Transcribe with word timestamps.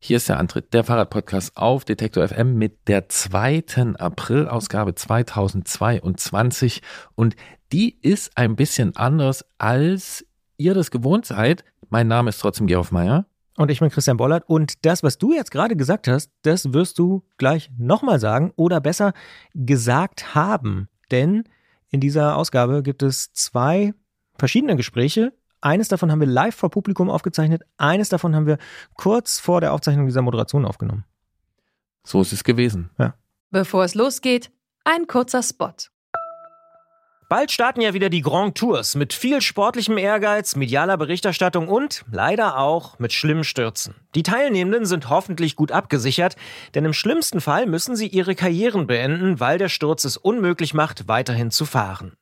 Hier 0.00 0.18
ist 0.18 0.28
der 0.28 0.38
Antritt, 0.38 0.72
der 0.74 0.84
Fahrradpodcast 0.84 1.56
auf 1.56 1.84
Detektor 1.84 2.26
FM 2.28 2.54
mit 2.54 2.86
der 2.86 3.08
zweiten 3.08 3.96
April-Ausgabe 3.96 4.94
2022 4.94 6.82
und 7.16 7.34
die 7.72 7.98
ist 8.00 8.38
ein 8.38 8.54
bisschen 8.54 8.94
anders, 8.94 9.44
als 9.58 10.24
ihr 10.56 10.74
das 10.74 10.92
gewohnt 10.92 11.26
seid. 11.26 11.64
Mein 11.90 12.06
Name 12.06 12.28
ist 12.28 12.38
trotzdem 12.38 12.68
Geoff 12.68 12.92
Meyer. 12.92 13.26
Und 13.56 13.72
ich 13.72 13.80
bin 13.80 13.90
Christian 13.90 14.18
Bollert 14.18 14.48
und 14.48 14.86
das, 14.86 15.02
was 15.02 15.18
du 15.18 15.32
jetzt 15.32 15.50
gerade 15.50 15.74
gesagt 15.74 16.06
hast, 16.06 16.30
das 16.42 16.72
wirst 16.72 17.00
du 17.00 17.24
gleich 17.36 17.68
nochmal 17.76 18.20
sagen 18.20 18.52
oder 18.54 18.80
besser 18.80 19.14
gesagt 19.52 20.36
haben. 20.36 20.88
Denn 21.10 21.42
in 21.90 21.98
dieser 21.98 22.36
Ausgabe 22.36 22.84
gibt 22.84 23.02
es 23.02 23.32
zwei 23.32 23.94
verschiedene 24.38 24.76
Gespräche, 24.76 25.32
eines 25.60 25.88
davon 25.88 26.10
haben 26.10 26.20
wir 26.20 26.26
live 26.26 26.54
vor 26.54 26.70
Publikum 26.70 27.10
aufgezeichnet, 27.10 27.62
eines 27.76 28.08
davon 28.08 28.34
haben 28.34 28.46
wir 28.46 28.58
kurz 28.94 29.38
vor 29.40 29.60
der 29.60 29.72
Aufzeichnung 29.72 30.06
dieser 30.06 30.22
Moderation 30.22 30.64
aufgenommen. 30.64 31.04
So 32.04 32.20
ist 32.20 32.32
es 32.32 32.44
gewesen. 32.44 32.90
Ja. 32.98 33.14
Bevor 33.50 33.84
es 33.84 33.94
losgeht, 33.94 34.50
ein 34.84 35.06
kurzer 35.06 35.42
Spot. 35.42 35.74
Bald 37.28 37.52
starten 37.52 37.82
ja 37.82 37.92
wieder 37.92 38.08
die 38.08 38.22
Grand 38.22 38.56
Tours 38.56 38.94
mit 38.94 39.12
viel 39.12 39.42
sportlichem 39.42 39.98
Ehrgeiz, 39.98 40.56
medialer 40.56 40.96
Berichterstattung 40.96 41.68
und 41.68 42.06
leider 42.10 42.56
auch 42.56 42.98
mit 42.98 43.12
schlimmen 43.12 43.44
Stürzen. 43.44 43.94
Die 44.14 44.22
Teilnehmenden 44.22 44.86
sind 44.86 45.10
hoffentlich 45.10 45.54
gut 45.54 45.70
abgesichert, 45.70 46.36
denn 46.74 46.86
im 46.86 46.94
schlimmsten 46.94 47.42
Fall 47.42 47.66
müssen 47.66 47.96
sie 47.96 48.06
ihre 48.06 48.34
Karrieren 48.34 48.86
beenden, 48.86 49.40
weil 49.40 49.58
der 49.58 49.68
Sturz 49.68 50.06
es 50.06 50.16
unmöglich 50.16 50.72
macht, 50.72 51.06
weiterhin 51.06 51.50
zu 51.50 51.66
fahren. 51.66 52.16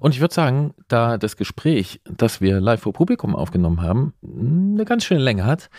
Und 0.00 0.14
ich 0.14 0.20
würde 0.20 0.34
sagen, 0.34 0.74
da 0.88 1.18
das 1.18 1.36
Gespräch, 1.36 2.00
das 2.04 2.40
wir 2.40 2.60
live 2.60 2.80
vor 2.80 2.92
Publikum 2.92 3.36
aufgenommen 3.36 3.82
haben, 3.82 4.14
eine 4.22 4.84
ganz 4.84 5.04
schöne 5.04 5.20
Länge 5.20 5.44
hat, 5.44 5.70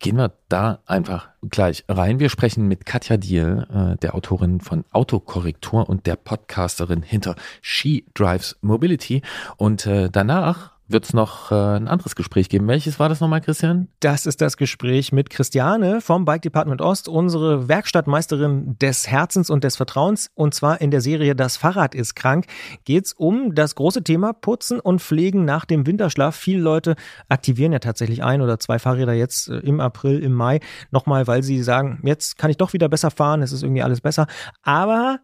Gehen 0.00 0.16
wir 0.16 0.32
da 0.48 0.78
einfach 0.86 1.30
gleich 1.50 1.84
rein. 1.88 2.20
Wir 2.20 2.28
sprechen 2.28 2.68
mit 2.68 2.86
Katja 2.86 3.16
Diel, 3.16 3.66
äh, 3.68 3.96
der 3.96 4.14
Autorin 4.14 4.60
von 4.60 4.84
Autokorrektur 4.92 5.88
und 5.88 6.06
der 6.06 6.14
Podcasterin 6.14 7.02
hinter 7.02 7.34
She 7.62 8.04
Drives 8.14 8.56
Mobility. 8.60 9.22
Und 9.56 9.86
äh, 9.86 10.08
danach 10.08 10.77
wird 10.88 11.04
es 11.04 11.12
noch 11.12 11.52
äh, 11.52 11.54
ein 11.54 11.86
anderes 11.86 12.16
Gespräch 12.16 12.48
geben. 12.48 12.66
Welches 12.66 12.98
war 12.98 13.08
das 13.08 13.20
nochmal, 13.20 13.40
Christian? 13.40 13.88
Das 14.00 14.26
ist 14.26 14.40
das 14.40 14.56
Gespräch 14.56 15.12
mit 15.12 15.30
Christiane 15.30 16.00
vom 16.00 16.24
Bike 16.24 16.42
Department 16.42 16.80
Ost, 16.80 17.08
unsere 17.08 17.68
Werkstattmeisterin 17.68 18.76
des 18.78 19.06
Herzens 19.06 19.50
und 19.50 19.64
des 19.64 19.76
Vertrauens. 19.76 20.30
Und 20.34 20.54
zwar 20.54 20.80
in 20.80 20.90
der 20.90 21.00
Serie 21.00 21.34
Das 21.34 21.56
Fahrrad 21.56 21.94
ist 21.94 22.14
krank 22.14 22.46
geht 22.84 23.06
es 23.06 23.12
um 23.12 23.54
das 23.54 23.74
große 23.74 24.02
Thema 24.02 24.32
Putzen 24.32 24.80
und 24.80 25.00
Pflegen 25.00 25.44
nach 25.44 25.64
dem 25.64 25.86
Winterschlaf. 25.86 26.34
Viele 26.34 26.62
Leute 26.62 26.96
aktivieren 27.28 27.72
ja 27.72 27.78
tatsächlich 27.78 28.24
ein 28.24 28.40
oder 28.40 28.58
zwei 28.58 28.78
Fahrräder 28.78 29.12
jetzt 29.12 29.48
äh, 29.48 29.58
im 29.58 29.80
April, 29.80 30.22
im 30.22 30.32
Mai 30.32 30.60
nochmal, 30.90 31.26
weil 31.26 31.42
sie 31.42 31.62
sagen, 31.62 32.00
jetzt 32.04 32.38
kann 32.38 32.50
ich 32.50 32.56
doch 32.56 32.72
wieder 32.72 32.88
besser 32.88 33.10
fahren, 33.10 33.42
es 33.42 33.52
ist 33.52 33.62
irgendwie 33.62 33.82
alles 33.82 34.00
besser. 34.00 34.26
Aber 34.62 35.20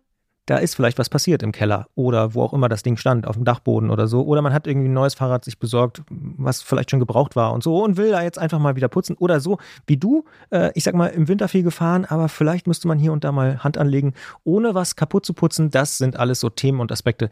da 0.46 0.58
ist 0.58 0.74
vielleicht 0.74 0.98
was 0.98 1.08
passiert 1.08 1.42
im 1.42 1.52
Keller 1.52 1.88
oder 1.94 2.34
wo 2.34 2.42
auch 2.42 2.52
immer 2.52 2.68
das 2.68 2.82
Ding 2.82 2.96
stand, 2.96 3.26
auf 3.26 3.36
dem 3.36 3.44
Dachboden 3.44 3.90
oder 3.90 4.06
so. 4.06 4.22
Oder 4.22 4.42
man 4.42 4.52
hat 4.52 4.66
irgendwie 4.66 4.88
ein 4.88 4.92
neues 4.92 5.14
Fahrrad 5.14 5.44
sich 5.44 5.58
besorgt, 5.58 6.02
was 6.10 6.62
vielleicht 6.62 6.90
schon 6.90 7.00
gebraucht 7.00 7.34
war 7.34 7.52
und 7.52 7.62
so 7.62 7.82
und 7.82 7.96
will 7.96 8.10
da 8.10 8.22
jetzt 8.22 8.38
einfach 8.38 8.58
mal 8.58 8.76
wieder 8.76 8.88
putzen. 8.88 9.16
Oder 9.16 9.40
so 9.40 9.58
wie 9.86 9.96
du, 9.96 10.24
äh, 10.50 10.70
ich 10.74 10.84
sag 10.84 10.94
mal, 10.94 11.08
im 11.08 11.28
Winter 11.28 11.48
viel 11.48 11.62
gefahren, 11.62 12.04
aber 12.04 12.28
vielleicht 12.28 12.66
müsste 12.66 12.88
man 12.88 12.98
hier 12.98 13.12
und 13.12 13.24
da 13.24 13.32
mal 13.32 13.64
Hand 13.64 13.78
anlegen, 13.78 14.12
ohne 14.44 14.74
was 14.74 14.96
kaputt 14.96 15.24
zu 15.24 15.32
putzen. 15.32 15.70
Das 15.70 15.98
sind 15.98 16.16
alles 16.16 16.40
so 16.40 16.50
Themen 16.50 16.80
und 16.80 16.92
Aspekte, 16.92 17.30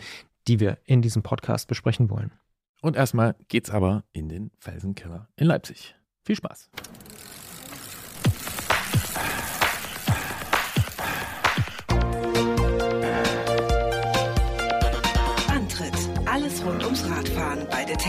die 0.49 0.61
wir 0.61 0.79
in 0.85 1.03
diesem 1.03 1.23
Podcast 1.23 1.69
besprechen 1.69 2.09
wollen. 2.11 2.33
Und 2.81 2.97
erstmal 2.97 3.37
geht's 3.49 3.71
aber 3.71 4.05
in 4.13 4.29
den 4.29 4.51
Felsenkeller 4.59 5.29
in 5.37 5.47
Leipzig. 5.47 5.95
Viel 6.25 6.37
Spaß. 6.37 6.71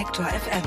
Detektor 0.03 0.25
FM. 0.25 0.61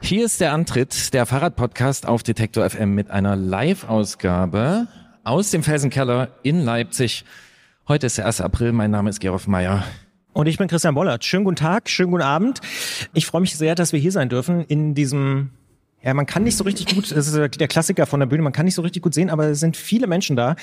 Hier 0.00 0.24
ist 0.24 0.40
der 0.40 0.52
Antritt, 0.52 1.12
der 1.12 1.26
Fahrradpodcast 1.26 2.06
auf 2.06 2.22
Detektor 2.22 2.70
FM 2.70 2.94
mit 2.94 3.10
einer 3.10 3.34
Live-Ausgabe 3.34 4.86
aus 5.24 5.50
dem 5.50 5.64
Felsenkeller 5.64 6.28
in 6.44 6.64
Leipzig. 6.64 7.24
Heute 7.88 8.06
ist 8.06 8.18
der 8.18 8.26
1. 8.26 8.42
April, 8.42 8.70
mein 8.70 8.92
Name 8.92 9.10
ist 9.10 9.18
Gerolf 9.18 9.48
Meyer. 9.48 9.82
Und 10.32 10.46
ich 10.46 10.56
bin 10.56 10.68
Christian 10.68 10.94
Bollert. 10.94 11.24
Schönen 11.24 11.42
guten 11.42 11.56
Tag, 11.56 11.88
schönen 11.88 12.12
guten 12.12 12.22
Abend. 12.22 12.60
Ich 13.12 13.26
freue 13.26 13.40
mich 13.40 13.56
sehr, 13.56 13.74
dass 13.74 13.92
wir 13.92 13.98
hier 13.98 14.12
sein 14.12 14.28
dürfen 14.28 14.64
in 14.66 14.94
diesem 14.94 15.50
ja, 16.06 16.14
man 16.14 16.24
kann 16.24 16.44
nicht 16.44 16.56
so 16.56 16.62
richtig 16.62 16.94
gut, 16.94 17.10
das 17.10 17.26
ist 17.26 17.60
der 17.60 17.66
Klassiker 17.66 18.06
von 18.06 18.20
der 18.20 18.28
Bühne, 18.28 18.44
man 18.44 18.52
kann 18.52 18.64
nicht 18.64 18.76
so 18.76 18.82
richtig 18.82 19.02
gut 19.02 19.12
sehen, 19.12 19.28
aber 19.28 19.46
es 19.46 19.58
sind 19.58 19.76
viele 19.76 20.06
Menschen 20.06 20.36
da. 20.36 20.54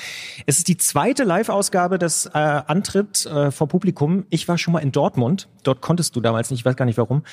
Es 0.46 0.58
ist 0.58 0.70
die 0.70 0.78
zweite 0.78 1.26
Live-Ausgabe 1.26 2.00
des 2.00 2.28
äh, 2.28 2.30
Antritt 2.31 3.26
äh, 3.26 3.52
vor 3.52 3.68
Publikum. 3.68 4.26
Ich 4.30 4.48
war 4.48 4.58
schon 4.58 4.72
mal 4.72 4.80
in 4.80 4.94
Dortmund. 4.94 5.50
Dort 5.64 5.81
konntest 5.81 6.16
du 6.16 6.22
damals 6.22 6.50
nicht, 6.50 6.62
ich 6.62 6.66
weiß 6.66 6.78
gar 6.78 6.86
nicht 6.86 6.98
warum. 6.98 7.24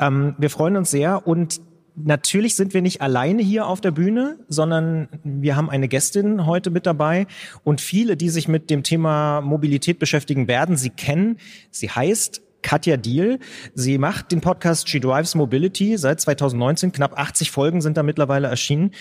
Ähm, 0.00 0.34
wir 0.38 0.50
freuen 0.50 0.76
uns 0.76 0.90
sehr 0.90 1.24
und 1.26 1.60
Natürlich 1.94 2.56
sind 2.56 2.72
wir 2.72 2.80
nicht 2.80 3.02
alleine 3.02 3.42
hier 3.42 3.66
auf 3.66 3.82
der 3.82 3.90
Bühne, 3.90 4.38
sondern 4.48 5.08
wir 5.24 5.56
haben 5.56 5.68
eine 5.68 5.88
Gästin 5.88 6.46
heute 6.46 6.70
mit 6.70 6.86
dabei 6.86 7.26
und 7.64 7.82
viele, 7.82 8.16
die 8.16 8.30
sich 8.30 8.48
mit 8.48 8.70
dem 8.70 8.82
Thema 8.82 9.42
Mobilität 9.42 9.98
beschäftigen, 9.98 10.48
werden 10.48 10.78
sie 10.78 10.88
kennen. 10.88 11.36
Sie 11.70 11.90
heißt 11.90 12.40
Katja 12.62 12.96
Diel. 12.96 13.38
Sie 13.74 13.98
macht 13.98 14.32
den 14.32 14.40
Podcast 14.40 14.88
She 14.88 15.00
Drives 15.00 15.34
Mobility 15.34 15.96
seit 15.98 16.20
2019. 16.20 16.92
Knapp 16.92 17.18
80 17.18 17.50
Folgen 17.50 17.80
sind 17.80 17.96
da 17.96 18.02
mittlerweile 18.02 18.48
erschienen. 18.48 18.92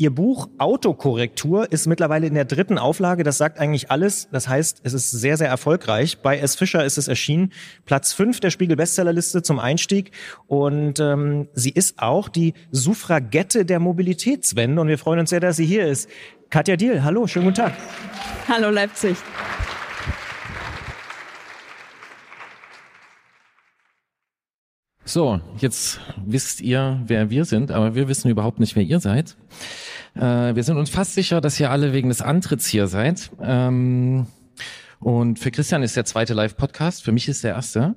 Ihr 0.00 0.14
Buch 0.14 0.48
Autokorrektur 0.58 1.72
ist 1.72 1.88
mittlerweile 1.88 2.28
in 2.28 2.34
der 2.34 2.44
dritten 2.44 2.78
Auflage. 2.78 3.24
Das 3.24 3.36
sagt 3.36 3.58
eigentlich 3.58 3.90
alles. 3.90 4.28
Das 4.30 4.46
heißt, 4.46 4.82
es 4.84 4.94
ist 4.94 5.10
sehr, 5.10 5.36
sehr 5.36 5.48
erfolgreich. 5.48 6.18
Bei 6.22 6.38
S. 6.38 6.54
Fischer 6.54 6.84
ist 6.84 6.98
es 6.98 7.08
erschienen. 7.08 7.52
Platz 7.84 8.12
fünf 8.12 8.38
der 8.38 8.50
Spiegel-Bestsellerliste 8.50 9.42
zum 9.42 9.58
Einstieg. 9.58 10.12
Und 10.46 11.00
ähm, 11.00 11.48
sie 11.52 11.70
ist 11.70 11.98
auch 11.98 12.28
die 12.28 12.54
Suffragette 12.70 13.64
der 13.64 13.80
Mobilitätswende. 13.80 14.80
Und 14.80 14.86
wir 14.86 14.98
freuen 14.98 15.18
uns 15.18 15.30
sehr, 15.30 15.40
dass 15.40 15.56
sie 15.56 15.66
hier 15.66 15.88
ist. 15.88 16.08
Katja 16.48 16.76
Diel, 16.76 17.02
hallo, 17.02 17.26
schönen 17.26 17.46
guten 17.46 17.56
Tag. 17.56 17.72
Hallo 18.48 18.70
Leipzig. 18.70 19.16
So, 25.08 25.40
jetzt 25.56 26.00
wisst 26.26 26.60
ihr, 26.60 27.00
wer 27.06 27.30
wir 27.30 27.46
sind, 27.46 27.70
aber 27.70 27.94
wir 27.94 28.08
wissen 28.08 28.28
überhaupt 28.28 28.60
nicht, 28.60 28.76
wer 28.76 28.82
ihr 28.82 29.00
seid. 29.00 29.38
Äh, 30.14 30.54
wir 30.54 30.62
sind 30.62 30.76
uns 30.76 30.90
fast 30.90 31.14
sicher, 31.14 31.40
dass 31.40 31.58
ihr 31.58 31.70
alle 31.70 31.94
wegen 31.94 32.10
des 32.10 32.20
Antritts 32.20 32.66
hier 32.66 32.88
seid. 32.88 33.30
Ähm, 33.40 34.26
und 35.00 35.38
für 35.38 35.50
Christian 35.50 35.82
ist 35.82 35.96
der 35.96 36.04
zweite 36.04 36.34
Live-Podcast, 36.34 37.02
für 37.02 37.12
mich 37.12 37.26
ist 37.26 37.42
der 37.42 37.54
erste. 37.54 37.94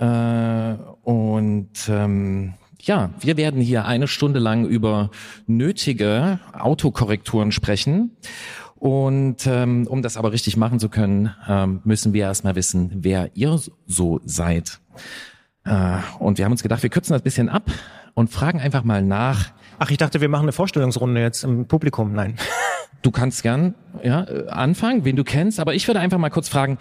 Äh, 0.00 0.82
und 1.08 1.70
ähm, 1.88 2.54
ja, 2.80 3.10
wir 3.20 3.36
werden 3.36 3.60
hier 3.60 3.84
eine 3.84 4.08
Stunde 4.08 4.40
lang 4.40 4.66
über 4.66 5.12
nötige 5.46 6.40
Autokorrekturen 6.52 7.52
sprechen. 7.52 8.16
Und 8.74 9.46
ähm, 9.46 9.86
um 9.86 10.02
das 10.02 10.16
aber 10.16 10.32
richtig 10.32 10.56
machen 10.56 10.80
zu 10.80 10.88
können, 10.88 11.30
ähm, 11.48 11.82
müssen 11.84 12.12
wir 12.12 12.24
erstmal 12.24 12.56
wissen, 12.56 12.90
wer 12.96 13.30
ihr 13.36 13.60
so 13.86 14.20
seid. 14.24 14.80
Äh, 15.64 15.98
und 16.18 16.38
wir 16.38 16.44
haben 16.44 16.52
uns 16.52 16.62
gedacht, 16.62 16.82
wir 16.82 16.90
kürzen 16.90 17.12
das 17.12 17.22
bisschen 17.22 17.48
ab 17.48 17.70
und 18.14 18.30
fragen 18.30 18.60
einfach 18.60 18.84
mal 18.84 19.02
nach. 19.02 19.52
Ach, 19.78 19.90
ich 19.90 19.98
dachte, 19.98 20.20
wir 20.20 20.28
machen 20.28 20.44
eine 20.44 20.52
Vorstellungsrunde 20.52 21.20
jetzt 21.20 21.44
im 21.44 21.66
Publikum. 21.66 22.12
Nein. 22.12 22.36
Du 23.02 23.10
kannst 23.10 23.42
gern 23.42 23.74
ja, 24.02 24.22
anfangen, 24.48 25.04
wen 25.04 25.16
du 25.16 25.24
kennst, 25.24 25.58
aber 25.58 25.74
ich 25.74 25.88
würde 25.88 26.00
einfach 26.00 26.18
mal 26.18 26.30
kurz 26.30 26.48
fragen, 26.48 26.78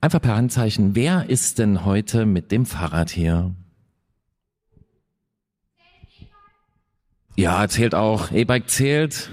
einfach 0.00 0.20
per 0.20 0.36
Handzeichen, 0.36 0.96
wer 0.96 1.30
ist 1.30 1.58
denn 1.58 1.84
heute 1.84 2.26
mit 2.26 2.50
dem 2.50 2.66
Fahrrad 2.66 3.10
hier? 3.10 3.52
Ja, 7.36 7.68
zählt 7.68 7.94
auch. 7.94 8.32
E-Bike 8.32 8.68
zählt. 8.68 9.30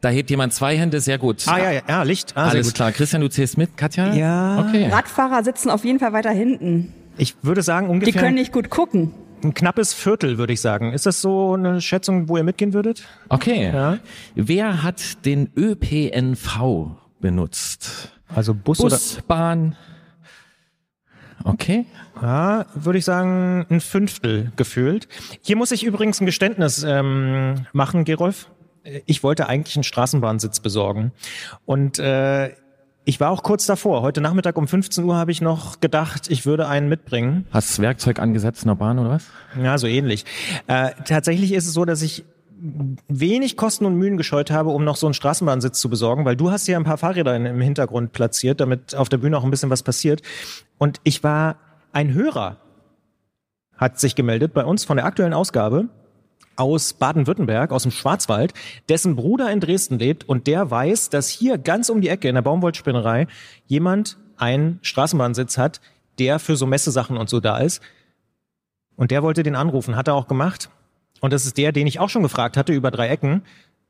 Da 0.00 0.10
hebt 0.10 0.30
jemand 0.30 0.52
zwei 0.52 0.76
Hände, 0.76 1.00
sehr 1.00 1.18
gut. 1.18 1.44
Ah 1.46 1.58
ja, 1.58 1.70
ja, 1.72 1.80
ja 1.88 2.02
Licht. 2.02 2.32
Ah, 2.36 2.48
Alles 2.48 2.74
klar. 2.74 2.92
Christian, 2.92 3.20
du 3.20 3.28
zählst 3.28 3.58
mit, 3.58 3.76
Katja? 3.76 4.12
Ja. 4.14 4.60
Okay. 4.60 4.88
Radfahrer 4.88 5.42
sitzen 5.42 5.70
auf 5.70 5.84
jeden 5.84 5.98
Fall 5.98 6.12
weiter 6.12 6.30
hinten. 6.30 6.92
Ich 7.18 7.36
würde 7.42 7.62
sagen 7.62 7.88
ungefähr. 7.88 8.12
Die 8.12 8.18
können 8.18 8.36
nicht 8.36 8.52
gut 8.52 8.70
gucken. 8.70 9.12
Ein 9.42 9.54
knappes 9.54 9.92
Viertel, 9.92 10.38
würde 10.38 10.52
ich 10.52 10.60
sagen. 10.60 10.92
Ist 10.92 11.06
das 11.06 11.20
so 11.20 11.54
eine 11.54 11.80
Schätzung, 11.80 12.28
wo 12.28 12.36
ihr 12.36 12.42
mitgehen 12.42 12.72
würdet? 12.72 13.04
Okay. 13.28 13.70
Ja. 13.72 13.98
Wer 14.34 14.82
hat 14.82 15.24
den 15.26 15.50
ÖPNV 15.56 16.90
benutzt? 17.20 18.12
Also 18.34 18.54
Bus, 18.54 18.78
Bus, 18.78 19.18
Bahn. 19.26 19.76
Okay. 21.44 21.86
oder? 22.16 22.26
Ja, 22.26 22.66
würde 22.74 22.98
ich 22.98 23.04
sagen, 23.04 23.66
ein 23.70 23.80
Fünftel 23.80 24.52
gefühlt. 24.56 25.08
Hier 25.42 25.56
muss 25.56 25.70
ich 25.70 25.84
übrigens 25.84 26.20
ein 26.20 26.26
Geständnis 26.26 26.84
ähm, 26.86 27.66
machen, 27.72 28.04
Gerolf. 28.04 28.50
Ich 29.06 29.22
wollte 29.22 29.48
eigentlich 29.48 29.76
einen 29.76 29.84
Straßenbahnsitz 29.84 30.60
besorgen. 30.60 31.12
Und 31.64 31.98
äh, 31.98 32.54
ich 33.08 33.20
war 33.20 33.30
auch 33.30 33.42
kurz 33.42 33.64
davor. 33.64 34.02
Heute 34.02 34.20
Nachmittag 34.20 34.58
um 34.58 34.68
15 34.68 35.02
Uhr 35.02 35.16
habe 35.16 35.30
ich 35.30 35.40
noch 35.40 35.80
gedacht, 35.80 36.30
ich 36.30 36.44
würde 36.44 36.68
einen 36.68 36.90
mitbringen. 36.90 37.46
Hast 37.50 37.70
du 37.70 37.72
das 37.72 37.78
Werkzeug 37.80 38.18
angesetzt 38.18 38.64
in 38.64 38.68
der 38.68 38.74
Bahn 38.74 38.98
oder 38.98 39.08
was? 39.08 39.24
Ja, 39.58 39.78
so 39.78 39.86
ähnlich. 39.86 40.26
Äh, 40.66 40.90
tatsächlich 41.06 41.52
ist 41.52 41.66
es 41.66 41.72
so, 41.72 41.86
dass 41.86 42.02
ich 42.02 42.26
wenig 43.08 43.56
Kosten 43.56 43.86
und 43.86 43.94
Mühen 43.94 44.18
gescheut 44.18 44.50
habe, 44.50 44.68
um 44.70 44.84
noch 44.84 44.96
so 44.96 45.06
einen 45.06 45.14
Straßenbahnsitz 45.14 45.80
zu 45.80 45.88
besorgen, 45.88 46.26
weil 46.26 46.36
du 46.36 46.50
hast 46.50 46.66
hier 46.66 46.76
ein 46.76 46.84
paar 46.84 46.98
Fahrräder 46.98 47.34
in- 47.34 47.46
im 47.46 47.60
Hintergrund 47.62 48.12
platziert, 48.12 48.60
damit 48.60 48.94
auf 48.94 49.08
der 49.08 49.16
Bühne 49.16 49.38
auch 49.38 49.44
ein 49.44 49.50
bisschen 49.50 49.70
was 49.70 49.82
passiert. 49.82 50.20
Und 50.76 51.00
ich 51.04 51.24
war 51.24 51.56
ein 51.92 52.12
Hörer, 52.12 52.56
hat 53.76 53.98
sich 53.98 54.16
gemeldet 54.16 54.52
bei 54.52 54.64
uns 54.66 54.84
von 54.84 54.98
der 54.98 55.06
aktuellen 55.06 55.32
Ausgabe 55.32 55.88
aus 56.58 56.92
Baden-Württemberg, 56.92 57.70
aus 57.70 57.84
dem 57.84 57.92
Schwarzwald, 57.92 58.52
dessen 58.88 59.16
Bruder 59.16 59.50
in 59.50 59.60
Dresden 59.60 59.98
lebt 59.98 60.28
und 60.28 60.46
der 60.46 60.70
weiß, 60.70 61.10
dass 61.10 61.28
hier 61.28 61.56
ganz 61.56 61.88
um 61.88 62.00
die 62.00 62.08
Ecke 62.08 62.28
in 62.28 62.34
der 62.34 62.42
Baumwollspinnerei 62.42 63.26
jemand 63.66 64.18
einen 64.36 64.78
Straßenbahnsitz 64.82 65.56
hat, 65.56 65.80
der 66.18 66.38
für 66.38 66.56
so 66.56 66.66
Messesachen 66.66 67.16
und 67.16 67.28
so 67.28 67.40
da 67.40 67.58
ist. 67.58 67.80
Und 68.96 69.10
der 69.12 69.22
wollte 69.22 69.44
den 69.44 69.54
anrufen, 69.54 69.96
hat 69.96 70.08
er 70.08 70.14
auch 70.14 70.26
gemacht. 70.26 70.70
Und 71.20 71.32
das 71.32 71.46
ist 71.46 71.58
der, 71.58 71.72
den 71.72 71.86
ich 71.86 72.00
auch 72.00 72.08
schon 72.08 72.22
gefragt 72.22 72.56
hatte 72.56 72.72
über 72.72 72.90
drei 72.90 73.08
Ecken, 73.08 73.42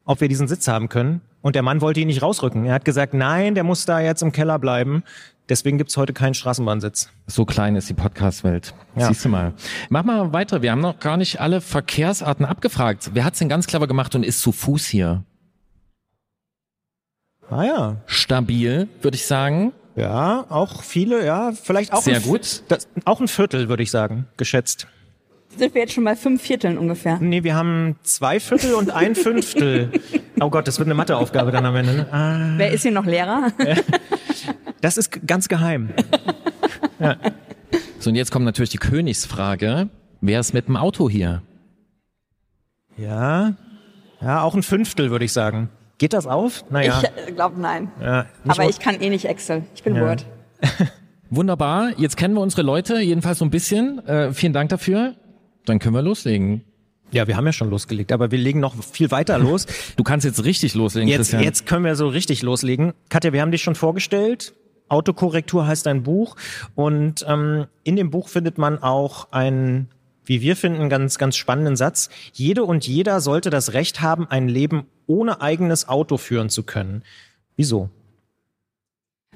ob 0.08 0.22
wir 0.22 0.28
diesen 0.28 0.48
Sitz 0.48 0.66
haben 0.66 0.88
können. 0.88 1.20
Und 1.42 1.54
der 1.54 1.62
Mann 1.62 1.82
wollte 1.82 2.00
ihn 2.00 2.06
nicht 2.06 2.22
rausrücken. 2.22 2.64
Er 2.64 2.74
hat 2.74 2.84
gesagt, 2.86 3.12
nein, 3.12 3.54
der 3.54 3.62
muss 3.62 3.84
da 3.84 4.00
jetzt 4.00 4.22
im 4.22 4.32
Keller 4.32 4.58
bleiben. 4.58 5.04
Deswegen 5.50 5.76
gibt's 5.76 5.96
heute 5.98 6.14
keinen 6.14 6.32
Straßenbahnsitz. 6.32 7.10
So 7.26 7.44
klein 7.44 7.76
ist 7.76 7.90
die 7.90 7.94
Podcast-Welt. 7.94 8.74
Ja. 8.96 9.08
Siehst 9.08 9.26
du 9.26 9.28
mal. 9.28 9.52
Mach 9.90 10.04
mal 10.04 10.32
weiter. 10.32 10.62
Wir 10.62 10.72
haben 10.72 10.80
noch 10.80 10.98
gar 10.98 11.18
nicht 11.18 11.40
alle 11.40 11.60
Verkehrsarten 11.60 12.46
abgefragt. 12.46 13.10
Wer 13.12 13.24
hat's 13.24 13.38
denn 13.38 13.50
ganz 13.50 13.66
clever 13.66 13.86
gemacht 13.86 14.14
und 14.14 14.24
ist 14.24 14.40
zu 14.40 14.50
Fuß 14.50 14.86
hier? 14.86 15.24
Ah 17.50 17.64
ja. 17.64 17.96
Stabil, 18.06 18.88
würde 19.02 19.14
ich 19.14 19.26
sagen. 19.26 19.72
Ja, 19.94 20.46
auch 20.48 20.82
viele, 20.82 21.24
ja, 21.26 21.52
vielleicht 21.52 21.92
auch 21.92 22.02
Sehr 22.02 22.16
ein, 22.16 22.22
gut. 22.22 22.62
Das, 22.68 22.88
auch 23.04 23.20
ein 23.20 23.28
Viertel, 23.28 23.68
würde 23.68 23.82
ich 23.82 23.90
sagen, 23.90 24.26
geschätzt. 24.36 24.86
Sind 25.56 25.74
wir 25.74 25.82
jetzt 25.82 25.92
schon 25.94 26.04
bei 26.04 26.14
fünf 26.14 26.42
Vierteln 26.42 26.78
ungefähr? 26.78 27.18
Nee, 27.20 27.42
wir 27.42 27.54
haben 27.54 27.96
zwei 28.02 28.38
Viertel 28.38 28.74
und 28.74 28.90
ein 28.90 29.14
Fünftel. 29.14 29.90
Oh 30.40 30.50
Gott, 30.50 30.68
das 30.68 30.78
wird 30.78 30.86
eine 30.86 30.94
Matheaufgabe 30.94 31.50
dann 31.50 31.66
am 31.66 31.74
Ende. 31.74 31.94
Ne? 31.94 32.12
Ah, 32.12 32.52
Wer 32.58 32.70
ist 32.70 32.82
hier 32.82 32.92
noch 32.92 33.04
Lehrer? 33.06 33.48
das 34.80 34.96
ist 34.96 35.26
ganz 35.26 35.48
geheim. 35.48 35.88
So, 37.98 38.10
und 38.10 38.14
jetzt 38.16 38.30
kommt 38.30 38.44
natürlich 38.44 38.70
die 38.70 38.78
Königsfrage. 38.78 39.88
Wer 40.20 40.38
ist 40.38 40.54
mit 40.54 40.68
dem 40.68 40.76
Auto 40.76 41.10
hier? 41.10 41.42
Ja, 42.96 43.54
ja, 44.20 44.42
auch 44.42 44.54
ein 44.54 44.62
Fünftel, 44.62 45.10
würde 45.10 45.24
ich 45.24 45.32
sagen. 45.32 45.70
Geht 45.98 46.12
das 46.12 46.28
auf? 46.28 46.64
Naja. 46.70 47.02
Ich 47.26 47.34
glaube 47.34 47.60
nein. 47.60 47.90
ja, 48.00 48.26
Aber 48.46 48.62
mal- 48.62 48.70
ich 48.70 48.78
kann 48.78 49.00
eh 49.00 49.10
nicht 49.10 49.24
Excel. 49.24 49.64
Ich 49.74 49.82
bin 49.82 49.96
Ja. 49.96 50.02
Word. 50.02 50.24
Wunderbar. 51.30 51.90
Jetzt 51.98 52.16
kennen 52.16 52.34
wir 52.34 52.40
unsere 52.40 52.62
Leute, 52.62 53.00
jedenfalls 53.00 53.38
so 53.38 53.44
ein 53.44 53.50
bisschen. 53.50 53.98
Äh, 54.06 54.32
vielen 54.32 54.52
Dank 54.52 54.68
dafür. 54.70 55.14
Dann 55.68 55.78
können 55.78 55.94
wir 55.94 56.02
loslegen. 56.02 56.62
ja, 57.10 57.26
wir 57.26 57.36
haben 57.36 57.46
ja 57.46 57.52
schon 57.52 57.70
losgelegt, 57.70 58.12
aber 58.12 58.30
wir 58.30 58.38
legen 58.38 58.60
noch 58.60 58.74
viel 58.82 59.10
weiter 59.10 59.38
los. 59.48 59.66
Du 59.96 60.04
kannst 60.04 60.24
jetzt 60.24 60.44
richtig 60.44 60.74
loslegen, 60.74 61.08
Jetzt, 61.08 61.18
Christian. 61.18 61.42
jetzt 61.42 61.66
können 61.66 61.84
wir 61.84 61.94
so 61.96 62.08
richtig 62.08 62.42
loslegen. 62.42 62.92
Katja, 63.08 63.32
wir 63.32 63.40
haben 63.40 63.50
dich 63.52 63.62
schon 63.62 63.74
vorgestellt. 63.74 64.54
Autokorrektur 64.88 65.66
heißt 65.66 65.86
ein 65.86 66.02
Buch 66.02 66.36
und 66.74 67.24
ähm, 67.28 67.66
in 67.84 67.96
dem 67.96 68.10
Buch 68.10 68.28
findet 68.28 68.56
man 68.56 68.82
auch 68.82 69.30
einen, 69.32 69.88
wie 70.24 70.40
wir 70.40 70.56
finden, 70.56 70.88
ganz, 70.88 71.18
ganz 71.18 71.36
spannenden 71.36 71.76
Satz. 71.76 72.08
Jede 72.32 72.64
und 72.64 72.86
jeder 72.86 73.20
sollte 73.20 73.50
das 73.50 73.74
Recht 73.74 74.00
haben, 74.00 74.26
ein 74.30 74.48
Leben 74.48 74.86
ohne 75.06 75.42
eigenes 75.42 75.88
Auto 75.88 76.16
führen 76.16 76.48
zu 76.48 76.62
können. 76.62 77.02
Wieso? 77.56 77.90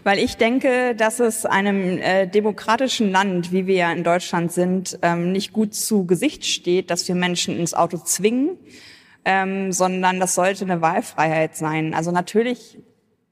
Weil 0.04 0.18
ich 0.18 0.36
denke, 0.36 0.96
dass 0.96 1.20
es 1.20 1.46
einem 1.46 1.98
äh, 1.98 2.26
demokratischen 2.26 3.12
Land, 3.12 3.52
wie 3.52 3.66
wir 3.66 3.76
ja 3.76 3.92
in 3.92 4.02
Deutschland 4.02 4.50
sind, 4.50 4.98
ähm, 5.02 5.30
nicht 5.30 5.52
gut 5.52 5.74
zu 5.74 6.06
Gesicht 6.06 6.44
steht, 6.44 6.90
dass 6.90 7.06
wir 7.06 7.14
Menschen 7.14 7.56
ins 7.56 7.72
Auto 7.72 7.98
zwingen, 7.98 8.58
ähm, 9.24 9.70
sondern 9.70 10.18
das 10.18 10.34
sollte 10.34 10.64
eine 10.64 10.80
Wahlfreiheit 10.80 11.56
sein. 11.56 11.94
Also 11.94 12.10
natürlich 12.10 12.78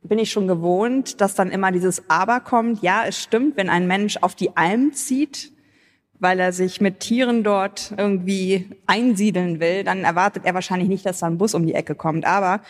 bin 0.02 0.18
ich 0.18 0.30
schon 0.30 0.46
gewohnt, 0.46 1.20
dass 1.20 1.34
dann 1.34 1.50
immer 1.50 1.72
dieses 1.72 2.08
Aber 2.08 2.40
kommt. 2.40 2.82
Ja, 2.82 3.04
es 3.06 3.20
stimmt, 3.20 3.56
wenn 3.56 3.68
ein 3.68 3.88
Mensch 3.88 4.18
auf 4.20 4.36
die 4.36 4.56
Alm 4.56 4.92
zieht, 4.92 5.52
weil 6.20 6.38
er 6.38 6.52
sich 6.52 6.80
mit 6.80 7.00
Tieren 7.00 7.42
dort 7.42 7.92
irgendwie 7.96 8.68
einsiedeln 8.86 9.58
will, 9.58 9.82
dann 9.82 10.04
erwartet 10.04 10.44
er 10.44 10.54
wahrscheinlich 10.54 10.88
nicht, 10.88 11.04
dass 11.04 11.18
da 11.18 11.26
ein 11.26 11.38
Bus 11.38 11.54
um 11.54 11.66
die 11.66 11.74
Ecke 11.74 11.94
kommt. 11.96 12.26
Aber 12.26 12.60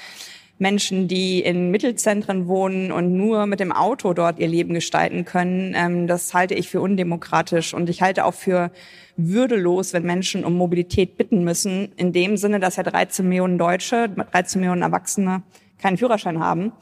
Menschen, 0.61 1.09
die 1.09 1.41
in 1.41 1.71
Mittelzentren 1.71 2.47
wohnen 2.47 2.93
und 2.93 3.17
nur 3.17 3.47
mit 3.47 3.61
dem 3.61 3.73
Auto 3.73 4.13
dort 4.13 4.39
ihr 4.39 4.47
Leben 4.47 4.75
gestalten 4.75 5.25
können, 5.25 5.75
ähm, 5.75 6.07
das 6.07 6.35
halte 6.35 6.55
ich 6.55 6.69
für 6.69 6.83
undemokratisch. 6.83 7.73
Und 7.73 7.89
ich 7.89 8.03
halte 8.03 8.27
auch 8.27 8.35
für 8.35 8.71
würdelos, 9.17 9.95
wenn 9.95 10.03
Menschen 10.03 10.45
um 10.45 10.55
Mobilität 10.55 11.17
bitten 11.17 11.45
müssen. 11.45 11.93
In 11.97 12.13
dem 12.13 12.37
Sinne, 12.37 12.61
dass 12.61 12.77
ja 12.77 12.83
13 12.83 13.27
Millionen 13.27 13.57
Deutsche, 13.57 14.11
13 14.11 14.61
Millionen 14.61 14.83
Erwachsene 14.83 15.43
keinen 15.79 15.97
Führerschein 15.97 16.41
haben. 16.41 16.73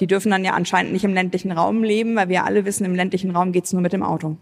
Die 0.00 0.06
dürfen 0.06 0.30
dann 0.30 0.44
ja 0.44 0.54
anscheinend 0.54 0.92
nicht 0.92 1.04
im 1.04 1.12
ländlichen 1.12 1.52
Raum 1.52 1.84
leben, 1.84 2.16
weil 2.16 2.30
wir 2.30 2.44
alle 2.44 2.64
wissen, 2.64 2.86
im 2.86 2.94
ländlichen 2.94 3.32
Raum 3.32 3.52
geht's 3.52 3.72
nur 3.74 3.82
mit 3.82 3.92
dem 3.92 4.02
Auto. 4.02 4.38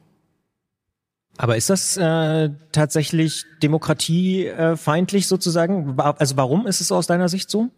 Aber 1.36 1.56
ist 1.56 1.68
das 1.68 1.96
äh, 1.96 2.50
tatsächlich 2.70 3.44
demokratiefeindlich 3.60 5.26
sozusagen? 5.26 5.98
Also 5.98 6.36
warum 6.36 6.68
ist 6.68 6.80
es 6.80 6.92
aus 6.92 7.08
deiner 7.08 7.28
Sicht 7.28 7.50
so? 7.50 7.70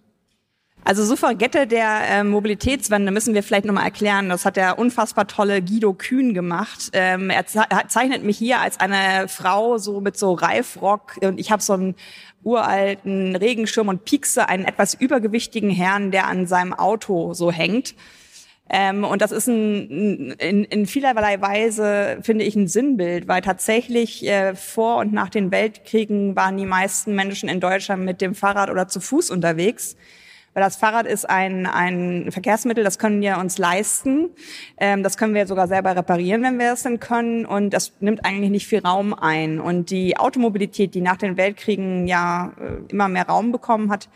Also 0.87 1.05
Suffragette 1.05 1.67
der 1.67 2.03
äh, 2.09 2.23
Mobilitätswende 2.23 3.11
müssen 3.11 3.35
wir 3.35 3.43
vielleicht 3.43 3.65
nochmal 3.65 3.87
erklären. 3.87 4.29
Das 4.29 4.45
hat 4.45 4.55
der 4.55 4.79
unfassbar 4.79 5.27
tolle 5.27 5.61
Guido 5.61 5.95
Kühn 5.95 6.33
gemacht. 6.33 6.91
Ähm, 6.93 7.29
er 7.29 7.45
er 7.69 7.89
zeichnet 7.89 8.23
mich 8.23 8.39
hier 8.39 8.61
als 8.61 8.79
eine 8.79 9.27
Frau 9.27 9.79
so 9.79 10.01
mit 10.01 10.17
so 10.17 10.35
Reifrock 10.35 11.17
und 11.23 11.41
ich 11.41 11.51
habe 11.51 11.61
so 11.61 11.73
einen 11.73 11.97
uralten 12.45 13.35
Regenschirm 13.35 13.89
und 13.89 14.05
piekse 14.05 14.49
einen 14.49 14.65
etwas 14.65 14.95
übergewichtigen 14.95 15.71
Herrn, 15.71 16.13
der 16.13 16.29
an 16.29 16.47
seinem 16.47 16.73
Auto 16.73 17.35
so 17.35 17.51
hängt. 17.51 17.97
Ähm, 18.71 19.03
und 19.03 19.23
das 19.23 19.33
ist 19.33 19.49
ein, 19.49 20.31
in, 20.39 20.63
in 20.63 20.87
vielerlei 20.87 21.41
Weise, 21.41 22.19
finde 22.23 22.45
ich, 22.45 22.55
ein 22.55 22.69
Sinnbild, 22.69 23.27
weil 23.27 23.41
tatsächlich 23.41 24.25
äh, 24.25 24.55
vor 24.55 24.99
und 24.99 25.13
nach 25.13 25.31
den 25.31 25.51
Weltkriegen 25.51 26.37
waren 26.37 26.57
die 26.57 26.65
meisten 26.65 27.17
Menschen 27.17 27.49
in 27.49 27.59
Deutschland 27.59 28.05
mit 28.05 28.21
dem 28.21 28.37
Fahrrad 28.37 28.71
oder 28.71 28.87
zu 28.87 29.01
Fuß 29.01 29.33
unterwegs. 29.33 29.97
Weil 30.57 30.63
das 30.63 30.77
Fahrrad 30.77 31.05
ist 31.07 31.29
ein, 31.29 31.67
ein 31.67 32.33
Verkehrsmittel, 32.33 32.83
das 32.83 32.99
können 32.99 33.21
wir 33.21 33.37
uns 33.37 33.59
leisten. 33.59 34.31
Ähm, 34.79 35.03
das 35.03 35.19
können 35.19 35.35
wir 35.35 35.47
sogar 35.47 35.69
selber 35.69 35.95
reparieren, 35.95 36.43
wenn 36.43 36.59
wir 36.59 36.73
es 36.73 36.83
denn 36.83 36.99
können. 36.99 37.45
Und 37.45 37.75
das 37.75 37.93
nimmt 38.01 38.25
eigentlich 38.25 38.51
nicht 38.51 38.67
viel 38.67 38.79
Raum 38.79 39.13
ein. 39.13 39.61
Und 39.61 39.91
die 39.91 40.17
Automobilität, 40.17 40.95
die 40.95 41.03
nach 41.03 41.19
den 41.19 41.37
Weltkriegen 41.37 42.07
ja 42.07 42.55
äh, 42.59 42.91
immer 42.91 43.09
mehr 43.09 43.27
Raum 43.27 43.53
bekommen 43.53 43.91
hat, 43.91 44.09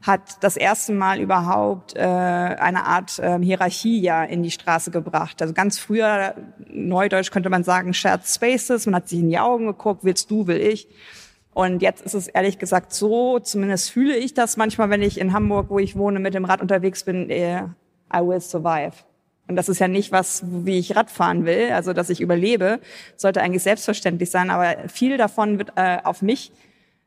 hat 0.00 0.44
das 0.44 0.56
erste 0.56 0.92
Mal 0.92 1.18
überhaupt 1.18 1.96
äh, 1.96 2.02
eine 2.02 2.84
Art 2.86 3.18
äh, 3.18 3.40
Hierarchie 3.40 4.00
ja 4.00 4.22
in 4.22 4.44
die 4.44 4.52
Straße 4.52 4.92
gebracht. 4.92 5.42
Also 5.42 5.54
ganz 5.54 5.80
früher, 5.80 6.36
neudeutsch 6.72 7.32
könnte 7.32 7.50
man 7.50 7.64
sagen, 7.64 7.94
Shared 7.94 8.24
Spaces, 8.24 8.86
man 8.86 8.94
hat 8.94 9.08
sich 9.08 9.18
in 9.18 9.28
die 9.28 9.40
Augen 9.40 9.66
geguckt, 9.66 10.04
willst 10.04 10.30
du, 10.30 10.46
will 10.46 10.60
ich. 10.60 10.86
Und 11.52 11.82
jetzt 11.82 12.02
ist 12.02 12.14
es 12.14 12.28
ehrlich 12.28 12.58
gesagt 12.58 12.92
so, 12.92 13.38
zumindest 13.38 13.90
fühle 13.90 14.16
ich 14.16 14.34
das 14.34 14.56
manchmal, 14.56 14.90
wenn 14.90 15.02
ich 15.02 15.18
in 15.18 15.32
Hamburg, 15.32 15.66
wo 15.68 15.78
ich 15.78 15.96
wohne, 15.96 16.20
mit 16.20 16.34
dem 16.34 16.44
Rad 16.44 16.60
unterwegs 16.60 17.04
bin, 17.04 17.28
äh, 17.28 17.62
I 18.14 18.18
will 18.20 18.40
survive. 18.40 18.92
Und 19.48 19.56
das 19.56 19.68
ist 19.68 19.80
ja 19.80 19.88
nicht 19.88 20.12
was, 20.12 20.44
wie 20.46 20.78
ich 20.78 20.94
Rad 20.94 21.10
fahren 21.10 21.44
will, 21.44 21.72
also 21.72 21.92
dass 21.92 22.08
ich 22.08 22.20
überlebe, 22.20 22.78
sollte 23.16 23.42
eigentlich 23.42 23.64
selbstverständlich 23.64 24.30
sein, 24.30 24.48
aber 24.48 24.88
viel 24.88 25.16
davon 25.16 25.58
wird 25.58 25.72
äh, 25.74 25.98
auf 26.04 26.22
mich 26.22 26.52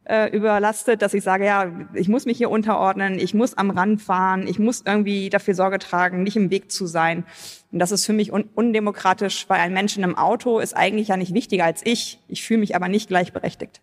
äh, 0.05 0.29
überlastet, 0.35 1.01
dass 1.01 1.13
ich 1.13 1.23
sage, 1.23 1.45
ja, 1.45 1.71
ich 1.93 2.09
muss 2.09 2.25
mich 2.25 2.37
hier 2.37 2.49
unterordnen, 2.49 3.19
ich 3.19 3.33
muss 3.33 3.57
am 3.57 3.69
Rand 3.69 4.01
fahren, 4.01 4.45
ich 4.45 4.59
muss 4.59 4.83
irgendwie 4.85 5.29
dafür 5.29 5.55
Sorge 5.55 5.79
tragen, 5.79 6.23
nicht 6.23 6.35
im 6.35 6.49
Weg 6.49 6.69
zu 6.69 6.85
sein. 6.85 7.23
Und 7.71 7.79
das 7.79 7.93
ist 7.93 8.05
für 8.05 8.11
mich 8.11 8.33
un 8.33 8.43
undemokratisch, 8.55 9.45
weil 9.47 9.61
ein 9.61 9.73
Mensch 9.73 9.95
in 9.95 10.03
einem 10.03 10.17
Auto 10.17 10.59
ist 10.59 10.75
eigentlich 10.75 11.07
ja 11.07 11.15
nicht 11.17 11.33
wichtiger 11.33 11.63
als 11.63 11.81
ich. 11.85 12.19
Ich 12.27 12.43
fühle 12.43 12.59
mich 12.59 12.75
aber 12.75 12.89
nicht 12.89 13.07
gleichberechtigt. 13.07 13.81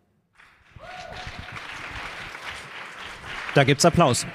Da 3.54 3.64
gibt's 3.64 3.84
Applaus. 3.84 4.26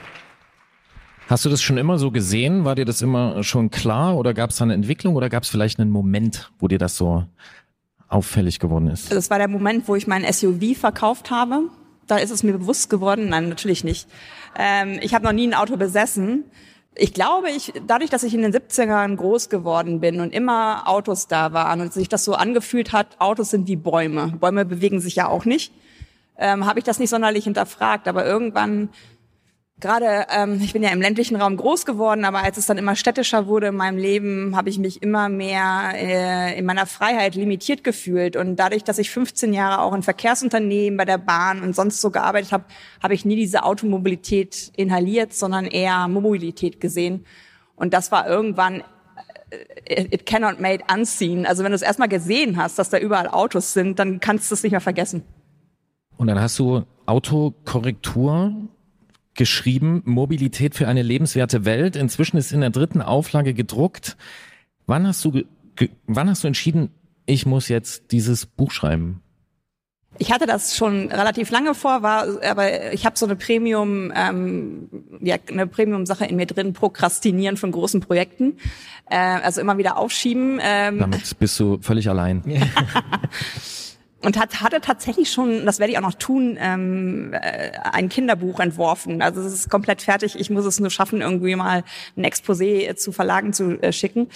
Hast 1.28 1.46
du 1.46 1.50
das 1.50 1.62
schon 1.62 1.78
immer 1.78 1.98
so 1.98 2.12
gesehen? 2.12 2.66
War 2.66 2.76
dir 2.76 2.86
das 2.86 3.02
immer 3.02 3.44
schon 3.44 3.72
klar 3.72 4.18
oder 4.18 4.34
gab 4.34 4.50
es 4.50 4.58
da 4.58 4.66
eine 4.66 4.74
Entwicklung 4.74 5.16
oder 5.16 5.30
gab 5.30 5.44
es 5.44 5.50
vielleicht 5.50 5.80
einen 5.80 5.90
Moment, 5.90 6.52
wo 6.60 6.68
dir 6.68 6.78
das 6.78 6.98
so 6.98 7.26
auffällig 8.10 8.60
geworden 8.60 8.88
ist? 8.88 9.12
Das 9.12 9.30
war 9.30 9.38
der 9.38 9.48
Moment, 9.48 9.88
wo 9.88 9.96
ich 9.96 10.06
mein 10.06 10.32
SUV 10.32 10.78
verkauft 10.78 11.32
habe. 11.32 11.70
Da 12.08 12.18
ist 12.18 12.30
es 12.30 12.44
mir 12.44 12.52
bewusst 12.54 12.90
geworden. 12.90 13.30
Nein, 13.30 13.50
natürlich 13.50 13.84
nicht. 13.84 14.08
Ähm, 14.58 15.00
ich 15.02 15.16
habe 15.16 15.24
noch 15.24 15.32
nie 15.32 15.48
ein 15.48 15.54
Auto 15.54 15.78
besessen. 15.78 16.44
Ich 16.94 17.14
glaube, 17.14 17.50
ich, 17.50 17.74
dadurch, 17.88 18.10
dass 18.10 18.24
ich 18.24 18.34
in 18.34 18.42
den 18.42 18.54
70ern 18.54 19.16
groß 19.16 19.50
geworden 19.50 20.02
bin 20.02 20.20
und 20.20 20.34
immer 20.34 20.88
Autos 20.88 21.28
da 21.28 21.54
waren 21.54 21.82
und 21.82 21.94
sich 21.94 22.10
das 22.10 22.24
so 22.26 22.36
angefühlt 22.36 22.92
hat, 22.92 23.20
Autos 23.20 23.50
sind 23.50 23.68
wie 23.68 23.76
Bäume. 23.78 24.34
Bäume 24.40 24.66
bewegen 24.66 25.00
sich 25.00 25.16
ja 25.16 25.28
auch 25.28 25.46
nicht. 25.46 25.74
Ähm, 26.38 26.65
habe 26.65 26.80
ich 26.80 26.86
das 26.86 27.00
nicht 27.00 27.10
sonderlich 27.10 27.46
hinterfragt. 27.46 28.08
Aber 28.08 28.25
irgendwann 28.25 28.89
gerade, 29.80 30.27
ähm, 30.32 30.60
ich 30.62 30.74
bin 30.74 30.84
ja 30.84 30.89
im 30.89 31.01
ländlichen 31.01 31.36
Raum 31.36 31.58
groß 31.58 31.86
geworden, 31.86 32.25
aber 32.25 32.44
als 32.44 32.58
es 32.58 32.65
dann 32.65 32.77
immer 32.77 32.96
städtischer 32.96 33.48
wurde 33.48 33.68
in 33.68 33.75
meinem 33.75 33.98
Leben, 33.98 34.56
habe 34.56 34.70
ich 34.70 34.80
mich 34.80 35.01
immer 35.01 35.30
mehr 35.30 35.92
äh, 35.96 36.58
in 36.58 36.65
meiner 36.65 36.86
Freiheit 36.86 37.36
limitiert 37.36 37.84
gefühlt. 37.84 38.36
Und 38.36 38.56
dadurch, 38.56 38.84
dass 38.84 38.98
ich 38.98 39.10
15 39.12 39.54
Jahre 39.54 39.82
auch 39.82 39.94
in 39.94 40.04
Verkehrsunternehmen, 40.04 40.98
bei 40.98 41.06
der 41.06 41.18
Bahn 41.18 41.62
und 41.62 41.75
sonst 41.75 42.01
so 42.01 42.10
gearbeitet 42.10 42.51
habe, 42.51 42.65
habe 43.04 43.13
ich 43.13 43.25
nie 43.25 43.36
diese 43.36 43.63
Automobilität 43.63 44.72
inhaliert, 44.75 45.34
sondern 45.34 45.65
eher 45.65 46.08
Mobilität 46.08 46.80
gesehen. 46.80 47.25
Und 47.75 47.94
das 47.94 48.12
war 48.12 48.27
irgendwann 48.27 48.82
äh, 49.86 50.08
it 50.10 50.25
cannot 50.25 50.62
made 50.62 50.84
unseen. 50.92 51.46
Also 51.46 51.63
wenn 51.63 51.72
du 51.72 51.75
es 51.75 51.82
erstmal 51.82 52.10
gesehen 52.10 52.58
hast, 52.58 52.80
dass 52.80 52.89
da 52.89 52.98
überall 52.98 53.27
Autos 53.27 53.74
sind, 53.74 54.00
dann 54.00 54.22
kannst 54.22 54.50
du 54.50 54.56
es 54.56 54.63
nicht 54.63 54.72
mehr 54.72 54.82
vergessen. 54.82 55.24
Und 56.18 56.28
dann 56.28 56.40
hast 56.40 56.58
du 56.60 56.84
Autokorrektur 57.06 58.54
geschrieben, 59.36 60.02
Mobilität 60.06 60.76
für 60.76 60.88
eine 60.88 61.02
lebenswerte 61.02 61.66
Welt. 61.66 61.96
Inzwischen 61.96 62.38
ist 62.38 62.52
in 62.52 62.62
der 62.62 62.70
dritten 62.70 63.02
Auflage 63.02 63.54
gedruckt. 63.54 64.18
Wann 64.88 65.06
hast 65.06 65.24
du, 65.26 65.44
wann 66.08 66.30
hast 66.30 66.44
du 66.44 66.48
entschieden, 66.48 66.90
ich 67.26 67.46
muss 67.46 67.68
jetzt 67.68 68.12
dieses 68.12 68.46
Buch 68.46 68.72
schreiben? 68.72 69.22
Ich 70.18 70.32
hatte 70.32 70.46
das 70.46 70.78
schon 70.78 71.12
relativ 71.12 71.50
lange 71.50 71.76
vor, 71.76 72.02
war, 72.02 72.26
aber 72.42 72.94
ich 72.94 73.06
habe 73.06 73.18
so 73.18 73.26
eine 73.26 73.36
Premium, 73.36 74.14
ähm, 74.16 74.88
ja, 75.20 75.36
eine 75.50 75.68
Premium-Sache 75.68 76.26
in 76.26 76.38
mir 76.38 76.46
drin, 76.46 76.72
Prokrastinieren 76.72 77.58
von 77.58 77.74
großen 77.74 78.00
Projekten, 78.00 78.58
äh, 79.10 79.18
also 79.18 79.60
immer 79.60 79.78
wieder 79.78 79.98
aufschieben. 79.98 80.60
Ähm. 80.62 81.00
Damit 81.00 81.38
bist 81.38 81.60
du 81.60 81.80
völlig 81.82 82.10
allein. 82.10 82.44
und 84.25 84.39
hat, 84.39 84.62
hatte 84.62 84.82
tatsächlich 84.82 85.32
schon, 85.32 85.65
das 85.65 85.79
werde 85.79 85.91
ich 85.91 85.98
auch 85.98 86.03
noch 86.03 86.15
tun, 86.15 86.58
ähm, 86.60 87.32
äh, 87.34 87.72
ein 87.91 88.10
Kinderbuch 88.10 88.60
entworfen. 88.60 89.22
Also 89.22 89.41
es 89.41 89.53
ist 89.53 89.70
komplett 89.70 90.01
fertig. 90.01 90.39
Ich 90.39 90.50
muss 90.50 90.65
es 90.65 90.79
nur 90.79 90.89
schaffen, 90.89 91.22
irgendwie 91.22 91.55
mal 91.55 91.84
ein 92.17 92.25
Exposé 92.25 92.96
zu 92.96 93.12
Verlagen 93.12 93.53
zu 93.53 93.82
äh, 93.82 93.94
schicken. 93.94 94.27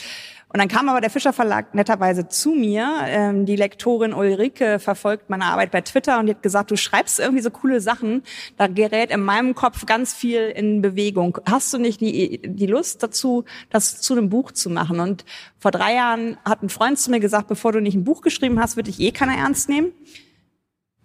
Und 0.52 0.60
dann 0.60 0.68
kam 0.68 0.90
aber 0.90 1.00
der 1.00 1.12
Fischer 1.12 1.32
Verlag 1.32 1.76
netterweise 1.76 2.28
zu 2.28 2.52
mir. 2.52 3.02
Ähm, 3.06 3.46
die 3.46 3.56
Lektorin 3.56 4.14
Ulrike 4.14 4.80
verfolgt 4.80 5.30
meine 5.30 5.46
Arbeit 5.46 5.70
bei 5.70 5.82
Twitter 5.82 6.20
und 6.20 6.26
die 6.26 6.34
hat 6.34 6.42
gesagt, 6.42 6.72
du 6.72 6.76
schreibst 6.76 7.20
irgendwie 7.20 7.44
so 7.44 7.52
coole 7.52 7.82
Sachen. 7.82 8.24
Da 8.58 8.66
gerät 8.66 9.12
in 9.12 9.22
meinem 9.22 9.54
Kopf 9.54 9.86
ganz 9.86 10.12
viel 10.12 10.50
in 10.50 10.82
Bewegung. 10.82 11.38
Hast 11.48 11.72
du 11.72 11.78
nicht 11.78 12.02
die, 12.02 12.42
die 12.44 12.66
Lust 12.66 13.04
dazu, 13.04 13.46
das 13.70 14.02
zu 14.02 14.14
einem 14.14 14.30
Buch 14.30 14.52
zu 14.52 14.72
machen? 14.72 15.00
Und 15.00 15.24
vor 15.60 15.70
drei 15.70 15.94
Jahren 15.94 16.38
hat 16.44 16.64
ein 16.64 16.70
Freund 16.70 16.98
zu 16.98 17.12
mir 17.12 17.20
gesagt, 17.20 17.48
bevor 17.48 17.72
du 17.72 17.80
nicht 17.80 17.96
ein 17.96 18.04
Buch 18.04 18.22
geschrieben 18.22 18.60
hast, 18.60 18.76
würde 18.76 18.90
ich 18.90 19.00
eh 19.00 19.12
keiner 19.12 19.38
ernst 19.38 19.70
nehmen. 19.70 19.92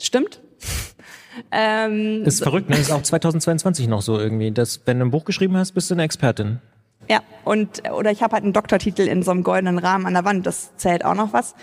Stimmt? 0.01 0.41
Ähm, 1.51 2.23
ist 2.25 2.45
verrückt, 2.45 2.71
ne? 2.71 2.77
Ist 2.79 2.93
auch 2.93 3.03
2022 3.03 3.89
noch 3.89 4.03
so 4.03 4.21
irgendwie, 4.21 4.53
dass 4.53 4.83
wenn 4.87 5.01
du 5.01 5.05
ein 5.05 5.11
Buch 5.11 5.25
geschrieben 5.25 5.57
hast, 5.57 5.73
bist 5.73 5.91
du 5.91 5.95
eine 5.95 6.05
Expertin. 6.05 6.61
Ja, 7.09 7.21
und 7.45 7.91
oder 7.91 8.11
ich 8.11 8.23
habe 8.23 8.35
halt 8.35 8.45
einen 8.45 8.53
Doktortitel 8.53 9.03
in 9.03 9.23
so 9.23 9.31
einem 9.31 9.43
goldenen 9.43 9.79
Rahmen 9.79 10.07
an 10.07 10.15
der 10.15 10.25
Wand, 10.25 10.47
das 10.47 10.75
zählt 10.77 11.05
auch 11.05 11.15
noch 11.15 11.33
was. 11.33 11.55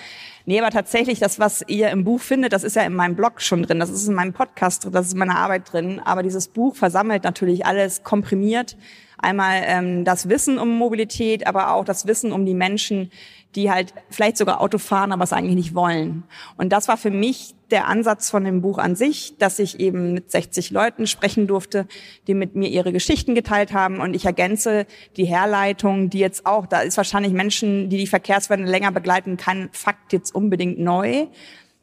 Nee, 0.46 0.60
aber 0.60 0.72
tatsächlich, 0.72 1.20
das, 1.20 1.40
was 1.40 1.64
ihr 1.68 1.90
im 1.90 2.04
Buch 2.04 2.20
findet, 2.20 2.54
das 2.54 2.64
ist 2.64 2.76
ja 2.76 2.82
in 2.82 2.94
meinem 2.94 3.16
Blog 3.16 3.42
schon 3.42 3.64
drin, 3.64 3.80
das 3.80 3.90
ist 3.90 4.08
in 4.08 4.16
meinem 4.16 4.34
Podcast 4.34 4.84
drin, 4.84 4.92
das 4.92 5.08
ist 5.08 5.14
in 5.14 5.20
meiner 5.20 5.38
Arbeit 5.38 5.72
drin. 5.72 6.02
Aber 6.04 6.24
dieses 6.24 6.48
Buch 6.48 6.76
versammelt 6.76 7.24
natürlich 7.24 7.66
alles 7.66 8.04
komprimiert. 8.04 8.76
Einmal 9.20 9.62
ähm, 9.66 10.04
das 10.04 10.30
Wissen 10.30 10.58
um 10.58 10.78
Mobilität, 10.78 11.46
aber 11.46 11.74
auch 11.74 11.86
das 11.86 12.08
Wissen 12.08 12.32
um 12.32 12.46
die 12.46 12.56
Menschen, 12.56 13.12
die 13.56 13.70
halt 13.70 13.94
vielleicht 14.10 14.38
sogar 14.38 14.62
Auto 14.62 14.80
fahren, 14.80 15.12
aber 15.12 15.24
es 15.24 15.34
eigentlich 15.34 15.56
nicht 15.56 15.76
wollen. 15.76 16.24
Und 16.58 16.70
das 16.70 16.88
war 16.88 16.98
für 16.98 17.12
mich 17.12 17.54
der 17.72 17.88
Ansatz 17.88 18.30
von 18.30 18.44
dem 18.44 18.62
Buch 18.62 18.78
an 18.78 18.96
sich, 18.96 19.38
dass 19.38 19.60
ich 19.60 19.80
eben 19.80 20.14
mit 20.14 20.32
60 20.32 20.72
Leuten 20.72 21.08
sprechen 21.08 21.48
durfte, 21.48 21.88
die 22.28 22.34
mit 22.34 22.56
mir 22.56 22.70
ihre 22.70 22.92
Geschichten 22.92 23.34
geteilt 23.36 23.74
haben. 23.74 24.00
Und 24.00 24.14
ich 24.14 24.26
ergänze 24.26 24.86
die 25.18 25.26
Herleitung, 25.26 26.10
die 26.10 26.20
jetzt 26.20 26.46
auch, 26.46 26.66
da 26.66 26.82
ist 26.82 26.98
wahrscheinlich 26.98 27.34
Menschen, 27.34 27.90
die 27.90 27.98
die 27.98 28.08
Verkehrswende 28.08 28.70
länger 28.70 28.92
begleiten, 28.92 29.38
kein 29.38 29.70
Fakt 29.72 30.14
jetzt 30.14 30.36
unbedingt 30.36 30.80
neu. 30.80 31.28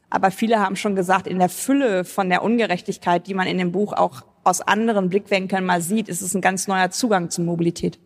Aber 0.09 0.31
viele 0.31 0.59
haben 0.59 0.75
schon 0.75 0.95
gesagt, 0.95 1.27
in 1.27 1.39
der 1.39 1.49
Fülle 1.49 2.03
von 2.03 2.29
der 2.29 2.43
Ungerechtigkeit, 2.43 3.27
die 3.27 3.33
man 3.33 3.47
in 3.47 3.57
dem 3.57 3.71
Buch 3.71 3.93
auch 3.93 4.23
aus 4.43 4.61
anderen 4.61 5.09
Blickwinkeln 5.09 5.65
mal 5.65 5.81
sieht, 5.81 6.09
ist 6.09 6.21
es 6.21 6.33
ein 6.33 6.41
ganz 6.41 6.67
neuer 6.67 6.89
Zugang 6.89 7.29
zur 7.29 7.45
Mobilität. 7.45 7.99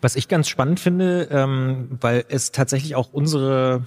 Was 0.00 0.16
ich 0.16 0.28
ganz 0.28 0.48
spannend 0.48 0.80
finde, 0.80 1.28
ähm, 1.30 1.98
weil 2.00 2.24
es 2.28 2.52
tatsächlich 2.52 2.94
auch 2.94 3.12
unsere 3.12 3.86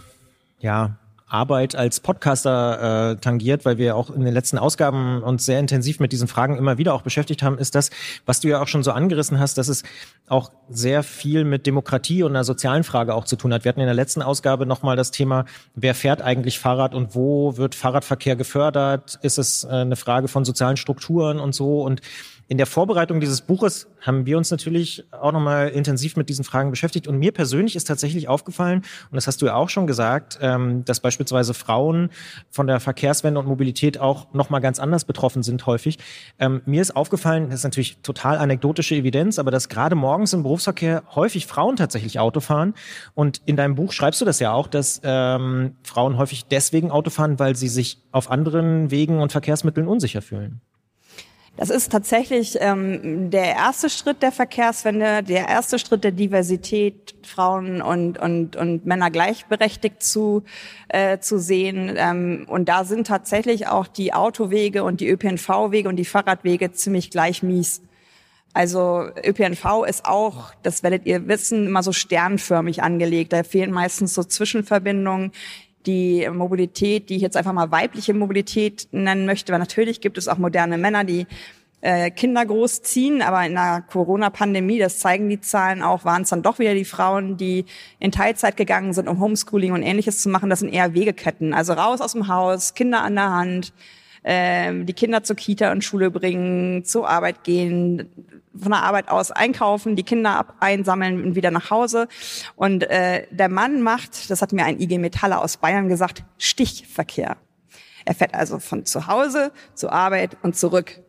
ja, 0.60 0.98
Arbeit 1.32 1.76
als 1.76 2.00
Podcaster 2.02 3.12
äh, 3.12 3.16
tangiert, 3.18 3.64
weil 3.64 3.78
wir 3.78 3.96
auch 3.96 4.10
in 4.10 4.26
den 4.26 4.34
letzten 4.34 4.58
Ausgaben 4.58 5.24
uns 5.24 5.46
sehr 5.46 5.60
intensiv 5.60 6.00
mit 6.00 6.12
diesen 6.12 6.28
Fragen 6.28 6.58
immer 6.58 6.78
wieder 6.78 6.94
auch 6.94 7.04
beschäftigt 7.04 7.42
haben, 7.42 7.58
ist 7.58 7.74
das, 7.74 7.90
was 8.26 8.42
du 8.42 8.50
ja 8.50 8.62
auch 8.62 8.68
schon 8.68 8.84
so 8.84 8.92
angerissen 8.92 9.40
hast, 9.40 9.58
dass 9.58 9.70
es 9.70 9.84
auch 10.28 10.52
sehr 10.70 11.04
viel 11.04 11.46
mit 11.46 11.66
Demokratie 11.66 12.24
und 12.24 12.32
einer 12.32 12.44
sozialen 12.44 12.84
Frage 12.84 13.14
auch 13.16 13.26
zu 13.26 13.38
tun 13.38 13.54
hat. 13.54 13.64
Wir 13.64 13.70
hatten 13.70 13.80
in 13.80 13.86
der 13.86 13.96
letzten 13.96 14.22
Ausgabe 14.22 14.66
nochmal 14.66 14.96
das 14.96 15.12
Thema, 15.12 15.46
wer 15.74 15.96
fährt 15.96 16.22
eigentlich 16.22 16.60
Fahrrad 16.60 16.94
und 16.94 17.16
wo 17.16 17.56
wird 17.58 17.76
Fahrradverkehr 17.76 18.36
gefördert? 18.36 19.18
Ist 19.22 19.38
es 19.38 19.64
äh, 19.64 19.70
eine 19.70 19.96
Frage 19.96 20.28
von 20.28 20.44
sozialen 20.44 20.78
Strukturen 20.78 21.40
und 21.40 21.56
so? 21.56 21.82
Und 21.82 22.02
in 22.48 22.58
der 22.58 22.68
Vorbereitung 22.68 23.20
dieses 23.20 23.42
Buches 23.42 23.88
haben 24.02 24.26
wir 24.26 24.38
uns 24.38 24.52
natürlich 24.52 25.06
auch 25.12 25.32
nochmal 25.32 25.70
intensiv 25.70 26.18
mit 26.18 26.28
diesen 26.28 26.44
Fragen 26.44 26.70
beschäftigt. 26.70 27.08
Und 27.08 27.18
mir 27.18 27.32
persönlich 27.32 27.76
ist 27.76 27.86
tatsächlich 27.86 28.28
aufgefallen, 28.28 28.80
und 29.10 29.16
das 29.16 29.28
hast 29.28 29.42
du 29.42 29.46
ja 29.46 29.56
auch 29.56 29.70
schon 29.70 29.88
gesagt, 29.88 30.40
ähm, 30.42 30.84
dass 30.86 31.00
beispielsweise 31.00 31.54
Frauen 31.54 32.10
von 32.50 32.68
der 32.68 32.80
Verkehrswende 32.80 33.40
und 33.40 33.48
Mobilität 33.48 34.00
auch 34.00 34.34
nochmal 34.34 34.60
ganz 34.62 34.80
anders 34.80 35.06
betroffen 35.06 35.44
sind 35.44 35.66
häufig. 35.66 35.98
Ähm, 36.40 36.62
mir 36.66 36.82
ist 36.82 36.96
aufgefallen, 36.96 37.50
das 37.50 37.60
ist 37.60 37.64
natürlich 37.64 37.98
total 38.02 38.38
anekdotische 38.38 38.96
Evidenz, 38.96 39.40
aber 39.40 39.52
dass 39.52 39.70
gerade 39.70 39.96
morgens 39.96 40.34
im 40.34 40.44
Berufsverkehr 40.44 41.04
häufig 41.16 41.48
Frauen 41.48 41.76
tatsächlich 41.76 42.20
Auto 42.20 42.40
fahren. 42.40 42.74
Und 43.14 43.42
in 43.46 43.56
deinem 43.56 43.76
Buch 43.76 43.94
schreibst 43.94 44.20
du 44.20 44.26
das 44.26 44.40
ja 44.40 44.52
auch, 44.52 44.68
dass 44.68 45.00
ähm, 45.04 45.76
Frauen 45.84 46.18
häufig 46.18 46.46
deswegen 46.46 46.92
Auto 46.92 47.10
fahren, 47.10 47.40
weil 47.40 47.56
sie 47.56 47.70
sich 47.70 48.00
auf 48.12 48.30
anderen 48.32 48.92
Wegen 48.92 49.20
und 49.20 49.32
Verkehrsmitteln 49.32 49.88
unsicher 49.88 50.22
fühlen. 50.22 50.62
Das 51.58 51.70
ist 51.70 51.92
tatsächlich 51.92 52.58
ähm, 52.60 53.30
der 53.30 53.56
erste 53.56 53.90
Schritt 53.90 54.24
der 54.24 54.32
Verkehrswende, 54.32 55.22
der 55.22 55.50
erste 55.50 55.78
Schritt 55.80 56.04
der 56.04 56.12
Diversität, 56.12 57.14
Frauen 57.24 57.82
und, 57.82 58.18
und, 58.18 58.56
und 58.56 58.86
Männer 58.86 59.12
gleichberechtigt 59.12 60.02
zu, 60.02 60.44
äh, 60.88 61.20
zu 61.20 61.40
sehen. 61.40 61.94
Ähm, 61.98 62.46
und 62.48 62.70
da 62.70 62.86
sind 62.86 63.06
tatsächlich 63.08 63.68
auch 63.68 63.88
die 63.88 64.14
Autowege 64.14 64.84
und 64.84 65.02
die 65.02 65.10
ÖPNV-Wege 65.10 65.90
und 65.90 65.98
die 65.98 66.06
Fahrradwege 66.06 66.72
ziemlich 66.72 67.12
gleich 67.12 67.44
mies. 67.44 67.82
Also 68.54 69.08
ÖPNV 69.24 69.86
ist 69.88 70.06
auch, 70.06 70.54
das 70.64 70.84
werdet 70.84 71.06
ihr 71.06 71.28
wissen, 71.28 71.68
immer 71.68 71.84
so 71.84 71.92
sternförmig 71.92 72.82
angelegt. 72.82 73.34
Da 73.34 73.44
fehlen 73.44 73.72
meistens 73.72 74.14
so 74.14 74.24
Zwischenverbindungen 74.24 75.32
die 75.86 76.28
Mobilität, 76.30 77.10
die 77.10 77.16
ich 77.16 77.22
jetzt 77.22 77.38
einfach 77.38 77.54
mal 77.54 77.72
weibliche 77.72 78.14
Mobilität 78.14 78.88
nennen 78.92 79.26
möchte, 79.26 79.52
weil 79.52 79.60
natürlich 79.60 80.02
gibt 80.02 80.18
es 80.18 80.28
auch 80.28 80.38
moderne 80.38 80.78
Männer, 80.78 81.04
die 81.04 81.28
äh, 81.82 82.12
Kinder 82.12 82.46
großziehen, 82.46 83.22
aber 83.22 83.46
in 83.46 83.54
der 83.54 83.84
Corona-Pandemie, 83.90 84.78
das 84.78 85.00
zeigen 85.00 85.30
die 85.30 85.42
Zahlen 85.42 85.82
auch, 85.82 86.06
waren 86.06 86.22
es 86.22 86.30
dann 86.30 86.44
doch 86.44 86.60
wieder 86.60 86.76
die 86.76 86.86
Frauen, 86.86 87.38
die 87.38 87.66
in 88.00 88.12
Teilzeit 88.12 88.56
gegangen 88.56 88.94
sind, 88.94 89.08
um 89.08 89.20
Homeschooling 89.20 89.74
und 89.74 89.82
ähnliches 89.82 90.22
zu 90.22 90.30
machen. 90.30 90.50
Das 90.50 90.60
sind 90.60 90.74
eher 90.74 90.94
Wegeketten. 90.94 91.54
Also 91.54 91.74
raus 91.74 92.00
aus 92.00 92.14
dem 92.14 92.28
Haus, 92.28 92.76
Kinder 92.76 93.02
an 93.02 93.16
der 93.16 93.32
Hand, 93.32 93.74
äh, 94.24 94.84
die 94.84 94.94
Kinder 94.94 95.24
zur 95.24 95.36
Kita 95.36 95.72
und 95.72 95.84
Schule 95.84 96.12
bringen, 96.12 96.86
zur 96.86 97.10
Arbeit 97.10 97.44
gehen, 97.44 98.10
von 98.58 98.72
der 98.72 98.84
Arbeit 98.84 99.10
aus 99.10 99.32
einkaufen, 99.32 99.96
die 99.96 100.04
Kinder 100.04 100.38
ab 100.38 100.56
einsammeln 100.60 101.24
und 101.24 101.36
wieder 101.36 101.52
nach 101.52 101.70
Hause. 101.70 102.08
Und 102.56 102.84
äh, 102.84 103.28
der 103.32 103.50
Mann 103.50 103.82
macht, 103.82 104.30
das 104.30 104.42
hat 104.42 104.52
mir 104.52 104.66
ein 104.66 104.80
IG 104.80 104.98
Metaller 104.98 105.42
aus 105.42 105.58
Bayern 105.58 105.88
gesagt, 105.88 106.24
Stichverkehr. 106.38 107.38
Er 108.06 108.16
fährt 108.16 108.34
also 108.34 108.60
von 108.60 108.86
zu 108.86 109.08
Hause 109.08 109.52
zur 109.74 109.92
Arbeit 109.92 110.38
und 110.42 110.56
zurück. 110.56 111.02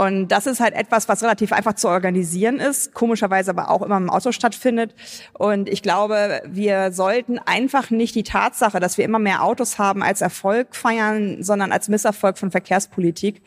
Und 0.00 0.28
das 0.28 0.46
ist 0.46 0.60
halt 0.60 0.72
etwas, 0.72 1.10
was 1.10 1.22
relativ 1.22 1.52
einfach 1.52 1.74
zu 1.74 1.86
organisieren 1.86 2.58
ist, 2.58 2.94
komischerweise 2.94 3.50
aber 3.50 3.70
auch 3.70 3.82
immer 3.82 3.98
im 3.98 4.08
Auto 4.08 4.32
stattfindet. 4.32 4.94
Und 5.34 5.68
ich 5.68 5.82
glaube, 5.82 6.40
wir 6.46 6.90
sollten 6.90 7.38
einfach 7.38 7.90
nicht 7.90 8.14
die 8.14 8.22
Tatsache, 8.22 8.80
dass 8.80 8.96
wir 8.96 9.04
immer 9.04 9.18
mehr 9.18 9.44
Autos 9.44 9.78
haben, 9.78 10.02
als 10.02 10.22
Erfolg 10.22 10.74
feiern, 10.74 11.42
sondern 11.42 11.70
als 11.70 11.90
Misserfolg 11.90 12.38
von 12.38 12.50
Verkehrspolitik. 12.50 13.42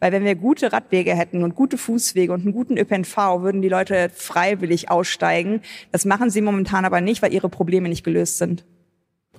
Weil 0.00 0.12
wenn 0.12 0.24
wir 0.24 0.34
gute 0.34 0.72
Radwege 0.72 1.14
hätten 1.14 1.44
und 1.44 1.54
gute 1.54 1.76
Fußwege 1.76 2.32
und 2.32 2.40
einen 2.40 2.54
guten 2.54 2.78
ÖPNV, 2.78 3.42
würden 3.42 3.60
die 3.60 3.68
Leute 3.68 4.08
freiwillig 4.08 4.90
aussteigen. 4.90 5.60
Das 5.92 6.06
machen 6.06 6.30
sie 6.30 6.40
momentan 6.40 6.86
aber 6.86 7.02
nicht, 7.02 7.20
weil 7.20 7.34
ihre 7.34 7.50
Probleme 7.50 7.90
nicht 7.90 8.02
gelöst 8.02 8.38
sind. 8.38 8.64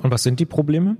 Und 0.04 0.12
was 0.12 0.22
sind 0.22 0.40
die 0.40 0.46
Probleme? 0.46 0.98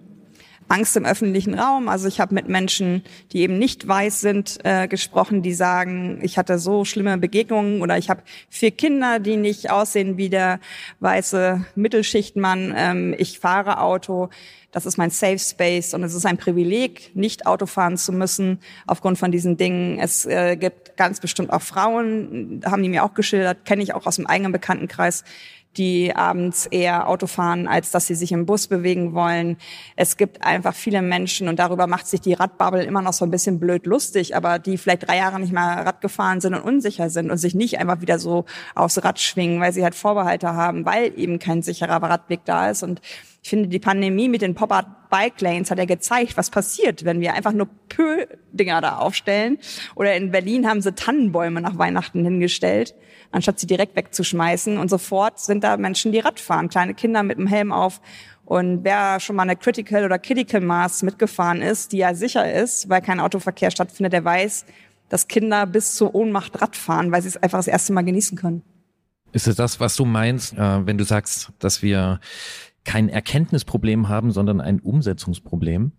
Angst 0.70 0.96
im 0.96 1.06
öffentlichen 1.06 1.54
Raum. 1.54 1.90
Also 1.90 2.08
ich 2.08 2.20
habe 2.20 2.34
mit 2.34 2.48
Menschen, 2.48 3.04
die 3.32 3.42
eben 3.42 3.58
nicht 3.58 3.88
weiß 3.88 4.22
sind, 4.22 4.60
äh, 4.64 4.88
gesprochen, 4.88 5.42
die 5.42 5.54
sagen, 5.54 6.20
ich 6.22 6.38
hatte 6.38 6.60
so 6.60 6.86
schlimme 6.86 7.18
Begegnungen 7.18 7.82
oder 7.82 7.98
ich 7.98 8.10
habe 8.10 8.22
vier 8.50 8.72
Kinder, 8.72 9.20
die 9.20 9.36
nicht 9.36 9.72
aussehen 9.72 10.18
wie 10.18 10.30
der 10.30 10.60
weiße 11.00 11.66
Mittelschichtmann. 11.76 12.74
Ähm, 12.78 13.16
ich 13.18 13.40
fahre 13.40 13.82
Auto. 13.82 14.30
Das 14.72 14.86
ist 14.86 14.98
mein 14.98 15.10
Safe 15.10 15.40
Space 15.40 15.96
und 15.96 16.04
es 16.04 16.14
ist 16.14 16.28
ein 16.28 16.38
Privileg, 16.38 17.10
nicht 17.16 17.48
Auto 17.48 17.66
fahren 17.66 17.98
zu 17.98 18.12
müssen 18.12 18.60
aufgrund 18.86 19.18
von 19.18 19.32
diesen 19.32 19.58
Dingen. 19.58 19.98
Es 19.98 20.28
äh, 20.28 20.58
gibt 20.58 20.96
ganz 20.96 21.20
bestimmt 21.20 21.52
auch 21.52 21.64
Frauen, 21.64 22.62
haben 22.64 22.84
die 22.84 22.90
mir 22.90 23.04
auch 23.04 23.16
geschildert, 23.16 23.66
kenne 23.66 23.82
ich 23.82 23.96
auch 23.96 24.06
aus 24.06 24.18
dem 24.18 24.28
eigenen 24.28 24.52
Bekanntenkreis, 24.52 25.24
die 25.78 26.16
abends 26.16 26.66
eher 26.66 27.08
Auto 27.08 27.28
fahren, 27.28 27.68
als 27.68 27.92
dass 27.92 28.08
sie 28.08 28.16
sich 28.16 28.32
im 28.32 28.46
Bus 28.46 28.68
bewegen 28.68 29.14
wollen. 29.14 29.58
Es 29.96 30.18
gibt 30.18 30.44
einfach 30.44 30.74
viele 30.74 31.02
Menschen 31.02 31.48
und 31.48 31.60
darüber 31.60 31.88
macht 31.88 32.08
sich 32.08 32.22
die 32.22 32.34
Radbubble 32.34 32.84
immer 32.84 33.02
noch 33.02 33.14
so 33.14 33.24
ein 33.24 33.32
bisschen 33.32 33.60
blöd 33.60 33.86
lustig, 33.86 34.36
aber 34.36 34.60
die 34.60 34.78
vielleicht 34.78 35.08
drei 35.08 35.18
Jahre 35.18 35.40
nicht 35.40 35.54
mal 35.54 35.82
Rad 35.84 36.02
gefahren 36.02 36.42
sind 36.42 36.56
und 36.56 36.62
unsicher 36.62 37.10
sind 37.10 37.30
und 37.30 37.38
sich 37.38 37.54
nicht 37.54 37.78
einfach 37.80 38.02
wieder 38.02 38.18
so 38.20 38.46
aufs 38.74 39.04
Rad 39.04 39.20
schwingen, 39.20 39.62
weil 39.62 39.72
sie 39.72 39.84
halt 39.84 39.96
Vorbehalte 39.96 40.54
haben, 40.54 40.86
weil 40.86 41.14
eben 41.18 41.40
kein 41.40 41.62
sicherer 41.62 42.02
Radweg 42.02 42.42
da 42.46 42.70
ist 42.70 42.84
und 42.84 43.02
ich 43.42 43.50
finde, 43.50 43.70
die 43.70 43.80
Pandemie 43.80 44.28
mit 44.28 44.42
den 44.42 44.54
Pop-Up 44.54 45.10
Bike 45.10 45.40
Lanes 45.40 45.72
hat 45.72 45.78
ja 45.78 45.86
gezeigt, 45.86 46.36
was 46.36 46.50
passiert, 46.50 47.06
wenn 47.06 47.22
wir 47.22 47.34
einfach 47.34 47.54
nur 47.54 47.70
Pö-Dinger 47.88 48.82
da 48.82 48.98
aufstellen. 48.98 49.58
Oder 49.96 50.16
in 50.16 50.30
Berlin 50.30 50.68
haben 50.68 50.82
sie 50.82 50.94
Tannenbäume 50.94 51.62
nach 51.62 51.78
Weihnachten 51.78 52.24
hingestellt 52.24 52.96
anstatt 53.32 53.60
sie 53.60 53.68
direkt 53.68 53.96
wegzuschmeißen. 53.96 54.78
Und 54.78 54.90
sofort 54.90 55.40
sind 55.40 55.64
da 55.64 55.78
Menschen, 55.78 56.12
die 56.12 56.20
Rad 56.20 56.40
fahren, 56.40 56.70
kleine 56.70 56.94
Kinder 56.94 57.24
mit 57.24 57.38
dem 57.38 57.48
Helm 57.48 57.72
auf. 57.72 58.02
Und 58.46 58.84
wer 58.84 59.20
schon 59.20 59.36
mal 59.36 59.44
eine 59.44 59.56
Critical 59.56 60.06
oder 60.06 60.18
Critical 60.18 60.62
Mass 60.62 61.04
mitgefahren 61.04 61.62
ist, 61.62 61.92
die 61.92 61.98
ja 61.98 62.16
sicher 62.16 62.52
ist, 62.52 62.90
weil 62.90 63.02
kein 63.02 63.20
Autoverkehr 63.20 63.70
stattfindet, 63.70 64.14
der 64.14 64.26
weiß, 64.26 64.66
dass 65.10 65.28
Kinder 65.28 65.66
bis 65.66 65.96
zur 65.96 66.16
Ohnmacht 66.16 66.62
Rad 66.62 66.76
fahren, 66.76 67.12
weil 67.12 67.22
sie 67.22 67.28
es 67.28 67.38
einfach 67.38 67.60
das 67.60 67.68
erste 67.68 67.94
Mal 67.94 68.04
genießen 68.04 68.38
können. 68.38 68.64
Ist 69.32 69.48
es 69.48 69.56
das, 69.56 69.80
was 69.80 69.96
du 69.96 70.06
meinst, 70.06 70.54
äh, 70.54 70.86
wenn 70.86 70.98
du 70.98 71.04
sagst, 71.04 71.52
dass 71.60 71.84
wir 71.84 72.20
kein 72.84 73.10
Erkenntnisproblem 73.10 74.10
haben, 74.10 74.32
sondern 74.32 74.62
ein 74.62 74.80
Umsetzungsproblem? 74.80 75.92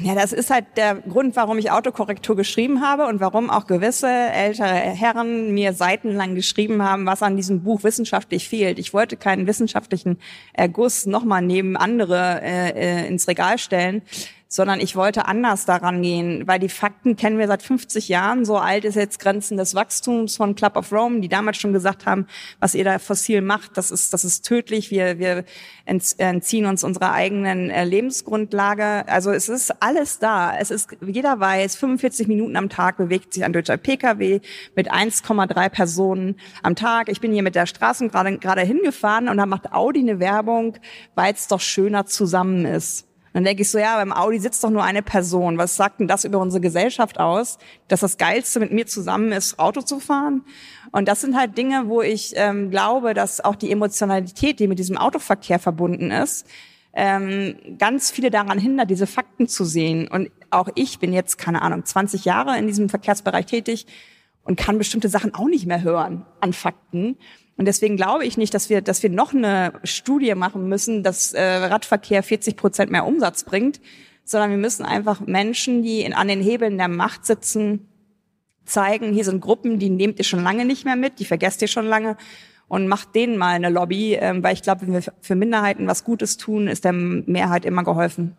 Ja, 0.00 0.14
das 0.14 0.32
ist 0.32 0.50
halt 0.50 0.64
der 0.76 0.94
Grund, 0.94 1.34
warum 1.34 1.58
ich 1.58 1.72
Autokorrektur 1.72 2.36
geschrieben 2.36 2.82
habe 2.82 3.06
und 3.06 3.18
warum 3.18 3.50
auch 3.50 3.66
gewisse 3.66 4.08
ältere 4.08 4.68
Herren 4.68 5.52
mir 5.54 5.72
seitenlang 5.72 6.36
geschrieben 6.36 6.82
haben, 6.82 7.04
was 7.04 7.22
an 7.22 7.34
diesem 7.34 7.64
Buch 7.64 7.82
wissenschaftlich 7.82 8.48
fehlt. 8.48 8.78
Ich 8.78 8.94
wollte 8.94 9.16
keinen 9.16 9.48
wissenschaftlichen 9.48 10.18
Erguss 10.52 11.06
nochmal 11.06 11.42
neben 11.42 11.76
andere 11.76 12.40
äh, 12.42 12.70
äh 12.70 13.08
ins 13.08 13.26
Regal 13.26 13.58
stellen 13.58 14.02
sondern 14.48 14.80
ich 14.80 14.96
wollte 14.96 15.26
anders 15.26 15.66
daran 15.66 16.00
gehen, 16.00 16.46
weil 16.46 16.58
die 16.58 16.70
Fakten 16.70 17.16
kennen 17.16 17.38
wir 17.38 17.46
seit 17.46 17.62
50 17.62 18.08
Jahren. 18.08 18.46
So 18.46 18.56
alt 18.56 18.86
ist 18.86 18.94
jetzt 18.94 19.20
Grenzen 19.20 19.58
des 19.58 19.74
Wachstums 19.74 20.36
von 20.36 20.54
Club 20.54 20.76
of 20.76 20.90
Rome, 20.90 21.20
die 21.20 21.28
damals 21.28 21.58
schon 21.58 21.74
gesagt 21.74 22.06
haben, 22.06 22.26
was 22.58 22.74
ihr 22.74 22.84
da 22.84 22.98
fossil 22.98 23.42
macht, 23.42 23.76
das 23.76 23.90
ist, 23.90 24.14
das 24.14 24.24
ist 24.24 24.46
tödlich. 24.46 24.90
Wir, 24.90 25.18
wir 25.18 25.44
entziehen 25.84 26.64
uns 26.64 26.82
unserer 26.82 27.12
eigenen 27.12 27.68
äh, 27.68 27.84
Lebensgrundlage. 27.84 29.06
Also 29.06 29.32
es 29.32 29.50
ist 29.50 29.82
alles 29.82 30.18
da. 30.18 30.56
Es 30.56 30.70
ist, 30.70 30.96
jeder 31.06 31.38
weiß, 31.38 31.76
45 31.76 32.26
Minuten 32.26 32.56
am 32.56 32.70
Tag 32.70 32.96
bewegt 32.96 33.34
sich 33.34 33.44
ein 33.44 33.52
deutscher 33.52 33.76
Pkw 33.76 34.40
mit 34.74 34.90
1,3 34.90 35.68
Personen 35.68 36.36
am 36.62 36.74
Tag. 36.74 37.10
Ich 37.10 37.20
bin 37.20 37.32
hier 37.32 37.42
mit 37.42 37.54
der 37.54 37.66
Straße 37.66 38.08
gerade, 38.08 38.38
gerade 38.38 38.62
hingefahren 38.62 39.28
und 39.28 39.36
da 39.36 39.44
macht 39.44 39.72
Audi 39.72 40.00
eine 40.00 40.20
Werbung, 40.20 40.78
weil 41.14 41.34
es 41.34 41.48
doch 41.48 41.60
schöner 41.60 42.06
zusammen 42.06 42.64
ist. 42.64 43.07
Dann 43.32 43.44
denke 43.44 43.62
ich 43.62 43.70
so, 43.70 43.78
ja, 43.78 43.96
beim 43.96 44.12
Audi 44.12 44.38
sitzt 44.38 44.64
doch 44.64 44.70
nur 44.70 44.82
eine 44.82 45.02
Person. 45.02 45.58
Was 45.58 45.76
sagt 45.76 46.00
denn 46.00 46.08
das 46.08 46.24
über 46.24 46.38
unsere 46.38 46.60
Gesellschaft 46.60 47.20
aus, 47.20 47.58
dass 47.88 48.00
das 48.00 48.16
Geilste 48.16 48.60
mit 48.60 48.72
mir 48.72 48.86
zusammen 48.86 49.32
ist, 49.32 49.58
Auto 49.58 49.82
zu 49.82 50.00
fahren? 50.00 50.44
Und 50.92 51.08
das 51.08 51.20
sind 51.20 51.36
halt 51.36 51.56
Dinge, 51.58 51.88
wo 51.88 52.02
ich 52.02 52.32
ähm, 52.36 52.70
glaube, 52.70 53.14
dass 53.14 53.40
auch 53.44 53.54
die 53.54 53.70
Emotionalität, 53.70 54.60
die 54.60 54.68
mit 54.68 54.78
diesem 54.78 54.96
Autoverkehr 54.96 55.58
verbunden 55.58 56.10
ist, 56.10 56.46
ähm, 56.94 57.56
ganz 57.78 58.10
viele 58.10 58.30
daran 58.30 58.58
hindert, 58.58 58.90
diese 58.90 59.06
Fakten 59.06 59.46
zu 59.46 59.64
sehen. 59.64 60.08
Und 60.08 60.30
auch 60.50 60.68
ich 60.74 60.98
bin 60.98 61.12
jetzt, 61.12 61.38
keine 61.38 61.62
Ahnung, 61.62 61.84
20 61.84 62.24
Jahre 62.24 62.58
in 62.58 62.66
diesem 62.66 62.88
Verkehrsbereich 62.88 63.46
tätig 63.46 63.86
und 64.42 64.58
kann 64.58 64.78
bestimmte 64.78 65.08
Sachen 65.08 65.34
auch 65.34 65.46
nicht 65.46 65.66
mehr 65.66 65.82
hören 65.82 66.24
an 66.40 66.52
Fakten. 66.52 67.16
Und 67.58 67.66
deswegen 67.66 67.96
glaube 67.96 68.24
ich 68.24 68.38
nicht, 68.38 68.54
dass 68.54 68.70
wir, 68.70 68.80
dass 68.80 69.02
wir 69.02 69.10
noch 69.10 69.34
eine 69.34 69.72
Studie 69.82 70.34
machen 70.36 70.68
müssen, 70.68 71.02
dass 71.02 71.34
äh, 71.34 71.42
Radverkehr 71.42 72.22
40 72.22 72.56
Prozent 72.56 72.90
mehr 72.90 73.04
Umsatz 73.04 73.42
bringt, 73.42 73.80
sondern 74.24 74.50
wir 74.50 74.56
müssen 74.56 74.86
einfach 74.86 75.20
Menschen, 75.20 75.82
die 75.82 76.02
in, 76.02 76.14
an 76.14 76.28
den 76.28 76.40
Hebeln 76.40 76.78
der 76.78 76.88
Macht 76.88 77.26
sitzen, 77.26 77.88
zeigen, 78.64 79.12
hier 79.12 79.24
sind 79.24 79.40
Gruppen, 79.40 79.80
die 79.80 79.90
nehmt 79.90 80.18
ihr 80.18 80.24
schon 80.24 80.42
lange 80.42 80.64
nicht 80.64 80.84
mehr 80.84 80.94
mit, 80.94 81.18
die 81.18 81.24
vergesst 81.24 81.60
ihr 81.60 81.68
schon 81.68 81.86
lange 81.86 82.16
und 82.68 82.86
macht 82.86 83.14
denen 83.16 83.36
mal 83.36 83.54
eine 83.54 83.70
Lobby, 83.70 84.14
ähm, 84.14 84.42
weil 84.44 84.54
ich 84.54 84.62
glaube, 84.62 84.82
wenn 84.82 84.92
wir 84.92 85.02
für 85.20 85.34
Minderheiten 85.34 85.88
was 85.88 86.04
Gutes 86.04 86.36
tun, 86.36 86.68
ist 86.68 86.84
der 86.84 86.92
Mehrheit 86.92 87.64
immer 87.64 87.82
geholfen. 87.82 88.36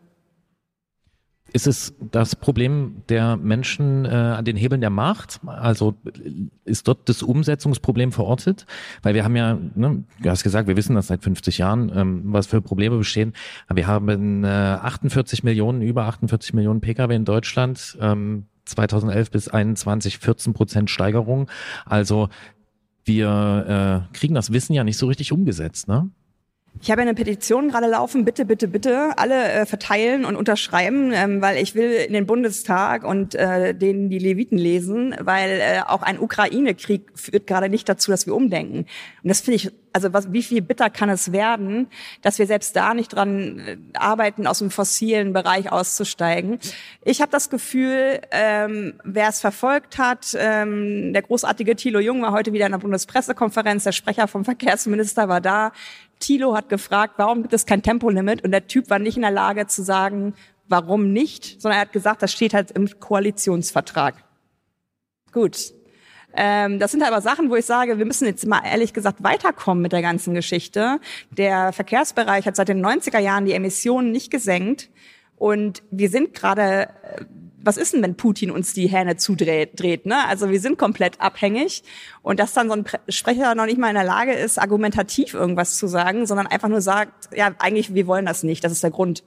Ist 1.54 1.68
es 1.68 1.94
das 2.12 2.36
Problem 2.36 3.04
der 3.10 3.38
Menschen 3.38 4.06
äh, 4.06 4.10
an 4.10 4.46
den 4.46 4.56
Hebeln 4.56 4.82
der 4.82 4.90
Macht? 4.90 5.40
Also 5.46 5.96
ist 6.66 6.88
dort 6.88 7.10
das 7.10 7.24
Umsetzungsproblem 7.24 8.12
verortet? 8.12 8.66
Weil 9.02 9.16
wir 9.16 9.24
haben 9.24 9.36
ja, 9.36 9.58
ne, 9.76 10.04
du 10.22 10.30
hast 10.30 10.44
gesagt, 10.44 10.68
wir 10.68 10.78
wissen 10.78 10.96
das 10.96 11.08
seit 11.08 11.24
50 11.24 11.58
Jahren, 11.58 11.92
ähm, 11.96 12.22
was 12.26 12.48
für 12.48 12.62
Probleme 12.62 12.98
bestehen. 12.98 13.34
Wir 13.74 13.88
haben 13.88 14.44
äh, 14.44 14.48
48 14.48 15.44
Millionen, 15.44 15.82
über 15.82 16.06
48 16.06 16.54
Millionen 16.54 16.82
Pkw 16.82 17.16
in 17.16 17.26
Deutschland. 17.26 17.98
Ähm, 18.00 18.46
2011 18.66 19.32
bis 19.32 19.48
21 19.48 20.20
14 20.20 20.54
Prozent 20.54 20.90
Steigerung. 20.90 21.50
Also 21.86 22.30
wir 23.04 24.06
äh, 24.12 24.16
kriegen 24.16 24.36
das 24.36 24.52
Wissen 24.54 24.74
ja 24.74 24.84
nicht 24.84 24.98
so 24.98 25.08
richtig 25.08 25.32
umgesetzt, 25.32 25.88
ne? 25.88 26.10
Ich 26.82 26.90
habe 26.90 27.02
eine 27.02 27.14
Petition 27.14 27.70
gerade 27.70 27.88
laufen, 27.88 28.24
bitte, 28.24 28.46
bitte, 28.46 28.70
bitte 28.70 29.18
alle 29.18 29.52
äh, 29.52 29.66
verteilen 29.66 30.24
und 30.24 30.38
unterschreiben, 30.38 31.12
ähm, 31.14 31.42
weil 31.42 31.58
ich 31.58 31.76
will 31.76 31.92
in 31.92 32.14
den 32.14 32.26
Bundestag 32.26 33.04
und 33.04 33.36
äh, 33.36 33.76
denen 33.76 34.10
die 34.10 34.18
Leviten 34.18 34.58
lesen, 34.58 35.14
weil 35.20 35.60
äh, 35.60 35.82
auch 35.86 36.04
ein 36.04 36.20
Ukraine-Krieg 36.20 37.02
führt 37.16 37.48
gerade 37.48 37.68
nicht 37.68 37.90
dazu, 37.90 38.12
dass 38.12 38.28
wir 38.28 38.34
umdenken. 38.34 38.86
Und 39.24 39.28
das 39.28 39.42
finde 39.42 39.58
ich, 39.58 39.72
also 39.92 40.14
was, 40.14 40.32
wie 40.32 40.42
viel 40.42 40.62
bitter 40.62 40.90
kann 40.90 41.10
es 41.10 41.34
werden, 41.34 41.88
dass 42.22 42.40
wir 42.40 42.48
selbst 42.48 42.74
da 42.78 42.94
nicht 42.94 43.14
dran 43.14 43.60
äh, 43.60 43.78
arbeiten, 43.96 44.48
aus 44.48 44.60
dem 44.60 44.72
fossilen 44.72 45.34
Bereich 45.34 45.74
auszusteigen. 45.74 46.60
Ich 47.04 47.22
habe 47.22 47.32
das 47.32 47.50
Gefühl, 47.50 48.22
ähm, 48.32 48.94
wer 49.04 49.28
es 49.28 49.42
verfolgt 49.42 49.98
hat, 49.98 50.34
ähm, 50.40 51.12
der 51.12 51.24
großartige 51.24 51.76
Thilo 51.76 52.00
Jung 52.00 52.22
war 52.22 52.32
heute 52.32 52.54
wieder 52.54 52.68
in 52.68 52.72
der 52.72 52.80
Bundespressekonferenz, 52.80 53.84
der 53.84 53.92
Sprecher 53.92 54.30
vom 54.30 54.46
Verkehrsminister 54.46 55.28
war 55.28 55.42
da. 55.42 55.74
Thilo 56.20 56.56
hat 56.56 56.70
gefragt, 56.70 57.16
warum 57.18 57.42
gibt 57.42 57.54
es 57.54 57.66
kein 57.66 57.82
Tempolimit? 57.82 58.44
Und 58.44 58.52
der 58.52 58.68
Typ 58.68 58.90
war 58.90 59.00
nicht 59.00 59.16
in 59.16 59.22
der 59.22 59.32
Lage 59.32 59.68
zu 59.68 59.84
sagen, 59.84 60.34
warum 60.68 61.12
nicht, 61.12 61.62
sondern 61.62 61.80
er 61.80 61.82
hat 61.82 61.94
gesagt, 61.94 62.22
das 62.22 62.32
steht 62.32 62.54
halt 62.54 62.72
im 62.72 63.00
Koalitionsvertrag. 63.00 64.16
Gut. 65.32 65.74
Ähm, 66.34 66.78
das 66.78 66.92
sind 66.92 67.02
aber 67.02 67.22
Sachen, 67.22 67.50
wo 67.50 67.56
ich 67.56 67.66
sage, 67.66 67.98
wir 67.98 68.06
müssen 68.06 68.26
jetzt 68.26 68.46
mal 68.46 68.62
ehrlich 68.64 68.94
gesagt 68.94 69.24
weiterkommen 69.24 69.82
mit 69.82 69.92
der 69.92 70.04
ganzen 70.04 70.36
Geschichte. 70.36 71.00
Der 71.32 71.74
Verkehrsbereich 71.74 72.46
hat 72.46 72.56
seit 72.56 72.70
den 72.70 72.86
90er 72.86 73.20
Jahren 73.20 73.46
die 73.46 73.54
Emissionen 73.54 74.12
nicht 74.12 74.30
gesenkt. 74.30 74.90
Und 75.38 75.82
wir 75.90 76.10
sind 76.10 76.34
gerade 76.34 76.90
was 77.62 77.78
ist 77.78 77.94
denn, 77.94 78.02
wenn 78.02 78.16
Putin 78.16 78.52
uns 78.52 78.74
die 78.74 78.88
Hähne 78.88 79.18
zudreht? 79.18 79.80
Dreht, 79.80 80.06
ne? 80.06 80.26
Also 80.28 80.50
wir 80.50 80.60
sind 80.60 80.78
komplett 80.78 81.20
abhängig 81.20 81.84
und 82.22 82.40
dass 82.40 82.54
dann 82.54 82.68
so 82.68 82.76
ein 82.76 82.86
Sprecher 83.10 83.56
noch 83.56 83.66
nicht 83.66 83.78
mal 83.78 83.90
in 83.90 83.96
der 83.96 84.04
Lage 84.04 84.34
ist, 84.34 84.58
argumentativ 84.58 85.34
irgendwas 85.34 85.78
zu 85.78 85.88
sagen, 85.88 86.26
sondern 86.26 86.48
einfach 86.48 86.70
nur 86.70 86.82
sagt, 86.82 87.36
ja, 87.36 87.54
eigentlich, 87.60 87.94
wir 87.94 88.08
wollen 88.08 88.26
das 88.26 88.44
nicht, 88.44 88.64
das 88.64 88.72
ist 88.72 88.84
der 88.84 88.92
Grund. 88.92 89.24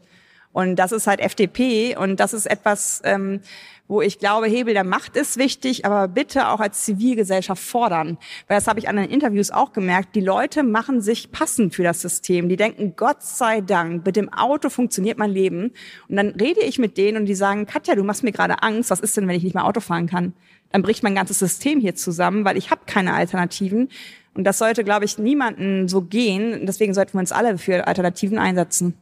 Und 0.53 0.77
das 0.77 0.93
ist 0.93 1.07
halt 1.07 1.21
FDP 1.21 1.97
und 1.97 2.21
das 2.21 2.35
ist 2.35 2.47
etwas, 2.47 3.01
ähm, 3.05 3.41
wo 3.89 4.01
ich 4.01 4.19
glaube, 4.19 4.47
Hebel 4.47 4.75
der 4.75 4.85
Macht 4.85 5.17
ist 5.17 5.37
wichtig, 5.37 5.85
aber 5.85 6.09
bitte 6.09 6.49
auch 6.49 6.61
als 6.61 6.85
Zivilgesellschaft 6.85 7.63
fordern. 7.63 8.17
Weil 8.49 8.57
das 8.57 8.67
habe 8.67 8.79
ich 8.79 8.89
an 8.89 8.97
den 8.97 9.11
Interviews 9.11 9.51
auch 9.51 9.73
gemerkt. 9.73 10.15
Die 10.15 10.21
Leute 10.21 10.63
machen 10.63 11.01
sich 11.03 11.31
passend 11.31 11.75
für 11.75 11.83
das 11.83 12.01
System. 12.01 12.49
Die 12.49 12.57
denken, 12.57 12.95
Gott 12.97 13.23
sei 13.23 13.61
Dank, 13.61 14.07
mit 14.07 14.17
dem 14.17 14.33
Auto 14.33 14.71
funktioniert 14.71 15.19
mein 15.19 15.31
Leben. 15.31 15.73
Und 16.09 16.17
dann 16.17 16.29
rede 16.29 16.61
ich 16.61 16.79
mit 16.79 16.97
denen 16.97 17.19
und 17.19 17.27
die 17.27 17.35
sagen, 17.35 17.67
Katja, 17.67 17.95
du 17.95 18.05
machst 18.05 18.23
mir 18.23 18.33
gerade 18.33 18.63
Angst. 18.63 18.91
Was 18.91 19.01
ist 19.01 19.17
denn, 19.17 19.29
wenn 19.29 19.37
ich 19.37 19.45
nicht 19.45 19.55
mehr 19.55 19.67
Auto 19.67 19.81
fahren 19.81 20.07
kann? 20.07 20.33
Dann 20.71 20.83
bricht 20.83 21.03
mein 21.03 21.15
ganzes 21.15 21.39
System 21.39 21.81
hier 21.81 21.95
zusammen, 21.95 22.45
weil 22.45 22.57
ich 22.57 22.71
habe 22.71 22.83
keine 22.87 23.13
Alternativen. 23.13 23.91
Und 24.35 24.45
das 24.45 24.57
sollte, 24.59 24.85
glaube 24.85 25.05
ich, 25.05 25.19
niemanden 25.19 25.89
so 25.89 26.01
gehen. 26.01 26.65
Deswegen 26.65 26.95
sollten 26.95 27.15
wir 27.15 27.21
uns 27.21 27.33
alle 27.33 27.59
für 27.59 27.87
Alternativen 27.87 28.39
einsetzen. 28.39 28.95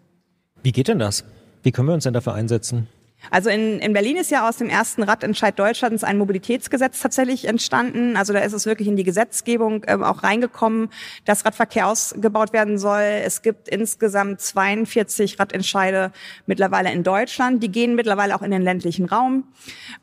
Wie 0.63 0.73
geht 0.73 0.89
denn 0.89 0.99
das? 0.99 1.25
Wie 1.63 1.71
können 1.71 1.89
wir 1.89 1.95
uns 1.95 2.05
denn 2.05 2.15
dafür 2.15 2.35
einsetzen? 2.35 2.89
Also 3.31 3.51
in, 3.51 3.79
in 3.81 3.93
Berlin 3.93 4.17
ist 4.17 4.31
ja 4.31 4.49
aus 4.49 4.57
dem 4.57 4.69
ersten 4.69 5.03
Radentscheid 5.03 5.59
Deutschlands 5.59 6.05
ein 6.05 6.17
Mobilitätsgesetz 6.17 7.01
tatsächlich 7.01 7.47
entstanden. 7.47 8.17
Also 8.17 8.33
da 8.33 8.41
ist 8.41 8.55
es 8.55 8.67
wirklich 8.67 8.89
in 8.89 8.97
die 8.97 9.05
Gesetzgebung 9.05 9.85
ähm, 9.87 10.03
auch 10.03 10.23
reingekommen, 10.23 10.89
dass 11.27 11.45
Radverkehr 11.45 11.87
ausgebaut 11.87 12.53
werden 12.53 12.79
soll. 12.79 13.03
Es 13.03 13.43
gibt 13.43 13.69
insgesamt 13.69 14.41
42 14.41 15.39
Radentscheide 15.39 16.13
mittlerweile 16.47 16.93
in 16.93 17.03
Deutschland. 17.03 17.63
Die 17.63 17.71
gehen 17.71 17.95
mittlerweile 17.95 18.35
auch 18.35 18.43
in 18.43 18.51
den 18.51 18.63
ländlichen 18.63 19.05
Raum. 19.05 19.45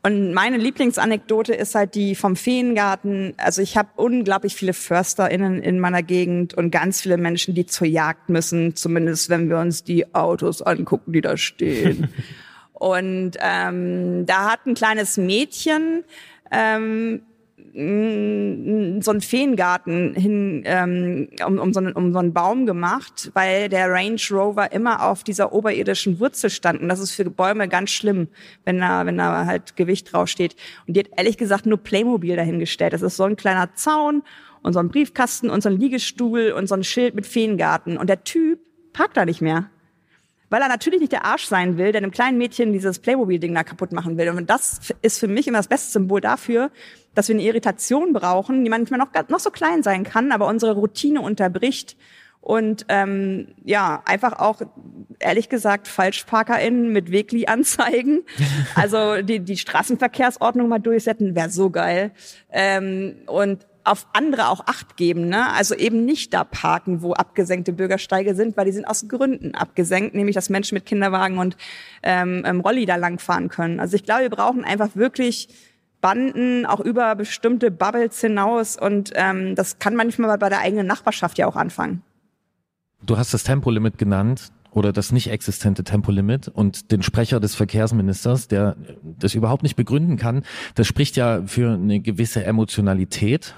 Und 0.04 0.34
meine 0.34 0.58
Lieblingsanekdote 0.58 1.54
ist 1.54 1.74
halt 1.76 1.96
die 1.96 2.14
vom 2.16 2.36
Feengarten. 2.36 3.34
Also 3.38 3.62
ich 3.62 3.78
habe 3.78 3.90
unglaublich 3.96 4.56
viele 4.56 4.74
FörsterInnen 4.74 5.62
in 5.64 5.80
meiner 5.80 6.04
Gegend 6.04 6.54
und 6.54 6.72
ganz 6.72 7.02
viele 7.02 7.18
Menschen, 7.18 7.56
die 7.56 7.66
zur 7.66 7.88
Jagd 7.88 8.30
müssen, 8.30 8.76
zumindest 8.76 9.30
wenn 9.30 9.50
wir 9.50 9.58
uns 9.58 9.84
die 9.84 10.14
Autos 10.14 10.62
angucken, 10.62 11.14
die 11.14 11.22
da 11.22 11.36
stehen. 11.36 12.10
Und 12.80 13.32
ähm, 13.40 14.26
da 14.26 14.52
hat 14.52 14.66
ein 14.66 14.76
kleines 14.76 15.18
Mädchen 15.18 16.04
ähm, 16.52 17.22
so 17.74 17.82
einen 19.12 19.22
Feengarten 19.22 20.16
hin 20.16 20.64
ähm, 20.66 21.30
um, 21.46 21.60
um, 21.60 21.74
so 21.74 21.80
einen, 21.80 21.94
um 21.94 22.12
so 22.12 22.18
einen 22.18 22.34
Baum 22.34 22.66
gemacht, 22.66 23.30
weil 23.36 23.70
der 23.70 23.92
Range 23.92 24.20
Rover 24.32 24.72
immer 24.72 25.04
auf 25.04 25.24
dieser 25.24 25.54
oberirdischen 25.54 26.20
Wurzel 26.20 26.50
stand. 26.50 26.82
Und 26.82 26.90
das 26.90 27.00
ist 27.00 27.12
für 27.12 27.30
Bäume 27.30 27.68
ganz 27.68 27.92
schlimm, 27.92 28.30
wenn 28.66 28.80
da, 28.80 29.06
wenn 29.06 29.18
da 29.18 29.46
halt 29.46 29.76
Gewicht 29.76 30.12
draufsteht. 30.12 30.56
Und 30.88 30.96
die 30.96 31.02
hat 31.02 31.10
ehrlich 31.18 31.38
gesagt 31.38 31.68
nur 31.68 31.78
Playmobil 31.78 32.36
dahingestellt. 32.36 32.94
Das 32.94 33.04
ist 33.04 33.16
so 33.16 33.26
ein 33.26 33.36
kleiner 33.36 33.74
Zaun 33.76 34.24
und 34.64 34.74
so 34.74 34.80
ein 34.80 34.90
Briefkasten 34.90 35.52
und 35.52 35.62
so 35.62 35.70
ein 35.70 35.80
Liegestuhl 35.80 36.52
und 36.52 36.68
so 36.68 36.74
ein 36.74 36.84
Schild 36.84 37.14
mit 37.14 37.28
Feengarten. 37.28 37.98
Und 37.98 38.10
der 38.10 38.24
Typ 38.24 38.60
parkt 38.92 39.18
da 39.18 39.26
nicht 39.26 39.42
mehr 39.42 39.70
weil 40.50 40.62
er 40.62 40.68
natürlich 40.68 41.00
nicht 41.00 41.12
der 41.12 41.26
Arsch 41.26 41.46
sein 41.46 41.78
will, 41.78 41.92
der 41.92 42.02
einem 42.02 42.12
kleinen 42.12 42.38
Mädchen 42.38 42.74
dieses 42.74 43.00
Playmobil-Ding 43.00 43.54
da 43.54 43.64
kaputt 43.64 43.92
machen 43.92 44.18
will. 44.18 44.30
Und 44.30 44.50
das 44.50 44.80
ist 45.02 45.20
für 45.20 45.28
mich 45.28 45.48
immer 45.48 45.60
das 45.60 45.68
beste 45.68 45.92
Symbol 45.92 46.22
dafür, 46.22 46.72
dass 47.16 47.28
wir 47.28 47.36
eine 47.36 47.44
Irritation 47.44 48.14
brauchen, 48.14 48.64
die 48.64 48.70
manchmal 48.70 49.00
noch, 49.00 49.10
noch 49.30 49.40
so 49.40 49.50
klein 49.50 49.84
sein 49.84 50.04
kann, 50.04 50.32
aber 50.32 50.48
unsere 50.48 50.74
Routine 50.74 51.22
unterbricht 51.22 51.98
und 52.48 52.86
ähm, 52.88 53.50
ja, 53.66 54.02
einfach 54.06 54.40
auch, 54.40 54.62
ehrlich 55.20 55.50
gesagt, 55.50 55.90
FalschparkerInnen 55.90 56.94
mit 56.94 57.12
Wegli 57.12 57.48
anzeigen. 57.48 58.22
Also 58.76 59.22
die, 59.22 59.40
die 59.40 59.58
Straßenverkehrsordnung 59.58 60.70
mal 60.70 60.80
durchsetzen, 60.80 61.36
wäre 61.36 61.50
so 61.50 61.70
geil. 61.70 62.12
Ähm, 62.50 63.18
und 63.26 63.66
auf 63.88 64.08
andere 64.14 64.50
auch 64.50 64.68
Acht 64.68 64.98
geben. 64.98 65.28
Ne? 65.28 65.52
Also 65.54 65.76
eben 65.76 66.06
nicht 66.06 66.34
da 66.34 66.44
parken, 66.44 67.02
wo 67.02 67.14
abgesenkte 67.14 67.74
Bürgersteige 67.74 68.36
sind, 68.36 68.58
weil 68.58 68.66
die 68.66 68.72
sind 68.72 68.86
aus 68.86 69.08
Gründen 69.08 69.56
abgesenkt, 69.56 70.16
nämlich 70.16 70.36
dass 70.36 70.50
Menschen 70.50 70.76
mit 70.76 70.86
Kinderwagen 70.86 71.38
und 71.38 71.58
ähm, 72.04 72.44
ähm, 72.46 72.60
Rolli 72.60 72.86
da 72.86 72.96
langfahren 72.96 73.50
können. 73.50 73.80
Also 73.80 73.96
ich 73.96 74.04
glaube, 74.04 74.24
wir 74.24 74.30
brauchen 74.30 74.64
einfach 74.64 74.96
wirklich 74.96 75.50
Banden 76.02 76.66
auch 76.66 76.80
über 76.80 77.16
bestimmte 77.16 77.72
Bubbles 77.72 78.22
hinaus 78.22 78.78
und 78.80 79.12
ähm, 79.16 79.56
das 79.56 79.80
kann 79.80 79.96
manchmal 79.96 80.38
bei 80.38 80.50
der 80.50 80.60
eigenen 80.60 80.86
Nachbarschaft 80.86 81.38
ja 81.38 81.48
auch 81.48 81.56
anfangen. 81.56 82.04
Du 83.04 83.18
hast 83.18 83.34
das 83.34 83.44
Tempolimit 83.44 83.98
genannt 83.98 84.52
oder 84.72 84.94
das 84.94 85.12
nicht 85.12 85.32
existente 85.32 85.84
Tempolimit 85.84 86.48
und 86.50 86.92
den 86.92 87.02
Sprecher 87.02 87.40
des 87.40 87.56
Verkehrsministers, 87.56 88.48
der 88.48 88.76
das 89.02 89.34
überhaupt 89.34 89.64
nicht 89.64 89.76
begründen 89.76 90.18
kann. 90.18 90.44
Das 90.76 90.88
spricht 90.88 91.16
ja 91.16 91.42
für 91.46 91.74
eine 91.74 92.00
gewisse 92.00 92.44
Emotionalität 92.44 93.56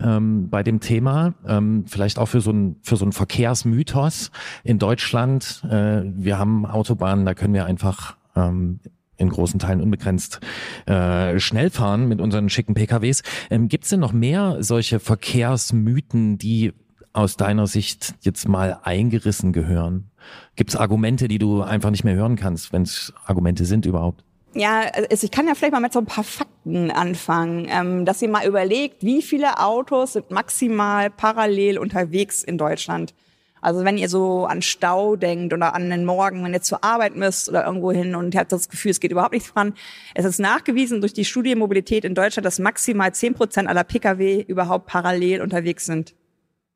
ähm, 0.00 0.48
bei 0.48 0.62
dem 0.62 0.80
Thema, 0.80 1.34
ähm, 1.46 1.84
vielleicht 1.86 2.18
auch 2.18 2.26
für 2.26 2.40
so 2.40 2.50
ein 2.50 2.76
für 2.82 2.96
so 2.96 3.04
ein 3.04 3.12
Verkehrsmythos 3.12 4.30
in 4.64 4.78
Deutschland. 4.78 5.62
Äh, 5.68 6.02
wir 6.04 6.38
haben 6.38 6.66
Autobahnen, 6.66 7.24
da 7.24 7.34
können 7.34 7.54
wir 7.54 7.66
einfach 7.66 8.16
ähm, 8.36 8.80
in 9.16 9.28
großen 9.28 9.58
Teilen 9.58 9.80
unbegrenzt 9.80 10.40
äh, 10.86 11.38
schnell 11.38 11.70
fahren 11.70 12.08
mit 12.08 12.20
unseren 12.20 12.48
schicken 12.48 12.74
PKWs. 12.74 13.22
Ähm, 13.50 13.68
Gibt 13.68 13.84
es 13.84 13.90
denn 13.90 14.00
noch 14.00 14.12
mehr 14.12 14.58
solche 14.60 15.00
Verkehrsmythen, 15.00 16.38
die 16.38 16.72
aus 17.12 17.36
deiner 17.36 17.66
Sicht 17.66 18.14
jetzt 18.20 18.48
mal 18.48 18.78
eingerissen 18.82 19.52
gehören? 19.52 20.10
Gibt 20.56 20.70
es 20.70 20.76
Argumente, 20.76 21.26
die 21.26 21.38
du 21.38 21.62
einfach 21.62 21.90
nicht 21.90 22.04
mehr 22.04 22.14
hören 22.14 22.36
kannst, 22.36 22.72
wenn 22.72 22.82
es 22.82 23.12
Argumente 23.26 23.64
sind 23.64 23.86
überhaupt? 23.86 24.24
Ja, 24.58 24.80
also 25.10 25.24
ich 25.24 25.30
kann 25.30 25.46
ja 25.46 25.54
vielleicht 25.54 25.72
mal 25.72 25.78
mit 25.78 25.92
so 25.92 26.00
ein 26.00 26.06
paar 26.06 26.24
Fakten 26.24 26.90
anfangen, 26.90 27.68
ähm, 27.70 28.04
dass 28.04 28.20
ihr 28.20 28.28
mal 28.28 28.44
überlegt, 28.44 29.04
wie 29.04 29.22
viele 29.22 29.60
Autos 29.60 30.14
sind 30.14 30.32
maximal 30.32 31.10
parallel 31.10 31.78
unterwegs 31.78 32.42
in 32.42 32.58
Deutschland. 32.58 33.14
Also 33.60 33.84
wenn 33.84 33.98
ihr 33.98 34.08
so 34.08 34.46
an 34.46 34.60
Stau 34.60 35.14
denkt 35.14 35.52
oder 35.52 35.76
an 35.76 35.88
den 35.90 36.04
Morgen, 36.04 36.42
wenn 36.42 36.54
ihr 36.54 36.60
zur 36.60 36.82
Arbeit 36.82 37.14
müsst 37.14 37.48
oder 37.48 37.66
irgendwo 37.66 37.92
hin 37.92 38.16
und 38.16 38.34
ihr 38.34 38.40
habt 38.40 38.50
das 38.50 38.68
Gefühl, 38.68 38.90
es 38.90 38.98
geht 38.98 39.12
überhaupt 39.12 39.32
nichts 39.32 39.48
voran. 39.48 39.74
Es 40.16 40.24
ist 40.24 40.40
nachgewiesen 40.40 41.00
durch 41.00 41.12
die 41.12 41.24
Studie 41.24 41.54
Mobilität 41.54 42.04
in 42.04 42.16
Deutschland, 42.16 42.44
dass 42.44 42.58
maximal 42.58 43.14
zehn 43.14 43.34
Prozent 43.34 43.68
aller 43.68 43.84
Pkw 43.84 44.42
überhaupt 44.42 44.86
parallel 44.86 45.40
unterwegs 45.40 45.86
sind. 45.86 46.16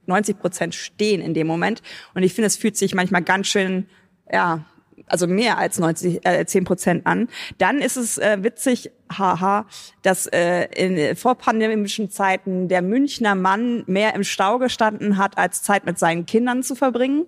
90 0.07 0.39
Prozent 0.39 0.77
stehen 0.77 1.21
in 1.21 1.35
dem 1.35 1.49
Moment. 1.49 1.83
Und 2.15 2.23
ich 2.23 2.33
finde, 2.33 2.47
es 2.47 2.57
fühlt 2.57 2.77
sich 2.77 2.95
manchmal 2.95 3.23
ganz 3.23 3.49
schön, 3.49 3.89
ja, 4.33 4.67
also 5.07 5.27
mehr 5.27 5.59
als 5.59 5.79
90, 5.79 6.25
äh, 6.27 6.45
10 6.45 6.65
Prozent 6.65 7.07
an. 7.07 7.29
Dann 7.59 7.79
ist 7.79 7.97
es 7.97 8.19
äh, 8.19 8.39
witzig, 8.43 8.91
haha, 9.11 9.67
dass 10.03 10.27
äh, 10.27 10.67
in 10.75 11.17
vorpandemischen 11.17 12.11
Zeiten 12.11 12.69
der 12.69 12.83
Münchner 12.83 13.35
Mann 13.35 13.85
mehr 13.87 14.15
im 14.15 14.25
Stau 14.25 14.59
gestanden 14.59 15.19
hat, 15.19 15.39
als 15.39 15.63
Zeit 15.63 15.85
mit 15.85 15.99
seinen 15.99 16.27
Kindern 16.27 16.63
zu 16.63 16.75
verbringen. 16.75 17.27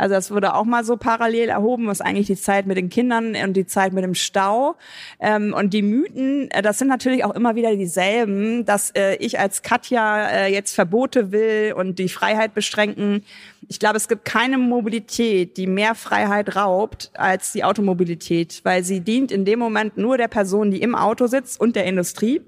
Also 0.00 0.14
das 0.14 0.30
wurde 0.30 0.54
auch 0.54 0.64
mal 0.64 0.82
so 0.82 0.96
parallel 0.96 1.50
erhoben, 1.50 1.86
was 1.86 2.00
eigentlich 2.00 2.26
die 2.26 2.36
Zeit 2.36 2.64
mit 2.64 2.78
den 2.78 2.88
Kindern 2.88 3.36
und 3.36 3.52
die 3.52 3.66
Zeit 3.66 3.92
mit 3.92 4.02
dem 4.02 4.14
Stau. 4.14 4.76
Ähm, 5.20 5.52
und 5.52 5.74
die 5.74 5.82
Mythen, 5.82 6.50
äh, 6.52 6.62
das 6.62 6.78
sind 6.78 6.88
natürlich 6.88 7.22
auch 7.22 7.34
immer 7.34 7.54
wieder 7.54 7.76
dieselben, 7.76 8.64
dass 8.64 8.92
äh, 8.92 9.16
ich 9.16 9.38
als 9.38 9.60
Katja 9.60 10.26
äh, 10.26 10.52
jetzt 10.52 10.74
Verbote 10.74 11.32
will 11.32 11.74
und 11.76 11.98
die 11.98 12.08
Freiheit 12.08 12.54
beschränken. 12.54 13.26
Ich 13.68 13.78
glaube, 13.78 13.98
es 13.98 14.08
gibt 14.08 14.24
keine 14.24 14.56
Mobilität, 14.56 15.58
die 15.58 15.66
mehr 15.66 15.94
Freiheit 15.94 16.56
raubt 16.56 17.10
als 17.12 17.52
die 17.52 17.62
Automobilität, 17.62 18.62
weil 18.64 18.82
sie 18.84 19.00
dient 19.00 19.30
in 19.30 19.44
dem 19.44 19.58
Moment 19.58 19.98
nur 19.98 20.16
der 20.16 20.28
Person, 20.28 20.70
die 20.70 20.80
im 20.80 20.94
Auto 20.94 21.26
sitzt 21.26 21.60
und 21.60 21.76
der 21.76 21.84
Industrie. 21.84 22.40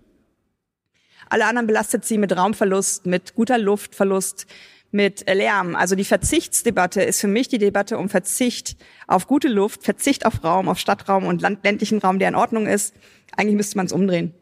Alle 1.29 1.45
anderen 1.45 1.67
belastet 1.67 2.07
sie 2.07 2.17
mit 2.17 2.35
Raumverlust, 2.35 3.05
mit 3.05 3.35
guter 3.35 3.59
Luftverlust, 3.59 4.47
mit 4.93 5.25
Lärm. 5.27 5.75
Also 5.75 5.97
die 5.97 6.05
Verzichtsdebatte 6.05 7.03
ist 7.03 7.21
für 7.21 7.29
mich 7.29 7.49
die 7.49 7.59
Debatte 7.59 7.99
um 7.99 8.09
Verzicht 8.09 8.77
auf 9.07 9.27
gute 9.27 9.49
Luft, 9.49 9.83
Verzicht 9.83 10.27
auf 10.27 10.45
Raum, 10.45 10.69
auf 10.69 10.79
Stadtraum 10.79 11.25
und 11.25 11.43
ländlichen 11.43 11.99
Raum, 11.99 12.19
der 12.19 12.29
in 12.29 12.35
Ordnung 12.35 12.67
ist. 12.67 12.95
Eigentlich 13.37 13.57
müsste 13.57 13.77
man 13.77 13.87
es 13.87 13.93
umdrehen. 13.93 14.35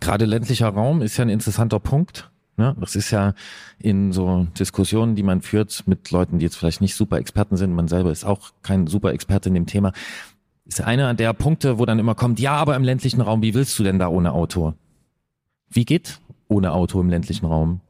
Gerade 0.00 0.24
ländlicher 0.24 0.68
Raum 0.68 1.02
ist 1.02 1.16
ja 1.16 1.24
ein 1.24 1.28
interessanter 1.28 1.78
Punkt. 1.78 2.30
Ne? 2.56 2.76
Das 2.80 2.96
ist 2.96 3.10
ja 3.10 3.34
in 3.78 4.12
so 4.12 4.46
Diskussionen, 4.58 5.14
die 5.14 5.22
man 5.22 5.40
führt 5.40 5.84
mit 5.86 6.10
Leuten, 6.10 6.38
die 6.38 6.44
jetzt 6.44 6.56
vielleicht 6.56 6.80
nicht 6.80 6.94
super 6.94 7.18
Experten 7.18 7.56
sind, 7.56 7.74
man 7.74 7.88
selber 7.88 8.10
ist 8.10 8.24
auch 8.24 8.50
kein 8.62 8.86
super 8.86 9.12
Experte 9.12 9.48
in 9.48 9.54
dem 9.54 9.66
Thema, 9.66 9.92
ist 10.66 10.80
einer 10.80 11.14
der 11.14 11.32
Punkte, 11.32 11.78
wo 11.78 11.86
dann 11.86 11.98
immer 11.98 12.14
kommt, 12.14 12.38
ja, 12.38 12.52
aber 12.52 12.76
im 12.76 12.84
ländlichen 12.84 13.20
Raum, 13.20 13.42
wie 13.42 13.54
willst 13.54 13.78
du 13.78 13.82
denn 13.82 13.98
da 13.98 14.08
ohne 14.08 14.32
Auto? 14.32 14.74
Wie 15.68 15.84
geht 15.84 16.20
ohne 16.48 16.72
Auto 16.72 17.00
im 17.00 17.08
ländlichen 17.08 17.46
Raum? 17.46 17.80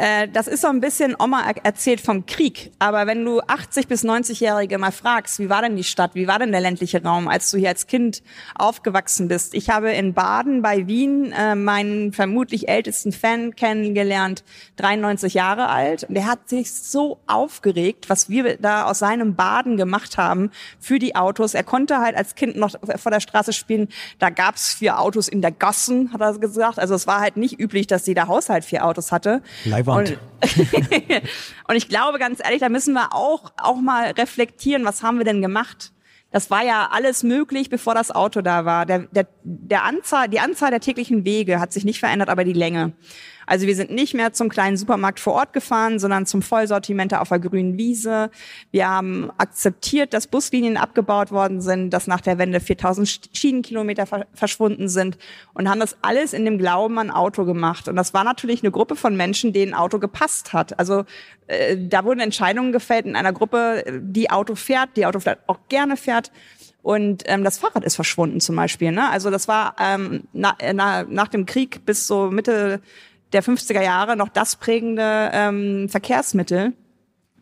Äh, 0.00 0.28
das 0.28 0.46
ist 0.46 0.62
so 0.62 0.68
ein 0.68 0.80
bisschen 0.80 1.14
Oma 1.18 1.50
erzählt 1.62 2.00
vom 2.00 2.24
Krieg. 2.24 2.72
Aber 2.78 3.06
wenn 3.06 3.22
du 3.22 3.40
80 3.40 3.86
bis 3.86 4.02
90-Jährige 4.02 4.78
mal 4.78 4.92
fragst, 4.92 5.38
wie 5.38 5.50
war 5.50 5.60
denn 5.60 5.76
die 5.76 5.84
Stadt, 5.84 6.14
wie 6.14 6.26
war 6.26 6.38
denn 6.38 6.52
der 6.52 6.62
ländliche 6.62 7.02
Raum, 7.02 7.28
als 7.28 7.50
du 7.50 7.58
hier 7.58 7.68
als 7.68 7.86
Kind 7.86 8.22
aufgewachsen 8.54 9.28
bist? 9.28 9.52
Ich 9.52 9.68
habe 9.68 9.90
in 9.92 10.14
Baden 10.14 10.62
bei 10.62 10.86
Wien 10.86 11.32
äh, 11.32 11.54
meinen 11.54 12.14
vermutlich 12.14 12.70
ältesten 12.70 13.12
Fan 13.12 13.54
kennengelernt, 13.54 14.42
93 14.76 15.34
Jahre 15.34 15.68
alt. 15.68 16.04
Und 16.04 16.14
der 16.14 16.26
hat 16.26 16.48
sich 16.48 16.72
so 16.72 17.18
aufgeregt, 17.26 18.08
was 18.08 18.30
wir 18.30 18.56
da 18.56 18.84
aus 18.84 19.00
seinem 19.00 19.34
Baden 19.34 19.76
gemacht 19.76 20.16
haben 20.16 20.50
für 20.78 20.98
die 20.98 21.14
Autos. 21.14 21.52
Er 21.52 21.64
konnte 21.64 21.98
halt 21.98 22.16
als 22.16 22.36
Kind 22.36 22.56
noch 22.56 22.74
vor 22.96 23.12
der 23.12 23.20
Straße 23.20 23.52
spielen. 23.52 23.88
Da 24.18 24.30
gab's 24.30 24.72
vier 24.72 24.98
Autos 24.98 25.28
in 25.28 25.42
der 25.42 25.52
Gassen, 25.52 26.10
hat 26.14 26.22
er 26.22 26.38
gesagt. 26.38 26.78
Also 26.78 26.94
es 26.94 27.06
war 27.06 27.20
halt 27.20 27.36
nicht 27.36 27.60
üblich, 27.60 27.86
dass 27.86 28.06
jeder 28.06 28.28
Haushalt 28.28 28.64
vier 28.64 28.86
Autos 28.86 29.12
hatte. 29.12 29.42
Live 29.66 29.89
Wand. 29.96 30.18
Und, 30.42 31.22
und 31.68 31.76
ich 31.76 31.88
glaube 31.88 32.18
ganz 32.18 32.40
ehrlich, 32.42 32.60
da 32.60 32.68
müssen 32.68 32.94
wir 32.94 33.14
auch, 33.14 33.52
auch 33.56 33.80
mal 33.80 34.10
reflektieren, 34.12 34.84
was 34.84 35.02
haben 35.02 35.18
wir 35.18 35.24
denn 35.24 35.42
gemacht? 35.42 35.92
Das 36.32 36.50
war 36.50 36.64
ja 36.64 36.88
alles 36.92 37.24
möglich, 37.24 37.70
bevor 37.70 37.94
das 37.94 38.12
Auto 38.12 38.40
da 38.40 38.64
war. 38.64 38.86
Der, 38.86 39.00
der, 39.10 39.26
der 39.42 39.84
Anzahl, 39.84 40.28
die 40.28 40.38
Anzahl 40.38 40.70
der 40.70 40.80
täglichen 40.80 41.24
Wege 41.24 41.58
hat 41.58 41.72
sich 41.72 41.84
nicht 41.84 41.98
verändert, 41.98 42.28
aber 42.28 42.44
die 42.44 42.52
Länge. 42.52 42.92
Also 43.50 43.66
wir 43.66 43.74
sind 43.74 43.90
nicht 43.90 44.14
mehr 44.14 44.32
zum 44.32 44.48
kleinen 44.48 44.76
Supermarkt 44.76 45.18
vor 45.18 45.32
Ort 45.32 45.52
gefahren, 45.52 45.98
sondern 45.98 46.24
zum 46.24 46.40
Vollsortimenter 46.40 47.20
auf 47.20 47.30
der 47.30 47.40
grünen 47.40 47.76
Wiese. 47.76 48.30
Wir 48.70 48.88
haben 48.88 49.32
akzeptiert, 49.38 50.14
dass 50.14 50.28
Buslinien 50.28 50.76
abgebaut 50.76 51.32
worden 51.32 51.60
sind, 51.60 51.90
dass 51.90 52.06
nach 52.06 52.20
der 52.20 52.38
Wende 52.38 52.60
4000 52.60 53.30
Schienenkilometer 53.32 54.06
verschwunden 54.34 54.88
sind 54.88 55.18
und 55.52 55.68
haben 55.68 55.80
das 55.80 55.96
alles 56.00 56.32
in 56.32 56.44
dem 56.44 56.58
Glauben 56.58 56.96
an 57.00 57.10
Auto 57.10 57.44
gemacht. 57.44 57.88
Und 57.88 57.96
das 57.96 58.14
war 58.14 58.22
natürlich 58.22 58.62
eine 58.62 58.70
Gruppe 58.70 58.94
von 58.94 59.16
Menschen, 59.16 59.52
denen 59.52 59.74
Auto 59.74 59.98
gepasst 59.98 60.52
hat. 60.52 60.78
Also 60.78 61.04
äh, 61.48 61.76
da 61.76 62.04
wurden 62.04 62.20
Entscheidungen 62.20 62.70
gefällt 62.70 63.04
in 63.04 63.16
einer 63.16 63.32
Gruppe, 63.32 63.82
die 64.00 64.30
Auto 64.30 64.54
fährt, 64.54 64.90
die 64.96 65.06
Auto 65.06 65.18
vielleicht 65.18 65.48
auch 65.48 65.58
gerne 65.68 65.96
fährt 65.96 66.30
Und 66.82 67.24
ähm, 67.26 67.42
das 67.42 67.58
Fahrrad 67.58 67.84
ist 67.84 67.96
verschwunden 67.96 68.40
zum 68.40 68.54
Beispiel. 68.54 68.92
Ne? 68.92 69.10
Also 69.10 69.30
das 69.30 69.48
war 69.48 69.74
ähm, 69.80 70.28
na, 70.32 70.56
na, 70.72 71.02
nach 71.02 71.28
dem 71.28 71.46
Krieg 71.46 71.84
bis 71.84 72.06
so 72.06 72.30
Mitte 72.30 72.80
der 73.32 73.42
50er 73.42 73.82
Jahre 73.82 74.16
noch 74.16 74.28
das 74.28 74.56
prägende 74.56 75.30
ähm, 75.32 75.88
Verkehrsmittel. 75.88 76.74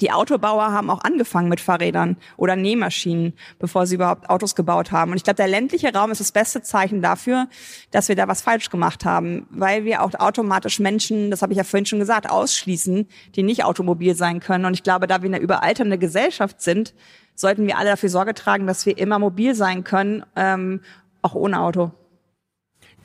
Die 0.01 0.13
Autobauer 0.13 0.71
haben 0.71 0.91
auch 0.91 1.03
angefangen 1.03 1.49
mit 1.49 1.61
Fahrrädern 1.61 2.17
oder 2.37 2.55
Nähmaschinen, 2.55 3.33
bevor 3.59 3.85
sie 3.87 3.97
überhaupt 3.97 4.31
Autos 4.31 4.55
gebaut 4.55 4.93
haben. 4.93 5.11
Und 5.11 5.17
ich 5.17 5.25
glaube, 5.25 5.39
der 5.39 5.49
ländliche 5.49 5.93
Raum 5.93 6.13
ist 6.13 6.21
das 6.21 6.31
beste 6.31 6.63
Zeichen 6.63 7.03
dafür, 7.03 7.49
dass 7.91 8.09
wir 8.09 8.15
da 8.15 8.29
was 8.29 8.43
falsch 8.43 8.71
gemacht 8.71 9.05
haben, 9.05 9.49
weil 9.51 9.85
wir 9.85 10.03
auch 10.03 10.15
automatisch 10.15 10.79
Menschen, 10.79 11.33
das 11.33 11.43
habe 11.43 11.53
ich 11.53 11.57
ja 11.57 11.65
vorhin 11.65 11.87
schon 11.87 11.99
gesagt, 11.99 12.31
ausschließen, 12.31 13.09
die 13.35 13.43
nicht 13.43 13.65
automobil 13.65 14.15
sein 14.15 14.39
können. 14.39 14.67
Und 14.67 14.75
ich 14.75 14.85
glaube, 14.85 15.09
da 15.09 15.23
wir 15.23 15.29
eine 15.29 15.41
überalternde 15.41 15.99
Gesellschaft 15.99 16.61
sind, 16.61 16.95
sollten 17.35 17.67
wir 17.67 17.77
alle 17.77 17.91
dafür 17.91 18.09
Sorge 18.09 18.35
tragen, 18.35 18.69
dass 18.69 18.87
wir 18.87 18.99
immer 18.99 19.19
mobil 19.19 19.57
sein 19.57 19.83
können, 19.83 20.25
ähm, 20.37 20.81
auch 21.23 21.35
ohne 21.35 21.61
Auto. 21.61 21.91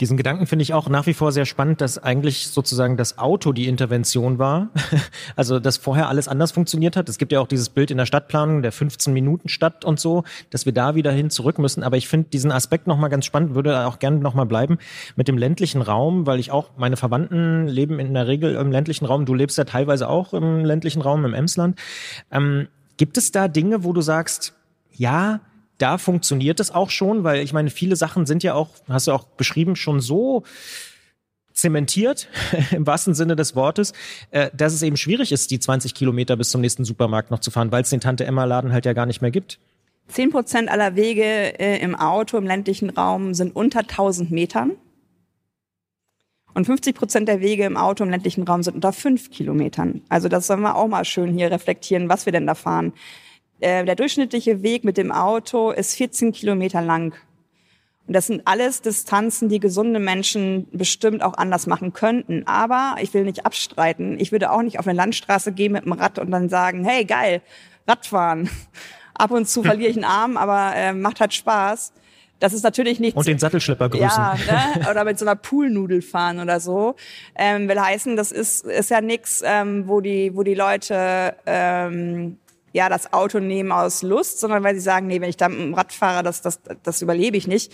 Diesen 0.04 0.18
Gedanken 0.18 0.48
finde 0.48 0.64
ich 0.64 0.74
auch 0.74 0.90
nach 0.90 1.06
wie 1.06 1.14
vor 1.14 1.32
sehr 1.32 1.46
spannend, 1.46 1.80
dass 1.80 1.98
eigentlich 1.98 2.50
sozusagen 2.50 2.98
das 2.98 3.20
Auto 3.20 3.54
die 3.54 3.70
Intervention 3.70 4.38
war. 4.38 4.68
Also, 5.38 5.60
dass 5.60 5.78
vorher 5.78 6.10
alles 6.10 6.28
anders 6.28 6.52
funktioniert 6.52 6.98
hat. 6.98 7.08
Es 7.08 7.18
gibt 7.18 7.32
ja 7.32 7.40
auch 7.40 7.48
dieses 7.48 7.70
Bild 7.70 7.90
in 7.90 7.98
der 7.98 8.06
Stadtplanung 8.06 8.62
der 8.62 8.74
15-Minuten-Stadt 8.74 9.86
und 9.86 10.00
so, 10.00 10.26
dass 10.50 10.66
wir 10.66 10.74
da 10.74 10.96
wieder 10.96 11.12
hin 11.12 11.30
zurück 11.30 11.58
müssen. 11.58 11.84
Aber 11.84 11.96
ich 11.96 12.10
finde 12.10 12.30
diesen 12.30 12.52
Aspekt 12.52 12.86
nochmal 12.86 13.10
ganz 13.10 13.26
spannend, 13.26 13.56
würde 13.56 13.88
auch 13.88 14.00
gerne 14.00 14.18
nochmal 14.18 14.46
bleiben 14.46 14.78
mit 15.16 15.30
dem 15.30 15.38
ländlichen 15.38 15.82
Raum, 15.82 16.28
weil 16.28 16.40
ich 16.40 16.52
auch, 16.52 16.72
meine 16.78 16.98
Verwandten 16.98 17.68
leben 17.68 17.98
in 18.00 18.14
der 18.14 18.28
Regel 18.28 18.56
im 18.56 18.72
ländlichen 18.72 19.06
Raum. 19.06 19.26
Du 19.26 19.34
lebst 19.34 19.58
ja 19.58 19.64
teilweise 19.64 20.10
auch 20.10 20.34
im 20.34 20.66
ländlichen 20.66 21.02
Raum, 21.02 21.24
im 21.24 21.34
Emsland. 21.34 21.80
Ähm, 22.30 22.68
gibt 22.98 23.18
es 23.18 23.32
da 23.32 23.48
Dinge, 23.48 23.86
wo 23.86 23.94
du 23.94 24.02
sagst, 24.02 24.54
ja, 24.92 25.40
da 25.78 25.98
funktioniert 25.98 26.60
es 26.60 26.72
auch 26.72 26.90
schon, 26.90 27.24
weil 27.24 27.44
ich 27.44 27.54
meine, 27.54 27.70
viele 27.70 27.96
Sachen 27.96 28.26
sind 28.26 28.44
ja 28.44 28.54
auch, 28.54 28.70
hast 28.88 29.08
du 29.08 29.12
auch 29.12 29.26
beschrieben, 29.26 29.76
schon 29.76 30.00
so 30.00 30.44
zementiert, 31.54 32.28
im 32.72 32.86
wahrsten 32.86 33.14
Sinne 33.14 33.36
des 33.36 33.56
Wortes, 33.56 33.94
äh, 34.32 34.50
dass 34.54 34.74
es 34.74 34.82
eben 34.82 34.98
schwierig 34.98 35.32
ist, 35.32 35.52
die 35.52 35.60
20 35.60 35.94
Kilometer 35.94 36.36
bis 36.36 36.50
zum 36.50 36.62
nächsten 36.62 36.86
Supermarkt 36.86 37.32
noch 37.32 37.40
zu 37.40 37.52
fahren, 37.52 37.72
weil 37.72 37.84
es 37.84 37.90
den 37.90 38.02
Tante-Emma-Laden 38.02 38.74
halt 38.74 38.86
ja 38.86 38.94
gar 38.94 39.06
nicht 39.06 39.22
mehr 39.22 39.32
gibt. 39.32 39.60
Zehn 40.08 40.32
Prozent 40.32 40.70
aller 40.70 40.96
Wege 40.96 41.24
äh, 41.24 41.80
im 41.80 41.96
Auto 41.96 42.38
im 42.38 42.46
ländlichen 42.46 42.90
Raum 42.90 43.34
sind 43.34 43.56
unter 43.56 43.80
1000 43.80 44.32
Metern. 44.32 44.72
Und 46.56 46.66
50 46.66 46.96
Prozent 46.96 47.28
der 47.28 47.42
Wege 47.42 47.64
im 47.64 47.78
Auto 47.78 48.04
im 48.04 48.12
ländlichen 48.12 48.44
Raum 48.44 48.62
sind 48.62 48.76
unter 48.76 48.94
fünf 48.94 49.32
Kilometern. 49.32 50.02
Also 50.10 50.28
das 50.28 50.46
sollen 50.46 50.62
wir 50.62 50.76
auch 50.76 50.88
mal 50.88 51.04
schön 51.04 51.34
hier 51.34 51.50
reflektieren, 51.50 52.10
was 52.10 52.26
wir 52.28 52.34
denn 52.34 52.46
da 52.46 52.54
fahren. 52.54 52.94
Äh, 53.60 53.86
der 53.86 53.96
durchschnittliche 53.96 54.64
Weg 54.64 54.84
mit 54.84 54.98
dem 54.98 55.12
Auto 55.12 55.72
ist 55.72 55.96
14 55.96 56.32
Kilometer 56.32 56.82
lang. 56.82 57.14
Und 58.06 58.14
das 58.14 58.28
sind 58.28 58.42
alles 58.46 58.82
Distanzen, 58.82 59.48
die 59.48 59.60
gesunde 59.60 60.00
Menschen 60.00 60.68
bestimmt 60.72 61.24
auch 61.24 61.36
anders 61.36 61.68
machen 61.68 61.94
könnten. 61.94 62.46
Aber 62.46 62.96
ich 63.02 63.14
will 63.14 63.24
nicht 63.24 63.46
abstreiten. 63.46 64.20
Ich 64.20 64.32
würde 64.32 64.52
auch 64.52 64.62
nicht 64.62 64.80
auf 64.80 64.88
eine 64.88 64.98
Landstraße 64.98 65.54
gehen 65.54 65.72
mit 65.72 65.86
dem 65.86 65.94
Rad 65.94 66.20
und 66.20 66.32
dann 66.32 66.50
sagen, 66.50 66.84
hey, 66.84 67.06
geil, 67.06 67.42
Radfahren. 67.88 68.50
Ab 69.14 69.32
und 69.32 69.48
zu 69.48 69.64
verliere 69.64 69.92
ich 69.92 69.96
einen 69.96 70.06
Arm, 70.06 70.38
aber 70.38 70.76
äh, 70.76 70.92
macht 70.92 71.22
halt 71.22 71.34
Spaß. 71.34 71.94
Das 72.40 72.52
ist 72.52 72.64
natürlich 72.64 73.00
nicht. 73.00 73.16
Und 73.16 73.26
den 73.26 73.40
Sattelschlepper 73.40 73.88
grüßen. 73.88 74.08
Ja, 74.10 74.36
ne? 74.36 74.90
oder 74.92 75.06
mit 75.06 75.18
so 75.18 75.24
einer 75.24 75.36
Poolnudel 75.36 76.02
fahren 76.02 76.42
oder 76.42 76.60
so. 76.60 76.96
Ähm, 77.36 77.70
will 77.70 77.80
heißen, 77.80 78.18
das 78.18 78.34
ist, 78.34 78.66
ist 78.66 78.90
ja 78.90 79.00
nix, 79.00 79.42
ähm, 79.46 79.88
wo 79.88 80.02
die, 80.02 80.36
wo 80.36 80.44
die 80.44 80.56
Leute 80.56 81.38
ähm, 81.46 82.38
ja 82.74 82.90
das 82.90 83.14
Auto 83.14 83.40
nehmen 83.40 83.72
aus 83.72 84.02
Lust, 84.02 84.40
sondern 84.40 84.64
weil 84.64 84.76
sie 84.76 84.82
sagen, 84.82 85.08
nee, 85.08 85.22
wenn 85.22 85.30
ich 85.30 85.38
da 85.38 85.48
mit 85.48 85.60
dem 85.60 85.74
Rad 85.74 85.94
fahre, 85.94 86.24
das, 86.24 86.42
das, 86.42 86.60
das 86.84 87.02
überlebe 87.02 87.38
ich 87.38 87.48
nicht. 87.48 87.72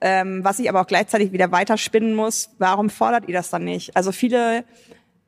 Ähm, 0.00 0.42
was 0.42 0.58
ich 0.58 0.68
aber 0.68 0.80
auch 0.80 0.86
gleichzeitig 0.86 1.32
wieder 1.32 1.52
weiterspinnen 1.52 2.14
muss, 2.14 2.50
warum 2.58 2.90
fordert 2.90 3.28
ihr 3.28 3.34
das 3.34 3.50
dann 3.50 3.64
nicht? 3.64 3.96
Also 3.96 4.12
viele 4.12 4.64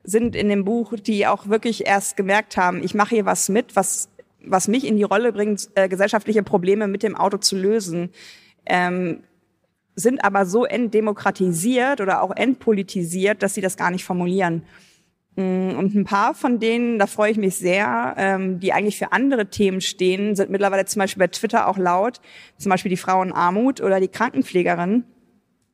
sind 0.03 0.35
in 0.35 0.49
dem 0.49 0.65
Buch, 0.65 0.93
die 0.99 1.27
auch 1.27 1.47
wirklich 1.47 1.85
erst 1.87 2.17
gemerkt 2.17 2.57
haben, 2.57 2.83
ich 2.83 2.93
mache 2.93 3.15
hier 3.15 3.25
was 3.25 3.49
mit, 3.49 3.75
was, 3.75 4.09
was 4.43 4.67
mich 4.67 4.85
in 4.85 4.97
die 4.97 5.03
Rolle 5.03 5.33
bringt, 5.33 5.69
äh, 5.75 5.87
gesellschaftliche 5.87 6.43
Probleme 6.43 6.87
mit 6.87 7.03
dem 7.03 7.15
Auto 7.15 7.37
zu 7.37 7.55
lösen. 7.55 8.11
Ähm, 8.65 9.23
sind 9.95 10.23
aber 10.23 10.45
so 10.45 10.65
entdemokratisiert 10.65 11.99
oder 11.99 12.21
auch 12.21 12.35
entpolitisiert, 12.35 13.43
dass 13.43 13.53
sie 13.53 13.61
das 13.61 13.75
gar 13.75 13.91
nicht 13.91 14.05
formulieren. 14.05 14.63
Mm, 15.39 15.77
und 15.77 15.95
ein 15.95 16.03
paar 16.03 16.33
von 16.35 16.59
denen, 16.59 16.99
da 16.99 17.07
freue 17.07 17.31
ich 17.31 17.37
mich 17.37 17.55
sehr, 17.55 18.13
ähm, 18.17 18.59
die 18.59 18.73
eigentlich 18.73 18.97
für 18.97 19.13
andere 19.13 19.49
Themen 19.49 19.79
stehen, 19.79 20.35
sind 20.35 20.49
mittlerweile 20.49 20.83
zum 20.83 20.99
Beispiel 20.99 21.21
bei 21.21 21.27
Twitter 21.27 21.67
auch 21.69 21.77
laut. 21.77 22.19
Zum 22.57 22.69
Beispiel 22.69 22.89
die 22.89 22.97
Frauenarmut 22.97 23.79
oder 23.79 24.01
die 24.01 24.09
Krankenpflegerin. 24.09 25.05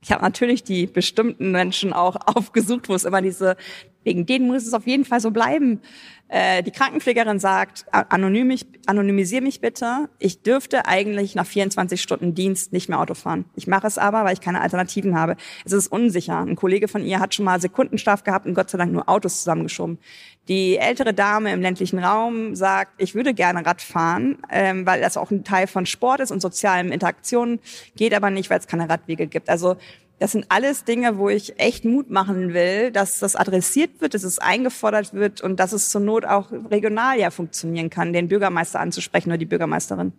Ich 0.03 0.11
habe 0.11 0.21
natürlich 0.21 0.63
die 0.63 0.85
bestimmten 0.85 1.51
Menschen 1.51 1.93
auch 1.93 2.15
aufgesucht, 2.27 2.89
wo 2.89 2.93
es 2.93 3.05
immer 3.05 3.23
diese, 3.23 3.57
wegen 4.05 4.25
denen 4.25 4.47
muss 4.47 4.65
es 4.65 4.73
auf 4.73 4.87
jeden 4.87 5.03
Fall 5.03 5.19
so 5.19 5.31
bleiben. 5.31 5.81
Äh, 6.27 6.63
die 6.63 6.71
Krankenpflegerin 6.71 7.39
sagt, 7.39 7.85
anonym, 7.91 8.49
ich, 8.49 8.65
anonymisier 8.87 9.41
mich 9.41 9.61
bitte. 9.61 10.09
Ich 10.17 10.41
dürfte 10.41 10.87
eigentlich 10.87 11.35
nach 11.35 11.45
24 11.45 12.01
Stunden 12.01 12.33
Dienst 12.33 12.73
nicht 12.73 12.89
mehr 12.89 12.99
Auto 12.99 13.13
fahren. 13.13 13.45
Ich 13.55 13.67
mache 13.67 13.85
es 13.85 13.99
aber, 13.99 14.23
weil 14.23 14.33
ich 14.33 14.41
keine 14.41 14.61
Alternativen 14.61 15.19
habe. 15.19 15.35
Es 15.65 15.71
ist 15.71 15.87
unsicher. 15.87 16.39
Ein 16.39 16.55
Kollege 16.55 16.87
von 16.87 17.03
ihr 17.03 17.19
hat 17.19 17.35
schon 17.35 17.45
mal 17.45 17.61
Sekundenstraf 17.61 18.23
gehabt 18.23 18.47
und 18.47 18.55
Gott 18.55 18.71
sei 18.71 18.77
Dank 18.79 18.91
nur 18.91 19.07
Autos 19.07 19.39
zusammengeschoben. 19.39 19.99
Die 20.47 20.77
ältere 20.77 21.13
Dame 21.13 21.51
im 21.51 21.61
ländlichen 21.61 21.99
Raum 21.99 22.55
sagt, 22.55 22.93
ich 22.97 23.13
würde 23.13 23.33
gerne 23.33 23.65
Rad 23.65 23.81
fahren, 23.81 24.37
ähm, 24.51 24.85
weil 24.85 25.01
das 25.01 25.17
auch 25.17 25.31
ein 25.31 25.43
Teil 25.43 25.67
von 25.67 25.85
Sport 25.85 26.21
ist 26.21 26.31
und 26.31 26.41
sozialen 26.41 26.91
Interaktionen, 26.91 27.59
geht 27.95 28.13
aber 28.13 28.29
nicht, 28.29 28.49
weil 28.49 28.59
es 28.59 28.67
keine 28.67 28.89
Radwege 28.89 29.25
gibt. 29.27 29.49
Also 29.49 29.77
das 30.19 30.31
sind 30.31 30.45
alles 30.49 30.85
Dinge, 30.85 31.17
wo 31.17 31.29
ich 31.29 31.59
echt 31.59 31.83
Mut 31.83 32.09
machen 32.09 32.53
will, 32.53 32.91
dass 32.91 33.19
das 33.19 33.35
adressiert 33.35 34.01
wird, 34.01 34.13
dass 34.13 34.23
es 34.23 34.39
eingefordert 34.39 35.13
wird 35.13 35.41
und 35.41 35.59
dass 35.59 35.73
es 35.73 35.89
zur 35.89 36.01
Not 36.01 36.25
auch 36.25 36.51
regional 36.51 37.19
ja 37.19 37.31
funktionieren 37.31 37.89
kann, 37.89 38.13
den 38.13 38.29
Bürgermeister 38.29 38.79
anzusprechen 38.79 39.29
oder 39.29 39.37
die 39.37 39.45
Bürgermeisterin. 39.45 40.13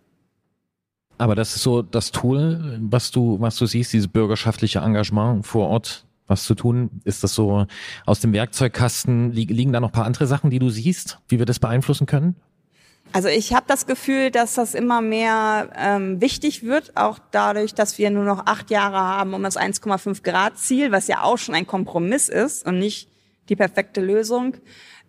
Aber 1.17 1.33
das 1.33 1.55
ist 1.55 1.63
so 1.63 1.81
das 1.81 2.11
Tool, 2.11 2.79
was 2.81 3.09
du, 3.09 3.39
was 3.39 3.55
du 3.55 3.65
siehst, 3.65 3.91
dieses 3.93 4.07
bürgerschaftliche 4.07 4.79
Engagement 4.79 5.47
vor 5.47 5.67
Ort, 5.67 6.05
was 6.27 6.43
zu 6.43 6.53
tun. 6.53 7.01
Ist 7.05 7.23
das 7.23 7.33
so 7.33 7.65
aus 8.05 8.19
dem 8.19 8.33
Werkzeugkasten? 8.33 9.31
Liegen 9.31 9.73
da 9.73 9.79
noch 9.79 9.91
paar 9.91 10.05
andere 10.05 10.27
Sachen, 10.27 10.51
die 10.51 10.59
du 10.59 10.69
siehst, 10.69 11.19
wie 11.27 11.39
wir 11.39 11.47
das 11.47 11.57
beeinflussen 11.57 12.05
können? 12.05 12.35
Also 13.13 13.29
ich 13.29 13.53
habe 13.53 13.65
das 13.67 13.85
Gefühl, 13.87 14.31
dass 14.31 14.55
das 14.55 14.75
immer 14.75 15.01
mehr 15.01 15.69
ähm, 15.75 16.21
wichtig 16.21 16.63
wird, 16.63 16.95
auch 16.95 17.19
dadurch, 17.31 17.73
dass 17.73 17.97
wir 17.97 18.09
nur 18.11 18.23
noch 18.23 18.45
acht 18.45 18.69
Jahre 18.69 18.97
haben 18.97 19.33
um 19.33 19.43
das 19.43 19.57
1,5 19.57 20.23
Grad 20.23 20.57
Ziel, 20.57 20.91
was 20.91 21.07
ja 21.07 21.23
auch 21.23 21.37
schon 21.37 21.55
ein 21.55 21.65
Kompromiss 21.65 22.29
ist 22.29 22.65
und 22.65 22.79
nicht 22.79 23.09
die 23.49 23.55
perfekte 23.55 24.01
Lösung 24.01 24.55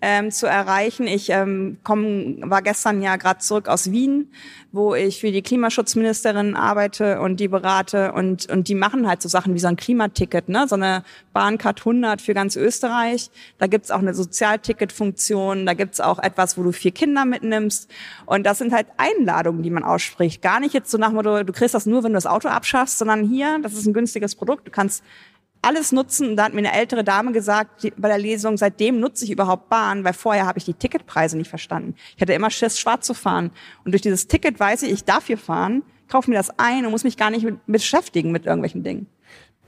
ähm, 0.00 0.30
zu 0.30 0.46
erreichen. 0.46 1.06
Ich 1.06 1.30
ähm, 1.30 1.78
komm, 1.82 2.38
war 2.42 2.62
gestern 2.62 3.02
ja 3.02 3.16
gerade 3.16 3.40
zurück 3.40 3.68
aus 3.68 3.90
Wien, 3.90 4.30
wo 4.70 4.94
ich 4.94 5.20
für 5.20 5.32
die 5.32 5.42
Klimaschutzministerin 5.42 6.54
arbeite 6.54 7.20
und 7.20 7.40
die 7.40 7.48
berate 7.48 8.12
und, 8.12 8.48
und 8.50 8.68
die 8.68 8.76
machen 8.76 9.08
halt 9.08 9.22
so 9.22 9.28
Sachen 9.28 9.54
wie 9.54 9.58
so 9.58 9.66
ein 9.66 9.76
Klimaticket, 9.76 10.48
ne? 10.48 10.66
so 10.68 10.76
eine 10.76 11.02
Bahncard 11.32 11.80
100 11.80 12.22
für 12.22 12.32
ganz 12.32 12.54
Österreich. 12.54 13.30
Da 13.58 13.66
gibt's 13.66 13.90
auch 13.90 13.98
eine 13.98 14.14
Sozialticketfunktion, 14.14 15.66
da 15.66 15.74
gibt's 15.74 16.00
auch 16.00 16.20
etwas, 16.20 16.56
wo 16.56 16.62
du 16.62 16.72
vier 16.72 16.92
Kinder 16.92 17.24
mitnimmst 17.24 17.90
und 18.26 18.46
das 18.46 18.58
sind 18.58 18.72
halt 18.72 18.86
Einladungen, 18.98 19.62
die 19.62 19.70
man 19.70 19.82
ausspricht. 19.82 20.42
Gar 20.42 20.60
nicht 20.60 20.74
jetzt 20.74 20.90
so 20.90 20.98
nach 20.98 21.10
Motto, 21.10 21.42
du 21.42 21.52
kriegst 21.52 21.74
das 21.74 21.86
nur, 21.86 22.04
wenn 22.04 22.12
du 22.12 22.16
das 22.16 22.26
Auto 22.26 22.48
abschaffst, 22.48 22.98
sondern 22.98 23.24
hier, 23.24 23.58
das 23.62 23.72
ist 23.72 23.86
ein 23.86 23.94
günstiges 23.94 24.36
Produkt, 24.36 24.68
du 24.68 24.70
kannst 24.70 25.02
alles 25.62 25.92
nutzen. 25.92 26.30
Und 26.30 26.36
da 26.36 26.44
hat 26.44 26.52
mir 26.52 26.58
eine 26.58 26.72
ältere 26.72 27.04
Dame 27.04 27.32
gesagt 27.32 27.82
die, 27.82 27.92
bei 27.96 28.08
der 28.08 28.18
Lesung, 28.18 28.56
seitdem 28.56 29.00
nutze 29.00 29.24
ich 29.24 29.30
überhaupt 29.30 29.68
Bahn, 29.68 30.04
weil 30.04 30.12
vorher 30.12 30.46
habe 30.46 30.58
ich 30.58 30.64
die 30.64 30.74
Ticketpreise 30.74 31.36
nicht 31.36 31.48
verstanden. 31.48 31.94
Ich 32.16 32.22
hatte 32.22 32.32
immer 32.32 32.50
Schiss, 32.50 32.78
schwarz 32.78 33.06
zu 33.06 33.14
fahren. 33.14 33.50
Und 33.84 33.92
durch 33.92 34.02
dieses 34.02 34.26
Ticket 34.26 34.58
weiß 34.58 34.82
ich, 34.82 34.92
ich 34.92 35.04
darf 35.04 35.26
hier 35.26 35.38
fahren, 35.38 35.82
kaufe 36.08 36.30
mir 36.30 36.36
das 36.36 36.50
ein 36.58 36.84
und 36.84 36.90
muss 36.90 37.04
mich 37.04 37.16
gar 37.16 37.30
nicht 37.30 37.44
mit, 37.44 37.58
beschäftigen 37.66 38.32
mit 38.32 38.46
irgendwelchen 38.46 38.82
Dingen. 38.82 39.06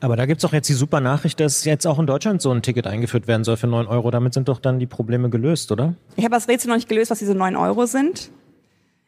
Aber 0.03 0.17
da 0.17 0.25
gibt's 0.25 0.43
doch 0.43 0.55
jetzt 0.55 0.69
die 0.69 0.75
super 0.75 1.01
Nachricht, 1.01 1.41
dass 1.41 1.65
jetzt 1.67 1.87
auch 1.87 1.99
in 1.99 2.07
Deutschland 2.07 2.41
so 2.41 2.51
ein 2.51 2.63
Ticket 2.63 2.87
eingeführt 2.87 3.27
werden 3.27 3.45
soll 3.45 3.59
für 3.59 3.67
neun 3.67 3.87
Euro. 3.87 4.11
Damit 4.11 4.33
sind 4.33 4.49
doch 4.49 4.59
dann 4.59 4.79
die 4.79 4.87
Probleme 4.87 5.29
gelöst, 5.29 5.71
oder? 5.73 5.95
Ich 6.17 6.25
habe 6.25 6.35
das 6.35 6.49
Rätsel 6.49 6.69
noch 6.69 6.77
nicht 6.77 6.89
gelöst, 6.89 7.11
was 7.11 7.19
diese 7.19 7.35
neun 7.35 7.55
Euro 7.55 7.85
sind. 7.85 8.31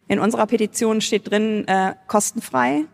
In 0.08 0.18
unserer 0.18 0.46
Petition 0.46 1.00
steht 1.00 1.30
drin, 1.30 1.66
äh, 1.66 1.94
kostenfrei 2.08 2.84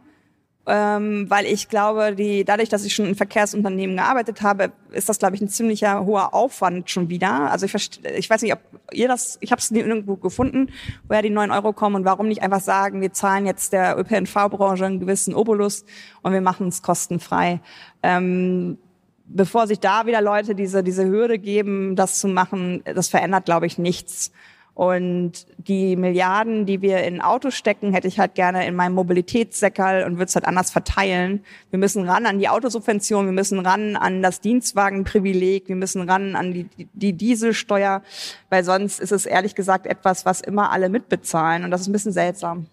ähm, 0.69 1.31
weil 1.31 1.47
ich 1.47 1.69
glaube, 1.69 2.15
die, 2.15 2.45
dadurch, 2.45 2.69
dass 2.69 2.85
ich 2.85 2.95
schon 2.95 3.07
in 3.07 3.15
Verkehrsunternehmen 3.15 3.97
gearbeitet 3.97 4.43
habe, 4.43 4.73
ist 4.93 5.09
das, 5.09 5.19
glaube 5.19 5.35
ich, 5.35 5.41
ein 5.41 5.49
ziemlicher 5.49 6.05
hoher 6.05 6.35
Aufwand 6.35 6.91
schon 6.91 7.09
wieder. 7.09 7.51
Also 7.51 7.67
ich, 7.67 7.75
ich 8.17 8.29
weiß 8.29 8.43
nicht, 8.43 8.53
ob 8.53 8.61
ihr 8.93 9.09
das, 9.09 9.39
ich 9.41 9.51
habe 9.51 9.61
es 9.61 9.71
nirgendwo 9.71 10.17
gefunden, 10.17 10.71
woher 11.09 11.23
die 11.23 11.31
neun 11.31 11.51
Euro 11.51 11.73
kommen 11.73 11.97
und 11.97 12.05
warum 12.05 12.29
nicht 12.29 12.43
einfach 12.43 12.61
sagen, 12.61 13.01
wir 13.01 13.13
zahlen 13.13 13.47
jetzt 13.47 13.73
der 13.73 13.99
ÖPNV-Branche 13.99 14.85
einen 14.85 15.01
gewissen 15.01 15.35
Obolus 15.35 15.85
und 16.23 16.33
wir 16.33 16.43
machen 16.43 16.69
es 16.69 16.83
kostenfrei. 16.83 17.61
Ähm, 18.03 18.79
bevor 19.25 19.67
sich 19.67 19.81
da 19.81 20.07
wieder 20.07 20.21
Leute 20.21 20.55
diese, 20.55 20.83
diese 20.83 21.07
Hürde 21.07 21.39
geben, 21.39 21.97
das 21.97 22.19
zu 22.19 22.29
machen, 22.29 22.83
das 22.85 23.09
verändert, 23.09 23.47
glaube 23.47 23.67
ich, 23.67 23.79
nichts. 23.79 24.33
Und 24.79 25.49
die 25.57 25.97
Milliarden, 25.97 26.65
die 26.65 26.81
wir 26.83 27.03
in 27.03 27.21
Autos 27.21 27.57
stecken, 27.57 27.93
hätte 27.93 28.07
ich 28.07 28.21
halt 28.21 28.37
gerne 28.37 28.65
in 28.65 28.77
meinem 28.77 28.95
Mobilitätssäckerl 28.95 30.05
und 30.05 30.19
würde 30.19 30.27
es 30.27 30.37
halt 30.37 30.45
anders 30.45 30.71
verteilen. 30.71 31.43
Wir 31.71 31.81
müssen 31.81 32.09
ran 32.09 32.27
an 32.27 32.39
die 32.39 32.49
Autosubvention, 32.49 33.25
wir 33.25 33.33
müssen 33.33 33.59
ran 33.59 33.97
an 33.97 34.23
das 34.23 34.41
Dienstwagenprivileg, 34.41 35.67
wir 35.67 35.75
müssen 35.75 36.09
ran 36.09 36.37
an 36.37 36.53
die, 36.53 36.69
die 36.93 37.13
Dieselsteuer, 37.13 38.03
weil 38.51 38.63
sonst 38.63 39.01
ist 39.01 39.11
es 39.11 39.27
ehrlich 39.27 39.57
gesagt 39.57 39.85
etwas, 39.85 40.25
was 40.25 40.41
immer 40.41 40.71
alle 40.71 40.91
mitbezahlen. 40.91 41.65
Und 41.65 41.73
das 41.73 41.81
ist 41.81 41.89
ein 41.89 41.93
bisschen 41.93 42.13
seltsam. 42.13 42.69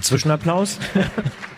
Zwischenapplaus. 0.00 0.78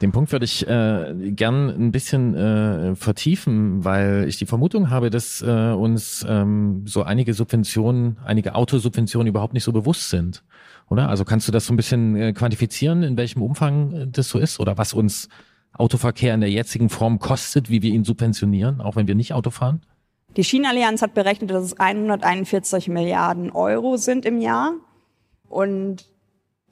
Den 0.00 0.12
Punkt 0.12 0.32
würde 0.32 0.46
ich 0.46 0.66
äh, 0.66 1.32
gern 1.32 1.68
ein 1.68 1.92
bisschen 1.92 2.34
äh, 2.34 2.94
vertiefen, 2.94 3.84
weil 3.84 4.24
ich 4.26 4.38
die 4.38 4.46
Vermutung 4.46 4.88
habe, 4.88 5.10
dass 5.10 5.42
äh, 5.42 5.72
uns 5.72 6.24
ähm, 6.26 6.84
so 6.86 7.02
einige 7.02 7.34
Subventionen, 7.34 8.16
einige 8.24 8.54
Autosubventionen 8.54 9.28
überhaupt 9.28 9.52
nicht 9.52 9.64
so 9.64 9.72
bewusst 9.72 10.08
sind. 10.08 10.42
Oder? 10.88 11.10
Also 11.10 11.24
kannst 11.26 11.48
du 11.48 11.52
das 11.52 11.66
so 11.66 11.74
ein 11.74 11.76
bisschen 11.76 12.16
äh, 12.16 12.32
quantifizieren, 12.32 13.02
in 13.02 13.18
welchem 13.18 13.42
Umfang 13.42 13.92
äh, 13.92 14.06
das 14.06 14.30
so 14.30 14.38
ist? 14.38 14.58
Oder 14.58 14.78
was 14.78 14.94
uns 14.94 15.28
Autoverkehr 15.74 16.34
in 16.34 16.40
der 16.40 16.50
jetzigen 16.50 16.88
Form 16.88 17.18
kostet, 17.18 17.68
wie 17.68 17.82
wir 17.82 17.92
ihn 17.92 18.04
subventionieren, 18.04 18.80
auch 18.80 18.96
wenn 18.96 19.06
wir 19.06 19.14
nicht 19.14 19.34
Auto 19.34 19.50
fahren? 19.50 19.82
Die 20.36 20.44
Schienenallianz 20.44 21.02
hat 21.02 21.12
berechnet, 21.12 21.50
dass 21.50 21.64
es 21.64 21.78
141 21.78 22.88
Milliarden 22.88 23.50
Euro 23.50 23.98
sind 23.98 24.24
im 24.24 24.40
Jahr. 24.40 24.72
Und 25.48 26.06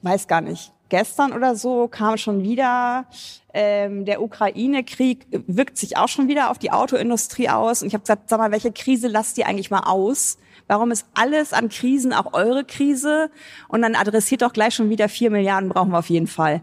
weiß 0.01 0.27
gar 0.27 0.41
nicht, 0.41 0.71
gestern 0.89 1.33
oder 1.33 1.55
so 1.55 1.87
kam 1.87 2.17
schon 2.17 2.43
wieder, 2.43 3.05
ähm, 3.53 4.05
der 4.05 4.21
Ukraine-Krieg 4.21 5.27
wirkt 5.47 5.77
sich 5.77 5.97
auch 5.97 6.07
schon 6.07 6.27
wieder 6.27 6.51
auf 6.51 6.57
die 6.57 6.71
Autoindustrie 6.71 7.49
aus. 7.49 7.81
Und 7.81 7.87
ich 7.87 7.93
habe 7.93 8.01
gesagt, 8.01 8.29
sag 8.29 8.39
mal, 8.39 8.51
welche 8.51 8.71
Krise 8.71 9.07
lasst 9.07 9.37
ihr 9.37 9.47
eigentlich 9.47 9.71
mal 9.71 9.83
aus? 9.85 10.37
Warum 10.67 10.91
ist 10.91 11.07
alles 11.15 11.53
an 11.53 11.69
Krisen 11.69 12.13
auch 12.13 12.33
eure 12.33 12.63
Krise? 12.63 13.31
Und 13.69 13.81
dann 13.81 13.95
adressiert 13.95 14.41
doch 14.41 14.53
gleich 14.53 14.75
schon 14.75 14.89
wieder 14.89 15.09
vier 15.09 15.31
Milliarden 15.31 15.69
brauchen 15.69 15.91
wir 15.91 15.99
auf 15.99 16.09
jeden 16.09 16.27
Fall. 16.27 16.61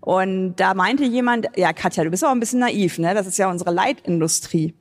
Und 0.00 0.56
da 0.56 0.74
meinte 0.74 1.04
jemand, 1.04 1.48
ja 1.56 1.72
Katja, 1.72 2.04
du 2.04 2.10
bist 2.10 2.22
aber 2.22 2.34
ein 2.34 2.40
bisschen 2.40 2.60
naiv, 2.60 2.98
ne? 2.98 3.14
Das 3.14 3.26
ist 3.26 3.38
ja 3.38 3.50
unsere 3.50 3.70
Leitindustrie. 3.70 4.74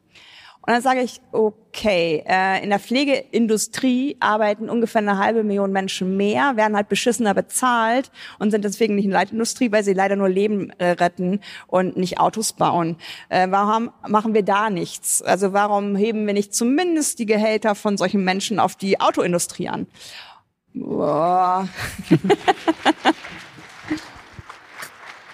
Und 0.66 0.74
dann 0.74 0.82
sage 0.82 1.02
ich, 1.02 1.22
okay, 1.32 2.24
äh, 2.28 2.64
in 2.64 2.72
der 2.72 2.80
Pflegeindustrie 2.80 4.18
arbeiten 4.20 4.68
ungefähr 4.68 5.02
eine 5.02 5.20
halbe 5.20 5.44
Million 5.44 5.72
Menschen 5.72 6.18
mehr, 6.18 6.58
werden 6.58 6.76
halt 6.76 6.90
beschissener 6.90 7.36
bezahlt 7.36 8.10
und 8.40 8.50
sind 8.50 8.66
deswegen 8.66 8.96
nicht 8.96 9.06
in 9.06 9.12
Leitindustrie, 9.12 9.72
weil 9.72 9.84
sie 9.84 9.94
leider 9.94 10.16
nur 10.16 10.28
Leben 10.28 10.72
äh, 10.80 10.92
retten 10.92 11.40
und 11.68 11.98
nicht 11.98 12.20
Autos 12.20 12.54
bauen. 12.54 12.98
Äh, 13.30 13.48
warum 13.52 13.92
machen 14.08 14.34
wir 14.34 14.42
da 14.42 14.72
nichts? 14.72 15.22
Also 15.22 15.54
warum 15.54 15.96
heben 15.96 16.26
wir 16.26 16.34
nicht 16.34 16.56
zumindest 16.56 17.20
die 17.20 17.28
Gehälter 17.28 17.76
von 17.76 17.96
solchen 17.98 18.24
Menschen 18.24 18.60
auf 18.60 18.76
die 18.76 19.00
Autoindustrie 19.00 19.70
an? 19.70 19.86
Boah. 20.74 21.70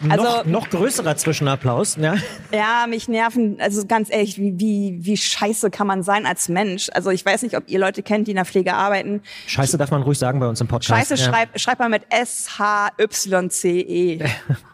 Also, 0.09 0.23
noch, 0.23 0.45
noch 0.45 0.69
größerer 0.69 1.15
Zwischenapplaus, 1.15 1.97
ja. 1.97 2.15
Ja, 2.53 2.85
mich 2.87 3.07
nerven, 3.07 3.57
also 3.59 3.85
ganz 3.85 4.11
ehrlich, 4.11 4.37
wie, 4.37 4.59
wie, 4.59 4.99
wie 5.01 5.17
scheiße 5.17 5.69
kann 5.69 5.87
man 5.87 6.03
sein 6.03 6.25
als 6.25 6.49
Mensch? 6.49 6.89
Also 6.93 7.09
ich 7.11 7.25
weiß 7.25 7.43
nicht, 7.43 7.55
ob 7.57 7.63
ihr 7.67 7.79
Leute 7.79 8.01
kennt, 8.03 8.27
die 8.27 8.31
in 8.31 8.37
der 8.37 8.45
Pflege 8.45 8.73
arbeiten. 8.73 9.21
Scheiße 9.47 9.77
darf 9.77 9.91
man 9.91 10.01
ruhig 10.01 10.17
sagen 10.17 10.39
bei 10.39 10.47
uns 10.47 10.59
im 10.61 10.67
Podcast. 10.67 10.89
Scheiße 11.09 11.15
ja. 11.15 11.29
schreibt 11.29 11.59
schreib 11.59 11.79
mal 11.79 11.89
mit 11.89 12.03
S-H-Y-C-E. 12.09 12.99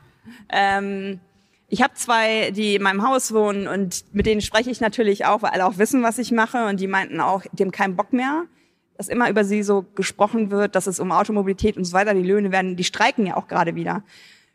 ähm, 0.50 1.20
ich 1.70 1.82
habe 1.82 1.94
zwei, 1.96 2.52
die 2.52 2.76
in 2.76 2.84
meinem 2.84 3.06
Haus 3.06 3.34
wohnen 3.34 3.68
und 3.68 4.06
mit 4.14 4.26
denen 4.26 4.40
spreche 4.42 4.70
ich 4.70 4.80
natürlich 4.80 5.26
auch, 5.26 5.42
weil 5.42 5.52
alle 5.52 5.66
auch 5.66 5.78
wissen, 5.78 6.04
was 6.04 6.18
ich 6.18 6.32
mache 6.32 6.68
und 6.68 6.80
die 6.80 6.88
meinten 6.88 7.20
auch, 7.20 7.42
die 7.52 7.64
haben 7.64 7.72
keinen 7.72 7.96
Bock 7.96 8.14
mehr 8.14 8.44
dass 8.98 9.10
immer 9.10 9.30
über 9.30 9.44
sie 9.44 9.62
so 9.62 9.86
gesprochen 9.96 10.50
wird, 10.50 10.76
dass 10.76 10.88
es 10.88 11.00
um 11.00 11.12
Automobilität 11.12 11.78
und 11.78 11.86
so 11.86 11.94
weiter, 11.94 12.16
die 12.16 12.24
Löhne 12.24 12.52
werden, 12.52 12.76
die 12.76 12.84
streiken 12.84 13.28
ja 13.28 13.38
auch 13.38 13.48
gerade 13.48 13.76
wieder 13.76 14.02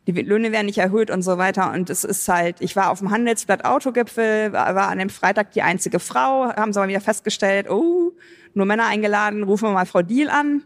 die 0.07 0.13
Löhne 0.13 0.51
werden 0.51 0.67
nicht 0.67 0.79
erhöht 0.79 1.11
und 1.11 1.23
so 1.23 1.39
weiter. 1.39 1.73
Und 1.73 1.89
es 1.91 2.05
ist 2.05 2.29
halt, 2.29 2.57
ich 2.61 2.75
war 2.75 2.91
auf 2.91 2.99
dem 2.99 3.11
Handelsblatt 3.11 3.65
Autogipfel, 3.65 4.53
war 4.53 4.89
an 4.89 4.99
dem 4.99 5.11
Freitag 5.11 5.53
die 5.53 5.63
einzige 5.63 6.01
Frau, 6.01 6.53
haben 6.55 6.73
sie 6.73 6.81
mal 6.81 6.89
wieder 6.89 7.01
festgestellt, 7.01 7.71
oh, 7.71 8.13
nur 8.55 8.67
Männer 8.67 8.87
eingeladen, 8.87 9.45
rufen 9.45 9.69
wir 9.69 9.73
mal 9.73 9.87
Frau 9.87 10.03
Deal 10.03 10.29
an. 10.29 10.65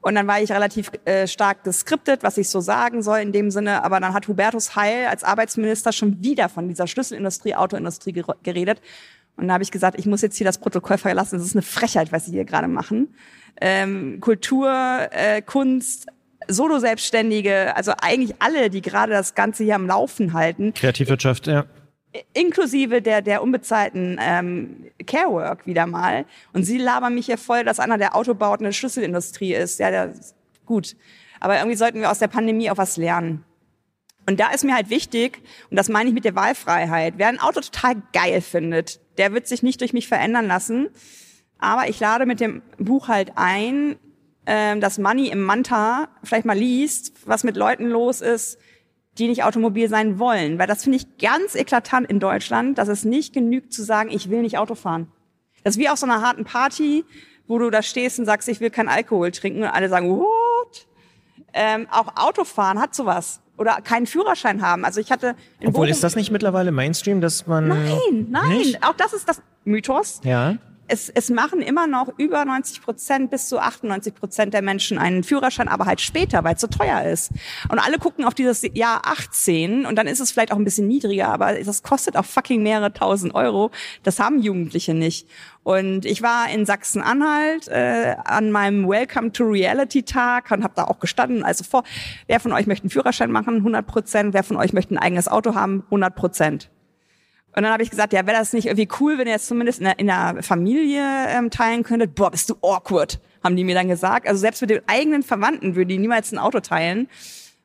Und 0.00 0.14
dann 0.14 0.28
war 0.28 0.40
ich 0.40 0.52
relativ 0.52 0.92
äh, 1.04 1.26
stark 1.26 1.64
geskriptet, 1.64 2.22
was 2.22 2.38
ich 2.38 2.48
so 2.48 2.60
sagen 2.60 3.02
soll 3.02 3.18
in 3.18 3.32
dem 3.32 3.50
Sinne. 3.50 3.82
Aber 3.82 3.98
dann 3.98 4.14
hat 4.14 4.28
Hubertus 4.28 4.76
Heil 4.76 5.06
als 5.06 5.24
Arbeitsminister 5.24 5.92
schon 5.92 6.22
wieder 6.22 6.48
von 6.48 6.68
dieser 6.68 6.86
Schlüsselindustrie, 6.86 7.56
Autoindustrie 7.56 8.22
geredet. 8.42 8.80
Und 9.36 9.48
da 9.48 9.54
habe 9.54 9.64
ich 9.64 9.72
gesagt, 9.72 9.98
ich 9.98 10.06
muss 10.06 10.22
jetzt 10.22 10.36
hier 10.36 10.46
das 10.46 10.58
Protokoll 10.58 10.98
verlassen. 10.98 11.38
Das 11.38 11.46
ist 11.46 11.54
eine 11.54 11.62
Frechheit, 11.62 12.12
was 12.12 12.26
Sie 12.26 12.32
hier 12.32 12.44
gerade 12.44 12.68
machen. 12.68 13.14
Ähm, 13.60 14.20
Kultur, 14.20 14.70
äh, 15.10 15.42
Kunst, 15.42 16.06
Solo-Selbstständige, 16.48 17.76
also 17.76 17.92
eigentlich 18.00 18.36
alle, 18.40 18.70
die 18.70 18.82
gerade 18.82 19.12
das 19.12 19.34
Ganze 19.34 19.64
hier 19.64 19.74
am 19.74 19.86
Laufen 19.86 20.32
halten. 20.32 20.74
Kreativwirtschaft, 20.74 21.46
ja. 21.46 21.66
Inklusive 22.32 23.02
der, 23.02 23.20
der 23.20 23.42
unbezahlten 23.42 24.18
ähm, 24.20 24.86
Carework 25.06 25.66
wieder 25.66 25.86
mal. 25.86 26.24
Und 26.52 26.64
sie 26.64 26.78
labern 26.78 27.14
mich 27.14 27.26
hier 27.26 27.38
voll, 27.38 27.64
dass 27.64 27.78
einer 27.78 27.98
der 27.98 28.16
Autobauten 28.16 28.64
eine 28.64 28.72
Schlüsselindustrie 28.72 29.54
ist. 29.54 29.78
Ja, 29.78 29.90
der, 29.90 30.14
gut. 30.64 30.96
Aber 31.38 31.58
irgendwie 31.58 31.76
sollten 31.76 32.00
wir 32.00 32.10
aus 32.10 32.18
der 32.18 32.28
Pandemie 32.28 32.70
auch 32.70 32.78
was 32.78 32.96
lernen. 32.96 33.44
Und 34.26 34.40
da 34.40 34.50
ist 34.50 34.64
mir 34.64 34.74
halt 34.74 34.90
wichtig, 34.90 35.40
und 35.70 35.76
das 35.78 35.88
meine 35.88 36.08
ich 36.08 36.14
mit 36.14 36.24
der 36.24 36.34
Wahlfreiheit, 36.34 37.14
wer 37.16 37.28
ein 37.28 37.40
Auto 37.40 37.60
total 37.60 37.96
geil 38.12 38.40
findet, 38.40 39.00
der 39.16 39.32
wird 39.32 39.46
sich 39.46 39.62
nicht 39.62 39.80
durch 39.80 39.92
mich 39.92 40.08
verändern 40.08 40.46
lassen. 40.46 40.88
Aber 41.58 41.88
ich 41.88 41.98
lade 41.98 42.26
mit 42.26 42.40
dem 42.40 42.62
Buch 42.78 43.08
halt 43.08 43.32
ein, 43.36 43.96
ähm, 44.50 44.80
dass 44.80 44.96
Money 44.96 45.28
im 45.28 45.42
Manta 45.42 46.08
vielleicht 46.24 46.46
mal 46.46 46.56
liest, 46.56 47.12
was 47.26 47.44
mit 47.44 47.54
Leuten 47.54 47.86
los 47.86 48.22
ist, 48.22 48.58
die 49.18 49.28
nicht 49.28 49.44
automobil 49.44 49.90
sein 49.90 50.18
wollen. 50.18 50.58
Weil 50.58 50.66
das 50.66 50.84
finde 50.84 50.96
ich 50.96 51.18
ganz 51.18 51.54
eklatant 51.54 52.08
in 52.08 52.18
Deutschland, 52.18 52.78
dass 52.78 52.88
es 52.88 53.04
nicht 53.04 53.34
genügt 53.34 53.74
zu 53.74 53.82
sagen, 53.82 54.08
ich 54.10 54.30
will 54.30 54.40
nicht 54.40 54.56
Auto 54.56 54.74
fahren. 54.74 55.12
Das 55.64 55.76
ist 55.76 55.80
wie 55.80 55.90
auf 55.90 55.98
so 55.98 56.06
einer 56.06 56.22
harten 56.22 56.44
Party, 56.44 57.04
wo 57.46 57.58
du 57.58 57.68
da 57.68 57.82
stehst 57.82 58.18
und 58.18 58.24
sagst, 58.24 58.48
ich 58.48 58.60
will 58.60 58.70
kein 58.70 58.88
Alkohol 58.88 59.32
trinken 59.32 59.64
und 59.64 59.68
alle 59.68 59.90
sagen, 59.90 60.08
what? 60.08 60.86
Ähm, 61.52 61.86
auch 61.90 62.16
Autofahren 62.16 62.80
hat 62.80 62.94
sowas. 62.94 63.42
Oder 63.58 63.82
keinen 63.82 64.06
Führerschein 64.06 64.62
haben. 64.62 64.86
Also 64.86 64.98
ich 65.00 65.10
hatte. 65.10 65.34
Obwohl, 65.58 65.72
Bochum 65.72 65.88
ist 65.88 66.02
das 66.02 66.16
nicht 66.16 66.30
mittlerweile 66.30 66.72
Mainstream, 66.72 67.20
dass 67.20 67.46
man. 67.46 67.68
Nein, 67.68 68.28
nein. 68.30 68.48
Nicht? 68.48 68.82
Auch 68.82 68.94
das 68.94 69.12
ist 69.12 69.28
das 69.28 69.42
Mythos. 69.64 70.22
Ja 70.24 70.56
es, 70.88 71.08
es 71.10 71.30
machen 71.30 71.60
immer 71.60 71.86
noch 71.86 72.08
über 72.16 72.44
90 72.44 72.82
Prozent 72.82 73.30
bis 73.30 73.48
zu 73.48 73.58
98 73.58 74.14
Prozent 74.14 74.54
der 74.54 74.62
Menschen 74.62 74.98
einen 74.98 75.22
Führerschein, 75.22 75.68
aber 75.68 75.86
halt 75.86 76.00
später, 76.00 76.42
weil 76.44 76.54
es 76.54 76.60
so 76.60 76.66
teuer 76.66 77.02
ist. 77.02 77.30
Und 77.68 77.78
alle 77.78 77.98
gucken 77.98 78.24
auf 78.24 78.34
dieses 78.34 78.62
Jahr 78.74 79.02
18 79.04 79.86
und 79.86 79.96
dann 79.96 80.06
ist 80.06 80.20
es 80.20 80.32
vielleicht 80.32 80.52
auch 80.52 80.56
ein 80.56 80.64
bisschen 80.64 80.88
niedriger, 80.88 81.28
aber 81.28 81.54
das 81.54 81.82
kostet 81.82 82.16
auch 82.16 82.24
fucking 82.24 82.62
mehrere 82.62 82.92
tausend 82.92 83.34
Euro. 83.34 83.70
Das 84.02 84.18
haben 84.18 84.40
Jugendliche 84.40 84.94
nicht. 84.94 85.28
Und 85.62 86.06
ich 86.06 86.22
war 86.22 86.48
in 86.50 86.64
Sachsen-Anhalt 86.64 87.68
äh, 87.68 88.16
an 88.24 88.50
meinem 88.50 88.88
Welcome 88.88 89.32
to 89.32 89.44
Reality 89.44 90.02
Tag 90.02 90.50
und 90.50 90.64
habe 90.64 90.72
da 90.74 90.84
auch 90.84 90.98
gestanden. 90.98 91.44
Also 91.44 91.62
vor, 91.62 91.84
wer 92.26 92.40
von 92.40 92.52
euch 92.52 92.66
möchte 92.66 92.84
einen 92.84 92.90
Führerschein 92.90 93.30
machen? 93.30 93.56
100 93.56 93.86
Prozent. 93.86 94.32
Wer 94.32 94.44
von 94.44 94.56
euch 94.56 94.72
möchte 94.72 94.94
ein 94.94 94.98
eigenes 94.98 95.28
Auto 95.28 95.54
haben? 95.54 95.82
100 95.90 96.14
Prozent. 96.14 96.70
Und 97.58 97.64
dann 97.64 97.72
habe 97.72 97.82
ich 97.82 97.90
gesagt, 97.90 98.12
ja, 98.12 98.24
wäre 98.24 98.38
das 98.38 98.52
nicht 98.52 98.66
irgendwie 98.66 98.86
cool, 99.00 99.18
wenn 99.18 99.26
ihr 99.26 99.32
jetzt 99.32 99.48
zumindest 99.48 99.80
in 99.80 99.86
der, 99.86 99.98
in 99.98 100.06
der 100.06 100.44
Familie 100.44 101.02
ähm, 101.26 101.50
teilen 101.50 101.82
könntet? 101.82 102.14
Boah, 102.14 102.30
bist 102.30 102.48
du 102.48 102.54
awkward, 102.62 103.18
haben 103.42 103.56
die 103.56 103.64
mir 103.64 103.74
dann 103.74 103.88
gesagt. 103.88 104.28
Also 104.28 104.38
selbst 104.38 104.60
mit 104.60 104.70
den 104.70 104.82
eigenen 104.86 105.24
Verwandten 105.24 105.74
würde 105.74 105.88
die 105.88 105.98
niemals 105.98 106.30
ein 106.30 106.38
Auto 106.38 106.60
teilen. 106.60 107.08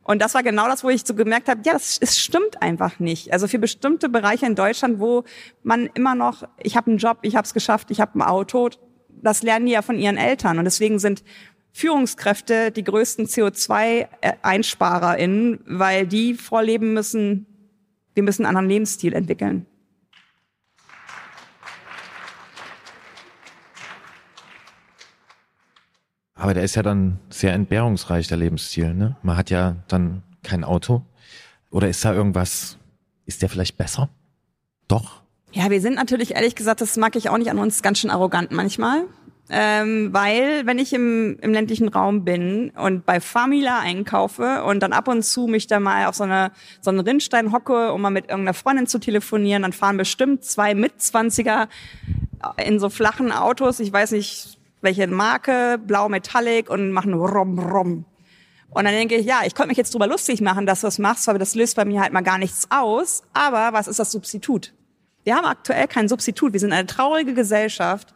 Und 0.01 0.19
das 0.19 0.33
war 0.33 0.41
genau 0.41 0.67
das, 0.67 0.83
wo 0.83 0.89
ich 0.89 1.05
so 1.05 1.13
gemerkt 1.13 1.47
habe, 1.47 1.61
ja, 1.63 1.73
das, 1.73 1.99
es 2.01 2.17
stimmt 2.17 2.59
einfach 2.59 2.97
nicht. 2.97 3.33
Also 3.33 3.47
für 3.47 3.59
bestimmte 3.59 4.09
Bereiche 4.09 4.47
in 4.47 4.55
Deutschland, 4.55 4.99
wo 4.99 5.25
man 5.61 5.85
immer 5.93 6.15
noch, 6.15 6.41
ich 6.57 6.75
habe 6.75 6.89
einen 6.89 6.97
Job, 6.97 7.19
ich 7.21 7.35
habe 7.35 7.45
es 7.45 7.53
geschafft, 7.53 7.91
ich 7.91 8.01
habe 8.01 8.17
ein 8.17 8.23
Auto, 8.23 8.71
das 9.09 9.43
lernen 9.43 9.67
die 9.67 9.73
ja 9.73 9.83
von 9.83 9.99
ihren 9.99 10.17
Eltern. 10.17 10.57
Und 10.57 10.65
deswegen 10.65 10.97
sind 10.97 11.23
Führungskräfte 11.71 12.71
die 12.71 12.83
größten 12.83 13.27
CO2-EinsparerInnen, 13.27 15.59
weil 15.67 16.07
die 16.07 16.33
vorleben 16.33 16.95
müssen, 16.95 17.45
wir 18.15 18.23
müssen 18.23 18.43
einen 18.43 18.57
anderen 18.57 18.69
Lebensstil 18.69 19.13
entwickeln. 19.13 19.67
Aber 26.35 26.53
der 26.53 26.63
ist 26.63 26.75
ja 26.75 26.83
dann 26.83 27.19
sehr 27.29 27.53
entbehrungsreich, 27.53 28.27
der 28.27 28.37
Lebensstil. 28.37 28.93
Ne? 28.93 29.15
Man 29.21 29.37
hat 29.37 29.49
ja 29.49 29.75
dann 29.87 30.23
kein 30.41 30.63
Auto. 30.63 31.03
Oder 31.69 31.89
ist 31.89 32.03
da 32.03 32.13
irgendwas, 32.13 32.77
ist 33.25 33.41
der 33.41 33.49
vielleicht 33.49 33.77
besser? 33.77 34.09
Doch? 34.87 35.21
Ja, 35.51 35.69
wir 35.69 35.81
sind 35.81 35.95
natürlich, 35.95 36.35
ehrlich 36.35 36.55
gesagt, 36.55 36.81
das 36.81 36.97
mag 36.97 37.15
ich 37.15 37.29
auch 37.29 37.37
nicht 37.37 37.51
an 37.51 37.59
uns, 37.59 37.81
ganz 37.83 37.99
schön 37.99 38.09
arrogant 38.09 38.51
manchmal. 38.51 39.05
Ähm, 39.49 40.13
weil 40.13 40.65
wenn 40.65 40.79
ich 40.79 40.93
im, 40.93 41.37
im 41.41 41.51
ländlichen 41.51 41.89
Raum 41.89 42.23
bin 42.23 42.71
und 42.71 43.05
bei 43.05 43.19
Famila 43.19 43.79
einkaufe 43.79 44.63
und 44.63 44.81
dann 44.81 44.93
ab 44.93 45.09
und 45.09 45.21
zu 45.23 45.47
mich 45.47 45.67
da 45.67 45.81
mal 45.81 46.07
auf 46.07 46.15
so, 46.15 46.23
eine, 46.23 46.51
so 46.79 46.89
einen 46.89 47.01
Rindstein 47.01 47.51
hocke, 47.51 47.91
um 47.91 48.01
mal 48.01 48.09
mit 48.09 48.29
irgendeiner 48.29 48.53
Freundin 48.53 48.87
zu 48.87 48.99
telefonieren, 48.99 49.63
dann 49.63 49.73
fahren 49.73 49.97
bestimmt 49.97 50.45
zwei 50.45 50.73
Mitzwanziger 50.73 51.67
in 52.65 52.79
so 52.79 52.89
flachen 52.89 53.31
Autos, 53.31 53.79
ich 53.79 53.91
weiß 53.91 54.11
nicht, 54.11 54.57
welche 54.83 55.07
Marke, 55.07 55.79
blau 55.83 56.09
Metallic 56.09 56.69
und 56.69 56.91
machen 56.91 57.13
rom 57.13 57.59
rom. 57.59 58.05
Und 58.69 58.85
dann 58.85 58.93
denke 58.93 59.15
ich, 59.15 59.25
ja, 59.25 59.41
ich 59.45 59.53
konnte 59.53 59.69
mich 59.69 59.77
jetzt 59.77 59.93
drüber 59.93 60.07
lustig 60.07 60.41
machen, 60.41 60.65
dass 60.65 60.81
du 60.81 60.87
das 60.87 60.97
machst, 60.97 61.27
weil 61.27 61.37
das 61.37 61.55
löst 61.55 61.75
bei 61.75 61.85
mir 61.85 62.01
halt 62.01 62.11
mal 62.11 62.21
gar 62.21 62.37
nichts 62.37 62.67
aus. 62.71 63.23
Aber 63.33 63.69
was 63.71 63.87
ist 63.87 63.99
das 63.99 64.11
Substitut? 64.11 64.73
Wir 65.23 65.35
haben 65.35 65.45
aktuell 65.45 65.87
kein 65.87 66.07
Substitut. 66.07 66.53
Wir 66.53 66.59
sind 66.59 66.73
eine 66.73 66.87
traurige 66.87 67.33
Gesellschaft. 67.33 68.13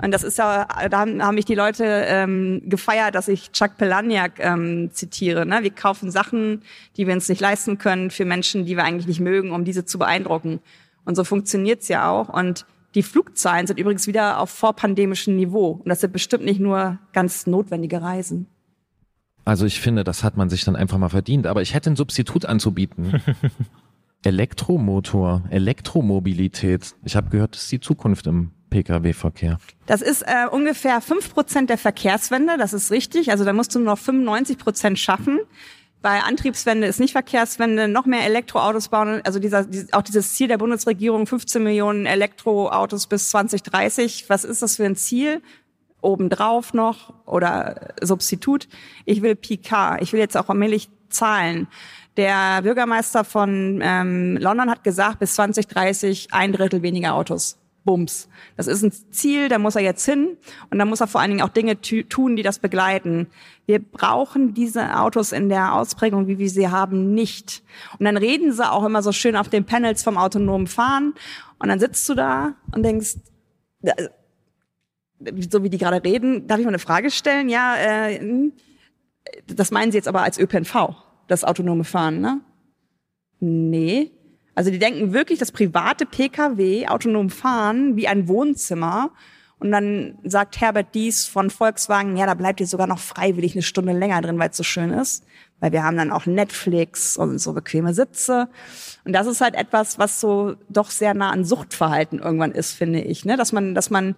Und 0.00 0.12
das 0.12 0.22
ist 0.22 0.38
ja, 0.38 0.66
da 0.90 0.98
haben, 0.98 1.34
mich 1.34 1.46
die 1.46 1.54
Leute 1.54 1.84
ähm, 1.84 2.62
gefeiert, 2.66 3.14
dass 3.14 3.28
ich 3.28 3.50
Chuck 3.52 3.78
Palahniuk 3.78 4.32
ähm, 4.38 4.90
zitiere. 4.92 5.46
Ne? 5.46 5.62
Wir 5.62 5.70
kaufen 5.70 6.10
Sachen, 6.10 6.62
die 6.96 7.06
wir 7.06 7.14
uns 7.14 7.28
nicht 7.28 7.40
leisten 7.40 7.78
können, 7.78 8.10
für 8.10 8.26
Menschen, 8.26 8.66
die 8.66 8.76
wir 8.76 8.84
eigentlich 8.84 9.06
nicht 9.06 9.20
mögen, 9.20 9.52
um 9.52 9.64
diese 9.64 9.86
zu 9.86 9.98
beeindrucken. 9.98 10.60
Und 11.06 11.14
so 11.14 11.24
funktioniert's 11.24 11.88
ja 11.88 12.10
auch. 12.10 12.28
Und 12.28 12.66
die 12.96 13.02
Flugzahlen 13.02 13.66
sind 13.66 13.78
übrigens 13.78 14.06
wieder 14.06 14.40
auf 14.40 14.50
vorpandemischem 14.50 15.36
Niveau. 15.36 15.80
Und 15.84 15.88
das 15.88 16.00
sind 16.00 16.12
bestimmt 16.12 16.44
nicht 16.44 16.58
nur 16.58 16.98
ganz 17.12 17.46
notwendige 17.46 18.00
Reisen. 18.02 18.46
Also 19.44 19.66
ich 19.66 19.80
finde, 19.80 20.02
das 20.02 20.24
hat 20.24 20.36
man 20.36 20.48
sich 20.48 20.64
dann 20.64 20.74
einfach 20.74 20.98
mal 20.98 21.10
verdient. 21.10 21.46
Aber 21.46 21.62
ich 21.62 21.74
hätte 21.74 21.90
ein 21.90 21.96
Substitut 21.96 22.46
anzubieten. 22.46 23.22
Elektromotor, 24.24 25.44
Elektromobilität. 25.50 26.96
Ich 27.04 27.14
habe 27.14 27.30
gehört, 27.30 27.54
das 27.54 27.64
ist 27.64 27.72
die 27.72 27.80
Zukunft 27.80 28.26
im 28.26 28.50
Pkw-Verkehr. 28.70 29.58
Das 29.84 30.02
ist 30.02 30.22
äh, 30.22 30.48
ungefähr 30.50 31.00
fünf 31.00 31.32
Prozent 31.32 31.70
der 31.70 31.78
Verkehrswende, 31.78 32.56
das 32.58 32.72
ist 32.72 32.90
richtig. 32.90 33.30
Also 33.30 33.44
da 33.44 33.52
musst 33.52 33.74
du 33.74 33.78
nur 33.78 33.92
noch 33.92 33.98
95 33.98 34.58
Prozent 34.58 34.98
schaffen. 34.98 35.38
Bei 36.02 36.22
Antriebswende 36.22 36.86
ist 36.86 37.00
nicht 37.00 37.12
Verkehrswende, 37.12 37.88
noch 37.88 38.06
mehr 38.06 38.24
Elektroautos 38.24 38.88
bauen. 38.88 39.20
Also 39.24 39.38
dieser, 39.38 39.66
auch 39.92 40.02
dieses 40.02 40.34
Ziel 40.34 40.48
der 40.48 40.58
Bundesregierung, 40.58 41.26
15 41.26 41.62
Millionen 41.62 42.06
Elektroautos 42.06 43.06
bis 43.06 43.30
2030. 43.30 44.26
Was 44.28 44.44
ist 44.44 44.62
das 44.62 44.76
für 44.76 44.84
ein 44.84 44.96
Ziel? 44.96 45.42
obendrauf 46.06 46.72
noch 46.72 47.12
oder 47.26 47.94
Substitut. 48.00 48.68
Ich 49.04 49.22
will 49.22 49.34
PK. 49.34 49.98
Ich 50.00 50.12
will 50.12 50.20
jetzt 50.20 50.36
auch 50.36 50.48
allmählich 50.48 50.88
zahlen. 51.08 51.66
Der 52.16 52.62
Bürgermeister 52.62 53.24
von 53.24 53.80
ähm, 53.82 54.38
London 54.38 54.70
hat 54.70 54.84
gesagt, 54.84 55.18
bis 55.18 55.34
2030 55.34 56.28
ein 56.32 56.52
Drittel 56.52 56.82
weniger 56.82 57.14
Autos. 57.14 57.58
Bums. 57.86 58.28
Das 58.58 58.66
ist 58.66 58.82
ein 58.82 58.92
Ziel, 58.92 59.48
da 59.48 59.58
muss 59.58 59.76
er 59.76 59.82
jetzt 59.82 60.04
hin 60.04 60.36
und 60.70 60.78
da 60.78 60.84
muss 60.84 61.00
er 61.00 61.06
vor 61.06 61.22
allen 61.22 61.30
Dingen 61.30 61.42
auch 61.42 61.48
Dinge 61.48 61.80
tun, 61.80 62.36
die 62.36 62.42
das 62.42 62.58
begleiten. 62.58 63.28
Wir 63.64 63.78
brauchen 63.78 64.52
diese 64.52 64.98
Autos 64.98 65.32
in 65.32 65.48
der 65.48 65.74
Ausprägung, 65.74 66.26
wie 66.26 66.38
wir 66.38 66.50
sie 66.50 66.68
haben, 66.68 67.14
nicht. 67.14 67.62
Und 67.98 68.04
dann 68.04 68.18
reden 68.18 68.52
sie 68.52 68.70
auch 68.70 68.84
immer 68.84 69.02
so 69.02 69.12
schön 69.12 69.36
auf 69.36 69.48
den 69.48 69.64
Panels 69.64 70.02
vom 70.02 70.18
autonomen 70.18 70.66
Fahren 70.66 71.14
und 71.58 71.68
dann 71.70 71.80
sitzt 71.80 72.06
du 72.10 72.14
da 72.14 72.56
und 72.72 72.82
denkst, 72.82 73.14
so 75.50 75.62
wie 75.62 75.70
die 75.70 75.78
gerade 75.78 76.04
reden, 76.04 76.46
darf 76.46 76.58
ich 76.58 76.64
mal 76.66 76.70
eine 76.70 76.78
Frage 76.78 77.10
stellen? 77.10 77.48
Ja, 77.48 77.76
äh, 77.76 78.50
das 79.46 79.70
meinen 79.70 79.92
Sie 79.92 79.98
jetzt 79.98 80.08
aber 80.08 80.22
als 80.22 80.38
ÖPNV, 80.38 80.94
das 81.28 81.44
autonome 81.44 81.84
Fahren, 81.84 82.20
ne? 82.20 82.40
Nee. 83.40 84.15
Also 84.56 84.70
die 84.70 84.78
denken 84.78 85.12
wirklich, 85.12 85.38
das 85.38 85.52
private 85.52 86.06
Pkw 86.06 86.88
autonom 86.88 87.30
fahren 87.30 87.94
wie 87.94 88.08
ein 88.08 88.26
Wohnzimmer. 88.26 89.10
Und 89.58 89.70
dann 89.70 90.18
sagt 90.24 90.60
Herbert 90.60 90.94
Dies 90.94 91.26
von 91.26 91.50
Volkswagen, 91.50 92.16
ja, 92.16 92.26
da 92.26 92.34
bleibt 92.34 92.60
ihr 92.60 92.66
sogar 92.66 92.86
noch 92.86 92.98
freiwillig 92.98 93.54
eine 93.54 93.62
Stunde 93.62 93.92
länger 93.92 94.20
drin, 94.22 94.38
weil 94.38 94.50
es 94.50 94.56
so 94.56 94.62
schön 94.62 94.90
ist. 94.90 95.24
Weil 95.60 95.72
wir 95.72 95.84
haben 95.84 95.96
dann 95.96 96.10
auch 96.10 96.26
Netflix 96.26 97.16
und 97.18 97.38
so 97.38 97.52
bequeme 97.52 97.94
Sitze. 97.94 98.48
Und 99.04 99.12
das 99.12 99.26
ist 99.26 99.42
halt 99.42 99.54
etwas, 99.54 99.98
was 99.98 100.20
so 100.20 100.56
doch 100.70 100.90
sehr 100.90 101.14
nah 101.14 101.30
an 101.30 101.44
Suchtverhalten 101.44 102.18
irgendwann 102.18 102.52
ist, 102.52 102.72
finde 102.72 103.00
ich. 103.00 103.26
Ne? 103.26 103.36
Dass 103.36 103.52
man, 103.52 103.74
dass 103.74 103.90
man 103.90 104.16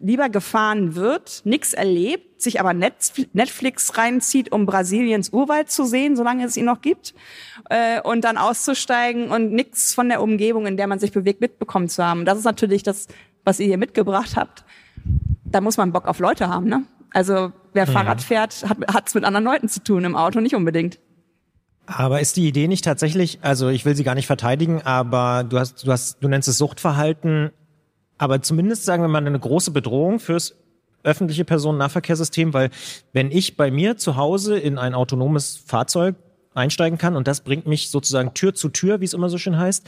lieber 0.00 0.28
gefahren 0.28 0.94
wird, 0.94 1.42
nix 1.44 1.72
erlebt, 1.72 2.40
sich 2.40 2.60
aber 2.60 2.72
Netflix 2.72 3.98
reinzieht, 3.98 4.52
um 4.52 4.64
Brasiliens 4.64 5.30
Urwald 5.30 5.70
zu 5.70 5.84
sehen, 5.84 6.16
solange 6.16 6.44
es 6.44 6.56
ihn 6.56 6.66
noch 6.66 6.80
gibt, 6.80 7.14
äh, 7.68 8.00
und 8.00 8.22
dann 8.22 8.36
auszusteigen 8.36 9.30
und 9.30 9.52
nix 9.52 9.94
von 9.94 10.08
der 10.08 10.22
Umgebung, 10.22 10.66
in 10.66 10.76
der 10.76 10.86
man 10.86 10.98
sich 10.98 11.12
bewegt, 11.12 11.40
mitbekommen 11.40 11.88
zu 11.88 12.04
haben. 12.04 12.24
Das 12.24 12.38
ist 12.38 12.44
natürlich 12.44 12.82
das, 12.82 13.08
was 13.44 13.58
ihr 13.58 13.66
hier 13.66 13.78
mitgebracht 13.78 14.36
habt. 14.36 14.64
Da 15.44 15.60
muss 15.60 15.76
man 15.76 15.92
Bock 15.92 16.06
auf 16.06 16.20
Leute 16.20 16.48
haben, 16.48 16.68
ne? 16.68 16.84
Also 17.10 17.52
wer 17.72 17.88
mhm. 17.88 17.92
Fahrrad 17.92 18.20
fährt, 18.20 18.64
hat 18.68 19.08
es 19.08 19.14
mit 19.14 19.24
anderen 19.24 19.44
Leuten 19.44 19.68
zu 19.68 19.82
tun, 19.82 20.04
im 20.04 20.14
Auto 20.14 20.40
nicht 20.40 20.54
unbedingt. 20.54 20.98
Aber 21.86 22.20
ist 22.20 22.36
die 22.36 22.46
Idee 22.46 22.68
nicht 22.68 22.84
tatsächlich, 22.84 23.38
also 23.40 23.68
ich 23.68 23.86
will 23.86 23.96
sie 23.96 24.04
gar 24.04 24.14
nicht 24.14 24.26
verteidigen, 24.26 24.82
aber 24.82 25.42
du 25.42 25.58
hast, 25.58 25.86
du 25.86 25.90
hast, 25.90 26.22
du 26.22 26.28
nennst 26.28 26.46
es 26.46 26.58
Suchtverhalten, 26.58 27.50
aber 28.18 28.42
zumindest 28.42 28.84
sagen 28.84 29.02
wir 29.02 29.08
mal 29.08 29.24
eine 29.24 29.38
große 29.38 29.70
Bedrohung 29.70 30.18
fürs 30.18 30.54
öffentliche 31.04 31.44
Personennahverkehrssystem, 31.44 32.52
weil 32.52 32.70
wenn 33.12 33.30
ich 33.30 33.56
bei 33.56 33.70
mir 33.70 33.96
zu 33.96 34.16
Hause 34.16 34.58
in 34.58 34.78
ein 34.78 34.94
autonomes 34.94 35.56
Fahrzeug 35.56 36.16
einsteigen 36.54 36.98
kann 36.98 37.16
und 37.16 37.28
das 37.28 37.40
bringt 37.40 37.66
mich 37.66 37.90
sozusagen 37.90 38.34
Tür 38.34 38.54
zu 38.54 38.68
Tür, 38.68 39.00
wie 39.00 39.04
es 39.04 39.14
immer 39.14 39.30
so 39.30 39.38
schön 39.38 39.56
heißt, 39.56 39.86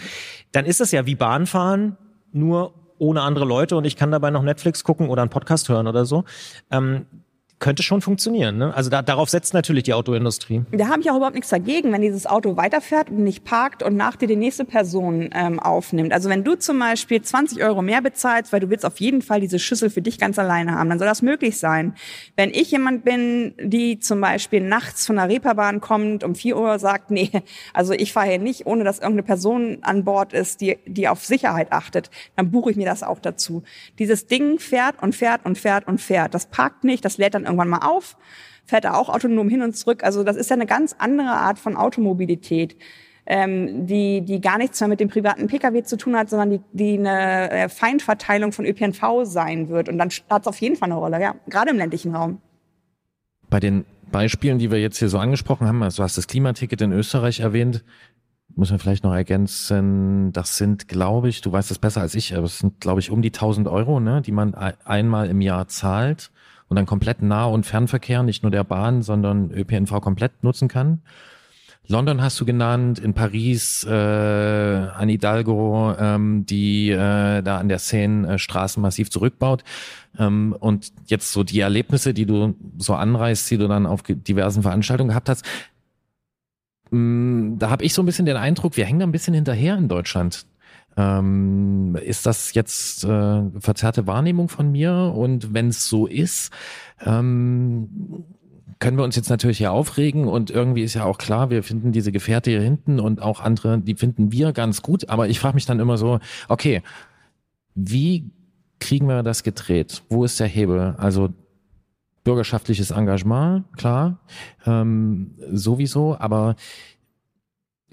dann 0.53 0.65
ist 0.65 0.81
es 0.81 0.93
ja 0.93 1.07
wie 1.07 1.17
Bahnfahren, 1.17 1.97
nur 2.33 2.75
ohne 2.99 3.23
andere 3.23 3.45
Leute 3.45 3.77
und 3.77 3.85
ich 3.85 3.97
kann 3.97 4.11
dabei 4.11 4.31
noch 4.31 4.43
Netflix 4.43 4.85
gucken 4.85 5.09
oder 5.09 5.23
einen 5.23 5.31
Podcast 5.31 5.69
hören 5.69 5.89
oder 5.89 6.05
so. 6.05 6.25
Ähm, 6.71 7.07
könnte 7.61 7.83
schon 7.83 8.01
funktionieren. 8.01 8.57
Ne? 8.57 8.75
Also 8.75 8.89
da, 8.89 9.03
darauf 9.03 9.29
setzt 9.29 9.53
natürlich 9.53 9.85
die 9.85 9.93
Autoindustrie. 9.93 10.63
Da 10.73 10.89
habe 10.89 11.03
ich 11.03 11.11
auch 11.11 11.17
überhaupt 11.17 11.35
nichts 11.35 11.51
dagegen, 11.51 11.93
wenn 11.93 12.01
dieses 12.01 12.27
Auto 12.27 12.57
weiterfährt 12.57 13.11
und 13.11 13.23
nicht 13.23 13.45
parkt 13.45 13.83
und 13.83 13.97
nach 13.97 14.17
dir 14.17 14.27
die 14.27 14.37
nächste 14.37 14.65
Person 14.65 15.29
ähm, 15.35 15.61
aufnimmt. 15.61 16.13
Also 16.13 16.31
wenn 16.31 16.43
du 16.43 16.57
zum 16.57 16.79
Beispiel 16.79 17.21
20 17.21 17.63
Euro 17.63 17.83
mehr 17.83 18.01
bezahlst, 18.01 18.53
weil 18.53 18.61
du 18.61 18.71
willst 18.71 18.87
auf 18.87 18.99
jeden 18.99 19.21
Fall 19.21 19.41
diese 19.41 19.59
Schüssel 19.59 19.91
für 19.91 20.01
dich 20.01 20.19
ganz 20.19 20.39
alleine 20.39 20.73
haben, 20.75 20.89
dann 20.89 20.99
soll 20.99 21.07
das 21.07 21.21
möglich 21.21 21.59
sein. 21.59 21.95
Wenn 22.35 22.51
ich 22.51 22.71
jemand 22.71 23.05
bin, 23.05 23.55
die 23.63 23.99
zum 24.01 24.23
Beispiel 24.23 24.63
nachts 24.63 25.07
von 25.07 25.17
der 25.17 25.29
Reeperbahn 25.29 25.83
kommt, 25.83 26.25
um 26.25 26.35
4 26.35 26.57
Uhr 26.57 26.79
sagt, 26.79 27.11
nee, 27.11 27.31
also 27.75 27.93
ich 27.93 28.15
fahre 28.15 28.29
hier 28.29 28.39
nicht, 28.39 28.67
ohne 28.67 28.85
dass 28.85 29.01
irgendeine 29.01 29.25
Person 29.25 29.79
an 29.83 30.05
Bord 30.05 30.33
ist, 30.33 30.63
die, 30.63 30.79
die 30.87 31.09
auf 31.09 31.27
Sicherheit 31.27 31.73
achtet, 31.73 32.11
dann 32.37 32.51
buche 32.51 32.71
ich 32.71 32.77
mir 32.79 32.87
das 32.87 33.03
auch 33.03 33.19
dazu. 33.19 33.65
Dieses 33.99 34.27
Ding 34.27 34.59
fährt 34.59 35.03
und 35.03 35.15
fährt 35.15 35.45
und 35.45 35.59
fährt 35.59 35.87
und 35.87 36.01
fährt. 36.01 36.33
Das 36.33 36.47
parkt 36.47 36.85
nicht, 36.85 37.05
das 37.05 37.19
lädt 37.19 37.35
dann 37.35 37.50
irgendwann 37.51 37.69
mal 37.69 37.87
auf, 37.87 38.17
fährt 38.65 38.85
er 38.85 38.97
auch 38.97 39.09
autonom 39.09 39.49
hin 39.49 39.63
und 39.63 39.77
zurück. 39.77 40.03
Also 40.05 40.25
das 40.25 40.37
ist 40.37 40.51
ja 40.51 40.57
eine 40.57 40.67
ganz 40.67 40.95
andere 40.99 41.31
Art 41.31 41.59
von 41.59 41.77
Automobilität, 41.77 42.77
ähm, 43.27 43.87
die, 43.87 44.23
die 44.23 44.41
gar 44.41 44.59
nichts 44.59 44.81
mehr 44.81 44.89
mit 44.89 45.01
dem 45.01 45.09
privaten 45.09 45.47
Pkw 45.47 45.83
zu 45.83 45.97
tun 45.97 46.17
hat, 46.17 46.31
sondern 46.31 46.51
die, 46.51 46.61
die 46.73 46.99
eine 46.99 47.51
äh, 47.51 47.69
Feindverteilung 47.69 48.53
von 48.53 48.65
ÖPNV 48.65 49.25
sein 49.25 49.69
wird. 49.69 49.89
Und 49.89 49.99
dann 49.99 50.09
hat 50.31 50.43
es 50.43 50.49
auf 50.49 50.61
jeden 50.61 50.77
Fall 50.77 50.91
eine 50.91 50.99
Rolle, 50.99 51.21
ja, 51.21 51.35
gerade 51.49 51.71
im 51.71 51.77
ländlichen 51.77 52.15
Raum. 52.15 52.41
Bei 53.49 53.61
den 53.61 53.85
Beispielen, 54.11 54.59
die 54.59 54.71
wir 54.71 54.81
jetzt 54.81 54.99
hier 54.99 55.09
so 55.09 55.19
angesprochen 55.19 55.67
haben, 55.67 55.83
also 55.83 55.99
du 55.99 56.03
hast 56.05 56.17
das 56.17 56.27
Klimaticket 56.27 56.81
in 56.81 56.93
Österreich 56.93 57.41
erwähnt, 57.41 57.85
muss 58.57 58.71
man 58.71 58.79
vielleicht 58.79 59.05
noch 59.05 59.15
ergänzen, 59.15 60.33
das 60.33 60.57
sind, 60.57 60.89
glaube 60.89 61.29
ich, 61.29 61.41
du 61.41 61.53
weißt 61.53 61.71
es 61.71 61.79
besser 61.79 62.01
als 62.01 62.15
ich, 62.15 62.35
aber 62.35 62.47
es 62.47 62.59
sind, 62.59 62.81
glaube 62.81 63.01
ich, 63.01 63.11
um 63.11 63.23
die 63.23 63.29
1000 63.29 63.69
Euro, 63.69 64.01
ne, 64.01 64.23
die 64.23 64.33
man 64.33 64.55
einmal 64.55 65.29
im 65.29 65.41
Jahr 65.41 65.69
zahlt 65.69 66.33
und 66.71 66.77
dann 66.77 66.87
komplett 66.87 67.21
Nah- 67.21 67.47
und 67.47 67.67
Fernverkehr, 67.67 68.23
nicht 68.23 68.43
nur 68.43 68.53
der 68.53 68.65
Bahn, 68.65 69.03
sondern 69.03 69.51
ÖPNV 69.51 70.01
komplett 70.01 70.43
nutzen 70.43 70.69
kann. 70.69 71.03
London 71.89 72.23
hast 72.23 72.41
du 72.41 72.45
genannt, 72.45 73.01
in 73.01 73.13
Paris, 73.13 73.85
äh, 73.85 73.91
an 73.93 75.09
Hidalgo, 75.09 75.93
ähm, 75.99 76.47
die 76.47 76.91
äh, 76.91 77.43
da 77.43 77.59
an 77.59 77.69
der 77.69 77.81
Seine 77.81 78.35
äh, 78.35 78.39
Straßen 78.39 78.81
massiv 78.81 79.11
zurückbaut. 79.11 79.65
Ähm, 80.17 80.55
und 80.61 80.93
jetzt 81.07 81.33
so 81.33 81.43
die 81.43 81.59
Erlebnisse, 81.59 82.15
die 82.15 82.27
du 82.27 82.55
so 82.79 82.95
anreißt, 82.95 83.51
die 83.51 83.59
du 83.59 83.67
dann 83.67 83.87
auf 83.87 84.03
diversen 84.05 84.63
Veranstaltungen 84.63 85.09
gehabt 85.09 85.29
hast, 85.29 85.45
mm, 86.93 87.59
da 87.59 87.71
habe 87.71 87.85
ich 87.85 87.93
so 87.93 88.03
ein 88.03 88.07
bisschen 88.07 88.27
den 88.27 88.37
Eindruck, 88.37 88.77
wir 88.77 88.85
hängen 88.85 89.01
da 89.01 89.07
ein 89.07 89.13
bisschen 89.13 89.35
hinterher 89.35 89.77
in 89.77 89.89
Deutschland. 89.89 90.47
Ähm, 91.01 91.97
ist 91.97 92.27
das 92.27 92.53
jetzt 92.53 93.05
äh, 93.05 93.43
verzerrte 93.59 94.07
Wahrnehmung 94.07 94.49
von 94.49 94.71
mir? 94.71 94.93
Und 94.93 95.55
wenn 95.55 95.69
es 95.69 95.87
so 95.87 96.07
ist, 96.07 96.53
ähm, 97.05 98.25
können 98.81 98.99
wir 98.99 99.05
uns 99.05 99.17
jetzt 99.17 99.31
natürlich 99.31 99.59
hier 99.59 99.73
aufregen 99.73 100.27
und 100.27 100.51
irgendwie 100.51 100.83
ist 100.83 100.95
ja 100.95 101.05
auch 101.05 101.19
klar, 101.19 101.51
wir 101.51 101.63
finden 101.63 101.93
diese 101.93 102.13
Gefährte 102.13 102.51
hier 102.51 102.63
hinten 102.63 103.01
und 103.01 103.23
auch 103.23 103.41
andere, 103.41 103.79
die 103.79 103.95
finden 103.95 104.33
wir 104.33 104.53
ganz 104.53 104.83
gut. 104.83 105.09
Aber 105.09 105.29
ich 105.29 105.41
frage 105.41 105.55
mich 105.55 105.67
dann 105.67 105.81
immer 105.81 105.97
so, 105.97 106.19
okay, 106.49 106.83
wie 107.75 108.31
kriegen 108.79 109.07
wir 109.07 109.23
das 109.23 109.43
gedreht? 109.43 110.03
Wo 110.11 110.25
ist 110.25 110.41
der 110.41 110.49
Hebel? 110.49 110.95
Also 110.99 111.31
bürgerschaftliches 112.25 112.91
Engagement, 112.91 113.65
klar, 113.77 114.19
ähm, 114.67 115.35
sowieso, 115.51 116.19
aber 116.19 116.57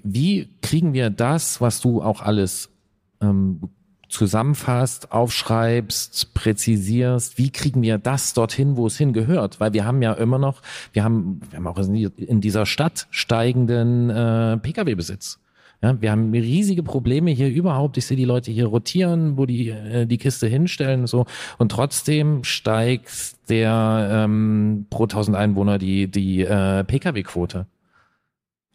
wie 0.02 0.48
kriegen 0.62 0.92
wir 0.92 1.10
das, 1.10 1.60
was 1.60 1.80
du 1.80 2.02
auch 2.02 2.20
alles 2.20 2.70
ähm, 3.20 3.60
zusammenfasst, 4.08 5.12
aufschreibst, 5.12 6.32
präzisierst, 6.34 7.38
wie 7.38 7.50
kriegen 7.50 7.82
wir 7.82 7.98
das 7.98 8.32
dorthin, 8.32 8.76
wo 8.76 8.86
es 8.86 8.96
hingehört? 8.96 9.60
Weil 9.60 9.72
wir 9.74 9.84
haben 9.84 10.02
ja 10.02 10.14
immer 10.14 10.38
noch, 10.38 10.62
wir 10.92 11.04
haben, 11.04 11.40
wir 11.50 11.58
haben 11.58 11.66
auch 11.66 11.78
in 11.78 12.40
dieser 12.40 12.66
Stadt 12.66 13.06
steigenden 13.10 14.10
äh, 14.10 14.56
Pkw-Besitz. 14.58 15.40
Ja, 15.80 16.00
wir 16.00 16.10
haben 16.10 16.32
riesige 16.32 16.82
Probleme 16.82 17.30
hier 17.30 17.48
überhaupt. 17.48 17.96
Ich 17.98 18.06
sehe 18.06 18.16
die 18.16 18.24
Leute 18.24 18.50
hier 18.50 18.66
rotieren, 18.66 19.36
wo 19.38 19.46
die 19.46 19.68
äh, 19.68 20.06
die 20.06 20.18
Kiste 20.18 20.48
hinstellen 20.48 21.06
so 21.06 21.26
und 21.58 21.70
trotzdem 21.70 22.42
steigt 22.42 23.48
der 23.48 24.08
ähm, 24.10 24.86
pro 24.90 25.04
1000 25.04 25.36
Einwohner 25.36 25.78
die 25.78 26.08
die 26.08 26.40
äh, 26.40 26.82
PKW-Quote. 26.82 27.66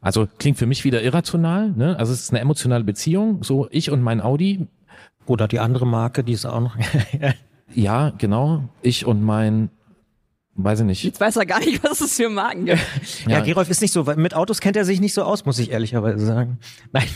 Also 0.04 0.28
klingt 0.38 0.58
für 0.60 0.68
mich 0.68 0.84
wieder 0.84 1.02
irrational. 1.02 1.72
Ne? 1.72 1.98
Also 1.98 2.14
es 2.14 2.22
ist 2.22 2.30
eine 2.30 2.40
emotionale 2.40 2.84
Beziehung. 2.84 3.42
So 3.44 3.68
ich 3.72 3.90
und 3.90 4.02
mein 4.02 4.22
Audi. 4.22 4.68
Oder 5.26 5.48
die 5.48 5.60
andere 5.60 5.88
Marke, 5.88 6.24
die 6.24 6.34
ist 6.34 6.46
auch 6.46 6.60
noch. 6.60 6.78
ja, 7.74 8.12
genau. 8.18 8.70
Ich 8.82 9.06
und 9.06 9.24
mein 9.24 9.70
Weiß 10.56 10.82
ich 10.82 10.86
nicht. 10.86 11.04
Jetzt 11.04 11.20
weiß 11.20 11.36
er 11.38 11.46
gar 11.48 11.60
nicht, 11.60 11.84
was 11.84 12.02
es 12.02 12.16
für 12.16 12.30
Marken 12.30 12.66
gibt. 12.66 12.82
ja, 13.26 13.40
ja, 13.40 13.40
Gerolf 13.40 13.70
ist 13.70 13.82
nicht 13.82 13.92
so, 13.92 14.04
mit 14.04 14.36
Autos 14.36 14.62
kennt 14.62 14.76
er 14.76 14.86
sich 14.86 15.02
nicht 15.02 15.14
so 15.14 15.24
aus, 15.24 15.46
muss 15.46 15.58
ich 15.58 15.72
ehrlicherweise 15.72 16.24
sagen. 16.24 16.60
Nein. 16.92 17.08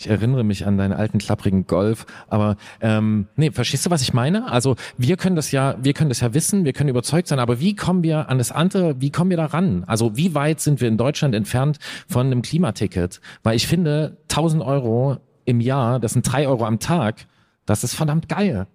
Ich 0.00 0.08
erinnere 0.08 0.44
mich 0.44 0.66
an 0.66 0.78
deinen 0.78 0.94
alten 0.94 1.18
klapprigen 1.18 1.66
Golf, 1.66 2.06
aber 2.26 2.56
ähm, 2.80 3.28
nee, 3.36 3.50
verstehst 3.50 3.84
du, 3.84 3.90
was 3.90 4.00
ich 4.00 4.14
meine? 4.14 4.50
Also 4.50 4.76
wir 4.96 5.18
können 5.18 5.36
das 5.36 5.52
ja, 5.52 5.76
wir 5.78 5.92
können 5.92 6.08
das 6.08 6.20
ja 6.20 6.32
wissen, 6.32 6.64
wir 6.64 6.72
können 6.72 6.88
überzeugt 6.88 7.28
sein, 7.28 7.38
aber 7.38 7.60
wie 7.60 7.76
kommen 7.76 8.02
wir 8.02 8.30
an 8.30 8.38
das 8.38 8.50
andere, 8.50 8.98
wie 9.02 9.10
kommen 9.10 9.28
wir 9.28 9.36
da 9.36 9.44
ran? 9.44 9.84
Also 9.86 10.16
wie 10.16 10.34
weit 10.34 10.60
sind 10.60 10.80
wir 10.80 10.88
in 10.88 10.96
Deutschland 10.96 11.34
entfernt 11.34 11.78
von 12.08 12.24
einem 12.24 12.40
Klimaticket? 12.40 13.20
Weil 13.42 13.56
ich 13.56 13.66
finde, 13.66 14.16
1000 14.30 14.62
Euro 14.62 15.18
im 15.44 15.60
Jahr, 15.60 16.00
das 16.00 16.14
sind 16.14 16.22
drei 16.22 16.48
Euro 16.48 16.64
am 16.64 16.78
Tag, 16.78 17.26
das 17.66 17.84
ist 17.84 17.94
verdammt 17.94 18.26
geil. 18.26 18.68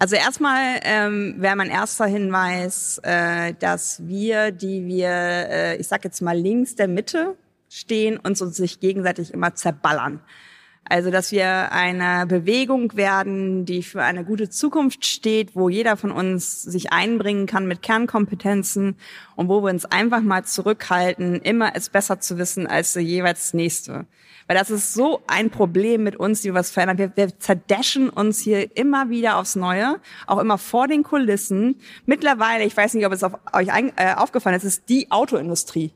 Also 0.00 0.16
erstmal 0.16 0.80
ähm, 0.82 1.36
wäre 1.38 1.54
mein 1.54 1.70
erster 1.70 2.06
Hinweis, 2.06 3.00
äh, 3.04 3.54
dass 3.60 4.04
wir, 4.04 4.50
die 4.50 4.84
wir, 4.88 5.10
äh, 5.10 5.76
ich 5.76 5.86
sag 5.86 6.02
jetzt 6.02 6.22
mal 6.22 6.36
links 6.36 6.74
der 6.74 6.88
Mitte 6.88 7.36
stehen, 7.72 8.18
uns 8.18 8.42
uns 8.42 8.56
sich 8.56 8.80
gegenseitig 8.80 9.32
immer 9.32 9.54
zerballern. 9.54 10.20
Also, 10.84 11.10
dass 11.10 11.30
wir 11.30 11.72
eine 11.72 12.26
Bewegung 12.26 12.96
werden, 12.96 13.64
die 13.64 13.82
für 13.82 14.02
eine 14.02 14.24
gute 14.24 14.50
Zukunft 14.50 15.06
steht, 15.06 15.54
wo 15.54 15.68
jeder 15.68 15.96
von 15.96 16.10
uns 16.10 16.62
sich 16.62 16.92
einbringen 16.92 17.46
kann 17.46 17.66
mit 17.66 17.82
Kernkompetenzen 17.82 18.96
und 19.36 19.48
wo 19.48 19.62
wir 19.62 19.70
uns 19.70 19.84
einfach 19.84 20.22
mal 20.22 20.44
zurückhalten, 20.44 21.36
immer 21.36 21.74
es 21.76 21.88
besser 21.88 22.20
zu 22.20 22.36
wissen 22.36 22.66
als 22.66 22.94
der 22.94 23.04
jeweils 23.04 23.54
Nächste. 23.54 24.06
Weil 24.48 24.56
das 24.58 24.70
ist 24.70 24.92
so 24.92 25.22
ein 25.28 25.50
Problem 25.50 26.02
mit 26.02 26.16
uns, 26.16 26.42
die 26.42 26.52
was 26.52 26.72
verändern. 26.72 26.98
Wir, 26.98 27.12
wir 27.16 27.38
zerdeschen 27.38 28.10
uns 28.10 28.40
hier 28.40 28.76
immer 28.76 29.08
wieder 29.08 29.36
aufs 29.36 29.54
Neue, 29.54 30.00
auch 30.26 30.38
immer 30.38 30.58
vor 30.58 30.88
den 30.88 31.04
Kulissen. 31.04 31.76
Mittlerweile, 32.06 32.64
ich 32.64 32.76
weiß 32.76 32.94
nicht, 32.94 33.06
ob 33.06 33.12
es 33.12 33.22
auf, 33.22 33.34
euch 33.52 33.72
ein, 33.72 33.92
äh, 33.96 34.14
aufgefallen 34.14 34.56
ist, 34.56 34.64
ist 34.64 34.88
die 34.88 35.10
Autoindustrie. 35.12 35.92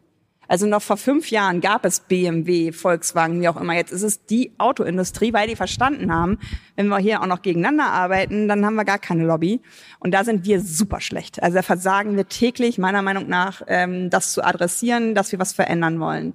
Also 0.48 0.66
noch 0.66 0.82
vor 0.82 0.96
fünf 0.96 1.30
Jahren 1.30 1.60
gab 1.60 1.84
es 1.84 2.00
BMW, 2.00 2.72
Volkswagen, 2.72 3.40
wie 3.40 3.48
auch 3.48 3.60
immer. 3.60 3.74
Jetzt 3.74 3.92
ist 3.92 4.02
es 4.02 4.24
die 4.26 4.52
Autoindustrie, 4.58 5.32
weil 5.32 5.48
die 5.48 5.56
verstanden 5.56 6.12
haben, 6.12 6.38
wenn 6.76 6.88
wir 6.88 6.98
hier 6.98 7.22
auch 7.22 7.26
noch 7.26 7.42
gegeneinander 7.42 7.86
arbeiten, 7.86 8.48
dann 8.48 8.64
haben 8.64 8.76
wir 8.76 8.84
gar 8.84 8.98
keine 8.98 9.24
Lobby. 9.24 9.60
Und 9.98 10.12
da 10.12 10.24
sind 10.24 10.44
wir 10.44 10.60
super 10.60 11.00
schlecht. 11.00 11.42
Also 11.42 11.56
da 11.56 11.62
versagen 11.62 12.16
wir 12.16 12.28
täglich, 12.28 12.78
meiner 12.78 13.02
Meinung 13.02 13.28
nach, 13.28 13.62
ähm, 13.66 14.10
das 14.10 14.32
zu 14.32 14.44
adressieren, 14.44 15.14
dass 15.14 15.32
wir 15.32 15.38
was 15.38 15.52
verändern 15.52 16.00
wollen. 16.00 16.34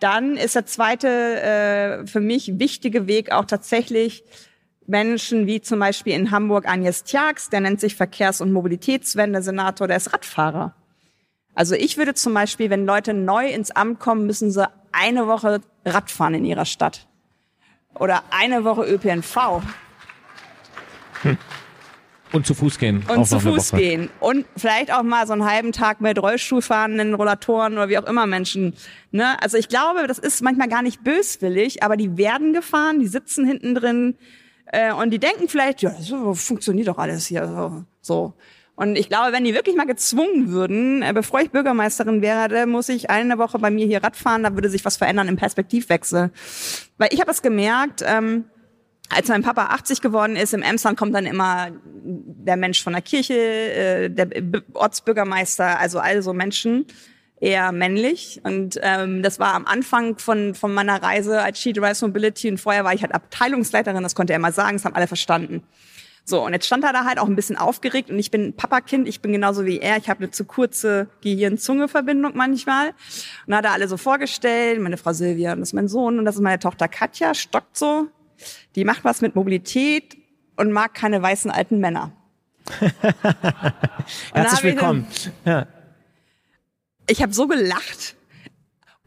Dann 0.00 0.36
ist 0.36 0.54
der 0.54 0.66
zweite 0.66 1.08
äh, 1.08 2.06
für 2.06 2.20
mich 2.20 2.58
wichtige 2.58 3.06
Weg 3.06 3.32
auch 3.32 3.44
tatsächlich 3.44 4.24
Menschen 4.86 5.46
wie 5.46 5.60
zum 5.60 5.78
Beispiel 5.78 6.14
in 6.14 6.30
Hamburg 6.30 6.68
Agnes 6.68 7.04
Tjax, 7.04 7.48
der 7.48 7.60
nennt 7.60 7.80
sich 7.80 7.94
Verkehrs- 7.94 8.40
und 8.40 8.52
Mobilitätswende-Senator, 8.52 9.86
der 9.86 9.98
ist 9.98 10.12
Radfahrer. 10.12 10.74
Also 11.54 11.74
ich 11.74 11.96
würde 11.96 12.14
zum 12.14 12.34
Beispiel, 12.34 12.70
wenn 12.70 12.86
Leute 12.86 13.14
neu 13.14 13.48
ins 13.48 13.70
Amt 13.70 14.00
kommen, 14.00 14.26
müssen 14.26 14.50
sie 14.50 14.68
eine 14.92 15.26
Woche 15.26 15.60
Radfahren 15.84 16.34
in 16.34 16.44
ihrer 16.44 16.64
Stadt. 16.64 17.06
Oder 17.94 18.22
eine 18.30 18.64
Woche 18.64 18.82
ÖPNV. 18.84 19.62
Hm. 21.22 21.38
Und 22.32 22.46
zu 22.46 22.54
Fuß 22.54 22.78
gehen. 22.78 23.04
Und 23.08 23.26
zu 23.26 23.40
Fuß 23.40 23.72
gehen. 23.72 24.08
Und 24.20 24.46
vielleicht 24.56 24.92
auch 24.92 25.02
mal 25.02 25.26
so 25.26 25.32
einen 25.32 25.44
halben 25.44 25.72
Tag 25.72 26.00
mit 26.00 26.20
Rollstuhlfahrenden, 26.22 27.14
Rollatoren 27.14 27.72
oder 27.72 27.88
wie 27.88 27.98
auch 27.98 28.06
immer 28.06 28.26
Menschen. 28.26 28.74
Ne? 29.10 29.36
Also 29.42 29.56
ich 29.56 29.68
glaube, 29.68 30.06
das 30.06 30.18
ist 30.18 30.40
manchmal 30.40 30.68
gar 30.68 30.82
nicht 30.82 31.02
böswillig, 31.02 31.82
aber 31.82 31.96
die 31.96 32.16
werden 32.16 32.52
gefahren, 32.52 33.00
die 33.00 33.08
sitzen 33.08 33.44
hinten 33.44 33.74
drin 33.74 34.16
äh, 34.66 34.92
und 34.92 35.10
die 35.10 35.18
denken 35.18 35.48
vielleicht, 35.48 35.82
ja, 35.82 35.90
so 36.00 36.34
funktioniert 36.34 36.86
doch 36.86 36.98
alles 36.98 37.26
hier. 37.26 37.84
So. 38.00 38.34
Und 38.80 38.96
ich 38.96 39.10
glaube, 39.10 39.34
wenn 39.34 39.44
die 39.44 39.52
wirklich 39.52 39.76
mal 39.76 39.84
gezwungen 39.84 40.48
würden, 40.48 41.02
äh, 41.02 41.12
bevor 41.12 41.42
ich 41.42 41.50
Bürgermeisterin 41.50 42.22
wäre, 42.22 42.66
muss 42.66 42.88
ich 42.88 43.10
eine 43.10 43.36
Woche 43.36 43.58
bei 43.58 43.70
mir 43.70 43.84
hier 43.84 44.02
Radfahren, 44.02 44.42
da 44.42 44.54
würde 44.54 44.70
sich 44.70 44.86
was 44.86 44.96
verändern 44.96 45.28
im 45.28 45.36
Perspektivwechsel. 45.36 46.30
Weil 46.96 47.08
ich 47.12 47.20
habe 47.20 47.30
es 47.30 47.42
gemerkt, 47.42 48.02
ähm, 48.06 48.46
als 49.10 49.28
mein 49.28 49.42
Papa 49.42 49.66
80 49.66 50.00
geworden 50.00 50.34
ist, 50.34 50.54
im 50.54 50.62
Emsland 50.62 50.98
kommt 50.98 51.14
dann 51.14 51.26
immer 51.26 51.72
der 51.84 52.56
Mensch 52.56 52.82
von 52.82 52.94
der 52.94 53.02
Kirche, 53.02 53.34
äh, 53.34 54.08
der 54.08 54.28
Ortsbürgermeister, 54.72 55.78
also 55.78 55.98
all 55.98 56.22
so 56.22 56.32
Menschen, 56.32 56.86
eher 57.38 57.72
männlich. 57.72 58.40
Und 58.44 58.80
ähm, 58.82 59.22
das 59.22 59.38
war 59.38 59.52
am 59.52 59.66
Anfang 59.66 60.16
von, 60.16 60.54
von 60.54 60.72
meiner 60.72 61.02
Reise 61.02 61.42
als 61.42 61.60
She 61.60 61.74
Drives 61.74 62.00
Mobility 62.00 62.48
und 62.48 62.56
vorher 62.56 62.84
war 62.84 62.94
ich 62.94 63.02
halt 63.02 63.12
Abteilungsleiterin, 63.14 64.02
das 64.02 64.14
konnte 64.14 64.32
er 64.32 64.38
immer 64.38 64.52
sagen, 64.52 64.78
das 64.78 64.86
haben 64.86 64.94
alle 64.94 65.06
verstanden. 65.06 65.64
So, 66.30 66.46
und 66.46 66.52
jetzt 66.52 66.66
stand 66.66 66.84
er 66.84 66.92
da 66.92 67.04
halt 67.04 67.18
auch 67.18 67.26
ein 67.26 67.34
bisschen 67.34 67.56
aufgeregt 67.56 68.08
und 68.08 68.18
ich 68.18 68.30
bin 68.30 68.54
Papakind, 68.54 69.08
ich 69.08 69.20
bin 69.20 69.32
genauso 69.32 69.66
wie 69.66 69.80
er, 69.80 69.96
ich 69.96 70.08
habe 70.08 70.20
eine 70.22 70.30
zu 70.30 70.44
kurze 70.44 71.08
Gehirn-Zunge-Verbindung 71.22 72.36
manchmal. 72.36 72.94
Und 73.48 73.54
hat 73.54 73.64
er 73.64 73.72
alle 73.72 73.88
so 73.88 73.96
vorgestellt, 73.96 74.80
meine 74.80 74.96
Frau 74.96 75.12
Silvia, 75.12 75.52
und 75.52 75.58
das 75.58 75.70
ist 75.70 75.72
mein 75.72 75.88
Sohn 75.88 76.20
und 76.20 76.24
das 76.24 76.36
ist 76.36 76.40
meine 76.40 76.60
Tochter 76.60 76.86
Katja, 76.86 77.34
stockt 77.34 77.76
so, 77.76 78.06
die 78.76 78.84
macht 78.84 79.02
was 79.02 79.22
mit 79.22 79.34
Mobilität 79.34 80.16
und 80.56 80.70
mag 80.70 80.94
keine 80.94 81.20
weißen 81.20 81.50
alten 81.50 81.80
Männer. 81.80 82.12
Herzlich 84.32 84.62
willkommen. 84.62 85.08
Dann, 85.44 85.52
ja. 85.52 85.66
Ich 87.08 87.22
habe 87.22 87.34
so 87.34 87.48
gelacht. 87.48 88.14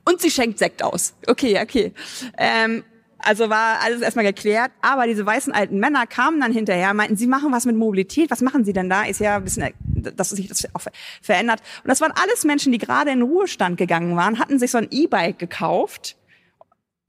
Und 0.03 0.19
sie 0.19 0.29
schenkt 0.29 0.59
Sekt 0.59 0.83
aus. 0.83 1.13
Okay, 1.25 1.61
okay. 1.61 1.93
Ähm, 2.37 2.83
also 3.23 3.49
war 3.49 3.81
alles 3.81 4.01
erstmal 4.01 4.25
geklärt. 4.25 4.71
Aber 4.81 5.07
diese 5.07 5.25
weißen 5.25 5.53
alten 5.53 5.79
Männer 5.79 6.05
kamen 6.07 6.39
dann 6.41 6.51
hinterher, 6.51 6.93
meinten, 6.93 7.15
sie 7.15 7.27
machen 7.27 7.51
was 7.51 7.65
mit 7.65 7.75
Mobilität. 7.75 8.31
Was 8.31 8.41
machen 8.41 8.65
sie 8.65 8.73
denn 8.73 8.89
da? 8.89 9.03
Ist 9.03 9.19
ja 9.19 9.37
ein 9.37 9.43
bisschen, 9.43 9.73
dass 10.15 10.29
sich 10.29 10.47
das 10.47 10.67
auch 10.73 10.81
verändert. 11.21 11.61
Und 11.83 11.87
das 11.87 12.01
waren 12.01 12.11
alles 12.11 12.43
Menschen, 12.43 12.71
die 12.71 12.77
gerade 12.77 13.11
in 13.11 13.21
Ruhestand 13.21 13.77
gegangen 13.77 14.15
waren, 14.15 14.39
hatten 14.39 14.59
sich 14.59 14.71
so 14.71 14.77
ein 14.77 14.87
E-Bike 14.91 15.39
gekauft. 15.39 16.15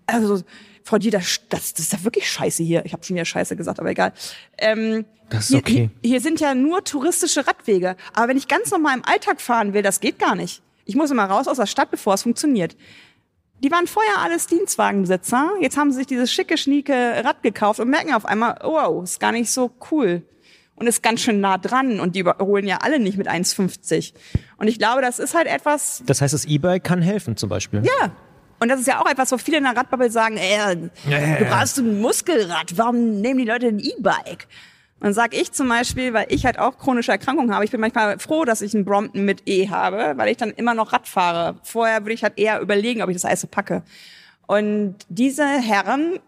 Also 0.06 0.42
Frau 0.84 0.98
Dieter, 0.98 1.18
das, 1.18 1.40
das 1.48 1.72
ist 1.78 1.92
ja 1.92 2.04
wirklich 2.04 2.30
scheiße 2.30 2.62
hier. 2.62 2.84
Ich 2.84 2.92
habe 2.92 3.02
schon 3.02 3.16
wieder 3.16 3.24
scheiße 3.24 3.56
gesagt, 3.56 3.80
aber 3.80 3.90
egal. 3.90 4.12
Ähm, 4.58 5.06
das 5.30 5.50
ist 5.50 5.56
okay. 5.56 5.90
Hier, 6.02 6.10
hier 6.10 6.20
sind 6.20 6.40
ja 6.40 6.54
nur 6.54 6.84
touristische 6.84 7.46
Radwege. 7.46 7.96
Aber 8.12 8.28
wenn 8.28 8.36
ich 8.36 8.48
ganz 8.48 8.70
normal 8.70 8.98
im 8.98 9.04
Alltag 9.04 9.40
fahren 9.40 9.72
will, 9.72 9.82
das 9.82 10.00
geht 10.00 10.18
gar 10.18 10.34
nicht. 10.34 10.62
Ich 10.84 10.94
muss 10.94 11.10
immer 11.10 11.24
raus 11.24 11.48
aus 11.48 11.56
der 11.56 11.66
Stadt, 11.66 11.90
bevor 11.90 12.14
es 12.14 12.22
funktioniert. 12.22 12.76
Die 13.64 13.70
waren 13.70 13.86
vorher 13.86 14.18
alles 14.18 14.46
Dienstwagenbesitzer. 14.46 15.52
Jetzt 15.58 15.78
haben 15.78 15.90
sie 15.90 15.96
sich 15.96 16.06
dieses 16.06 16.30
schicke, 16.30 16.58
schnieke 16.58 16.92
Rad 17.24 17.42
gekauft 17.42 17.80
und 17.80 17.88
merken 17.88 18.12
auf 18.12 18.26
einmal, 18.26 18.58
wow, 18.62 19.02
ist 19.02 19.20
gar 19.20 19.32
nicht 19.32 19.50
so 19.50 19.70
cool. 19.90 20.22
Und 20.76 20.86
ist 20.86 21.02
ganz 21.02 21.22
schön 21.22 21.40
nah 21.40 21.56
dran. 21.56 21.98
Und 21.98 22.14
die 22.14 22.20
überholen 22.20 22.66
ja 22.66 22.80
alle 22.82 22.98
nicht 22.98 23.16
mit 23.16 23.26
1,50. 23.26 24.12
Und 24.58 24.68
ich 24.68 24.78
glaube, 24.78 25.00
das 25.00 25.18
ist 25.18 25.34
halt 25.34 25.46
etwas. 25.46 26.02
Das 26.04 26.20
heißt, 26.20 26.34
das 26.34 26.44
E-Bike 26.44 26.84
kann 26.84 27.00
helfen, 27.00 27.38
zum 27.38 27.48
Beispiel. 27.48 27.82
Ja, 27.82 28.12
und 28.60 28.68
das 28.68 28.80
ist 28.80 28.86
ja 28.86 29.00
auch 29.00 29.10
etwas, 29.10 29.32
wo 29.32 29.38
viele 29.38 29.56
in 29.56 29.64
der 29.64 29.74
Radbubble 29.74 30.10
sagen, 30.10 30.36
ey, 30.36 30.90
du 31.06 31.44
brauchst 31.46 31.78
ein 31.78 32.02
Muskelrad, 32.02 32.76
warum 32.76 33.22
nehmen 33.22 33.38
die 33.38 33.46
Leute 33.46 33.68
ein 33.68 33.78
E-Bike? 33.78 34.46
Und 35.01 35.09
dann 35.09 35.14
sag 35.14 35.34
ich 35.34 35.53
zum 35.53 35.68
Beispiel, 35.68 36.14
weil 36.14 36.26
ich 36.28 36.47
halt 36.47 36.59
auch 36.59 36.78
chronische 36.78 37.12
Erkrankungen 37.12 37.55
habe, 37.55 37.64
ich 37.64 37.70
bin 37.70 37.80
manchmal 37.80 38.18
froh, 38.18 38.45
dass 38.45 38.62
ich 38.62 38.74
einen 38.74 38.84
Brompton 38.84 39.24
mit 39.24 39.42
E 39.47 39.68
habe, 39.68 40.14
weil 40.16 40.30
ich 40.30 40.36
dann 40.36 40.51
immer 40.51 40.74
noch 40.74 40.92
Rad 40.92 41.09
fahre. 41.09 41.57
Vorher 41.62 42.03
würde 42.03 42.14
ich 42.14 42.22
halt 42.22 42.38
eher 42.38 42.61
überlegen, 42.61 43.03
ob 43.03 43.11
ich 43.11 43.16
das 43.16 43.24
alles 43.24 43.42
so 43.42 43.47
packe. 43.47 43.82
Und 44.47 44.97
diese 45.09 45.45
Herren 45.45 46.20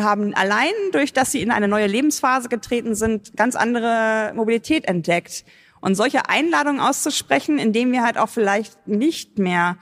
haben 0.00 0.34
allein 0.34 0.72
durch, 0.92 1.12
dass 1.12 1.32
sie 1.32 1.42
in 1.42 1.50
eine 1.50 1.68
neue 1.68 1.86
Lebensphase 1.86 2.48
getreten 2.48 2.94
sind, 2.94 3.36
ganz 3.36 3.56
andere 3.56 4.32
Mobilität 4.34 4.86
entdeckt. 4.86 5.44
Und 5.80 5.94
solche 5.94 6.28
Einladungen 6.28 6.80
auszusprechen, 6.80 7.58
indem 7.58 7.92
wir 7.92 8.02
halt 8.02 8.16
auch 8.16 8.30
vielleicht 8.30 8.86
nicht 8.86 9.38
mehr 9.38 9.76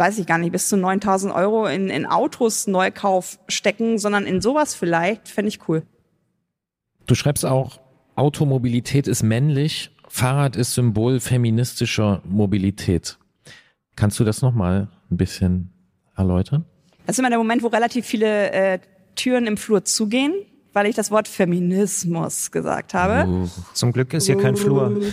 weiß 0.00 0.18
ich 0.18 0.26
gar 0.26 0.38
nicht, 0.38 0.50
bis 0.50 0.70
zu 0.70 0.78
9000 0.78 1.32
Euro 1.32 1.66
in, 1.66 1.90
in 1.90 2.06
Autos 2.06 2.66
Neukauf 2.66 3.38
stecken, 3.48 3.98
sondern 3.98 4.24
in 4.24 4.40
sowas 4.40 4.74
vielleicht, 4.74 5.28
fände 5.28 5.50
ich 5.50 5.68
cool. 5.68 5.82
Du 7.10 7.16
schreibst 7.16 7.44
auch, 7.44 7.80
Automobilität 8.14 9.08
ist 9.08 9.24
männlich, 9.24 9.90
Fahrrad 10.06 10.54
ist 10.54 10.74
Symbol 10.74 11.18
feministischer 11.18 12.22
Mobilität. 12.24 13.18
Kannst 13.96 14.20
du 14.20 14.24
das 14.24 14.42
nochmal 14.42 14.86
ein 15.10 15.16
bisschen 15.16 15.72
erläutern? 16.16 16.66
Das 17.06 17.16
ist 17.16 17.18
immer 17.18 17.30
der 17.30 17.38
Moment, 17.38 17.64
wo 17.64 17.66
relativ 17.66 18.06
viele 18.06 18.52
äh, 18.52 18.78
Türen 19.16 19.48
im 19.48 19.56
Flur 19.56 19.84
zugehen 19.84 20.34
weil 20.72 20.86
ich 20.86 20.94
das 20.94 21.10
Wort 21.10 21.28
Feminismus 21.28 22.50
gesagt 22.50 22.94
habe. 22.94 23.28
Uh, 23.28 23.48
Zum 23.74 23.92
Glück 23.92 24.12
ist 24.14 24.26
hier 24.26 24.36
kein 24.36 24.56
Flur. 24.56 25.00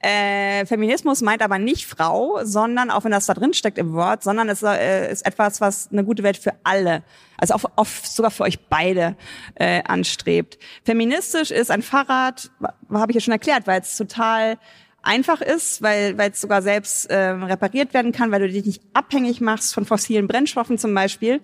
Äh, 0.00 0.64
Feminismus 0.66 1.22
meint 1.22 1.42
aber 1.42 1.58
nicht 1.58 1.86
Frau, 1.86 2.38
sondern 2.44 2.90
auch 2.90 3.02
wenn 3.02 3.10
das 3.10 3.26
da 3.26 3.34
drin 3.34 3.52
steckt 3.52 3.78
im 3.78 3.94
Wort, 3.94 4.22
sondern 4.22 4.48
es 4.48 4.62
äh, 4.62 5.10
ist 5.10 5.26
etwas, 5.26 5.60
was 5.60 5.90
eine 5.90 6.04
gute 6.04 6.22
Welt 6.22 6.36
für 6.36 6.52
alle, 6.62 7.02
also 7.36 7.54
auch, 7.54 7.64
auch 7.74 7.86
sogar 7.86 8.30
für 8.30 8.44
euch 8.44 8.60
beide 8.68 9.16
äh, 9.56 9.82
anstrebt. 9.82 10.58
Feministisch 10.84 11.50
ist 11.50 11.72
ein 11.72 11.82
Fahrrad, 11.82 12.48
habe 12.92 13.10
ich 13.10 13.16
ja 13.16 13.20
schon 13.20 13.32
erklärt, 13.32 13.66
weil 13.66 13.80
es 13.80 13.96
total 13.96 14.58
einfach 15.02 15.40
ist, 15.40 15.82
weil 15.82 16.16
weil 16.16 16.30
es 16.30 16.40
sogar 16.40 16.62
selbst 16.62 17.10
äh, 17.10 17.30
repariert 17.30 17.92
werden 17.92 18.12
kann, 18.12 18.30
weil 18.30 18.42
du 18.42 18.48
dich 18.48 18.66
nicht 18.66 18.82
abhängig 18.92 19.40
machst 19.40 19.74
von 19.74 19.84
fossilen 19.84 20.28
Brennstoffen 20.28 20.78
zum 20.78 20.94
Beispiel. 20.94 21.40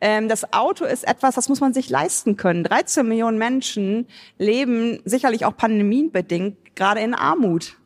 Ähm, 0.00 0.28
das 0.28 0.52
Auto 0.52 0.84
ist 0.84 1.06
etwas, 1.06 1.34
das 1.34 1.48
muss 1.48 1.60
man 1.60 1.74
sich 1.74 1.90
leisten 1.90 2.36
können. 2.36 2.64
13 2.64 3.06
Millionen 3.06 3.38
Menschen 3.38 4.06
leben 4.38 5.00
sicherlich 5.04 5.44
auch 5.44 5.56
pandemienbedingt 5.56 6.74
gerade 6.74 7.00
in 7.00 7.14
Armut. 7.14 7.76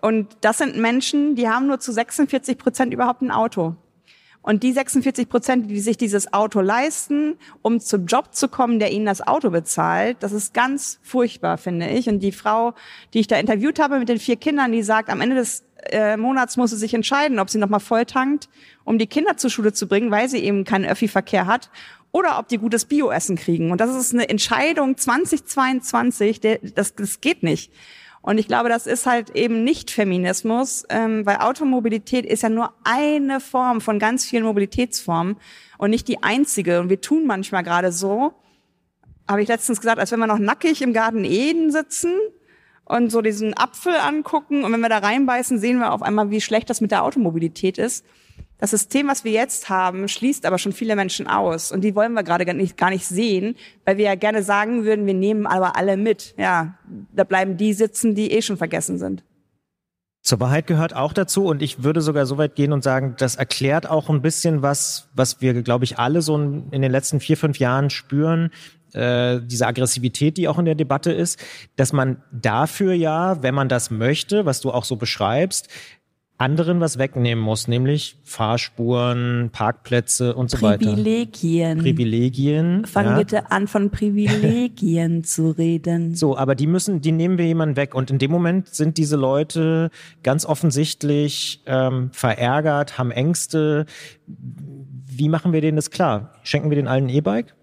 Und 0.00 0.36
das 0.42 0.58
sind 0.58 0.76
Menschen, 0.76 1.34
die 1.34 1.48
haben 1.48 1.66
nur 1.66 1.80
zu 1.80 1.92
46 1.92 2.58
Prozent 2.58 2.92
überhaupt 2.92 3.22
ein 3.22 3.30
Auto. 3.30 3.74
Und 4.48 4.62
die 4.62 4.72
46 4.72 5.28
Prozent, 5.28 5.70
die 5.70 5.78
sich 5.78 5.98
dieses 5.98 6.32
Auto 6.32 6.62
leisten, 6.62 7.36
um 7.60 7.80
zum 7.80 8.06
Job 8.06 8.34
zu 8.34 8.48
kommen, 8.48 8.78
der 8.78 8.90
ihnen 8.92 9.04
das 9.04 9.20
Auto 9.20 9.50
bezahlt, 9.50 10.16
das 10.20 10.32
ist 10.32 10.54
ganz 10.54 10.98
furchtbar, 11.02 11.58
finde 11.58 11.90
ich. 11.90 12.08
Und 12.08 12.20
die 12.20 12.32
Frau, 12.32 12.72
die 13.12 13.20
ich 13.20 13.26
da 13.26 13.36
interviewt 13.36 13.78
habe 13.78 13.98
mit 13.98 14.08
den 14.08 14.18
vier 14.18 14.36
Kindern, 14.36 14.72
die 14.72 14.82
sagt, 14.82 15.10
am 15.10 15.20
Ende 15.20 15.36
des 15.36 15.64
äh, 15.90 16.16
Monats 16.16 16.56
muss 16.56 16.70
sie 16.70 16.78
sich 16.78 16.94
entscheiden, 16.94 17.40
ob 17.40 17.50
sie 17.50 17.58
nochmal 17.58 17.78
volltankt, 17.78 18.48
um 18.84 18.96
die 18.96 19.06
Kinder 19.06 19.36
zur 19.36 19.50
Schule 19.50 19.74
zu 19.74 19.86
bringen, 19.86 20.10
weil 20.10 20.30
sie 20.30 20.38
eben 20.38 20.64
keinen 20.64 20.86
Öffi-Verkehr 20.86 21.44
hat, 21.44 21.68
oder 22.10 22.38
ob 22.38 22.48
die 22.48 22.56
gutes 22.56 22.86
Bioessen 22.86 23.36
kriegen. 23.36 23.70
Und 23.70 23.82
das 23.82 23.94
ist 23.94 24.14
eine 24.14 24.30
Entscheidung 24.30 24.96
2022, 24.96 26.40
der, 26.40 26.58
das, 26.62 26.94
das 26.94 27.20
geht 27.20 27.42
nicht. 27.42 27.70
Und 28.28 28.36
ich 28.36 28.46
glaube, 28.46 28.68
das 28.68 28.86
ist 28.86 29.06
halt 29.06 29.30
eben 29.30 29.64
nicht 29.64 29.90
Feminismus, 29.90 30.84
ähm, 30.90 31.24
weil 31.24 31.38
Automobilität 31.38 32.26
ist 32.26 32.42
ja 32.42 32.50
nur 32.50 32.74
eine 32.84 33.40
Form 33.40 33.80
von 33.80 33.98
ganz 33.98 34.26
vielen 34.26 34.44
Mobilitätsformen 34.44 35.38
und 35.78 35.88
nicht 35.88 36.08
die 36.08 36.22
einzige. 36.22 36.80
Und 36.80 36.90
wir 36.90 37.00
tun 37.00 37.24
manchmal 37.26 37.62
gerade 37.62 37.90
so, 37.90 38.34
habe 39.26 39.40
ich 39.40 39.48
letztens 39.48 39.80
gesagt, 39.80 39.98
als 39.98 40.12
wenn 40.12 40.20
wir 40.20 40.26
noch 40.26 40.38
nackig 40.38 40.82
im 40.82 40.92
Garten 40.92 41.24
Eden 41.24 41.70
sitzen 41.70 42.12
und 42.84 43.10
so 43.10 43.22
diesen 43.22 43.56
Apfel 43.56 43.94
angucken 43.96 44.62
und 44.62 44.74
wenn 44.74 44.80
wir 44.80 44.90
da 44.90 44.98
reinbeißen, 44.98 45.58
sehen 45.58 45.78
wir 45.78 45.94
auf 45.94 46.02
einmal, 46.02 46.30
wie 46.30 46.42
schlecht 46.42 46.68
das 46.68 46.82
mit 46.82 46.90
der 46.90 47.04
Automobilität 47.04 47.78
ist. 47.78 48.04
Das 48.58 48.70
System, 48.70 49.06
was 49.06 49.24
wir 49.24 49.30
jetzt 49.30 49.68
haben, 49.68 50.08
schließt 50.08 50.44
aber 50.44 50.58
schon 50.58 50.72
viele 50.72 50.96
Menschen 50.96 51.28
aus. 51.28 51.70
Und 51.70 51.82
die 51.82 51.94
wollen 51.94 52.12
wir 52.12 52.24
gerade 52.24 52.44
gar 52.44 52.54
nicht, 52.54 52.76
gar 52.76 52.90
nicht 52.90 53.06
sehen, 53.06 53.54
weil 53.84 53.98
wir 53.98 54.04
ja 54.06 54.14
gerne 54.16 54.42
sagen 54.42 54.84
würden, 54.84 55.06
wir 55.06 55.14
nehmen 55.14 55.46
aber 55.46 55.76
alle 55.76 55.96
mit. 55.96 56.34
Ja, 56.36 56.76
da 57.14 57.22
bleiben 57.24 57.56
die 57.56 57.72
sitzen, 57.72 58.16
die 58.16 58.32
eh 58.32 58.42
schon 58.42 58.56
vergessen 58.56 58.98
sind. 58.98 59.22
Zur 60.22 60.40
Wahrheit 60.40 60.66
gehört 60.66 60.94
auch 60.94 61.12
dazu 61.12 61.46
und 61.46 61.62
ich 61.62 61.84
würde 61.84 62.00
sogar 62.00 62.26
so 62.26 62.36
weit 62.36 62.56
gehen 62.56 62.72
und 62.72 62.82
sagen, 62.82 63.14
das 63.16 63.36
erklärt 63.36 63.88
auch 63.88 64.10
ein 64.10 64.20
bisschen 64.20 64.60
was, 64.60 65.08
was 65.14 65.40
wir, 65.40 65.62
glaube 65.62 65.84
ich, 65.84 65.98
alle 65.98 66.20
so 66.20 66.36
in 66.36 66.82
den 66.82 66.90
letzten 66.90 67.20
vier, 67.20 67.36
fünf 67.36 67.58
Jahren 67.58 67.88
spüren, 67.88 68.50
äh, 68.92 69.40
diese 69.42 69.66
Aggressivität, 69.66 70.36
die 70.36 70.48
auch 70.48 70.58
in 70.58 70.64
der 70.64 70.74
Debatte 70.74 71.12
ist, 71.12 71.38
dass 71.76 71.92
man 71.92 72.22
dafür 72.32 72.92
ja, 72.92 73.42
wenn 73.42 73.54
man 73.54 73.68
das 73.68 73.90
möchte, 73.90 74.44
was 74.44 74.60
du 74.60 74.70
auch 74.70 74.84
so 74.84 74.96
beschreibst, 74.96 75.68
anderen 76.38 76.78
was 76.80 76.98
wegnehmen 76.98 77.42
muss, 77.42 77.66
nämlich 77.66 78.16
Fahrspuren, 78.22 79.50
Parkplätze 79.52 80.36
und 80.36 80.50
so 80.50 80.62
weiter. 80.62 80.94
Privilegien. 80.94 81.78
Privilegien. 81.78 82.86
Fang 82.86 83.06
ja. 83.06 83.18
bitte 83.18 83.50
an, 83.50 83.66
von 83.66 83.90
Privilegien 83.90 85.24
zu 85.24 85.50
reden. 85.50 86.14
So, 86.14 86.36
aber 86.36 86.54
die 86.54 86.68
müssen, 86.68 87.00
die 87.00 87.10
nehmen 87.10 87.38
wir 87.38 87.46
jemanden 87.46 87.74
weg. 87.74 87.94
Und 87.96 88.12
in 88.12 88.18
dem 88.18 88.30
Moment 88.30 88.68
sind 88.68 88.98
diese 88.98 89.16
Leute 89.16 89.90
ganz 90.22 90.46
offensichtlich 90.46 91.62
ähm, 91.66 92.10
verärgert, 92.12 92.98
haben 92.98 93.10
Ängste. 93.10 93.86
Wie 94.26 95.28
machen 95.28 95.52
wir 95.52 95.60
denen 95.60 95.76
das 95.76 95.90
klar? 95.90 96.34
Schenken 96.44 96.70
wir 96.70 96.76
den 96.76 96.86
allen 96.86 97.06
ein 97.06 97.10
E-Bike? 97.10 97.54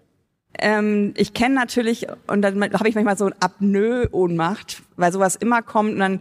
Ähm, 0.58 1.14
ich 1.16 1.32
kenne 1.32 1.54
natürlich, 1.54 2.06
und 2.26 2.42
dann 2.42 2.62
habe 2.62 2.88
ich 2.88 2.94
manchmal 2.94 3.16
so 3.16 3.30
Apnoe-Ohnmacht, 3.40 4.82
weil 4.96 5.12
sowas 5.12 5.36
immer 5.36 5.62
kommt 5.62 5.92
und 5.92 5.98
dann 5.98 6.20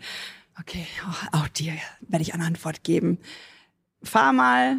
Okay, 0.59 0.85
auch 1.33 1.47
dir 1.49 1.73
werde 1.99 2.23
ich 2.23 2.33
eine 2.33 2.45
Antwort 2.45 2.83
geben. 2.83 3.19
Fahr 4.03 4.31
mal 4.31 4.77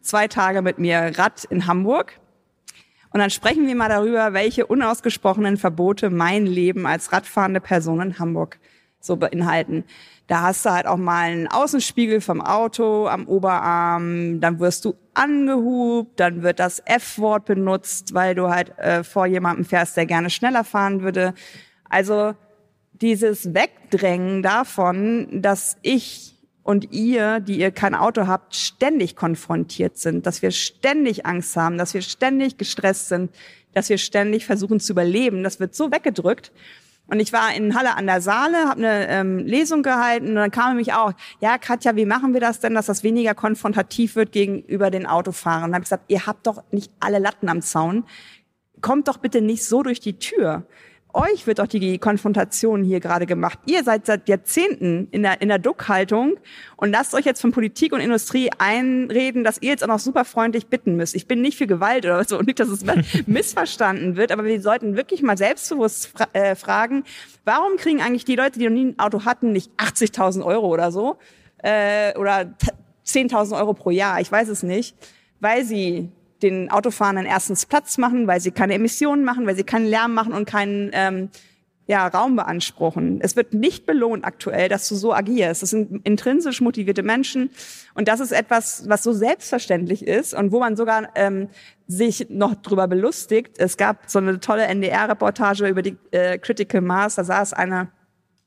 zwei 0.00 0.26
Tage 0.26 0.62
mit 0.62 0.78
mir 0.78 1.12
Rad 1.16 1.44
in 1.44 1.66
Hamburg 1.66 2.18
und 3.12 3.20
dann 3.20 3.30
sprechen 3.30 3.66
wir 3.66 3.76
mal 3.76 3.88
darüber, 3.88 4.32
welche 4.32 4.66
unausgesprochenen 4.66 5.58
Verbote 5.58 6.10
mein 6.10 6.46
Leben 6.46 6.86
als 6.86 7.12
radfahrende 7.12 7.60
Person 7.60 8.00
in 8.00 8.18
Hamburg 8.18 8.58
so 9.00 9.16
beinhalten. 9.16 9.84
Da 10.28 10.42
hast 10.42 10.64
du 10.64 10.70
halt 10.70 10.86
auch 10.86 10.96
mal 10.96 11.30
einen 11.30 11.46
Außenspiegel 11.46 12.20
vom 12.20 12.40
Auto 12.40 13.06
am 13.06 13.26
Oberarm, 13.28 14.40
dann 14.40 14.60
wirst 14.60 14.84
du 14.84 14.94
angehubt, 15.14 16.18
dann 16.18 16.42
wird 16.42 16.58
das 16.58 16.80
F-Wort 16.86 17.44
benutzt, 17.44 18.14
weil 18.14 18.34
du 18.34 18.48
halt 18.48 18.76
äh, 18.78 19.04
vor 19.04 19.26
jemandem 19.26 19.66
fährst, 19.66 19.96
der 19.96 20.06
gerne 20.06 20.30
schneller 20.30 20.64
fahren 20.64 21.02
würde. 21.02 21.34
Also 21.88 22.34
dieses 23.02 23.52
Wegdrängen 23.52 24.42
davon, 24.42 25.42
dass 25.42 25.76
ich 25.82 26.36
und 26.62 26.92
ihr, 26.92 27.40
die 27.40 27.58
ihr 27.58 27.72
kein 27.72 27.96
Auto 27.96 28.28
habt, 28.28 28.54
ständig 28.54 29.16
konfrontiert 29.16 29.98
sind, 29.98 30.26
dass 30.26 30.42
wir 30.42 30.52
ständig 30.52 31.26
Angst 31.26 31.56
haben, 31.56 31.76
dass 31.76 31.92
wir 31.92 32.02
ständig 32.02 32.56
gestresst 32.56 33.08
sind, 33.08 33.32
dass 33.74 33.88
wir 33.88 33.98
ständig 33.98 34.46
versuchen 34.46 34.78
zu 34.78 34.92
überleben, 34.92 35.42
das 35.42 35.58
wird 35.58 35.74
so 35.74 35.90
weggedrückt. 35.90 36.52
Und 37.08 37.18
ich 37.18 37.32
war 37.32 37.52
in 37.52 37.74
Halle 37.74 37.96
an 37.96 38.06
der 38.06 38.20
Saale, 38.20 38.58
habe 38.68 38.78
eine 38.78 39.08
ähm, 39.08 39.38
Lesung 39.38 39.82
gehalten 39.82 40.28
und 40.28 40.34
dann 40.36 40.52
kam 40.52 40.76
mich 40.76 40.92
auch, 40.92 41.12
ja 41.40 41.58
Katja, 41.58 41.96
wie 41.96 42.06
machen 42.06 42.32
wir 42.32 42.40
das 42.40 42.60
denn, 42.60 42.74
dass 42.74 42.86
das 42.86 43.02
weniger 43.02 43.34
konfrontativ 43.34 44.14
wird 44.14 44.30
gegenüber 44.30 44.92
den 44.92 45.06
Autofahrern? 45.06 45.70
Und 45.70 45.74
habe 45.74 45.82
ich 45.82 45.86
gesagt, 45.86 46.04
ihr 46.06 46.26
habt 46.26 46.46
doch 46.46 46.62
nicht 46.70 46.92
alle 47.00 47.18
Latten 47.18 47.48
am 47.48 47.60
Zaun, 47.60 48.04
kommt 48.80 49.08
doch 49.08 49.16
bitte 49.16 49.40
nicht 49.40 49.64
so 49.64 49.82
durch 49.82 49.98
die 49.98 50.20
Tür 50.20 50.64
euch 51.14 51.46
wird 51.46 51.58
doch 51.58 51.66
die 51.66 51.98
Konfrontation 51.98 52.84
hier 52.84 53.00
gerade 53.00 53.26
gemacht. 53.26 53.58
Ihr 53.66 53.84
seid 53.84 54.06
seit 54.06 54.28
Jahrzehnten 54.28 55.08
in 55.10 55.22
der, 55.22 55.40
in 55.40 55.48
der 55.48 55.58
Duckhaltung 55.58 56.36
und 56.76 56.90
lasst 56.90 57.14
euch 57.14 57.24
jetzt 57.24 57.40
von 57.40 57.52
Politik 57.52 57.92
und 57.92 58.00
Industrie 58.00 58.50
einreden, 58.58 59.44
dass 59.44 59.60
ihr 59.60 59.70
jetzt 59.70 59.84
auch 59.84 59.88
noch 59.88 59.98
super 59.98 60.24
freundlich 60.24 60.68
bitten 60.68 60.96
müsst. 60.96 61.14
Ich 61.14 61.26
bin 61.26 61.40
nicht 61.40 61.58
für 61.58 61.66
Gewalt 61.66 62.04
oder 62.04 62.24
so 62.24 62.38
und 62.38 62.46
nicht, 62.46 62.60
dass 62.60 62.68
es 62.68 62.84
missverstanden 63.26 64.16
wird, 64.16 64.32
aber 64.32 64.44
wir 64.44 64.60
sollten 64.60 64.96
wirklich 64.96 65.22
mal 65.22 65.38
selbstbewusst 65.38 66.08
fra 66.08 66.28
äh, 66.32 66.54
fragen, 66.54 67.04
warum 67.44 67.76
kriegen 67.76 68.00
eigentlich 68.00 68.24
die 68.24 68.36
Leute, 68.36 68.58
die 68.58 68.64
noch 68.64 68.72
nie 68.72 68.86
ein 68.86 68.98
Auto 68.98 69.24
hatten, 69.24 69.52
nicht 69.52 69.70
80.000 69.78 70.44
Euro 70.44 70.68
oder 70.68 70.92
so 70.92 71.18
äh, 71.58 72.16
oder 72.18 72.54
10.000 73.06 73.56
Euro 73.58 73.74
pro 73.74 73.90
Jahr, 73.90 74.20
ich 74.20 74.30
weiß 74.30 74.48
es 74.48 74.62
nicht, 74.62 74.96
weil 75.40 75.64
sie 75.64 76.10
den 76.42 76.70
Autofahrern 76.70 77.26
erstens 77.26 77.66
Platz 77.66 77.98
machen, 77.98 78.26
weil 78.26 78.40
sie 78.40 78.50
keine 78.50 78.74
Emissionen 78.74 79.24
machen, 79.24 79.46
weil 79.46 79.56
sie 79.56 79.64
keinen 79.64 79.86
Lärm 79.86 80.14
machen 80.14 80.32
und 80.32 80.44
keinen 80.44 80.90
ähm, 80.92 81.28
ja, 81.86 82.06
Raum 82.06 82.36
beanspruchen. 82.36 83.20
Es 83.20 83.36
wird 83.36 83.54
nicht 83.54 83.86
belohnt 83.86 84.24
aktuell, 84.24 84.68
dass 84.68 84.88
du 84.88 84.94
so 84.94 85.12
agierst. 85.12 85.62
Das 85.62 85.70
sind 85.70 86.06
intrinsisch 86.06 86.60
motivierte 86.60 87.02
Menschen 87.02 87.50
und 87.94 88.08
das 88.08 88.20
ist 88.20 88.32
etwas, 88.32 88.88
was 88.88 89.02
so 89.02 89.12
selbstverständlich 89.12 90.06
ist 90.06 90.32
und 90.32 90.52
wo 90.52 90.60
man 90.60 90.76
sogar 90.76 91.08
ähm, 91.16 91.48
sich 91.88 92.28
noch 92.30 92.54
drüber 92.54 92.86
belustigt. 92.88 93.58
Es 93.58 93.76
gab 93.76 94.08
so 94.08 94.20
eine 94.20 94.38
tolle 94.40 94.64
NDR-Reportage 94.64 95.68
über 95.68 95.82
die 95.82 95.96
äh, 96.12 96.38
Critical 96.38 96.80
Mass, 96.80 97.16
da 97.16 97.24
saß 97.24 97.52
eine 97.52 97.88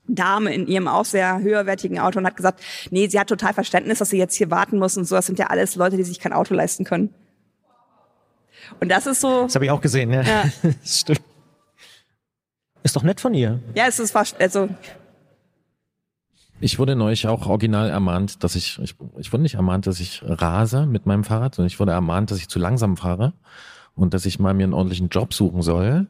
Dame 0.07 0.53
in 0.53 0.67
ihrem 0.67 0.87
auch 0.87 1.05
sehr 1.05 1.39
höherwertigen 1.39 1.99
Auto 1.99 2.19
und 2.19 2.25
hat 2.25 2.37
gesagt, 2.37 2.61
nee, 2.91 3.07
sie 3.07 3.19
hat 3.19 3.27
total 3.27 3.53
Verständnis, 3.53 3.99
dass 3.99 4.09
sie 4.09 4.17
jetzt 4.17 4.35
hier 4.35 4.51
warten 4.51 4.77
muss 4.77 4.97
und 4.97 5.05
so. 5.05 5.15
Das 5.15 5.25
sind 5.25 5.39
ja 5.39 5.47
alles 5.47 5.75
Leute, 5.75 5.97
die 5.97 6.03
sich 6.03 6.19
kein 6.19 6.33
Auto 6.33 6.53
leisten 6.53 6.83
können. 6.83 7.13
Und 8.79 8.89
das 8.89 9.07
ist 9.07 9.21
so. 9.21 9.43
Das 9.43 9.55
habe 9.55 9.65
ich 9.65 9.71
auch 9.71 9.81
gesehen, 9.81 10.11
ja. 10.11 10.21
ja. 10.21 10.43
Stimmt. 10.83 11.21
Ist 12.83 12.95
doch 12.95 13.03
nett 13.03 13.19
von 13.19 13.33
ihr. 13.33 13.59
Ja, 13.73 13.85
es 13.87 13.99
ist 13.99 14.11
fast, 14.11 14.39
also. 14.39 14.69
Ich 16.61 16.79
wurde 16.79 16.95
neulich 16.95 17.27
auch 17.27 17.47
original 17.47 17.89
ermahnt, 17.89 18.43
dass 18.43 18.55
ich, 18.55 18.79
ich, 18.79 18.95
ich 19.17 19.33
wurde 19.33 19.43
nicht 19.43 19.55
ermahnt, 19.55 19.87
dass 19.87 19.99
ich 19.99 20.21
rase 20.23 20.85
mit 20.85 21.05
meinem 21.05 21.23
Fahrrad, 21.23 21.55
sondern 21.55 21.67
ich 21.67 21.79
wurde 21.79 21.91
ermahnt, 21.91 22.31
dass 22.31 22.37
ich 22.37 22.47
zu 22.47 22.59
langsam 22.59 22.95
fahre 22.95 23.33
und 23.95 24.13
dass 24.13 24.25
ich 24.25 24.39
mal 24.39 24.53
mir 24.53 24.65
einen 24.65 24.73
ordentlichen 24.73 25.07
Job 25.07 25.33
suchen 25.33 25.61
soll. 25.61 26.07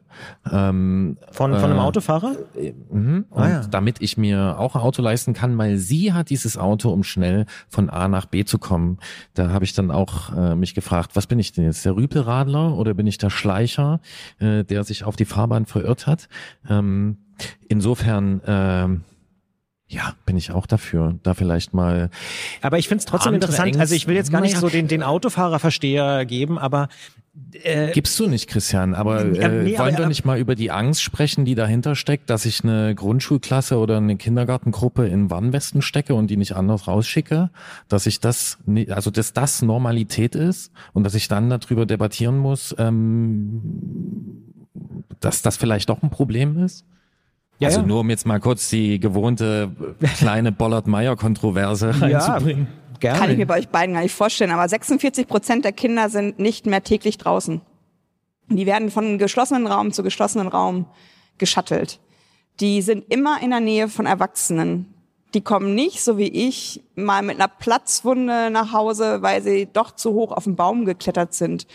Ähm, 0.51 1.17
von, 1.31 1.53
von 1.53 1.63
einem 1.63 1.77
äh, 1.77 1.81
Autofahrer? 1.81 2.36
Äh, 2.55 2.73
und 2.89 3.25
ah, 3.31 3.49
ja. 3.49 3.67
damit 3.67 4.01
ich 4.01 4.17
mir 4.17 4.59
auch 4.59 4.75
ein 4.75 4.81
Auto 4.81 5.01
leisten 5.01 5.33
kann, 5.33 5.57
weil 5.57 5.77
sie 5.77 6.11
hat 6.11 6.31
dieses 6.31 6.57
Auto, 6.57 6.89
um 6.89 7.03
schnell 7.03 7.45
von 7.69 7.89
A 7.91 8.07
nach 8.07 8.25
B 8.25 8.43
zu 8.43 8.57
kommen. 8.57 8.97
Da 9.36 9.51
habe 9.51 9.65
ich 9.65 9.73
dann 9.73 9.91
auch 9.91 10.36
äh, 10.36 10.55
mich 10.55 10.73
gefragt, 10.73 11.11
was 11.13 11.27
bin 11.27 11.38
ich 11.38 11.51
denn 11.51 11.63
jetzt, 11.63 11.86
der 11.86 11.95
Rüpelradler 11.95 12.75
oder 12.75 12.95
bin 12.95 13.05
ich 13.05 13.19
der 13.19 13.29
Schleicher, 13.29 14.01
äh, 14.39 14.63
der 14.63 14.83
sich 14.83 15.03
auf 15.03 15.15
die 15.15 15.25
Fahrbahn 15.25 15.65
verirrt 15.65 16.07
hat? 16.07 16.27
Ähm, 16.67 17.17
insofern... 17.69 18.41
Äh, 18.41 18.99
ja, 19.88 20.15
bin 20.25 20.36
ich 20.36 20.49
auch 20.51 20.65
dafür, 20.65 21.19
da 21.21 21.36
vielleicht 21.36 21.75
mal. 21.75 22.09
Aber 22.63 22.79
ich 22.79 22.88
finde 22.88 23.01
es 23.01 23.05
trotzdem 23.05 23.36
interessant. 23.36 23.77
Also 23.77 23.93
ich 23.93 24.07
will 24.07 24.15
jetzt 24.15 24.31
gar 24.31 24.41
nicht 24.41 24.57
so 24.57 24.67
den, 24.67 24.88
den 24.88 25.03
Autofahrerversteher 25.03 26.25
geben, 26.25 26.57
aber 26.57 26.89
Äh, 27.63 27.91
Gibst 27.91 28.19
du 28.19 28.27
nicht, 28.27 28.47
Christian, 28.49 28.93
aber 28.93 29.25
Ja, 29.25 29.47
äh, 29.49 29.63
nee, 29.63 29.77
wollen 29.77 29.93
aber- 29.95 30.03
wir 30.03 30.07
nicht 30.07 30.25
mal 30.25 30.38
über 30.39 30.55
die 30.55 30.71
Angst 30.71 31.01
sprechen, 31.01 31.45
die 31.45 31.55
dahinter 31.55 31.95
steckt, 31.95 32.29
dass 32.29 32.45
ich 32.45 32.63
eine 32.63 32.95
Grundschulklasse 32.95 33.77
oder 33.77 33.97
eine 33.97 34.17
Kindergartengruppe 34.17 35.07
in 35.07 35.29
Warnwesten 35.29 35.81
stecke 35.81 36.15
und 36.15 36.27
die 36.29 36.38
nicht 36.38 36.55
anders 36.55 36.88
rausschicke, 36.88 37.49
dass 37.88 38.05
ich 38.05 38.19
das, 38.19 38.57
also 38.89 39.09
dass 39.11 39.33
das 39.33 39.61
Normalität 39.61 40.36
ist 40.36 40.71
und 40.93 41.03
dass 41.03 41.15
ich 41.15 41.27
dann 41.27 41.49
darüber 41.49 41.86
debattieren 41.86 42.38
muss, 42.38 42.75
ähm, 42.77 43.61
dass 45.19 45.41
das 45.41 45.57
vielleicht 45.57 45.89
doch 45.89 46.03
ein 46.03 46.09
Problem 46.09 46.57
ist? 46.57 46.86
Ja, 47.59 47.69
also 47.69 47.79
ja. 47.81 47.86
nur 47.86 48.01
um 48.01 48.09
jetzt 48.09 48.25
mal 48.25 48.39
kurz 48.41 48.69
die 48.69 48.99
gewohnte 48.99 49.71
äh, 50.01 50.07
kleine 50.07 50.51
Bollert-Meyer-Kontroverse 50.51 52.01
reinzubringen. 52.01 52.67
Gerne. 53.06 53.20
Kann 53.20 53.32
ich 53.32 53.38
mir 53.38 53.45
bei 53.45 53.60
euch 53.60 53.70
beiden 53.70 53.93
gar 53.93 54.01
nicht 54.01 54.16
vorstellen. 54.16 54.51
Aber 54.51 54.68
46 54.68 55.28
Prozent 55.28 55.66
der 55.66 55.72
Kinder 55.72 56.10
sind 56.10 56.39
nicht 56.39 56.66
mehr 56.66 56.84
täglich 56.84 57.18
draußen. 57.18 57.62
Die 58.49 58.66
werden 58.66 58.91
von 58.91 59.18
geschlossenen 59.18 59.68
Raum 59.68 59.91
zu 59.91 60.03
geschlossenen 60.03 60.47
Raum 60.47 60.88
geschattelt. 61.38 61.99
Die 62.60 62.82
sind 62.82 63.12
immer 63.12 63.41
in 63.41 63.49
der 63.49 63.60
Nähe 63.60 63.88
von 63.88 64.06
Erwachsenen. 64.06 64.93
Die 65.34 65.41
kommen 65.41 65.76
nicht, 65.76 66.03
so 66.03 66.18
wie 66.18 66.30
ich, 66.30 66.82
mal 66.95 67.22
mit 67.22 67.36
einer 67.36 67.49
Platzwunde 67.49 68.49
nach 68.49 68.72
Hause, 68.72 69.22
weil 69.22 69.41
sie 69.41 69.68
doch 69.72 69.91
zu 69.91 70.14
hoch 70.14 70.32
auf 70.32 70.45
den 70.45 70.56
Baum 70.56 70.86
geklettert 70.86 71.34
sind. 71.34 71.68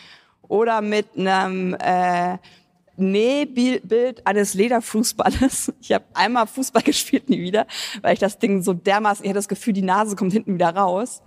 Oder 0.43 0.81
mit 0.81 1.07
einem 1.17 1.75
äh, 1.75 2.39
Nähbild 3.01 4.27
eines 4.27 4.55
Lederfußballes. 4.55 5.73
Ich 5.81 5.93
habe 5.93 6.05
einmal 6.15 6.47
Fußball 6.47 6.83
gespielt, 6.85 7.29
nie 7.29 7.41
wieder, 7.41 7.67
weil 8.03 8.13
ich 8.13 8.19
das 8.19 8.39
Ding 8.39 8.63
so 8.63 8.75
dermaßen, 8.75 9.25
ich 9.25 9.31
hatte 9.31 9.39
das 9.39 9.49
Gefühl, 9.49 9.73
die 9.73 9.83
Nase 9.83 10.15
kommt 10.15 10.33
hinten 10.33 10.55
wieder 10.55 10.75
raus. 10.75 11.23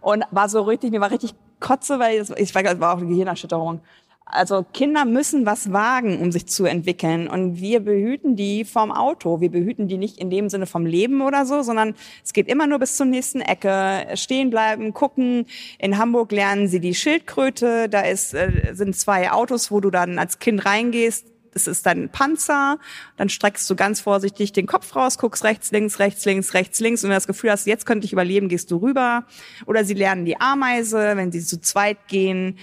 Und 0.00 0.24
war 0.32 0.48
so 0.48 0.62
richtig, 0.62 0.90
mir 0.90 1.00
war 1.00 1.10
richtig 1.10 1.34
kotze, 1.60 1.98
weil 1.98 2.20
ich 2.36 2.52
das 2.52 2.80
war 2.80 2.94
auch 2.94 2.98
eine 2.98 3.06
Gehirnerschütterung. 3.06 3.80
Also 4.24 4.64
Kinder 4.72 5.04
müssen 5.04 5.44
was 5.44 5.72
wagen, 5.72 6.20
um 6.20 6.32
sich 6.32 6.46
zu 6.46 6.64
entwickeln. 6.64 7.28
Und 7.28 7.60
wir 7.60 7.80
behüten 7.80 8.34
die 8.34 8.64
vom 8.64 8.90
Auto. 8.90 9.40
Wir 9.40 9.50
behüten 9.50 9.88
die 9.88 9.98
nicht 9.98 10.18
in 10.18 10.30
dem 10.30 10.48
Sinne 10.48 10.66
vom 10.66 10.86
Leben 10.86 11.20
oder 11.20 11.44
so, 11.44 11.62
sondern 11.62 11.94
es 12.24 12.32
geht 12.32 12.48
immer 12.48 12.66
nur 12.66 12.78
bis 12.78 12.96
zur 12.96 13.06
nächsten 13.06 13.40
Ecke. 13.40 14.06
Stehen 14.14 14.50
bleiben, 14.50 14.94
gucken. 14.94 15.46
In 15.78 15.98
Hamburg 15.98 16.32
lernen 16.32 16.66
sie 16.68 16.80
die 16.80 16.94
Schildkröte. 16.94 17.88
Da 17.88 18.00
ist, 18.00 18.32
äh, 18.32 18.72
sind 18.72 18.96
zwei 18.96 19.30
Autos, 19.30 19.70
wo 19.70 19.80
du 19.80 19.90
dann 19.90 20.18
als 20.18 20.38
Kind 20.38 20.64
reingehst. 20.64 21.26
Das 21.52 21.66
ist 21.66 21.84
dann 21.84 22.04
ein 22.04 22.08
Panzer. 22.08 22.78
Dann 23.16 23.28
streckst 23.28 23.68
du 23.68 23.76
ganz 23.76 24.00
vorsichtig 24.00 24.52
den 24.52 24.66
Kopf 24.66 24.96
raus, 24.96 25.18
guckst 25.18 25.44
rechts, 25.44 25.70
links, 25.70 25.98
rechts, 25.98 26.24
links, 26.24 26.54
rechts, 26.54 26.80
links. 26.80 27.04
Und 27.04 27.10
wenn 27.10 27.14
du 27.14 27.18
das 27.18 27.26
Gefühl 27.26 27.50
hast, 27.50 27.66
jetzt 27.66 27.84
könnte 27.84 28.06
ich 28.06 28.12
überleben, 28.12 28.48
gehst 28.48 28.70
du 28.70 28.78
rüber. 28.78 29.26
Oder 29.66 29.84
sie 29.84 29.94
lernen 29.94 30.24
die 30.24 30.40
Ameise, 30.40 31.12
wenn 31.16 31.30
sie 31.30 31.44
zu 31.44 31.60
zweit 31.60 32.08
gehen 32.08 32.58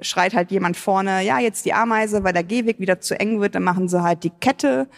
schreit 0.00 0.34
halt 0.34 0.50
jemand 0.50 0.76
vorne, 0.76 1.22
ja, 1.22 1.38
jetzt 1.38 1.64
die 1.64 1.72
Ameise, 1.72 2.24
weil 2.24 2.32
der 2.32 2.44
Gehweg 2.44 2.80
wieder 2.80 3.00
zu 3.00 3.18
eng 3.18 3.40
wird, 3.40 3.54
dann 3.54 3.62
machen 3.62 3.88
sie 3.88 4.02
halt 4.02 4.24
die 4.24 4.30
Kette. 4.30 4.88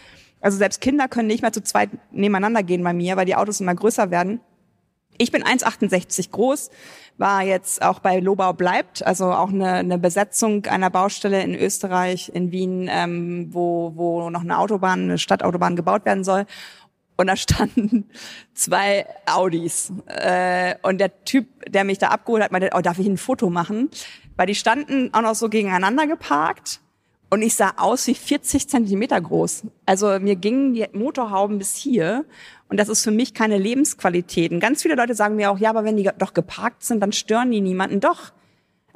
Also 0.41 0.57
selbst 0.57 0.81
Kinder 0.81 1.07
können 1.07 1.27
nicht 1.27 1.41
mehr 1.41 1.53
zu 1.53 1.61
zweit 1.61 1.89
nebeneinander 2.11 2.63
gehen 2.63 2.83
bei 2.83 2.93
mir, 2.93 3.17
weil 3.17 3.25
die 3.25 3.35
Autos 3.35 3.59
immer 3.59 3.75
größer 3.75 4.11
werden. 4.11 4.39
Ich 5.19 5.31
bin 5.31 5.43
1,68 5.43 6.29
groß, 6.29 6.69
war 7.17 7.41
jetzt 7.41 7.81
auch 7.81 7.99
bei 7.99 8.19
Lobau 8.19 8.53
bleibt, 8.53 9.05
also 9.05 9.31
auch 9.31 9.49
eine, 9.49 9.73
eine 9.73 9.97
Besetzung 9.97 10.65
einer 10.67 10.91
Baustelle 10.91 11.41
in 11.41 11.55
Österreich, 11.55 12.29
in 12.33 12.51
Wien, 12.51 12.87
ähm, 12.91 13.47
wo, 13.51 13.93
wo 13.95 14.29
noch 14.29 14.41
eine 14.41 14.59
Autobahn, 14.59 15.03
eine 15.03 15.17
Stadtautobahn 15.17 15.75
gebaut 15.75 16.05
werden 16.05 16.23
soll. 16.23 16.45
Und 17.15 17.27
da 17.27 17.35
standen 17.35 18.09
zwei 18.53 19.07
Audis. 19.25 19.91
Äh, 20.05 20.75
und 20.83 20.99
der 20.99 21.23
Typ, 21.25 21.47
der 21.67 21.83
mich 21.83 21.97
da 21.97 22.09
abgeholt 22.09 22.43
hat, 22.43 22.51
meinte, 22.51 22.69
oh, 22.75 22.81
darf 22.81 22.99
ich 22.99 23.07
ein 23.07 23.17
Foto 23.17 23.49
machen? 23.49 23.89
Weil 24.37 24.47
die 24.47 24.55
standen 24.55 25.13
auch 25.13 25.21
noch 25.21 25.35
so 25.35 25.49
gegeneinander 25.49 26.07
geparkt. 26.07 26.79
Und 27.29 27.41
ich 27.41 27.55
sah 27.55 27.73
aus 27.75 28.07
wie 28.07 28.15
40 28.15 28.69
Zentimeter 28.69 29.19
groß. 29.19 29.63
Also 29.85 30.17
mir 30.19 30.37
gingen 30.37 30.73
die 30.73 30.85
Motorhauben 30.93 31.57
bis 31.57 31.75
hier. 31.75 32.23
Und 32.69 32.79
das 32.79 32.87
ist 32.87 33.03
für 33.03 33.11
mich 33.11 33.33
keine 33.33 33.57
Lebensqualität. 33.57 34.51
Und 34.51 34.61
ganz 34.61 34.81
viele 34.81 34.95
Leute 34.95 35.13
sagen 35.13 35.35
mir 35.35 35.51
auch, 35.51 35.57
ja, 35.57 35.69
aber 35.69 35.83
wenn 35.83 35.97
die 35.97 36.09
doch 36.17 36.33
geparkt 36.33 36.83
sind, 36.83 37.01
dann 37.01 37.11
stören 37.11 37.51
die 37.51 37.59
niemanden. 37.59 37.99
Doch. 37.99 38.31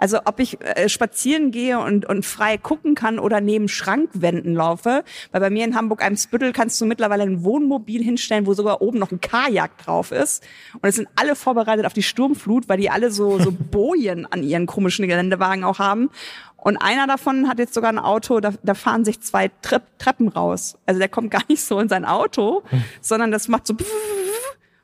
Also 0.02 0.18
ob 0.26 0.40
ich 0.40 0.60
äh, 0.62 0.90
spazieren 0.90 1.52
gehe 1.52 1.80
und, 1.80 2.08
und 2.08 2.26
frei 2.26 2.58
gucken 2.58 2.96
kann 2.96 3.20
oder 3.20 3.40
neben 3.40 3.68
Schrankwänden 3.68 4.56
laufe. 4.56 5.04
Weil 5.32 5.42
bei 5.42 5.52
mir 5.52 5.64
in 5.64 5.76
Hamburg-Eimsbüttel 5.76 6.54
kannst 6.54 6.82
du 6.82 6.88
mittlerweile 6.88 7.22
ein 7.22 7.44
Wohnmobil 7.44 8.04
hinstellen, 8.04 8.48
wo 8.48 8.56
sogar 8.56 8.82
oben 8.82 8.98
noch 8.98 9.12
ein 9.12 9.22
Kajak 9.22 9.78
drauf 9.78 10.12
ist. 10.12 10.44
Und 10.74 10.90
es 10.90 10.96
sind 10.96 11.08
alle 11.16 11.36
vorbereitet 11.36 11.86
auf 11.86 11.94
die 11.94 12.02
Sturmflut, 12.02 12.68
weil 12.68 12.80
die 12.80 12.90
alle 12.90 13.12
so, 13.12 13.38
so 13.38 13.52
Bojen 13.72 14.26
an 14.26 14.42
ihren 14.42 14.66
komischen 14.66 15.08
Geländewagen 15.08 15.64
auch 15.64 15.78
haben. 15.78 16.10
Und 16.58 16.78
einer 16.78 17.06
davon 17.06 17.48
hat 17.48 17.60
jetzt 17.60 17.76
sogar 17.76 17.92
ein 17.92 18.00
Auto, 18.00 18.40
da, 18.40 18.54
da 18.64 18.74
fahren 18.74 19.06
sich 19.06 19.22
zwei 19.22 19.52
Tre 19.62 19.82
Treppen 20.00 20.30
raus. 20.30 20.80
Also 20.88 20.98
der 20.98 21.10
kommt 21.10 21.30
gar 21.32 21.44
nicht 21.48 21.64
so 21.64 21.80
in 21.80 21.90
sein 21.90 22.06
Auto, 22.06 22.64
sondern 23.02 23.32
das 23.32 23.48
macht 23.48 23.68
so 23.68 23.76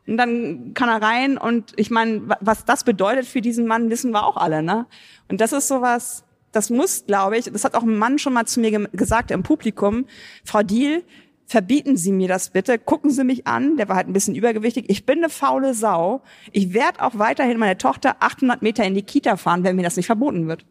und 0.08 0.18
dann 0.18 0.74
kann 0.74 0.90
er 0.90 1.02
rein 1.02 1.38
und 1.38 1.74
ich 1.76 1.90
meine, 1.92 2.28
wa- 2.30 2.38
was 2.42 2.66
das 2.66 2.84
bedeutet 2.84 3.26
für 3.26 3.42
diesen 3.42 3.68
Mann, 3.68 3.90
wissen 3.90 4.12
wir 4.12 4.26
auch 4.26 4.38
alle, 4.38 4.64
ne? 4.64 4.86
Und 5.30 5.42
das 5.42 5.52
ist 5.54 5.68
sowas, 5.68 6.24
das 6.52 6.70
muss, 6.70 7.06
glaube 7.06 7.38
ich, 7.38 7.46
das 7.52 7.64
hat 7.66 7.76
auch 7.76 7.84
ein 7.84 7.98
Mann 7.98 8.18
schon 8.20 8.34
mal 8.34 8.46
zu 8.46 8.60
mir 8.60 8.72
ge- 8.72 8.88
gesagt 8.94 9.32
im 9.32 9.44
Publikum, 9.44 10.06
Frau 10.46 10.64
Diel, 10.64 11.04
verbieten 11.46 11.96
Sie 11.98 12.12
mir 12.12 12.28
das 12.28 12.50
bitte, 12.50 12.78
gucken 12.78 13.10
Sie 13.10 13.24
mich 13.24 13.48
an, 13.48 13.78
der 13.78 13.88
war 13.90 13.96
halt 13.96 14.08
ein 14.08 14.14
bisschen 14.14 14.36
übergewichtig, 14.36 14.86
ich 14.90 15.06
bin 15.06 15.20
eine 15.20 15.30
faule 15.30 15.74
Sau, 15.74 16.22
ich 16.52 16.74
werde 16.74 17.02
auch 17.02 17.18
weiterhin 17.20 17.58
meine 17.58 17.78
Tochter 17.78 18.18
800 18.20 18.62
Meter 18.62 18.84
in 18.84 18.96
die 18.96 19.04
Kita 19.04 19.38
fahren, 19.38 19.64
wenn 19.64 19.76
mir 19.78 19.84
das 19.84 19.96
nicht 19.98 20.08
verboten 20.08 20.48
wird. 20.48 20.66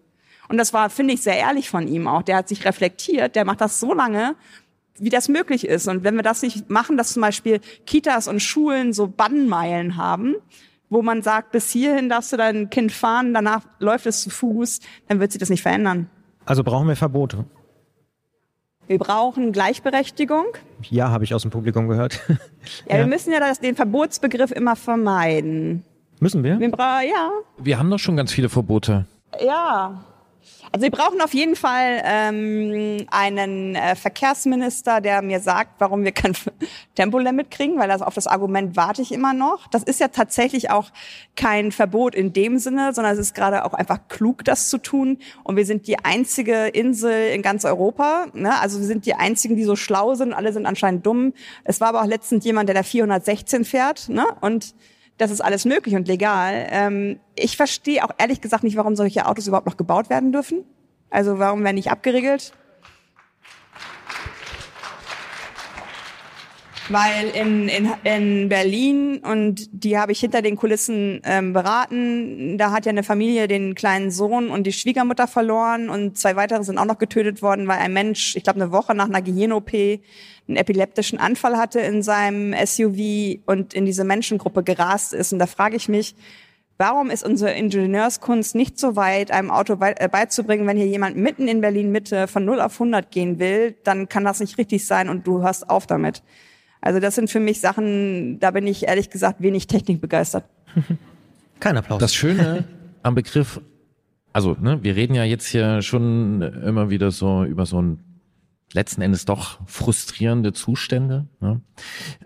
Und 0.49 0.59
das 0.59 0.72
war, 0.72 0.91
finde 0.91 1.14
ich, 1.14 1.22
sehr 1.22 1.37
ehrlich 1.37 1.68
von 1.70 1.89
ihm 1.89 2.07
auch. 2.07 2.22
Der 2.22 2.37
hat 2.37 2.49
sich 2.49 2.64
reflektiert, 2.64 3.34
der 3.34 3.45
macht 3.45 3.61
das 3.61 3.80
so 3.80 3.93
lange, 3.95 4.37
wie 4.99 5.09
das 5.09 5.28
möglich 5.28 5.66
ist. 5.66 5.88
Und 5.88 6.05
wenn 6.05 6.16
wir 6.16 6.22
das 6.22 6.42
nicht 6.42 6.70
machen, 6.70 6.97
dass 6.97 7.12
zum 7.12 7.22
Beispiel 7.22 7.61
Kitas 7.86 8.28
und 8.28 8.40
Schulen 8.40 8.92
so 8.92 9.07
Bannmeilen 9.09 9.97
haben, 9.97 10.36
wo 10.88 11.03
man 11.03 11.22
sagt, 11.22 11.53
bis 11.53 11.70
hierhin 11.70 12.09
darfst 12.09 12.32
du 12.32 12.36
dein 12.36 12.70
Kind 12.70 12.92
fahren, 12.92 13.34
danach 13.34 13.62
läuft 13.78 14.07
es 14.07 14.22
zu 14.22 14.30
Fuß, 14.30 14.80
dann 15.09 15.20
wird 15.20 15.32
sich 15.32 15.40
das 15.40 15.51
nicht 15.51 15.62
verändern. 15.62 16.09
Also 16.44 16.62
brauchen 16.62 16.86
wir 16.88 16.97
Verbote. 16.97 17.44
Wir 18.86 18.99
brauchen 18.99 19.51
Gleichberechtigung. 19.51 20.44
Ja, 20.90 21.11
habe 21.11 21.24
ich 21.24 21.34
aus 21.34 21.42
dem 21.42 21.51
Publikum 21.51 21.88
gehört. 21.88 22.20
Ja, 22.88 22.99
wir 22.99 23.07
müssen 23.07 23.32
ja 23.32 23.38
das, 23.38 23.61
den 23.61 23.76
Verbotsbegriff 23.76 24.51
immer 24.51 24.74
vermeiden. 24.74 25.84
Müssen 26.18 26.42
wir? 26.42 26.59
Wir 26.59 26.68
bra 26.68 27.01
ja, 27.03 27.30
Wir 27.59 27.78
haben 27.78 27.88
doch 27.90 27.99
schon 28.01 28.16
ganz 28.16 28.32
viele 28.32 28.49
Verbote. 28.49 29.07
Ja. 29.40 30.05
Also 30.72 30.84
wir 30.84 30.90
brauchen 30.90 31.20
auf 31.20 31.32
jeden 31.32 31.57
Fall 31.57 32.03
ähm, 32.05 33.07
einen 33.11 33.74
äh, 33.76 33.94
Verkehrsminister, 33.94 35.01
der 35.01 35.22
mir 35.22 35.40
sagt, 35.40 35.74
warum 35.78 36.05
wir 36.05 36.12
kein 36.12 36.34
Tempolimit 36.94 37.51
kriegen, 37.51 37.78
weil 37.78 37.88
das 37.88 38.03
auf 38.03 38.14
das 38.14 38.26
Argument 38.26 38.76
warte 38.76 39.03
ich 39.03 39.12
immer 39.12 39.32
noch. 39.32 39.68
Das 39.68 39.82
ist 39.82 40.01
ja 40.01 40.09
tatsächlich 40.09 40.70
auch 40.70 40.90
kein 41.36 41.72
Verbot 41.72 42.14
in 42.14 42.32
dem 42.32 42.59
Sinne, 42.59 42.92
sondern 42.92 43.14
es 43.14 43.18
ist 43.18 43.34
gerade 43.34 43.64
auch 43.64 43.74
einfach 43.74 44.01
klug, 44.09 44.44
das 44.44 44.68
zu 44.68 44.78
tun. 44.78 45.18
Und 45.44 45.57
wir 45.57 45.66
sind 45.66 45.86
die 45.86 45.99
einzige 46.05 46.66
Insel 46.66 47.30
in 47.30 47.42
ganz 47.42 47.64
Europa. 47.64 48.26
Ne? 48.32 48.59
Also 48.61 48.80
wir 48.80 48.86
sind 48.86 49.07
die 49.07 49.14
einzigen, 49.14 49.57
die 49.57 49.64
so 49.64 49.76
schlau 49.76 50.14
sind. 50.14 50.32
Alle 50.32 50.53
sind 50.53 50.66
anscheinend 50.66 51.07
dumm. 51.07 51.32
Es 51.64 51.80
war 51.80 51.88
aber 51.88 52.03
auch 52.03 52.07
letztens 52.07 52.44
jemand, 52.44 52.68
der 52.68 52.74
da 52.74 52.82
416 52.82 53.64
fährt. 53.64 54.09
Ne? 54.09 54.26
Und 54.40 54.74
das 55.18 55.30
ist 55.30 55.40
alles 55.40 55.64
möglich 55.64 55.94
und 55.94 56.08
legal. 56.08 56.66
Ähm, 56.70 57.20
ich 57.34 57.56
verstehe 57.56 58.04
auch 58.04 58.10
ehrlich 58.18 58.40
gesagt 58.40 58.64
nicht, 58.64 58.76
warum 58.76 58.96
solche 58.96 59.26
Autos 59.26 59.46
überhaupt 59.46 59.66
noch 59.66 59.76
gebaut 59.76 60.10
werden 60.10 60.32
dürfen. 60.32 60.64
Also 61.10 61.38
warum 61.38 61.64
werden 61.64 61.76
nicht 61.76 61.90
abgeriegelt? 61.90 62.52
Weil 66.89 67.30
in, 67.30 67.68
in, 67.68 67.91
in 68.05 68.49
Berlin, 68.49 69.18
und 69.18 69.68
die 69.72 69.99
habe 69.99 70.12
ich 70.12 70.20
hinter 70.20 70.41
den 70.41 70.55
Kulissen 70.55 71.20
ähm, 71.24 71.53
beraten, 71.53 72.59
da 72.59 72.70
hat 72.70 72.87
ja 72.87 72.91
eine 72.91 73.03
Familie 73.03 73.49
den 73.49 73.74
kleinen 73.74 74.12
Sohn 74.12 74.51
und 74.51 74.68
die 74.68 74.72
Schwiegermutter 74.72 75.26
verloren 75.26 75.89
und 75.89 76.16
zwei 76.16 76.37
weitere 76.37 76.62
sind 76.62 76.78
auch 76.78 76.84
noch 76.84 76.99
getötet 76.99 77.43
worden, 77.43 77.66
weil 77.66 77.78
ein 77.78 77.93
Mensch, 77.93 78.37
ich 78.37 78.45
glaube 78.45 78.61
eine 78.61 78.70
Woche 78.70 78.95
nach 78.95 79.09
einer 79.09 79.20
Gehirn-OP, 79.20 79.72
einen 79.74 80.57
epileptischen 80.57 81.18
Anfall 81.18 81.57
hatte 81.57 81.80
in 81.80 82.03
seinem 82.05 82.55
SUV 82.55 83.41
und 83.47 83.74
in 83.74 83.84
diese 83.84 84.05
Menschengruppe 84.05 84.62
gerast 84.62 85.12
ist. 85.12 85.32
Und 85.32 85.41
da 85.41 85.47
frage 85.47 85.74
ich 85.74 85.89
mich, 85.89 86.14
warum 86.78 87.11
ist 87.11 87.24
unsere 87.24 87.53
Ingenieurskunst 87.53 88.55
nicht 88.55 88.78
so 88.78 88.95
weit, 88.95 89.32
einem 89.32 89.51
Auto 89.51 89.76
äh, 89.80 90.09
beizubringen, 90.09 90.68
wenn 90.68 90.76
hier 90.76 90.87
jemand 90.87 91.16
mitten 91.16 91.49
in 91.49 91.61
Berlin 91.61 91.91
Mitte 91.91 92.28
von 92.28 92.45
0 92.45 92.61
auf 92.61 92.74
100 92.74 93.11
gehen 93.11 93.41
will, 93.41 93.74
dann 93.82 94.09
kann 94.09 94.24
das 94.24 94.39
nicht 94.39 94.57
richtig 94.57 94.87
sein 94.87 95.09
und 95.09 95.26
du 95.26 95.43
hörst 95.43 95.68
auf 95.68 95.89
damit. 95.89 96.22
Also 96.80 97.00
das 97.00 97.14
sind 97.14 97.30
für 97.30 97.40
mich 97.40 97.60
Sachen, 97.60 98.38
da 98.40 98.50
bin 98.50 98.66
ich 98.66 98.86
ehrlich 98.86 99.10
gesagt 99.10 99.40
wenig 99.40 99.66
technikbegeistert. 99.66 100.44
Kein 101.60 101.76
Applaus. 101.76 102.00
Das 102.00 102.14
Schöne 102.14 102.64
am 103.02 103.14
Begriff, 103.14 103.60
also 104.32 104.56
ne, 104.60 104.82
wir 104.82 104.96
reden 104.96 105.14
ja 105.14 105.24
jetzt 105.24 105.46
hier 105.46 105.82
schon 105.82 106.42
immer 106.42 106.90
wieder 106.90 107.10
so 107.10 107.44
über 107.44 107.66
so 107.66 107.80
ein 107.80 108.00
letzten 108.72 109.00
Endes 109.00 109.24
doch 109.24 109.58
frustrierende 109.66 110.52
Zustände. 110.52 111.26
Ne? 111.40 111.60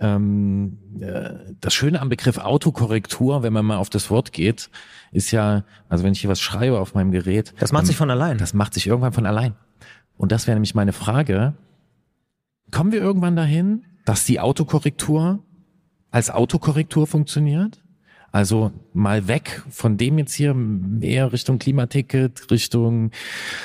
Ähm, 0.01 0.79
äh, 1.01 1.31
das 1.61 1.75
Schöne 1.75 2.01
am 2.01 2.09
Begriff 2.09 2.39
Autokorrektur, 2.39 3.43
wenn 3.43 3.53
man 3.53 3.65
mal 3.65 3.77
auf 3.77 3.91
das 3.91 4.11
Wort 4.11 4.33
geht, 4.33 4.71
ist 5.13 5.31
ja, 5.31 5.65
also 5.89 6.05
wenn 6.05 6.13
ich 6.13 6.21
hier 6.21 6.31
was 6.31 6.41
schreibe 6.41 6.81
auf 6.81 6.95
meinem 6.95 7.13
Gerät. 7.13 7.55
Das 7.59 7.73
macht 7.73 7.83
dann, 7.83 7.87
sich 7.87 7.97
von 7.97 8.11
allein. 8.11 8.39
Das 8.39 8.55
macht 8.55 8.75
sich 8.75 8.87
irgendwann 8.87 9.13
von 9.13 9.27
allein. 9.27 9.55
Und 10.17 10.33
das 10.33 10.47
wäre 10.47 10.55
nämlich 10.55 10.75
meine 10.75 10.93
Frage. 10.93 11.55
Kommen 12.71 12.93
wir 12.93 13.01
irgendwann 13.01 13.37
dahin, 13.37 13.85
dass 14.05 14.25
die 14.25 14.41
Autokorrektur 14.41 15.43
als 16.11 16.31
Autokorrektur 16.31 17.07
funktioniert? 17.07 17.83
Also 18.33 18.71
mal 18.93 19.27
weg 19.27 19.63
von 19.71 19.97
dem 19.97 20.19
jetzt 20.19 20.35
hier 20.35 20.55
mehr 20.55 21.33
Richtung 21.33 21.59
Klimaticket, 21.59 22.51
Richtung 22.51 23.11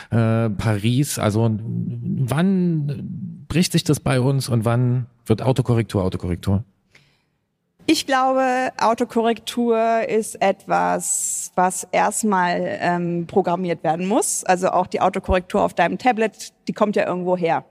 äh, 0.10 0.50
Paris. 0.50 1.20
Also 1.20 1.52
wann 1.60 3.46
bricht 3.48 3.74
sich 3.74 3.84
das 3.84 4.00
bei 4.00 4.20
uns 4.20 4.50
und 4.50 4.66
wann 4.66 5.06
wird 5.26 5.44
Autokorrektur 5.44 6.04
Autokorrektur? 6.04 6.64
Ich 7.88 8.08
glaube, 8.08 8.72
Autokorrektur 8.80 10.10
ist 10.10 10.42
etwas, 10.42 11.52
was 11.54 11.88
erstmal 11.92 12.80
ähm, 12.82 13.28
programmiert 13.28 13.84
werden 13.84 14.08
muss. 14.08 14.44
Also 14.44 14.70
auch 14.70 14.88
die 14.88 15.02
Autokorrektur 15.02 15.62
auf 15.62 15.76
deinem 15.76 16.00
Tablet, 16.00 16.54
die 16.68 16.74
kommt 16.74 16.96
ja 16.96 17.06
irgendwo 17.06 17.38
her. 17.38 17.64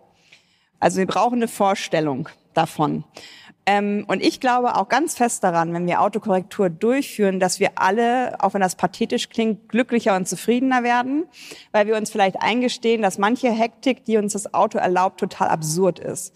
Also 0.79 0.99
wir 0.99 1.07
brauchen 1.07 1.37
eine 1.37 1.49
Vorstellung 1.49 2.29
davon. 2.55 3.05
Ähm, 3.67 4.05
und 4.09 4.23
ich 4.23 4.41
glaube 4.41 4.77
auch 4.77 4.89
ganz 4.89 5.17
fest 5.17 5.43
daran, 5.43 5.73
wenn 5.73 5.87
wir 5.87 6.03
Autokorrektur 6.03 6.69
durchführen, 6.69 7.41
dass 7.41 7.61
wir 7.61 7.73
alle, 7.77 8.37
auch 8.41 8.55
wenn 8.55 8.61
das 8.61 8.77
pathetisch 8.77 9.31
klingt, 9.31 9.69
glücklicher 9.69 10.17
und 10.17 10.29
zufriedener 10.29 10.83
werden, 10.83 11.25
weil 11.73 11.87
wir 11.87 11.97
uns 11.97 12.11
vielleicht 12.11 12.41
eingestehen, 12.41 13.01
dass 13.01 13.17
manche 13.17 13.51
Hektik, 13.51 14.05
die 14.05 14.19
uns 14.19 14.35
das 14.35 14.53
Auto 14.53 14.79
erlaubt, 14.79 15.19
total 15.19 15.49
absurd 15.49 15.99
ist. 15.99 16.35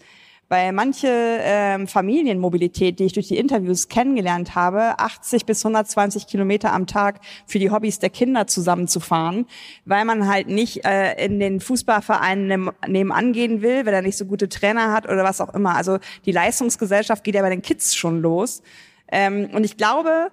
Weil 0.49 0.73
manche 0.73 1.07
ähm, 1.07 1.87
Familienmobilität, 1.87 2.99
die 2.99 3.05
ich 3.05 3.13
durch 3.13 3.27
die 3.27 3.37
Interviews 3.37 3.87
kennengelernt 3.87 4.55
habe, 4.55 4.97
80 4.97 5.45
bis 5.45 5.63
120 5.63 6.25
Kilometer 6.25 6.73
am 6.73 6.87
Tag 6.87 7.19
für 7.45 7.59
die 7.59 7.69
Hobbys 7.69 7.99
der 7.99 8.09
Kinder 8.09 8.47
zusammenzufahren, 8.47 9.45
weil 9.85 10.05
man 10.05 10.27
halt 10.27 10.47
nicht 10.47 10.85
äh, 10.85 11.23
in 11.23 11.39
den 11.39 11.59
Fußballvereinen 11.59 12.71
nebenan 12.87 13.31
gehen 13.31 13.61
will, 13.61 13.85
weil 13.85 13.93
er 13.93 14.01
nicht 14.01 14.17
so 14.17 14.25
gute 14.25 14.49
Trainer 14.49 14.91
hat 14.91 15.05
oder 15.05 15.23
was 15.23 15.39
auch 15.39 15.53
immer. 15.53 15.75
Also 15.75 15.99
die 16.25 16.31
Leistungsgesellschaft 16.31 17.23
geht 17.23 17.35
ja 17.35 17.41
bei 17.43 17.49
den 17.51 17.61
Kids 17.61 17.95
schon 17.95 18.19
los. 18.19 18.63
Ähm, 19.11 19.51
und 19.53 19.63
ich 19.63 19.77
glaube, 19.77 20.31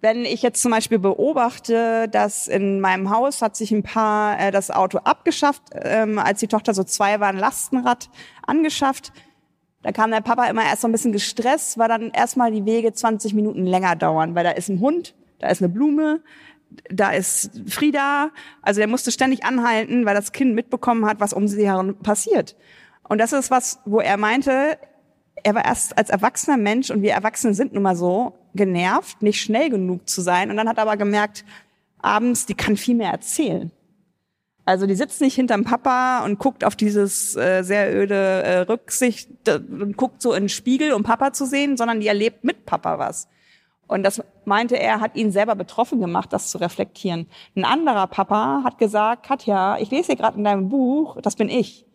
wenn 0.00 0.24
ich 0.24 0.40
jetzt 0.40 0.62
zum 0.62 0.70
Beispiel 0.70 0.98
beobachte, 0.98 2.08
dass 2.08 2.48
in 2.48 2.80
meinem 2.80 3.10
Haus 3.10 3.42
hat 3.42 3.56
sich 3.56 3.70
ein 3.72 3.82
Paar 3.82 4.40
äh, 4.40 4.50
das 4.50 4.70
Auto 4.70 4.98
abgeschafft, 4.98 5.62
ähm, 5.74 6.18
als 6.18 6.40
die 6.40 6.48
Tochter 6.48 6.72
so 6.72 6.84
zwei 6.84 7.20
war, 7.20 7.28
ein 7.28 7.36
Lastenrad 7.36 8.08
angeschafft 8.46 9.12
da 9.82 9.92
kam 9.92 10.10
der 10.10 10.20
Papa 10.20 10.46
immer 10.46 10.64
erst 10.64 10.82
so 10.82 10.88
ein 10.88 10.92
bisschen 10.92 11.12
gestresst, 11.12 11.78
weil 11.78 11.88
dann 11.88 12.10
erstmal 12.10 12.52
die 12.52 12.66
Wege 12.66 12.92
20 12.92 13.34
Minuten 13.34 13.64
länger 13.64 13.96
dauern, 13.96 14.34
weil 14.34 14.44
da 14.44 14.50
ist 14.50 14.68
ein 14.68 14.80
Hund, 14.80 15.14
da 15.38 15.48
ist 15.48 15.62
eine 15.62 15.70
Blume, 15.70 16.20
da 16.90 17.10
ist 17.10 17.50
Frieda. 17.66 18.30
Also 18.62 18.78
der 18.80 18.88
musste 18.88 19.10
ständig 19.10 19.44
anhalten, 19.44 20.04
weil 20.04 20.14
das 20.14 20.32
Kind 20.32 20.54
mitbekommen 20.54 21.06
hat, 21.06 21.20
was 21.20 21.32
um 21.32 21.48
sie 21.48 21.66
herum 21.66 21.96
passiert. 21.96 22.56
Und 23.08 23.18
das 23.18 23.32
ist 23.32 23.50
was, 23.50 23.80
wo 23.86 24.00
er 24.00 24.16
meinte, 24.16 24.78
er 25.42 25.54
war 25.54 25.64
erst 25.64 25.96
als 25.96 26.10
erwachsener 26.10 26.58
Mensch 26.58 26.90
und 26.90 27.02
wir 27.02 27.12
Erwachsene 27.12 27.54
sind 27.54 27.72
nun 27.72 27.82
mal 27.82 27.96
so 27.96 28.34
genervt, 28.54 29.22
nicht 29.22 29.40
schnell 29.40 29.70
genug 29.70 30.08
zu 30.08 30.20
sein. 30.20 30.50
Und 30.50 30.56
dann 30.56 30.68
hat 30.68 30.76
er 30.76 30.82
aber 30.82 30.96
gemerkt, 30.96 31.44
abends, 31.98 32.46
die 32.46 32.54
kann 32.54 32.76
viel 32.76 32.94
mehr 32.94 33.10
erzählen. 33.10 33.70
Also 34.64 34.86
die 34.86 34.94
sitzt 34.94 35.20
nicht 35.20 35.34
hinterm 35.34 35.64
Papa 35.64 36.24
und 36.24 36.38
guckt 36.38 36.64
auf 36.64 36.76
dieses 36.76 37.34
äh, 37.36 37.62
sehr 37.62 37.94
öde 37.94 38.14
äh, 38.14 38.58
Rücksicht 38.60 39.28
und 39.48 39.96
guckt 39.96 40.22
so 40.22 40.32
in 40.32 40.44
den 40.44 40.48
Spiegel, 40.48 40.92
um 40.92 41.02
Papa 41.02 41.32
zu 41.32 41.46
sehen, 41.46 41.76
sondern 41.76 42.00
die 42.00 42.06
erlebt 42.06 42.44
mit 42.44 42.66
Papa 42.66 42.98
was. 42.98 43.28
Und 43.90 44.04
das 44.04 44.22
meinte 44.44 44.78
er, 44.78 45.00
hat 45.00 45.16
ihn 45.16 45.32
selber 45.32 45.56
betroffen 45.56 45.98
gemacht, 45.98 46.32
das 46.32 46.48
zu 46.48 46.58
reflektieren. 46.58 47.26
Ein 47.56 47.64
anderer 47.64 48.06
Papa 48.06 48.62
hat 48.62 48.78
gesagt, 48.78 49.26
Katja, 49.26 49.78
ich 49.78 49.90
lese 49.90 50.06
hier 50.06 50.16
gerade 50.16 50.38
in 50.38 50.44
deinem 50.44 50.68
Buch, 50.68 51.20
das 51.20 51.34
bin 51.34 51.48
ich. 51.48 51.86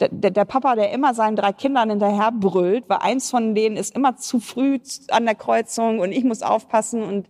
Der, 0.00 0.08
der, 0.08 0.32
der 0.32 0.44
Papa, 0.44 0.74
der 0.74 0.90
immer 0.90 1.14
seinen 1.14 1.36
drei 1.36 1.52
Kindern 1.52 1.88
hinterher 1.88 2.32
brüllt, 2.32 2.88
weil 2.88 2.98
eins 2.98 3.30
von 3.30 3.54
denen 3.54 3.76
ist 3.76 3.94
immer 3.94 4.16
zu 4.16 4.40
früh 4.40 4.80
an 5.10 5.24
der 5.24 5.36
Kreuzung 5.36 6.00
und 6.00 6.10
ich 6.10 6.24
muss 6.24 6.42
aufpassen 6.42 7.02
und 7.02 7.28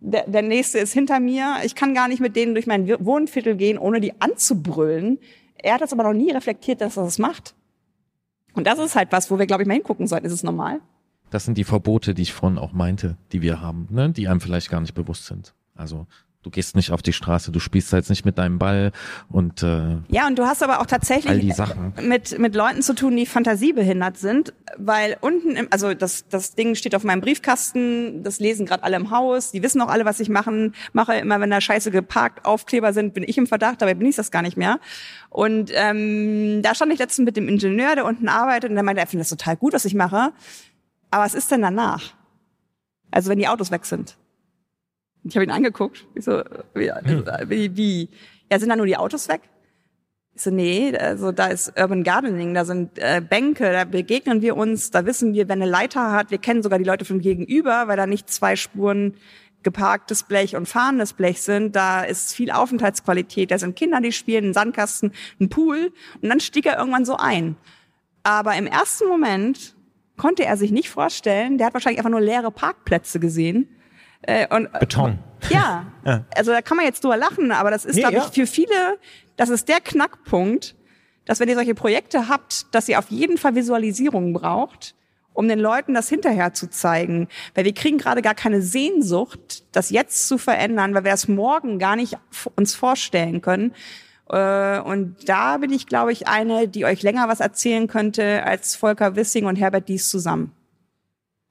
der, 0.00 0.28
der 0.28 0.42
nächste 0.42 0.78
ist 0.78 0.92
hinter 0.92 1.20
mir. 1.20 1.56
Ich 1.64 1.74
kann 1.74 1.94
gar 1.94 2.08
nicht 2.08 2.20
mit 2.20 2.36
denen 2.36 2.54
durch 2.54 2.66
mein 2.66 2.88
Wohnviertel 2.88 3.56
gehen, 3.56 3.78
ohne 3.78 4.00
die 4.00 4.20
anzubrüllen. 4.20 5.18
Er 5.56 5.74
hat 5.74 5.80
das 5.80 5.92
aber 5.92 6.04
noch 6.04 6.12
nie 6.12 6.30
reflektiert, 6.30 6.80
dass 6.80 6.96
er 6.96 7.04
das 7.04 7.18
macht. 7.18 7.54
Und 8.54 8.66
das 8.66 8.78
ist 8.78 8.94
halt 8.94 9.12
was, 9.12 9.30
wo 9.30 9.38
wir, 9.38 9.46
glaube 9.46 9.62
ich, 9.62 9.68
mal 9.68 9.74
hingucken 9.74 10.06
sollten. 10.06 10.26
Ist 10.26 10.32
es 10.32 10.42
normal? 10.42 10.80
Das 11.30 11.44
sind 11.44 11.58
die 11.58 11.64
Verbote, 11.64 12.14
die 12.14 12.22
ich 12.22 12.32
vorhin 12.32 12.58
auch 12.58 12.72
meinte, 12.72 13.16
die 13.32 13.42
wir 13.42 13.60
haben, 13.60 13.88
ne? 13.90 14.10
die 14.10 14.28
einem 14.28 14.40
vielleicht 14.40 14.70
gar 14.70 14.80
nicht 14.80 14.94
bewusst 14.94 15.26
sind. 15.26 15.54
Also 15.74 16.06
du 16.48 16.50
gehst 16.50 16.76
nicht 16.76 16.92
auf 16.92 17.02
die 17.02 17.12
Straße, 17.12 17.52
du 17.52 17.60
spielst 17.60 17.92
jetzt 17.92 18.08
nicht 18.08 18.24
mit 18.24 18.38
deinem 18.38 18.58
Ball 18.58 18.92
und 19.28 19.62
äh, 19.62 19.98
ja 20.08 20.26
und 20.26 20.38
du 20.38 20.46
hast 20.46 20.62
aber 20.62 20.80
auch 20.80 20.86
tatsächlich 20.86 21.30
all 21.30 21.40
die 21.40 21.52
Sachen. 21.52 21.92
mit 22.02 22.38
mit 22.38 22.54
Leuten 22.54 22.80
zu 22.80 22.94
tun, 22.94 23.14
die 23.16 23.26
fantasiebehindert 23.26 24.16
sind, 24.16 24.54
weil 24.78 25.18
unten 25.20 25.56
im, 25.56 25.68
also 25.70 25.92
das 25.92 26.26
das 26.28 26.54
Ding 26.54 26.74
steht 26.74 26.94
auf 26.94 27.04
meinem 27.04 27.20
Briefkasten, 27.20 28.22
das 28.22 28.40
lesen 28.40 28.64
gerade 28.64 28.82
alle 28.82 28.96
im 28.96 29.10
Haus, 29.10 29.50
die 29.50 29.62
wissen 29.62 29.82
auch 29.82 29.88
alle, 29.88 30.06
was 30.06 30.20
ich 30.20 30.30
machen 30.30 30.74
mache. 30.94 31.16
Immer 31.16 31.38
wenn 31.40 31.50
da 31.50 31.60
Scheiße 31.60 31.90
geparkt 31.90 32.46
Aufkleber 32.46 32.94
sind, 32.94 33.12
bin 33.12 33.24
ich 33.24 33.36
im 33.36 33.46
Verdacht, 33.46 33.82
dabei 33.82 33.92
bin 33.92 34.08
ich 34.08 34.16
das 34.16 34.30
gar 34.30 34.42
nicht 34.42 34.56
mehr. 34.56 34.80
Und 35.28 35.70
ähm, 35.74 36.62
da 36.62 36.74
stand 36.74 36.92
ich 36.94 36.98
letztens 36.98 37.26
mit 37.26 37.36
dem 37.36 37.46
Ingenieur, 37.46 37.94
der 37.94 38.06
unten 38.06 38.28
arbeitet, 38.28 38.70
und 38.70 38.76
der 38.76 38.84
meinte, 38.84 39.02
er 39.02 39.06
findet 39.06 39.30
das 39.30 39.36
total 39.36 39.56
gut, 39.56 39.74
was 39.74 39.84
ich 39.84 39.94
mache. 39.94 40.32
Aber 41.10 41.24
was 41.24 41.34
ist 41.34 41.50
denn 41.50 41.60
danach? 41.60 42.14
Also 43.10 43.28
wenn 43.28 43.38
die 43.38 43.48
Autos 43.48 43.70
weg 43.70 43.84
sind. 43.84 44.16
Ich 45.28 45.36
habe 45.36 45.44
ihn 45.44 45.50
angeguckt. 45.50 46.06
Ich 46.14 46.24
so, 46.24 46.42
wie, 46.74 46.90
wie, 47.46 47.76
wie? 47.76 48.08
Ja, 48.50 48.58
sind 48.58 48.70
da 48.70 48.76
nur 48.76 48.86
die 48.86 48.96
Autos 48.96 49.28
weg? 49.28 49.42
Ich 50.34 50.42
so, 50.42 50.50
nee, 50.50 50.96
also 50.96 51.32
da 51.32 51.48
ist 51.48 51.78
Urban 51.78 52.02
Gardening, 52.02 52.54
da 52.54 52.64
sind 52.64 52.98
äh, 52.98 53.20
Bänke, 53.20 53.72
da 53.72 53.84
begegnen 53.84 54.40
wir 54.40 54.56
uns, 54.56 54.90
da 54.90 55.04
wissen 55.04 55.34
wir, 55.34 55.48
wer 55.48 55.54
eine 55.54 55.66
Leiter 55.66 56.12
hat. 56.12 56.30
Wir 56.30 56.38
kennen 56.38 56.62
sogar 56.62 56.78
die 56.78 56.84
Leute 56.84 57.04
von 57.04 57.20
gegenüber, 57.20 57.88
weil 57.88 57.96
da 57.96 58.06
nicht 58.06 58.30
zwei 58.30 58.56
Spuren 58.56 59.14
geparktes 59.62 60.22
Blech 60.22 60.56
und 60.56 60.66
fahrendes 60.66 61.12
Blech 61.12 61.42
sind. 61.42 61.76
Da 61.76 62.02
ist 62.02 62.34
viel 62.34 62.50
Aufenthaltsqualität. 62.50 63.50
Da 63.50 63.58
sind 63.58 63.76
Kinder, 63.76 64.00
die 64.00 64.12
spielen, 64.12 64.50
ein 64.50 64.54
Sandkasten, 64.54 65.12
ein 65.40 65.48
Pool. 65.48 65.92
Und 66.22 66.28
dann 66.28 66.40
stieg 66.40 66.64
er 66.66 66.78
irgendwann 66.78 67.04
so 67.04 67.16
ein. 67.16 67.56
Aber 68.22 68.54
im 68.54 68.66
ersten 68.66 69.08
Moment 69.08 69.74
konnte 70.16 70.44
er 70.44 70.56
sich 70.56 70.70
nicht 70.70 70.88
vorstellen, 70.88 71.58
der 71.58 71.66
hat 71.66 71.74
wahrscheinlich 71.74 71.98
einfach 71.98 72.10
nur 72.10 72.20
leere 72.20 72.50
Parkplätze 72.50 73.20
gesehen 73.20 73.68
äh, 74.22 74.46
und, 74.54 74.72
Beton. 74.72 75.18
Ja, 75.50 75.86
ja, 76.04 76.24
also 76.36 76.50
da 76.50 76.62
kann 76.62 76.76
man 76.76 76.86
jetzt 76.86 77.04
drüber 77.04 77.16
lachen, 77.16 77.52
aber 77.52 77.70
das 77.70 77.84
ist, 77.84 77.96
nee, 77.96 78.02
glaube 78.02 78.16
ich, 78.16 78.34
für 78.34 78.46
viele, 78.46 78.98
das 79.36 79.48
ist 79.48 79.68
der 79.68 79.80
Knackpunkt, 79.80 80.74
dass 81.24 81.40
wenn 81.40 81.48
ihr 81.48 81.54
solche 81.54 81.74
Projekte 81.74 82.28
habt, 82.28 82.74
dass 82.74 82.88
ihr 82.88 82.98
auf 82.98 83.10
jeden 83.10 83.38
Fall 83.38 83.54
Visualisierungen 83.54 84.32
braucht, 84.32 84.94
um 85.34 85.46
den 85.46 85.60
Leuten 85.60 85.94
das 85.94 86.08
hinterher 86.08 86.52
zu 86.54 86.68
zeigen. 86.68 87.28
Weil 87.54 87.64
wir 87.64 87.74
kriegen 87.74 87.98
gerade 87.98 88.22
gar 88.22 88.34
keine 88.34 88.60
Sehnsucht, 88.60 89.64
das 89.70 89.90
jetzt 89.90 90.26
zu 90.26 90.36
verändern, 90.36 90.94
weil 90.94 91.04
wir 91.04 91.12
es 91.12 91.28
morgen 91.28 91.78
gar 91.78 91.94
nicht 91.96 92.16
uns 92.56 92.74
vorstellen 92.74 93.40
können. 93.40 93.72
Äh, 94.30 94.80
und 94.80 95.16
da 95.26 95.58
bin 95.58 95.72
ich, 95.72 95.86
glaube 95.86 96.12
ich, 96.12 96.26
eine, 96.26 96.66
die 96.66 96.84
euch 96.84 97.02
länger 97.02 97.28
was 97.28 97.40
erzählen 97.40 97.86
könnte 97.86 98.42
als 98.44 98.74
Volker 98.74 99.14
Wissing 99.14 99.46
und 99.46 99.56
Herbert 99.56 99.88
Dies 99.88 100.08
zusammen. 100.08 100.52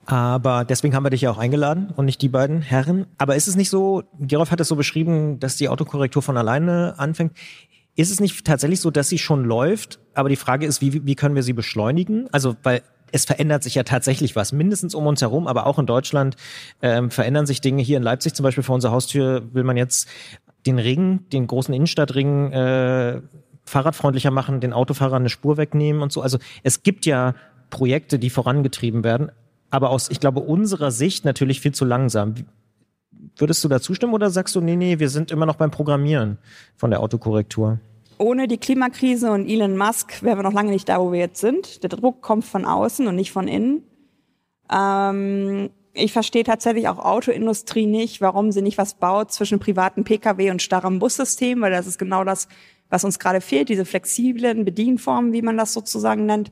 Aber 0.08 0.64
deswegen 0.64 0.96
haben 0.96 1.04
wir 1.04 1.10
dich 1.10 1.22
ja 1.22 1.32
auch 1.32 1.38
eingeladen 1.38 1.92
und 1.94 2.06
nicht 2.06 2.22
die 2.22 2.30
beiden 2.30 2.62
Herren. 2.62 3.08
Aber 3.18 3.36
ist 3.36 3.48
es 3.48 3.58
nicht 3.58 3.70
so, 3.70 4.04
Gerolf 4.20 4.52
hat 4.52 4.62
es 4.62 4.70
so 4.70 4.78
beschrieben, 4.78 5.38
dass 5.42 5.58
die 5.58 5.68
Autokorrektur 5.68 6.22
von 6.22 6.38
alleine 6.38 6.96
anfängt. 6.98 7.34
Ist 7.98 8.10
es 8.10 8.22
nicht 8.22 8.46
tatsächlich 8.46 8.80
so, 8.80 8.90
dass 8.90 9.10
sie 9.10 9.18
schon 9.18 9.44
läuft? 9.44 10.00
Aber 10.14 10.30
die 10.30 10.38
Frage 10.38 10.66
ist, 10.66 10.80
wie, 10.80 11.06
wie 11.06 11.16
können 11.16 11.36
wir 11.36 11.44
sie 11.44 11.52
beschleunigen? 11.52 12.30
Also, 12.32 12.56
weil 12.64 12.84
es 13.12 13.26
verändert 13.26 13.64
sich 13.64 13.76
ja 13.76 13.84
tatsächlich 13.84 14.38
was, 14.38 14.54
mindestens 14.54 14.96
um 14.96 15.06
uns 15.08 15.22
herum, 15.22 15.46
aber 15.46 15.66
auch 15.66 15.78
in 15.78 15.86
Deutschland 15.86 16.38
ähm, 16.82 17.12
verändern 17.12 17.46
sich 17.46 17.60
Dinge. 17.60 17.82
Hier 17.82 17.98
in 17.98 18.04
Leipzig 18.04 18.34
zum 18.34 18.44
Beispiel 18.46 18.64
vor 18.64 18.76
unserer 18.76 18.94
Haustür 18.94 19.44
will 19.54 19.66
man 19.66 19.76
jetzt 19.76 20.08
den 20.66 20.80
Ring, 20.80 21.28
den 21.34 21.48
großen 21.48 21.74
Innenstadtring, 21.74 22.54
äh, 22.54 23.22
fahrradfreundlicher 23.66 24.32
machen, 24.32 24.62
den 24.62 24.72
Autofahrern 24.72 25.24
eine 25.24 25.30
Spur 25.30 25.58
wegnehmen 25.58 26.02
und 26.02 26.14
so. 26.14 26.22
Also 26.22 26.38
es 26.64 26.84
gibt 26.84 27.06
ja 27.06 27.36
Projekte, 27.70 28.20
die 28.20 28.30
vorangetrieben 28.30 29.04
werden 29.04 29.32
aber 29.70 29.90
aus, 29.90 30.10
ich 30.10 30.20
glaube, 30.20 30.40
unserer 30.40 30.92
Sicht 30.92 31.26
natürlich 31.26 31.62
viel 31.62 31.74
zu 31.74 31.86
langsam. 31.86 32.36
Würdest 33.36 33.64
du 33.64 33.68
da 33.68 33.80
zustimmen 33.82 34.14
oder 34.14 34.30
sagst 34.30 34.56
du, 34.56 34.62
nee, 34.62 34.76
nee, 34.76 35.00
wir 35.00 35.10
sind 35.10 35.32
immer 35.32 35.46
noch 35.46 35.56
beim 35.56 35.72
Programmieren 35.72 36.38
von 36.76 36.90
der 36.90 37.02
Autokorrektur? 37.02 37.80
Ohne 38.20 38.48
die 38.48 38.58
Klimakrise 38.58 39.32
und 39.32 39.48
Elon 39.48 39.78
Musk 39.78 40.24
wären 40.24 40.40
wir 40.40 40.44
noch 40.44 40.54
lange 40.54 40.72
nicht 40.72 40.90
da, 40.90 41.00
wo 41.00 41.12
wir 41.12 41.20
jetzt 41.20 41.40
sind. 41.40 41.84
Der 41.84 41.90
Druck 41.90 42.22
kommt 42.22 42.46
von 42.46 42.66
außen 42.66 43.06
und 43.08 43.16
nicht 43.16 43.32
von 43.32 43.48
innen. 43.48 43.84
Ähm, 44.72 45.70
ich 45.94 46.14
verstehe 46.14 46.44
tatsächlich 46.44 46.88
auch 46.88 47.00
Autoindustrie 47.00 47.86
nicht, 47.86 48.22
warum 48.22 48.52
sie 48.52 48.62
nicht 48.62 48.78
was 48.78 48.96
baut 48.96 49.32
zwischen 49.32 49.60
privaten 49.60 50.04
Pkw 50.04 50.52
und 50.52 50.62
starrem 50.62 51.00
Bussystem, 51.00 51.62
weil 51.62 51.72
das 51.72 51.88
ist 51.88 52.00
genau 52.00 52.24
das, 52.24 52.48
was 52.90 53.04
uns 53.04 53.20
gerade 53.20 53.42
fehlt, 53.42 53.70
diese 53.70 53.86
flexiblen 53.86 54.66
Bedienformen, 54.66 55.34
wie 55.34 55.42
man 55.42 55.58
das 55.58 55.74
sozusagen 55.74 56.26
nennt. 56.26 56.52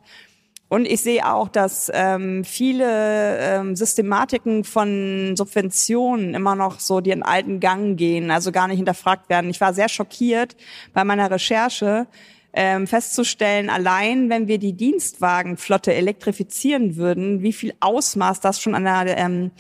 Und 0.68 0.88
ich 0.88 1.02
sehe 1.02 1.32
auch, 1.32 1.48
dass 1.48 1.92
ähm, 1.94 2.44
viele 2.44 3.38
ähm, 3.40 3.76
Systematiken 3.76 4.64
von 4.64 5.36
Subventionen 5.36 6.34
immer 6.34 6.56
noch 6.56 6.80
so 6.80 7.02
den 7.02 7.22
alten 7.22 7.60
Gang 7.60 7.98
gehen, 7.98 8.32
also 8.32 8.52
gar 8.52 8.68
nicht 8.68 8.78
hinterfragt 8.78 9.30
werden. 9.30 9.50
Ich 9.50 9.62
war 9.62 9.74
sehr 9.74 9.90
schockiert 9.90 10.56
bei 10.94 11.04
meiner 11.04 11.30
Recherche, 11.30 12.08
ähm, 12.54 12.88
festzustellen, 12.88 13.70
allein 13.70 14.30
wenn 14.30 14.48
wir 14.48 14.58
die 14.58 14.74
Dienstwagenflotte 14.74 15.94
elektrifizieren 15.94 16.96
würden, 16.96 17.42
wie 17.42 17.54
viel 17.54 17.74
Ausmaß 17.82 18.40
das 18.40 18.62
schon 18.62 18.76
an 18.76 18.86
ähm, 19.08 19.52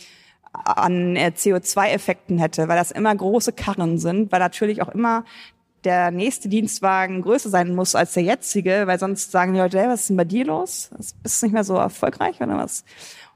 an 0.63 1.15
äh, 1.17 1.31
CO2-Effekten 1.35 2.37
hätte, 2.37 2.67
weil 2.67 2.77
das 2.77 2.91
immer 2.91 3.13
große 3.13 3.51
Karren 3.51 3.97
sind, 3.97 4.31
weil 4.31 4.39
natürlich 4.39 4.81
auch 4.81 4.89
immer 4.89 5.25
der 5.85 6.11
nächste 6.11 6.49
Dienstwagen 6.49 7.21
größer 7.21 7.49
sein 7.49 7.75
muss 7.75 7.95
als 7.95 8.13
der 8.13 8.23
jetzige, 8.23 8.83
weil 8.87 8.99
sonst 8.99 9.31
sagen 9.31 9.53
die 9.53 9.59
Leute, 9.59 9.79
hey, 9.79 9.87
was 9.87 10.01
ist 10.01 10.09
denn 10.09 10.17
bei 10.17 10.25
dir 10.25 10.45
los? 10.45 10.89
Bist 11.21 11.41
du 11.41 11.45
nicht 11.45 11.53
mehr 11.53 11.63
so 11.63 11.75
erfolgreich 11.75 12.41
oder 12.41 12.57
was? 12.57 12.83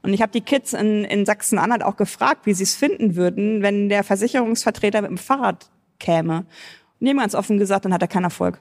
Und 0.02 0.12
ich 0.12 0.22
habe 0.22 0.32
die 0.32 0.40
Kids 0.40 0.72
in, 0.72 1.04
in 1.04 1.26
Sachsen-Anhalt 1.26 1.82
auch 1.82 1.96
gefragt, 1.96 2.46
wie 2.46 2.54
sie 2.54 2.64
es 2.64 2.74
finden 2.74 3.16
würden, 3.16 3.62
wenn 3.62 3.88
der 3.88 4.02
Versicherungsvertreter 4.02 5.02
mit 5.02 5.10
dem 5.10 5.18
Fahrrad 5.18 5.70
käme. 5.98 6.38
Und 6.38 7.06
die 7.06 7.10
haben 7.10 7.18
ganz 7.18 7.34
offen 7.34 7.58
gesagt, 7.58 7.84
dann 7.84 7.94
hat 7.94 8.02
er 8.02 8.08
keinen 8.08 8.24
Erfolg. 8.24 8.60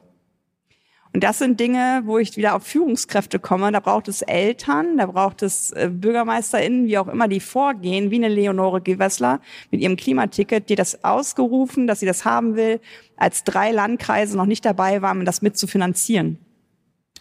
Und 1.12 1.24
das 1.24 1.39
sind 1.39 1.60
Dinge, 1.60 2.03
wo 2.05 2.20
ich 2.20 2.38
wieder 2.38 2.55
auf 2.55 2.64
Führungskräfte 2.64 3.39
komme. 3.39 3.72
Da 3.72 3.80
braucht 3.80 4.07
es 4.07 4.22
Eltern, 4.22 4.97
da 4.97 5.07
braucht 5.07 5.41
es 5.41 5.72
äh, 5.72 5.89
BürgermeisterInnen, 5.91 6.86
wie 6.86 6.99
auch 6.99 7.07
immer, 7.07 7.28
die 7.28 7.39
vorgehen, 7.39 8.12
wie 8.12 8.18
eine 8.18 8.28
Leonore 8.28 8.82
Gewessler 8.82 9.41
mit 9.72 9.82
ihrem 9.82 9.95
Klimaticket, 9.95 10.70
die 10.70 10.76
das 10.76 11.03
ausgerufen, 11.03 11.88
dass 11.88 11.99
sie 11.99 12.05
das 12.05 12.26
haben 12.26 12.55
will, 12.55 12.80
als 13.18 13.43
drei 13.43 13.72
Landkreise 13.72 14.38
noch 14.38 14.45
nicht 14.45 14.66
dabei 14.66 15.01
waren, 15.01 15.26
das 15.26 15.41
mitzufinanzieren. 15.41 16.38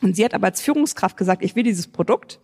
Und 0.03 0.17
sie 0.17 0.25
hat 0.25 0.35
aber 0.35 0.49
als 0.49 0.61
Führungskraft 0.61 1.17
gesagt, 1.17 1.43
ich 1.43 1.57
will 1.57 1.63
dieses 1.63 1.89
Produkt. 1.89 2.41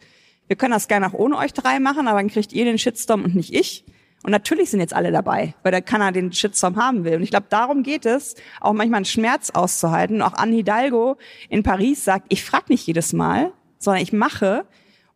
Wir 0.47 0.57
können 0.57 0.73
das 0.73 0.89
gerne 0.89 1.07
auch 1.07 1.15
ohne 1.15 1.37
euch 1.37 1.53
drei 1.53 1.79
machen, 1.79 2.09
aber 2.09 2.21
dann 2.21 2.31
kriegt 2.31 2.53
ihr 2.55 2.65
den 2.65 2.79
Shitstorm 2.79 3.23
und 3.23 3.35
nicht 3.35 3.55
ich. 3.55 3.85
Und 4.25 4.31
natürlich 4.31 4.71
sind 4.71 4.81
jetzt 4.81 4.95
alle 4.95 5.13
dabei, 5.13 5.55
weil 5.63 5.71
der 5.71 5.83
keiner 5.83 6.11
den 6.11 6.33
Shitstorm 6.33 6.77
haben 6.77 7.05
will. 7.05 7.17
Und 7.17 7.23
ich 7.23 7.31
glaube, 7.31 7.47
darum 7.51 7.83
geht 7.83 8.07
es, 8.07 8.35
auch 8.59 8.73
manchmal 8.73 8.97
einen 8.97 9.05
Schmerz 9.05 9.51
auszuhalten. 9.51 10.23
auch 10.23 10.33
Anne 10.33 10.57
Hidalgo 10.57 11.19
in 11.51 11.63
Paris 11.63 12.05
sagt, 12.05 12.27
ich 12.31 12.43
frage 12.43 12.65
nicht 12.69 12.87
jedes 12.87 13.13
Mal, 13.13 13.53
sondern 13.79 14.03
ich 14.03 14.15
mache. 14.15 14.65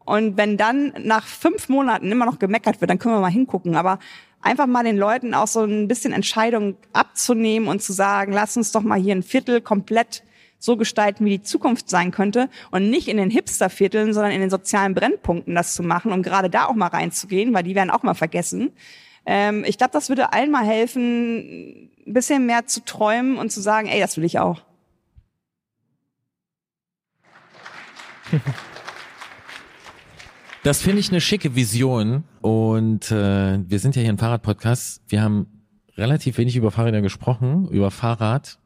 Und 0.04 0.36
wenn 0.36 0.58
dann 0.58 0.92
nach 0.98 1.26
fünf 1.26 1.70
Monaten 1.70 2.12
immer 2.12 2.26
noch 2.26 2.38
gemeckert 2.38 2.82
wird, 2.82 2.90
dann 2.90 2.98
können 2.98 3.14
wir 3.14 3.20
mal 3.20 3.30
hingucken. 3.30 3.76
Aber 3.76 3.98
einfach 4.42 4.66
mal 4.66 4.84
den 4.84 4.98
Leuten 4.98 5.32
auch 5.32 5.46
so 5.46 5.64
ein 5.64 5.88
bisschen 5.88 6.12
Entscheidung 6.12 6.76
abzunehmen 6.92 7.66
und 7.66 7.80
zu 7.80 7.94
sagen, 7.94 8.32
lass 8.32 8.58
uns 8.58 8.72
doch 8.72 8.82
mal 8.82 9.00
hier 9.00 9.14
ein 9.14 9.22
Viertel 9.22 9.62
komplett 9.62 10.22
so 10.58 10.76
gestalten, 10.76 11.24
wie 11.24 11.38
die 11.38 11.42
Zukunft 11.42 11.88
sein 11.88 12.10
könnte 12.10 12.48
und 12.70 12.90
nicht 12.90 13.08
in 13.08 13.16
den 13.16 13.30
Hipstervierteln, 13.30 14.12
sondern 14.12 14.32
in 14.32 14.40
den 14.40 14.50
sozialen 14.50 14.94
Brennpunkten 14.94 15.54
das 15.54 15.74
zu 15.74 15.82
machen, 15.82 16.12
um 16.12 16.22
gerade 16.22 16.50
da 16.50 16.66
auch 16.66 16.74
mal 16.74 16.88
reinzugehen, 16.88 17.54
weil 17.54 17.62
die 17.62 17.74
werden 17.74 17.90
auch 17.90 18.02
mal 18.02 18.14
vergessen. 18.14 18.72
Ähm, 19.24 19.64
ich 19.66 19.78
glaube, 19.78 19.92
das 19.92 20.08
würde 20.08 20.32
allen 20.32 20.50
mal 20.50 20.64
helfen, 20.64 21.90
ein 22.06 22.12
bisschen 22.12 22.46
mehr 22.46 22.66
zu 22.66 22.84
träumen 22.84 23.36
und 23.36 23.52
zu 23.52 23.60
sagen, 23.60 23.88
ey, 23.88 24.00
das 24.00 24.16
will 24.16 24.24
ich 24.24 24.38
auch. 24.38 24.62
Das 30.64 30.82
finde 30.82 30.98
ich 30.98 31.10
eine 31.10 31.20
schicke 31.20 31.54
Vision 31.54 32.24
und 32.40 33.10
äh, 33.10 33.58
wir 33.66 33.78
sind 33.78 33.96
ja 33.96 34.02
hier 34.02 34.12
ein 34.12 34.18
Fahrradpodcast. 34.18 35.02
Wir 35.08 35.22
haben 35.22 35.46
relativ 35.96 36.36
wenig 36.36 36.56
über 36.56 36.70
Fahrräder 36.70 37.00
gesprochen, 37.00 37.68
über 37.68 37.90
Fahrrad. 37.90 38.58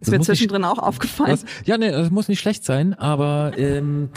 Ist 0.00 0.10
mir 0.10 0.20
zwischendrin 0.20 0.62
nicht, 0.62 0.70
auch 0.70 0.78
aufgefallen. 0.78 1.32
Was, 1.32 1.44
ja, 1.64 1.78
nee, 1.78 1.90
das 1.90 2.10
muss 2.10 2.28
nicht 2.28 2.40
schlecht 2.40 2.64
sein, 2.64 2.94
aber 2.94 3.52
ähm, 3.56 4.10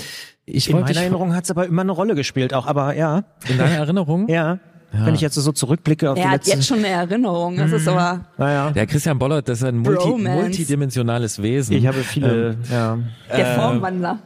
ich 0.45 0.69
In 0.69 0.79
meiner 0.79 0.99
Erinnerung 0.99 1.33
hat 1.35 1.45
es 1.45 1.51
aber 1.51 1.65
immer 1.67 1.81
eine 1.83 1.91
Rolle 1.91 2.15
gespielt, 2.15 2.53
auch, 2.53 2.67
aber 2.67 2.95
ja. 2.95 3.23
In 3.47 3.57
deiner 3.57 3.75
Erinnerung? 3.75 4.27
ja. 4.29 4.59
Ja. 4.91 5.05
Wenn 5.05 5.13
ich 5.13 5.21
jetzt 5.21 5.35
so 5.35 5.51
zurückblicke 5.51 6.09
auf 6.09 6.17
er 6.17 6.23
die 6.23 6.29
letzten... 6.31 6.49
Er 6.49 6.53
hat 6.53 6.59
jetzt 6.61 6.67
schon 6.67 6.79
eine 6.79 6.87
Erinnerung, 6.87 7.57
das 7.57 7.71
ist 7.71 7.87
aber... 7.87 8.25
Naja. 8.39 8.71
Der 8.71 8.87
Christian 8.87 9.19
Bollert, 9.19 9.47
das 9.47 9.59
ist 9.59 9.63
ein 9.63 9.77
multi, 9.77 10.09
multidimensionales 10.09 11.41
Wesen. 11.43 11.75
Ich 11.75 11.85
habe 11.85 11.99
viele... 11.99 12.51
Ähm, 12.51 12.57
ja. 12.71 12.97
Der 13.37 13.45
Formwandler. 13.53 14.19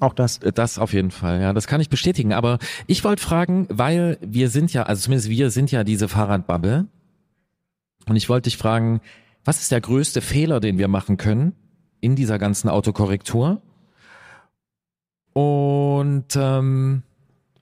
Auch 0.00 0.14
das. 0.14 0.40
Das 0.54 0.78
auf 0.78 0.92
jeden 0.92 1.10
Fall, 1.10 1.40
ja, 1.40 1.52
das 1.52 1.66
kann 1.66 1.80
ich 1.80 1.90
bestätigen. 1.90 2.32
Aber 2.32 2.58
ich 2.86 3.04
wollte 3.04 3.22
fragen, 3.22 3.66
weil 3.68 4.16
wir 4.22 4.48
sind 4.48 4.72
ja, 4.72 4.84
also 4.84 5.02
zumindest 5.02 5.28
wir 5.28 5.50
sind 5.50 5.70
ja 5.70 5.84
diese 5.84 6.08
Fahrradbubble. 6.08 6.86
Und 8.06 8.16
ich 8.16 8.28
wollte 8.28 8.48
dich 8.48 8.56
fragen, 8.56 9.00
was 9.48 9.62
ist 9.62 9.72
der 9.72 9.80
größte 9.80 10.20
Fehler, 10.20 10.60
den 10.60 10.76
wir 10.76 10.88
machen 10.88 11.16
können 11.16 11.54
in 12.02 12.16
dieser 12.16 12.38
ganzen 12.38 12.68
Autokorrektur? 12.68 13.62
Und 15.32 16.36
ähm, 16.36 17.02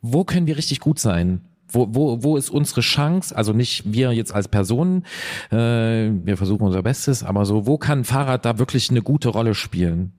wo 0.03 0.25
können 0.25 0.49
wir 0.49 0.57
richtig 0.57 0.81
gut 0.81 0.99
sein? 0.99 1.43
Wo, 1.69 1.87
wo, 1.91 2.25
wo 2.25 2.37
ist 2.37 2.51
unsere 2.51 2.81
Chance? 2.81 3.37
Also 3.37 3.53
nicht 3.53 3.93
wir 3.93 4.11
jetzt 4.11 4.35
als 4.35 4.49
Personen, 4.49 5.05
äh, 5.53 6.11
wir 6.11 6.37
versuchen 6.37 6.65
unser 6.65 6.83
Bestes, 6.83 7.23
aber 7.23 7.45
so, 7.45 7.69
wo 7.69 7.79
kann 7.79 8.03
Fahrrad 8.03 8.45
da 8.45 8.59
wirklich 8.59 8.91
eine 8.91 9.03
gute 9.03 9.29
Rolle 9.29 9.55
spielen? 9.55 10.13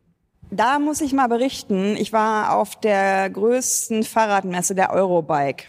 Da 0.50 0.80
muss 0.80 1.02
ich 1.02 1.12
mal 1.12 1.28
berichten. 1.28 1.98
Ich 1.98 2.14
war 2.14 2.56
auf 2.56 2.80
der 2.80 3.30
größten 3.30 4.04
Fahrradmesse 4.04 4.74
der 4.74 4.94
Eurobike 4.94 5.66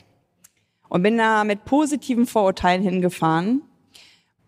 und 0.89 1.03
bin 1.03 1.19
da 1.19 1.43
mit 1.43 1.65
positiven 1.65 2.27
Vorurteilen 2.27 2.85
hingefahren 2.85 3.63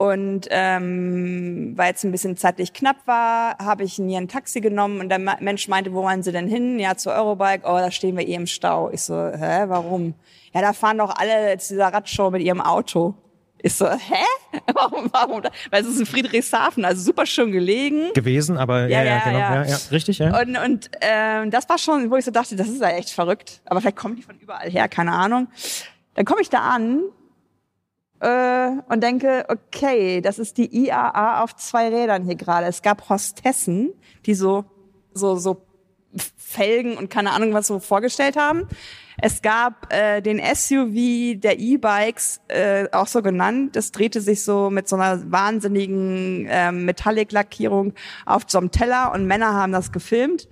und 0.00 0.46
ähm, 0.48 1.74
weil 1.76 1.92
es 1.92 2.02
ein 2.04 2.10
bisschen 2.10 2.34
zeitlich 2.34 2.72
knapp 2.72 2.96
war, 3.04 3.58
habe 3.58 3.84
ich 3.84 3.98
mir 3.98 4.16
ein 4.16 4.28
Taxi 4.28 4.62
genommen 4.62 4.98
und 4.98 5.10
der 5.10 5.18
Mensch 5.18 5.68
meinte, 5.68 5.92
wo 5.92 6.02
wollen 6.02 6.22
Sie 6.22 6.32
denn 6.32 6.48
hin? 6.48 6.78
Ja, 6.78 6.96
zur 6.96 7.12
Eurobike. 7.12 7.66
Oh, 7.66 7.76
da 7.76 7.90
stehen 7.90 8.16
wir 8.16 8.26
eh 8.26 8.32
im 8.32 8.46
Stau. 8.46 8.88
Ich 8.90 9.02
so, 9.02 9.14
hä, 9.14 9.64
warum? 9.66 10.14
Ja, 10.54 10.62
da 10.62 10.72
fahren 10.72 10.96
doch 10.96 11.14
alle 11.14 11.58
zu 11.58 11.74
dieser 11.74 11.88
Radshow 11.88 12.30
mit 12.30 12.40
ihrem 12.40 12.62
Auto. 12.62 13.12
Ich 13.58 13.74
so, 13.74 13.90
hä? 13.90 14.24
Warum, 14.72 15.10
warum? 15.12 15.42
Weil 15.70 15.82
es 15.82 15.88
ist 15.88 16.00
in 16.00 16.06
Friedrichshafen, 16.06 16.82
also 16.86 17.02
super 17.02 17.26
schön 17.26 17.52
gelegen. 17.52 18.10
Gewesen, 18.14 18.56
aber 18.56 18.88
ja, 18.88 19.02
ja, 19.02 19.04
ja, 19.04 19.18
genau. 19.24 19.38
Ja. 19.38 19.64
Ja, 19.64 19.76
richtig, 19.90 20.18
ja. 20.18 20.40
Und, 20.40 20.56
und 20.56 20.90
ähm, 21.02 21.50
das 21.50 21.68
war 21.68 21.76
schon, 21.76 22.10
wo 22.10 22.16
ich 22.16 22.24
so 22.24 22.30
dachte, 22.30 22.56
das 22.56 22.68
ist 22.68 22.80
ja 22.80 22.88
echt 22.88 23.10
verrückt. 23.10 23.60
Aber 23.66 23.82
vielleicht 23.82 23.96
kommen 23.96 24.16
die 24.16 24.22
von 24.22 24.38
überall 24.38 24.70
her, 24.70 24.88
keine 24.88 25.12
Ahnung. 25.12 25.48
Dann 26.14 26.24
komme 26.24 26.40
ich 26.40 26.48
da 26.48 26.60
an 26.60 27.02
äh, 28.20 28.70
und 28.88 29.02
denke, 29.02 29.46
okay, 29.48 30.20
das 30.20 30.38
ist 30.38 30.58
die 30.58 30.86
IAA 30.86 31.42
auf 31.42 31.56
zwei 31.56 31.88
Rädern 31.88 32.24
hier 32.24 32.36
gerade. 32.36 32.66
Es 32.66 32.82
gab 32.82 33.08
Hostessen, 33.08 33.92
die 34.26 34.34
so, 34.34 34.64
so, 35.12 35.36
so 35.36 35.62
Felgen 36.36 36.96
und 36.96 37.08
keine 37.08 37.30
Ahnung 37.32 37.54
was 37.54 37.68
so 37.68 37.78
vorgestellt 37.78 38.36
haben. 38.36 38.66
Es 39.22 39.42
gab 39.42 39.92
äh, 39.92 40.20
den 40.20 40.38
SUV 40.38 41.40
der 41.40 41.58
E-Bikes, 41.58 42.40
äh, 42.48 42.88
auch 42.90 43.06
so 43.06 43.22
genannt. 43.22 43.76
Das 43.76 43.92
drehte 43.92 44.20
sich 44.20 44.42
so 44.42 44.70
mit 44.70 44.88
so 44.88 44.96
einer 44.96 45.30
wahnsinnigen 45.30 46.46
äh, 46.46 46.72
Metallic-Lackierung 46.72 47.92
auf 48.24 48.44
so 48.46 48.58
einem 48.58 48.70
Teller 48.70 49.12
und 49.12 49.26
Männer 49.26 49.52
haben 49.52 49.72
das 49.72 49.92
gefilmt. 49.92 50.48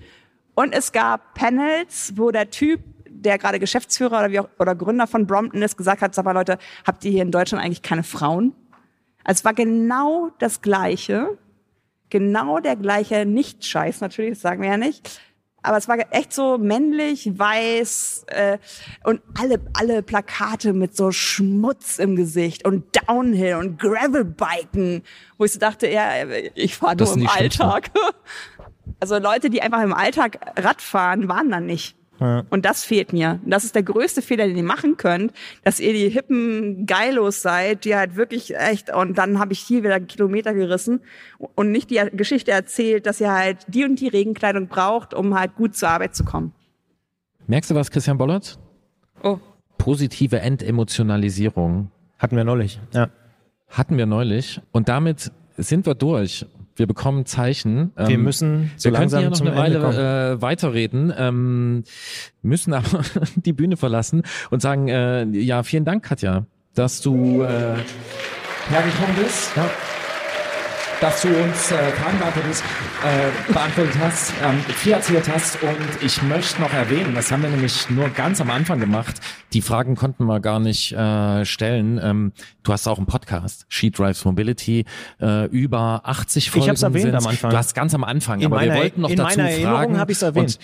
Und 0.55 0.75
es 0.75 0.93
gab 0.93 1.35
Panels, 1.35 2.13
wo 2.17 2.31
der 2.31 2.51
Typ 2.51 2.81
der 3.23 3.39
gerade 3.39 3.59
Geschäftsführer 3.59 4.19
oder, 4.19 4.31
wie 4.31 4.41
auch, 4.41 4.49
oder 4.59 4.75
Gründer 4.75 5.07
von 5.07 5.27
Brompton 5.27 5.63
ist, 5.63 5.77
gesagt 5.77 6.03
hat, 6.03 6.15
sag 6.15 6.25
mal 6.25 6.33
Leute, 6.33 6.59
habt 6.87 7.05
ihr 7.05 7.11
hier 7.11 7.23
in 7.23 7.31
Deutschland 7.31 7.65
eigentlich 7.65 7.83
keine 7.83 8.03
Frauen? 8.03 8.55
Also 9.25 9.41
es 9.41 9.45
war 9.45 9.55
genau 9.55 10.31
das 10.39 10.63
Gleiche, 10.63 11.39
genau 12.09 12.61
der 12.61 12.77
gleiche 12.77 13.27
Nicht-Scheiß 13.27 14.01
natürlich, 14.01 14.33
das 14.33 14.41
sagen 14.41 14.63
wir 14.63 14.71
ja 14.71 14.77
nicht. 14.77 15.21
Aber 15.61 15.77
es 15.77 15.89
war 15.89 15.99
echt 16.13 16.33
so 16.33 16.57
männlich, 16.57 17.37
weiß 17.37 18.27
äh, 18.29 18.59
und 19.03 19.21
alle 19.39 19.61
alle 19.75 20.03
Plakate 20.03 20.73
mit 20.73 20.97
so 20.97 21.11
Schmutz 21.11 21.99
im 21.99 22.15
Gesicht 22.15 22.65
und 22.65 22.85
Downhill 23.09 23.57
und 23.57 23.79
Gravelbiken, 23.79 25.03
wo 25.37 25.45
ich 25.45 25.53
so 25.53 25.59
dachte, 25.59 25.89
ja, 25.89 26.11
ich 26.55 26.77
fahre 26.77 26.97
nur 26.97 27.13
im 27.15 27.29
Alltag. 27.29 27.91
Also 29.01 29.19
Leute, 29.19 29.51
die 29.51 29.63
einfach 29.63 29.83
im 29.83 29.93
Alltag 29.93 30.41
Rad 30.57 30.83
fahren, 30.83 31.29
waren 31.29 31.51
dann 31.51 31.67
nicht. 31.67 31.98
Ja. 32.21 32.45
Und 32.51 32.65
das 32.65 32.85
fehlt 32.85 33.13
mir. 33.13 33.39
Das 33.45 33.65
ist 33.65 33.75
der 33.75 33.83
größte 33.83 34.23
Fehler, 34.23 34.47
den 34.47 34.57
ihr 34.57 34.65
machen 34.65 34.97
könnt, 34.97 35.33
dass 35.63 35.79
ihr 35.79 35.93
die 35.93 36.09
hippen 36.09 36.87
Geilos 36.87 37.43
seid, 37.43 37.85
die 37.85 37.95
halt 37.95 38.17
wirklich 38.17 38.57
echt, 38.57 38.93
und 38.93 39.17
dann 39.19 39.39
habe 39.39 39.53
ich 39.53 39.61
hier 39.61 39.85
wieder 39.85 40.01
Kilometer 40.01 40.53
gerissen 40.53 41.01
und 41.55 41.71
nicht 41.71 41.91
die 41.91 42.01
Geschichte 42.13 42.51
erzählt, 42.51 43.07
dass 43.07 43.21
ihr 43.21 43.33
halt 43.33 43.59
die 43.69 43.85
und 43.85 44.01
die 44.01 44.09
Regenkleidung 44.09 44.67
braucht, 44.67 45.15
um 45.15 45.39
halt 45.39 45.55
gut 45.55 45.77
zur 45.77 45.91
Arbeit 45.91 46.17
zu 46.17 46.25
kommen. 46.25 46.53
Merkst 47.47 47.71
du 47.71 47.75
was, 47.75 47.91
Christian 47.91 48.19
Bollert? 48.19 48.59
Oh. 49.23 49.39
Positive 49.79 50.41
Entemotionalisierung. 50.41 51.91
Hatten 52.19 52.37
wir 52.37 52.45
neulich, 52.45 52.81
ja. 52.93 53.11
Hatten 53.69 53.97
wir 53.97 54.07
neulich. 54.07 54.61
Und 54.73 54.89
damit 54.89 55.31
sind 55.57 55.87
wir 55.87 55.95
durch. 55.95 56.47
Wir 56.79 56.87
bekommen 56.87 57.27
Zeichen. 57.27 57.93
Wir 57.97 58.11
ähm, 58.11 58.23
müssen 58.23 58.71
so 58.77 58.91
wir 58.91 58.99
langsam 58.99 59.21
hier 59.21 59.31
noch 59.31 59.41
eine 59.41 59.57
Weile 59.57 60.33
äh, 60.35 60.43
weiterreden, 60.43 61.13
ähm, 61.17 61.85
müssen 62.43 62.73
aber 62.73 63.03
die 63.37 63.53
Bühne 63.53 63.77
verlassen 63.77 64.23
und 64.51 64.63
sagen, 64.63 64.89
äh, 64.89 65.25
ja, 65.25 65.63
vielen 65.65 65.85
Dank, 65.85 66.05
Katja, 66.05 66.47
dass 66.75 67.01
du 67.01 67.43
äh, 67.43 67.77
hergekommen 68.69 69.17
bist. 69.17 69.57
Ja. 69.57 69.69
Dass 71.01 71.23
du 71.23 71.29
uns 71.29 71.71
äh, 71.71 71.77
Fragen 71.93 72.19
beantwortet, 72.19 72.63
äh, 73.05 73.53
beantwortet 73.53 73.95
hast, 74.01 74.33
ähm, 74.43 74.59
viel 74.75 74.93
erzählt 74.93 75.29
hast. 75.33 75.63
Und 75.63 75.77
ich 76.03 76.21
möchte 76.23 76.61
noch 76.61 76.73
erwähnen, 76.73 77.15
das 77.15 77.31
haben 77.31 77.43
wir 77.43 77.51
nämlich 77.51 77.89
nur 77.91 78.09
ganz 78.11 78.41
am 78.41 78.51
Anfang 78.51 78.81
gemacht. 78.81 79.17
Die 79.53 79.63
Fragen 79.63 79.95
konnten 79.95 80.25
wir 80.25 80.41
gar 80.41 80.59
nicht 80.59 80.93
äh, 80.93 81.45
stellen. 81.45 82.01
Ähm, 82.03 82.33
du 82.65 82.73
hast 82.73 82.89
auch 82.89 82.99
einen 82.99 83.07
Podcast, 83.07 83.65
She 83.69 83.91
Drives 83.91 84.25
Mobility, 84.25 84.85
äh, 85.21 85.47
über 85.47 86.01
80 86.05 86.51
Folgen. 86.51 86.65
Ich 86.65 86.69
habe 86.69 86.77
es 86.77 86.83
erwähnt 86.83 87.03
sind's. 87.13 87.25
am 87.25 87.31
Anfang. 87.31 87.51
Du 87.51 87.57
hast 87.57 87.75
ganz 87.75 87.95
am 87.95 88.05
Anfang, 88.05 88.41
In 88.41 88.47
aber 88.47 88.61
wir 88.61 88.69
meiner- 88.69 88.81
wollten 88.81 89.01
noch 89.03 89.11
in 89.11 89.17
dazu 89.17 89.39
meiner 89.39 89.51
Erinnerung 89.51 89.77
fragen. 89.79 89.99
habe 89.99 90.13
ich 90.13 90.23
erwähnt. 90.23 90.59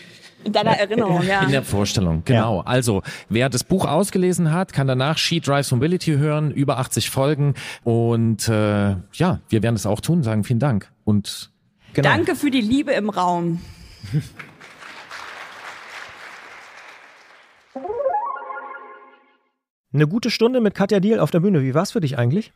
In 0.45 0.53
deiner 0.53 0.79
Erinnerung, 0.79 1.23
ja. 1.23 1.43
In 1.43 1.51
der 1.53 1.63
Vorstellung, 1.63 2.23
genau. 2.25 2.61
Also, 2.61 3.03
wer 3.29 3.49
das 3.49 3.65
Buch 3.65 3.87
ausgelesen 3.87 4.53
hat, 4.53 4.73
kann 4.73 4.87
danach 4.87 5.19
She 5.19 5.41
Drives 5.41 5.71
Mobility 5.73 6.13
hören, 6.13 6.51
über 6.51 6.79
80 6.79 7.11
Folgen. 7.11 7.55
Und 7.83 8.49
äh, 8.49 8.97
ja, 9.13 9.41
wir 9.49 9.63
werden 9.63 9.77
es 9.77 9.87
auch 9.87 10.01
tun, 10.01 10.23
sagen 10.23 10.45
vielen 10.45 10.61
Dank. 10.61 10.93
Und 11.05 11.51
Genau. 11.95 12.09
Danke 12.09 12.35
für 12.35 12.51
die 12.51 12.61
Liebe 12.61 12.93
im 12.93 13.09
Raum. 13.09 13.61
Eine 19.93 20.09
gute 20.09 20.31
Stunde 20.31 20.61
mit 20.61 20.75
Katja 20.75 20.99
Diel 20.99 21.21
auf 21.21 21.31
der 21.31 21.39
Bühne. 21.41 21.63
Wie 21.63 21.73
war's 21.75 21.93
für 21.93 22.01
dich 22.01 22.19
eigentlich? 22.19 22.53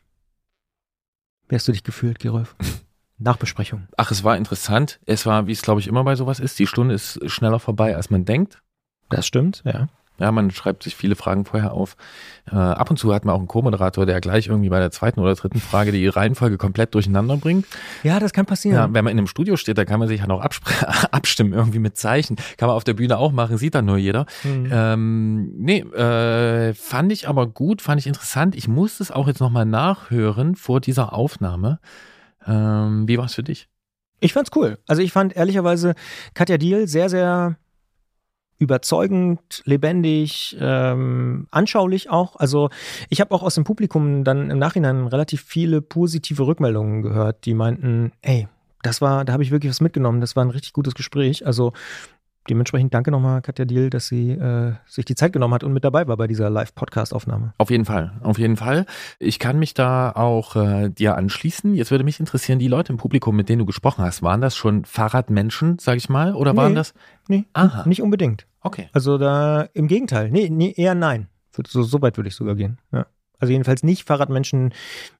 Wie 1.49 1.55
hast 1.55 1.69
du 1.69 1.73
dich 1.73 1.85
gefühlt, 1.85 2.19
Gerolf? 2.19 2.57
Nachbesprechung. 3.19 3.89
ach, 3.97 4.11
es 4.11 4.25
war 4.25 4.37
interessant. 4.37 5.01
Es 5.07 5.27
war, 5.27 5.47
wie 5.47 5.53
es 5.53 5.63
glaube 5.63 5.81
ich 5.81 5.89
immer 5.89 6.05
bei 6.05 6.15
sowas 6.15 6.41
ist, 6.41 6.59
die 6.59 6.67
Stunde 6.67 6.95
ist 6.95 7.21
schneller 7.31 7.59
vorbei, 7.59 7.97
als 7.97 8.11
man 8.11 8.25
denkt. 8.25 8.63
Das 9.11 9.27
stimmt, 9.27 9.63
ja. 9.65 9.89
Ja, 10.21 10.33
man 10.33 10.51
schreibt 10.51 10.83
sich 10.83 10.97
viele 10.97 11.15
Fragen 11.15 11.45
vorher 11.45 11.73
auf. 11.73 11.97
Äh, 12.51 12.57
ab 12.57 12.91
und 12.91 12.97
zu 12.99 13.15
hat 13.15 13.25
man 13.25 13.35
auch 13.35 13.39
einen 13.39 13.47
Co-Moderator, 13.47 14.05
der 14.05 14.21
gleich 14.21 14.49
irgendwie 14.49 14.69
bei 14.69 14.81
der 14.81 14.91
zweiten 14.91 15.21
oder 15.21 15.35
dritten 15.35 15.61
Frage 15.61 15.93
die 15.93 16.09
Reihenfolge 16.09 16.59
komplett 16.59 16.95
durcheinander 16.95 17.37
bringt. 17.37 17.67
Ja, 18.03 18.19
das 18.19 18.33
kann 18.33 18.45
passieren. 18.45 18.77
Ja, 18.77 18.93
wenn 18.93 19.05
man 19.05 19.13
in 19.13 19.19
einem 19.19 19.27
Studio 19.29 19.57
steht, 19.57 19.79
da 19.79 19.85
kann 19.85 20.01
man 20.01 20.09
sich 20.09 20.21
ja 20.21 20.27
noch 20.27 20.41
abstimmen, 21.13 21.53
irgendwie 21.53 21.79
mit 21.79 21.97
Zeichen. 21.97 22.37
Kann 22.57 22.67
man 22.67 22.77
auf 22.77 22.85
der 22.85 22.95
Bühne 22.95 23.17
auch 23.17 23.31
machen, 23.31 23.59
sieht 23.59 23.77
dann 23.77 23.85
nur 23.85 23.97
jeder. 23.97 24.27
Mhm. 24.43 24.69
Ähm, 24.73 25.53
nee, 25.57 25.81
äh, 25.81 26.75
fand 26.75 27.13
ich 27.13 27.29
aber 27.29 27.47
gut, 27.47 27.81
fand 27.81 28.01
ich 28.01 28.09
interessant. 28.09 28.57
Ich 28.57 28.67
muss 28.67 28.99
es 28.99 29.13
auch 29.13 29.29
jetzt 29.29 29.41
nochmal 29.41 29.67
nachhören 29.67 30.57
vor 30.57 30.81
dieser 30.81 31.13
Aufnahme. 31.13 31.79
Ähm, 32.49 33.07
wie 33.07 33.19
war 33.19 33.27
es 33.27 33.35
für 33.35 33.43
dich? 33.43 33.69
Ich 34.21 34.33
fand's 34.33 34.51
cool. 34.57 34.79
Also 34.87 35.03
ich 35.03 35.13
fand 35.13 35.37
ehrlicherweise 35.37 35.95
Katja 36.35 36.59
Diel 36.59 36.89
sehr, 36.89 37.09
sehr 37.09 37.57
überzeugend, 38.59 39.63
lebendig, 39.65 40.57
ähm, 40.61 41.47
anschaulich 41.51 42.11
auch. 42.11 42.37
Also 42.37 42.71
ich 43.09 43.21
habe 43.21 43.33
auch 43.33 43.43
aus 43.43 43.55
dem 43.55 43.63
Publikum 43.63 44.25
dann 44.25 44.51
im 44.51 44.59
Nachhinein 44.59 45.07
relativ 45.07 45.43
viele 45.43 45.81
positive 45.81 46.45
Rückmeldungen 46.45 47.03
gehört, 47.03 47.45
die 47.45 47.55
meinten, 47.55 48.13
ey, 48.23 48.49
das 48.83 49.01
war, 49.01 49.25
da 49.25 49.33
habe 49.33 49.43
ich 49.43 49.51
wirklich 49.51 49.71
was 49.71 49.81
mitgenommen. 49.81 50.21
Das 50.21 50.35
war 50.35 50.45
ein 50.45 50.51
richtig 50.51 50.73
gutes 50.73 50.95
Gespräch. 50.95 51.47
Also 51.47 51.73
dementsprechend 52.49 52.93
danke 52.95 53.11
nochmal 53.11 53.43
Katja 53.43 53.65
Diel, 53.65 53.91
dass 53.91 54.09
sie 54.09 54.31
äh, 54.33 54.73
sich 54.87 55.05
die 55.05 55.15
Zeit 55.15 55.33
genommen 55.33 55.55
hat 55.55 55.65
und 55.65 55.73
mit 55.73 55.85
dabei 55.85 56.07
war 56.09 56.17
bei 56.17 56.27
dieser 56.27 56.51
Live-Podcast-Aufnahme. 56.51 57.55
Auf 57.59 57.71
jeden 57.71 57.85
Fall, 57.85 58.13
auf 58.23 58.39
jeden 58.39 58.57
Fall. 58.57 58.87
Ich 59.19 59.39
kann 59.39 59.59
mich 59.59 59.75
da 59.75 60.11
auch 60.13 60.57
äh, 60.57 60.89
dir 60.91 61.17
anschließen. 61.17 61.75
Jetzt 61.75 61.91
würde 61.91 62.05
mich 62.05 62.21
interessieren, 62.21 62.59
die 62.59 62.69
Leute 62.69 62.93
im 62.93 62.99
Publikum, 62.99 63.37
mit 63.37 63.49
denen 63.49 63.61
du 63.61 63.67
gesprochen 63.67 64.05
hast, 64.05 64.23
waren 64.23 64.41
das 64.41 64.57
schon 64.57 64.85
Fahrradmenschen, 64.85 65.79
sag 65.79 65.97
ich 65.97 66.09
mal, 66.09 66.35
oder 66.35 66.57
waren 66.57 66.73
Nee. 66.73 66.77
das? 66.79 66.95
Nee, 67.29 67.45
Aha. 67.53 67.87
nicht 67.87 68.03
unbedingt. 68.03 68.47
Okay. 68.61 68.89
Also 68.93 69.19
da 69.19 69.63
im 69.75 69.89
Gegenteil. 69.89 70.31
Nee, 70.31 70.49
nee 70.51 70.73
eher 70.77 70.95
nein. 70.95 71.29
So, 71.67 71.83
so 71.83 72.03
weit 72.03 72.17
würde 72.17 72.29
ich 72.29 72.35
sogar 72.37 72.55
gehen. 72.55 72.79
Ja. 72.93 73.07
Also 73.41 73.53
jedenfalls 73.53 73.83
nicht 73.85 74.05
Fahrradmenschen, 74.05 74.73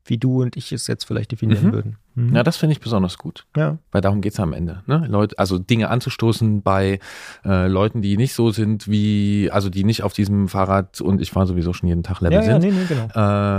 wie 0.05 0.19
du 0.19 0.43
und 0.43 0.57
ich 0.57 0.73
es 0.73 0.87
jetzt 0.89 1.05
vielleicht 1.05 1.31
definieren 1.33 1.67
Mhm. 1.69 1.73
würden. 1.73 1.97
Mhm. 2.19 2.35
Ja, 2.37 2.43
das 2.43 2.57
finde 2.57 2.73
ich 2.73 2.81
besonders 2.81 3.19
gut. 3.19 3.47
ja. 3.57 3.79
Weil 3.93 4.01
darum 4.03 4.21
geht's 4.21 4.39
am 4.41 4.53
Ende. 4.53 4.83
Ne? 4.87 5.07
Leute, 5.09 5.39
also 5.39 5.59
Dinge 5.59 5.89
anzustoßen 5.89 6.63
bei 6.63 6.99
äh, 7.45 7.67
Leuten, 7.69 8.03
die 8.03 8.17
nicht 8.17 8.35
so 8.35 8.51
sind 8.51 8.89
wie, 8.89 9.51
also 9.53 9.71
die 9.71 9.85
nicht 9.85 10.03
auf 10.03 10.13
diesem 10.13 10.49
Fahrrad 10.49 11.01
und 11.01 11.21
ich 11.21 11.31
fahre 11.31 11.47
sowieso 11.47 11.73
schon 11.73 11.89
jeden 11.89 12.03
Tag 12.03 12.21
Level 12.21 12.39
Ja, 12.39 12.45
ja, 12.45 12.61
sind. 12.61 12.75
nee, 12.75 12.79
nee, 12.79 12.87
genau. 12.89 13.07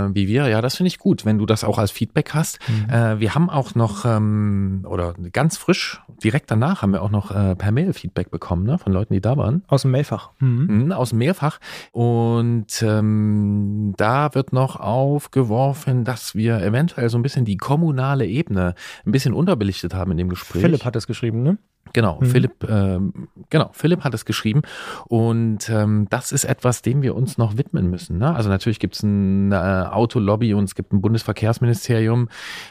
Äh, 0.08 0.14
wie 0.14 0.28
wir, 0.28 0.46
ja, 0.48 0.60
das 0.60 0.76
finde 0.76 0.88
ich 0.88 0.98
gut, 0.98 1.24
wenn 1.24 1.38
du 1.38 1.46
das 1.46 1.64
auch 1.64 1.78
als 1.78 1.90
Feedback 1.90 2.32
hast. 2.34 2.58
Mhm. 2.68 2.90
Äh, 2.90 3.20
wir 3.20 3.34
haben 3.34 3.50
auch 3.50 3.74
noch, 3.74 4.04
ähm, 4.04 4.84
oder 4.88 5.14
ganz 5.32 5.56
frisch, 5.56 6.00
direkt 6.22 6.50
danach 6.50 6.82
haben 6.82 6.92
wir 6.92 7.02
auch 7.02 7.10
noch 7.10 7.30
äh, 7.30 7.56
per 7.56 7.72
Mail 7.72 7.92
Feedback 7.92 8.30
bekommen, 8.30 8.64
ne, 8.64 8.78
von 8.78 8.92
Leuten, 8.92 9.14
die 9.14 9.20
da 9.20 9.36
waren. 9.36 9.64
Aus 9.68 9.82
dem 9.82 9.90
Mailfach. 9.90 10.30
Mhm. 10.38 10.84
Mhm, 10.84 10.92
aus 10.92 11.10
dem 11.10 11.18
Mehrfach. 11.18 11.58
Und 11.92 12.82
ähm, 12.82 13.94
da 13.96 14.34
wird 14.34 14.52
noch 14.52 14.76
aufgeworfen, 14.78 16.04
dass 16.04 16.34
wir 16.34 16.60
eventuell 16.62 17.08
so 17.08 17.18
ein 17.18 17.22
bisschen 17.22 17.44
die 17.44 17.56
kommunale 17.56 18.26
Ebene 18.26 18.49
ein 18.58 18.74
bisschen 19.04 19.34
unterbelichtet 19.34 19.94
haben 19.94 20.12
in 20.12 20.18
dem 20.18 20.28
Gespräch. 20.28 20.62
Philipp 20.62 20.84
hat 20.84 20.96
das 20.96 21.06
geschrieben, 21.06 21.42
ne? 21.42 21.58
Genau, 21.92 22.18
Mhm. 22.20 22.26
Philipp, 22.26 22.68
ähm, 22.68 23.28
genau, 23.48 23.70
Philipp 23.72 24.04
hat 24.04 24.14
es 24.14 24.24
geschrieben 24.24 24.62
und 25.08 25.68
ähm, 25.68 26.06
das 26.08 26.30
ist 26.30 26.44
etwas, 26.44 26.82
dem 26.82 27.02
wir 27.02 27.16
uns 27.16 27.36
noch 27.36 27.56
widmen 27.56 27.90
müssen. 27.90 28.18
Ne? 28.18 28.32
Also 28.34 28.48
natürlich 28.48 28.78
gibt 28.78 28.94
es 28.94 29.02
ein 29.02 29.50
äh, 29.50 29.56
Autolobby 29.56 30.54
und 30.54 30.64
es 30.64 30.74
gibt 30.76 30.92
ein 30.92 31.00
Bundesverkehrsministerium, 31.00 32.28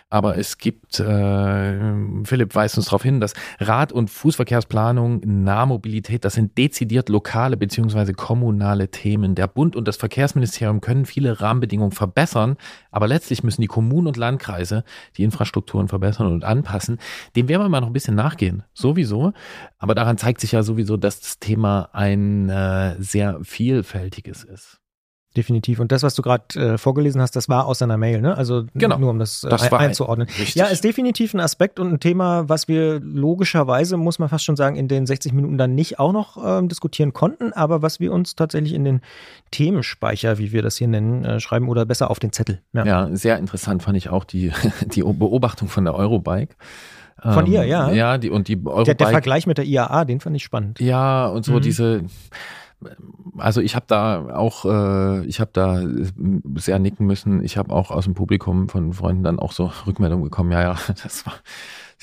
aber 0.10 0.38
es 0.38 0.57
gibt, 0.57 0.99
äh, 1.01 1.80
Philipp 2.24 2.55
weist 2.55 2.78
uns 2.78 2.86
darauf 2.86 3.03
hin, 3.03 3.20
dass 3.20 3.34
Rad- 3.60 3.91
und 3.91 4.10
Fußverkehrsplanung, 4.10 5.22
Nahmobilität, 5.26 6.24
das 6.24 6.34
sind 6.36 6.57
dezidiert 6.57 7.10
lokale 7.10 7.57
beziehungsweise 7.57 8.14
kommunale 8.14 8.89
Themen. 8.89 9.36
Der 9.36 9.47
Bund 9.47 9.76
und 9.76 9.88
das 9.88 9.97
Verkehrsministerium 9.97 10.80
können 10.80 11.05
viele 11.05 11.41
Rahmenbedingungen 11.41 11.91
verbessern, 11.91 12.55
aber 12.89 13.07
letztlich 13.07 13.43
müssen 13.43 13.62
die 13.62 13.68
Kommunen 13.68 14.07
und 14.07 14.18
Landkreise 14.18 14.86
die 15.18 15.24
Infrastrukturen 15.24 15.89
verbessern 15.89 16.28
und 16.28 16.45
anpassen. 16.45 16.99
Dem 17.36 17.49
werden 17.49 17.64
wir 17.64 17.70
mal 17.70 17.82
noch 17.82 17.88
ein 17.88 17.93
bisschen 17.93 18.16
nachgehen, 18.16 18.64
sowieso. 19.04 19.34
Aber 19.78 19.95
daran 19.95 20.18
zeigt 20.18 20.41
sich 20.41 20.52
ja 20.52 20.64
sowieso, 20.64 20.97
dass 20.97 21.20
das 21.20 21.39
Thema 21.39 21.89
ein 21.93 22.50
äh, 22.50 22.95
sehr 23.00 23.39
vielfältiges 23.43 24.43
ist. 24.43 24.76
Definitiv. 25.38 25.80
Und 25.80 25.91
das, 25.91 26.02
was 26.02 26.16
du 26.16 26.24
gerade 26.24 26.43
äh, 26.56 26.78
vorgelesen 26.80 27.22
hast, 27.22 27.36
das 27.36 27.47
war 27.50 27.68
aus 27.68 27.78
seiner 27.78 27.97
Mail, 27.97 28.20
ne? 28.20 28.36
Also 28.36 28.66
Genau. 28.74 28.97
nur 28.97 29.12
um 29.12 29.20
das, 29.20 29.43
äh, 29.43 29.50
Das 29.50 29.62
ein- 29.72 29.80
einzuordnen. 29.80 30.28
Richtig. 30.28 30.56
Ja, 30.56 30.66
ist 30.66 30.84
definitiv 30.84 31.36
ein 31.36 31.39
Aspekt 31.39 31.80
und 31.80 31.93
ein 31.93 32.00
Thema, 32.00 32.50
was 32.50 32.68
wir 32.68 33.00
logischerweise, 33.00 33.95
muss 33.95 34.18
man 34.18 34.28
fast 34.28 34.43
schon 34.43 34.56
sagen, 34.56 34.76
in 34.76 34.88
den 34.88 35.06
60 35.06 35.32
Minuten 35.32 35.60
dann 35.60 35.76
nicht 35.76 36.00
auch 36.00 36.14
noch 36.14 36.43
ähm, 36.43 36.68
diskutieren 36.68 37.14
konnten, 37.14 37.54
aber 37.54 37.84
was 37.84 38.00
wir 38.00 38.12
uns 38.12 38.36
tatsächlich 38.36 38.74
in 38.74 38.84
den 38.84 39.02
Themenspeicher, 39.52 40.39
wie 40.39 40.52
wir 40.52 40.64
das 40.64 40.78
hier 40.78 40.88
nennen, 40.88 41.24
äh, 41.24 41.39
schreiben 41.39 41.70
oder 41.70 41.86
besser 41.86 42.10
auf 42.10 42.18
den 42.20 42.32
Zettel. 42.32 42.62
Ja. 42.74 42.86
Ja, 42.86 43.10
sehr 43.16 43.38
interessant 43.38 43.84
fand 43.84 43.97
ich 43.97 44.10
auch 44.10 44.24
die, 44.24 44.52
die 44.93 45.02
Beobachtung 45.04 45.68
von 45.68 45.86
der 45.86 45.93
Eurobike. 45.93 46.56
Von 47.22 47.45
Ähm, 47.45 47.51
ihr, 47.51 47.65
ja. 47.65 47.91
Ja, 47.91 48.17
die, 48.17 48.30
und 48.30 48.47
die 48.47 48.57
Eurobike. 48.57 48.86
Der, 48.86 48.95
der 48.95 49.07
Vergleich 49.07 49.45
mit 49.47 49.57
der 49.57 49.65
IAA, 49.65 50.05
den 50.05 50.20
fand 50.20 50.36
ich 50.36 50.43
spannend. 50.43 50.80
Ja, 50.80 51.28
und 51.28 51.43
so 51.45 51.53
Mhm. 51.53 51.61
diese, 51.61 52.03
also 53.38 53.61
ich 53.61 53.76
habe 53.76 53.86
da 53.88 54.36
auch, 54.36 54.65
äh, 54.65 55.26
ich 55.26 55.39
habe 55.39 55.51
da 55.53 55.82
sehr 56.55 56.80
nicken 56.80 57.05
müssen. 57.05 57.43
Ich 57.43 57.57
habe 57.57 57.74
auch 57.74 57.91
aus 57.91 58.05
dem 58.05 58.13
Publikum 58.13 58.70
von 58.70 58.93
Freunden 58.93 59.24
dann 59.24 59.39
auch 59.39 59.51
so 59.51 59.72
Rückmeldungen 59.86 60.24
bekommen. 60.24 60.51
Ja, 60.51 60.61
ja, 60.61 60.76
das 61.03 61.26
war 61.26 61.34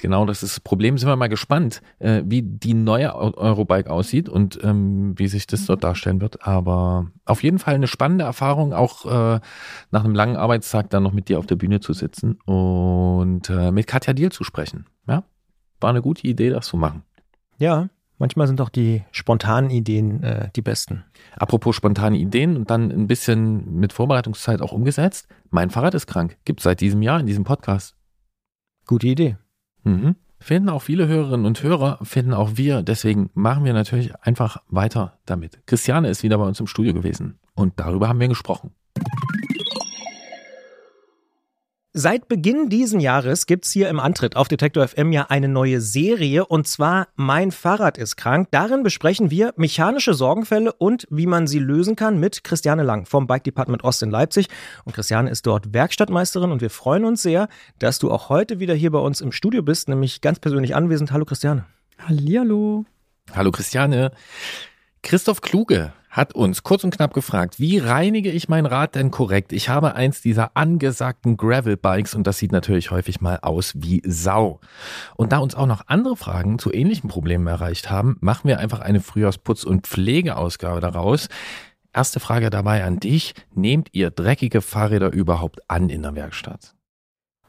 genau 0.01 0.27
das 0.27 0.43
ist 0.43 0.57
das 0.57 0.61
Problem. 0.61 0.99
Sind 0.99 1.09
wir 1.09 1.17
mal 1.17 1.29
gespannt, 1.29 1.83
äh, 1.99 2.23
wie 2.27 2.43
die 2.43 2.75
neue 2.75 3.15
Eu- 3.15 3.35
Eurobike 3.37 3.91
aussieht 3.91 4.29
und 4.29 4.59
ähm, 4.63 5.15
wie 5.19 5.29
sich 5.29 5.47
das 5.47 5.67
dort 5.67 5.85
darstellen 5.85 6.21
wird. 6.21 6.47
Aber 6.47 7.11
auf 7.25 7.43
jeden 7.43 7.59
Fall 7.59 7.75
eine 7.75 7.87
spannende 7.87 8.25
Erfahrung, 8.25 8.73
auch 8.73 9.05
äh, 9.07 9.41
nach 9.91 10.05
einem 10.05 10.15
langen 10.15 10.37
Arbeitstag 10.37 10.91
dann 10.91 11.03
noch 11.03 11.13
mit 11.13 11.29
dir 11.29 11.39
auf 11.39 11.47
der 11.47 11.57
Bühne 11.57 11.81
zu 11.81 11.93
sitzen 11.93 12.35
und 12.43 13.49
äh, 13.51 13.71
mit 13.73 13.87
Katja 13.87 14.13
Diel 14.13 14.31
zu 14.33 14.45
sprechen. 14.45 14.87
Ja, 15.09 15.25
war 15.81 15.91
eine 15.91 16.03
gute 16.03 16.27
Idee, 16.27 16.51
das 16.51 16.67
zu 16.67 16.77
machen. 16.77 17.03
Ja, 17.59 17.89
manchmal 18.19 18.47
sind 18.47 18.61
auch 18.61 18.69
die 18.69 19.03
spontanen 19.13 19.71
Ideen 19.71 20.23
äh, 20.23 20.51
die 20.55 20.63
besten. 20.63 21.05
Apropos 21.37 21.77
spontane 21.77 22.17
Ideen 22.19 22.57
und 22.57 22.71
dann 22.71 22.91
ein 22.91 23.07
bisschen 23.07 23.75
mit 23.77 23.93
Vorbereitungszeit 23.93 24.61
auch 24.61 24.73
umgesetzt. 24.73 25.29
Mein 25.51 25.71
Fahrrad 25.71 25.95
ist 25.95 26.07
krank. 26.07 26.37
Gibt 26.45 26.61
seit 26.61 26.81
diesem 26.81 27.03
Jahr 27.03 27.21
in 27.21 27.27
diesem 27.27 27.45
Podcast. 27.45 27.95
Gute 28.87 29.07
Idee. 29.07 29.37
Mhm. 29.87 30.17
Finden 30.39 30.69
auch 30.69 30.83
viele 30.83 31.09
Hörerinnen 31.09 31.47
und 31.47 31.63
Hörer, 31.63 31.99
finden 32.03 32.35
auch 32.35 32.53
wir. 32.57 32.83
Deswegen 32.83 33.31
machen 33.35 33.65
wir 33.65 33.73
natürlich 33.73 34.15
einfach 34.17 34.59
weiter 34.69 35.19
damit. 35.25 35.67
Christiane 35.67 36.09
ist 36.09 36.23
wieder 36.23 36.39
bei 36.39 36.45
uns 36.45 36.61
im 36.61 36.67
Studio 36.67 36.93
gewesen 36.93 37.39
und 37.55 37.73
darüber 37.77 38.09
haben 38.09 38.21
wir 38.21 38.29
gesprochen. 38.29 38.73
Seit 41.99 42.29
Beginn 42.29 42.69
diesen 42.69 43.01
Jahres 43.01 43.47
gibt's 43.47 43.71
hier 43.71 43.89
im 43.89 44.01
Antritt 44.01 44.37
auf 44.37 44.49
Detektor 44.49 44.87
FM 44.87 45.13
ja 45.13 45.29
eine 45.31 45.49
neue 45.49 45.81
Serie 45.81 46.45
und 46.45 46.69
zwar 46.69 47.09
Mein 47.15 47.53
Fahrrad 47.53 47.97
ist 47.97 48.17
krank. 48.17 48.49
Darin 48.51 48.83
besprechen 48.83 49.31
wir 49.31 49.55
mechanische 49.57 50.13
Sorgenfälle 50.13 50.75
und 50.75 51.07
wie 51.09 51.25
man 51.25 51.47
sie 51.47 51.59
lösen 51.59 51.97
kann 51.97 52.21
mit 52.21 52.45
Christiane 52.45 52.83
Lang 52.83 53.07
vom 53.07 53.27
Bike 53.27 53.45
Department 53.45 53.83
Ost 53.83 54.03
in 54.03 54.11
Leipzig. 54.11 54.49
Und 54.85 54.93
Christiane 54.93 55.31
ist 55.31 55.47
dort 55.47 55.73
Werkstattmeisterin 55.73 56.53
und 56.53 56.61
wir 56.61 56.69
freuen 56.69 57.07
uns 57.07 57.23
sehr, 57.23 57.49
dass 57.79 57.99
du 57.99 58.11
auch 58.11 58.29
heute 58.29 58.61
wieder 58.61 58.75
hier 58.75 58.91
bei 58.91 58.99
uns 58.99 59.23
im 59.23 59.33
Studio 59.33 59.63
bist, 59.63 59.89
nämlich 59.89 60.21
ganz 60.21 60.39
persönlich 60.39 60.77
anwesend. 60.77 61.13
Hallo 61.13 61.25
Christiane. 61.25 61.65
Hallihallo. 62.07 62.85
Hallo 63.35 63.51
Christiane. 63.53 64.11
Christoph 65.03 65.41
Kluge 65.41 65.95
hat 66.11 66.35
uns 66.35 66.63
kurz 66.63 66.85
und 66.85 66.95
knapp 66.95 67.13
gefragt, 67.15 67.59
wie 67.59 67.79
reinige 67.79 68.31
ich 68.31 68.49
mein 68.49 68.67
Rad 68.67 68.95
denn 68.95 69.11
korrekt? 69.11 69.53
Ich 69.53 69.69
habe 69.69 69.95
eins 69.95 70.23
dieser 70.23 70.57
angesagten 70.57 71.37
Gravel-Bikes 71.37 72.15
und 72.15 72.27
das 72.27 72.39
sieht 72.39 72.53
natürlich 72.53 72.91
häufig 72.91 73.21
mal 73.21 73.39
aus 73.43 73.75
wie 73.77 74.03
Sau. 74.07 74.61
Und 75.17 75.33
da 75.33 75.39
uns 75.39 75.55
auch 75.55 75.67
noch 75.67 75.83
andere 75.89 76.17
Fragen 76.17 76.59
zu 76.59 76.73
ähnlichen 76.73 77.09
Problemen 77.09 77.47
erreicht 77.47 77.91
haben, 77.91 78.17
machen 78.21 78.49
wir 78.49 78.59
einfach 78.59 78.81
eine 78.81 79.01
Frühjahrsputz- 79.01 79.65
und 79.65 79.87
Pflegeausgabe 79.87 80.81
daraus. 80.81 81.29
Erste 81.93 82.21
Frage 82.21 82.51
dabei 82.51 82.85
an 82.85 83.01
dich. 83.01 83.35
Nehmt 83.55 83.89
ihr 83.93 84.11
dreckige 84.11 84.61
Fahrräder 84.61 85.13
überhaupt 85.13 85.61
an 85.71 85.89
in 85.89 86.03
der 86.03 86.15
Werkstatt? 86.15 86.75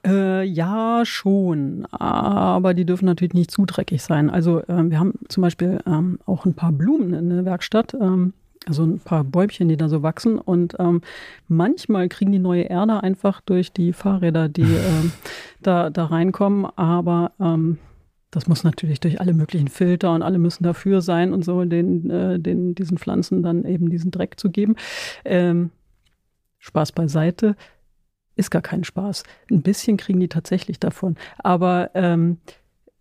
Äh, 0.05 0.43
ja, 0.43 1.03
schon. 1.03 1.85
Aber 1.91 2.73
die 2.73 2.85
dürfen 2.85 3.05
natürlich 3.05 3.33
nicht 3.33 3.51
zu 3.51 3.65
dreckig 3.65 4.01
sein. 4.01 4.29
Also 4.29 4.61
äh, 4.63 4.89
wir 4.89 4.99
haben 4.99 5.15
zum 5.27 5.41
Beispiel 5.41 5.79
ähm, 5.85 6.19
auch 6.25 6.45
ein 6.45 6.53
paar 6.53 6.71
Blumen 6.71 7.13
in 7.13 7.29
der 7.29 7.45
Werkstatt. 7.45 7.93
Ähm, 7.93 8.33
also 8.67 8.83
ein 8.83 8.99
paar 8.99 9.23
Bäumchen, 9.23 9.69
die 9.69 9.77
da 9.77 9.89
so 9.89 10.03
wachsen. 10.03 10.39
Und 10.39 10.75
ähm, 10.79 11.01
manchmal 11.47 12.09
kriegen 12.09 12.31
die 12.31 12.39
neue 12.39 12.63
Erde 12.63 13.01
einfach 13.01 13.41
durch 13.41 13.71
die 13.71 13.93
Fahrräder, 13.93 14.49
die 14.49 14.61
ähm, 14.61 15.11
da, 15.61 15.89
da 15.89 16.05
reinkommen. 16.05 16.65
Aber 16.75 17.31
ähm, 17.39 17.77
das 18.31 18.47
muss 18.47 18.63
natürlich 18.63 18.99
durch 18.99 19.21
alle 19.21 19.33
möglichen 19.33 19.67
Filter 19.67 20.13
und 20.13 20.21
alle 20.21 20.37
müssen 20.37 20.63
dafür 20.63 21.01
sein 21.01 21.33
und 21.33 21.45
so, 21.45 21.63
den, 21.63 22.09
äh, 22.09 22.39
den, 22.39 22.75
diesen 22.75 22.97
Pflanzen 22.97 23.41
dann 23.41 23.65
eben 23.65 23.89
diesen 23.89 24.11
Dreck 24.11 24.39
zu 24.39 24.49
geben. 24.49 24.75
Ähm, 25.23 25.71
Spaß 26.59 26.91
beiseite 26.91 27.55
ist 28.35 28.51
gar 28.51 28.61
kein 28.61 28.83
Spaß. 28.83 29.23
Ein 29.49 29.61
bisschen 29.61 29.97
kriegen 29.97 30.19
die 30.19 30.27
tatsächlich 30.27 30.79
davon. 30.79 31.15
Aber 31.39 31.91
ähm, 31.93 32.37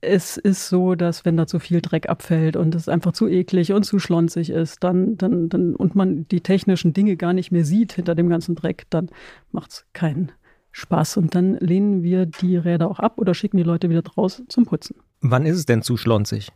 es 0.07 0.37
ist 0.37 0.69
so, 0.69 0.95
dass 0.95 1.25
wenn 1.25 1.37
da 1.37 1.47
zu 1.47 1.59
viel 1.59 1.81
Dreck 1.81 2.09
abfällt 2.09 2.57
und 2.57 2.75
es 2.75 2.89
einfach 2.89 3.13
zu 3.13 3.27
eklig 3.29 3.73
und 3.73 3.83
zu 3.85 3.99
schlonzig 3.99 4.51
ist, 4.51 4.83
dann, 4.85 5.17
dann, 5.17 5.49
dann 5.49 5.75
und 5.75 5.95
man 5.95 6.27
die 6.29 6.41
technischen 6.41 6.93
Dinge 6.93 7.17
gar 7.17 7.33
nicht 7.33 7.51
mehr 7.51 7.65
sieht 7.65 7.93
hinter 7.93 8.15
dem 8.15 8.29
ganzen 8.29 8.55
Dreck, 8.55 8.85
dann 8.91 9.11
macht 9.53 9.73
es 9.73 9.87
keinen 9.93 10.33
Spaß. 10.73 11.17
Und 11.17 11.35
dann 11.35 11.55
lehnen 11.55 12.03
wir 12.03 12.27
die 12.27 12.57
Räder 12.57 12.91
auch 12.91 13.01
ab 13.01 13.19
oder 13.19 13.35
schicken 13.35 13.57
die 13.57 13.63
Leute 13.63 13.91
wieder 13.91 14.03
raus 14.17 14.43
zum 14.49 14.65
Putzen. 14.65 14.97
Wann 15.21 15.47
ist 15.47 15.57
es 15.57 15.67
denn 15.67 15.83
zu 15.83 15.97
schlonzig? 15.97 16.53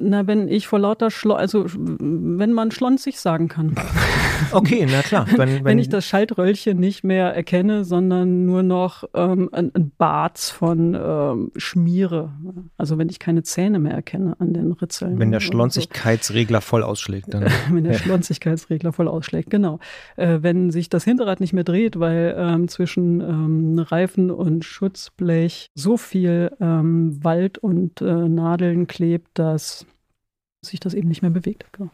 Na, 0.00 0.28
wenn 0.28 0.46
ich 0.46 0.68
vor 0.68 0.78
lauter 0.78 1.10
Schlo 1.10 1.34
also 1.34 1.66
wenn 1.68 2.52
man 2.52 2.70
schlonzig 2.70 3.18
sagen 3.18 3.48
kann. 3.48 3.74
Okay, 4.52 4.86
na 4.90 5.02
klar. 5.02 5.26
Wenn, 5.30 5.38
wenn, 5.38 5.64
wenn 5.64 5.78
ich 5.78 5.88
das 5.88 6.06
Schaltröllchen 6.06 6.78
nicht 6.78 7.04
mehr 7.04 7.34
erkenne, 7.34 7.84
sondern 7.84 8.46
nur 8.46 8.62
noch 8.62 9.04
ähm, 9.14 9.48
ein, 9.52 9.72
ein 9.74 9.90
Barz 9.98 10.50
von 10.50 10.94
ähm, 10.94 11.50
Schmiere. 11.56 12.32
Also 12.76 12.98
wenn 12.98 13.08
ich 13.08 13.18
keine 13.18 13.42
Zähne 13.42 13.78
mehr 13.78 13.94
erkenne 13.94 14.36
an 14.38 14.52
den 14.52 14.72
Ritzeln. 14.72 15.18
Wenn 15.18 15.32
der 15.32 15.40
Schlonzigkeitsregler 15.40 16.60
voll 16.60 16.82
ausschlägt. 16.82 17.34
Dann. 17.34 17.46
wenn 17.70 17.84
der 17.84 17.94
Schlonzigkeitsregler 17.94 18.92
voll 18.92 19.08
ausschlägt, 19.08 19.50
genau. 19.50 19.80
Äh, 20.16 20.38
wenn 20.42 20.70
sich 20.70 20.88
das 20.88 21.04
Hinterrad 21.04 21.40
nicht 21.40 21.52
mehr 21.52 21.64
dreht, 21.64 21.98
weil 21.98 22.34
ähm, 22.38 22.68
zwischen 22.68 23.20
ähm, 23.20 23.78
Reifen 23.78 24.30
und 24.30 24.64
Schutzblech 24.64 25.70
so 25.74 25.96
viel 25.96 26.52
ähm, 26.60 27.18
Wald 27.22 27.58
und 27.58 28.00
äh, 28.00 28.04
Nadeln 28.04 28.86
klebt, 28.86 29.38
dass 29.38 29.86
sich 30.68 30.80
das 30.80 30.94
eben 30.94 31.08
nicht 31.08 31.22
mehr 31.22 31.30
bewegt. 31.30 31.66
Genau. 31.72 31.90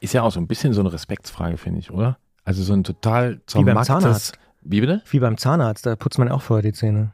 Ist 0.00 0.12
ja 0.12 0.22
auch 0.22 0.32
so 0.32 0.40
ein 0.40 0.46
bisschen 0.46 0.72
so 0.72 0.80
eine 0.80 0.92
Respektsfrage, 0.92 1.56
finde 1.56 1.80
ich, 1.80 1.90
oder? 1.90 2.18
Also 2.44 2.62
so 2.62 2.74
ein 2.74 2.84
total 2.84 3.40
Wie 3.54 3.64
beim 3.64 3.82
Zahnarzt. 3.82 4.38
Wie 4.62 4.80
bitte? 4.80 5.02
Wie 5.10 5.18
beim 5.18 5.36
Zahnarzt, 5.36 5.86
da 5.86 5.96
putzt 5.96 6.18
man 6.18 6.28
auch 6.30 6.42
vorher 6.42 6.62
die 6.62 6.72
Zähne. 6.72 7.12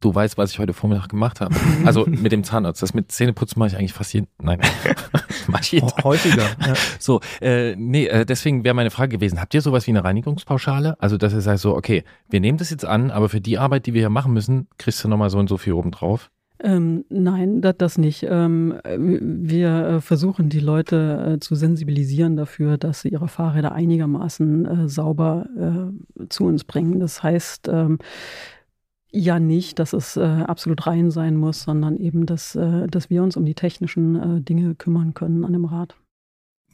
Du 0.00 0.14
weißt, 0.14 0.38
was 0.38 0.52
ich 0.52 0.60
heute 0.60 0.74
Vormittag 0.74 1.08
gemacht 1.08 1.40
habe. 1.40 1.54
Also 1.84 2.06
mit 2.06 2.30
dem 2.30 2.44
Zahnarzt. 2.44 2.82
Das 2.82 2.94
mit 2.94 3.10
Zähneputzen 3.10 3.58
mache 3.58 3.68
ich 3.68 3.76
eigentlich 3.76 3.92
fast 3.92 4.12
jeden. 4.12 4.28
Nein, 4.40 4.60
mache 5.48 5.62
ich 5.62 5.72
jeden 5.72 5.90
Häufiger. 6.04 6.44
Ja. 6.64 6.74
So, 7.00 7.20
äh, 7.40 7.74
nee, 7.76 8.06
äh, 8.06 8.24
deswegen 8.24 8.62
wäre 8.62 8.74
meine 8.74 8.90
Frage 8.90 9.16
gewesen: 9.16 9.40
Habt 9.40 9.54
ihr 9.54 9.62
sowas 9.62 9.86
wie 9.86 9.90
eine 9.90 10.04
Reinigungspauschale? 10.04 11.00
Also 11.00 11.16
dass 11.16 11.32
ihr 11.32 11.40
sagt 11.40 11.60
so, 11.60 11.74
okay, 11.74 12.04
wir 12.28 12.40
nehmen 12.40 12.58
das 12.58 12.70
jetzt 12.70 12.84
an, 12.84 13.10
aber 13.10 13.28
für 13.28 13.40
die 13.40 13.58
Arbeit, 13.58 13.86
die 13.86 13.94
wir 13.94 14.02
hier 14.02 14.10
machen 14.10 14.32
müssen, 14.32 14.68
kriegst 14.78 15.02
du 15.02 15.08
nochmal 15.08 15.30
so 15.30 15.38
und 15.38 15.48
so 15.48 15.56
viel 15.56 15.72
obendrauf. 15.72 16.30
Ähm, 16.60 17.04
nein, 17.08 17.60
das, 17.60 17.76
das 17.78 17.98
nicht. 17.98 18.26
Ähm, 18.28 18.80
wir 18.84 19.68
äh, 19.68 20.00
versuchen 20.00 20.48
die 20.48 20.60
Leute 20.60 21.34
äh, 21.34 21.40
zu 21.40 21.54
sensibilisieren 21.54 22.36
dafür, 22.36 22.78
dass 22.78 23.02
sie 23.02 23.10
ihre 23.10 23.28
Fahrräder 23.28 23.72
einigermaßen 23.72 24.66
äh, 24.66 24.88
sauber 24.88 25.46
äh, 25.56 26.26
zu 26.28 26.46
uns 26.46 26.64
bringen. 26.64 26.98
Das 26.98 27.22
heißt 27.22 27.68
ähm, 27.68 27.98
ja 29.10 29.38
nicht, 29.38 29.78
dass 29.78 29.92
es 29.92 30.16
äh, 30.16 30.22
absolut 30.22 30.86
rein 30.86 31.12
sein 31.12 31.36
muss, 31.36 31.62
sondern 31.62 31.96
eben, 31.96 32.26
dass, 32.26 32.56
äh, 32.56 32.88
dass 32.88 33.08
wir 33.08 33.22
uns 33.22 33.36
um 33.36 33.44
die 33.44 33.54
technischen 33.54 34.44
Dinge 34.44 34.74
kümmern 34.74 35.14
können 35.14 35.44
an 35.44 35.52
dem 35.52 35.64
Rad. 35.64 35.96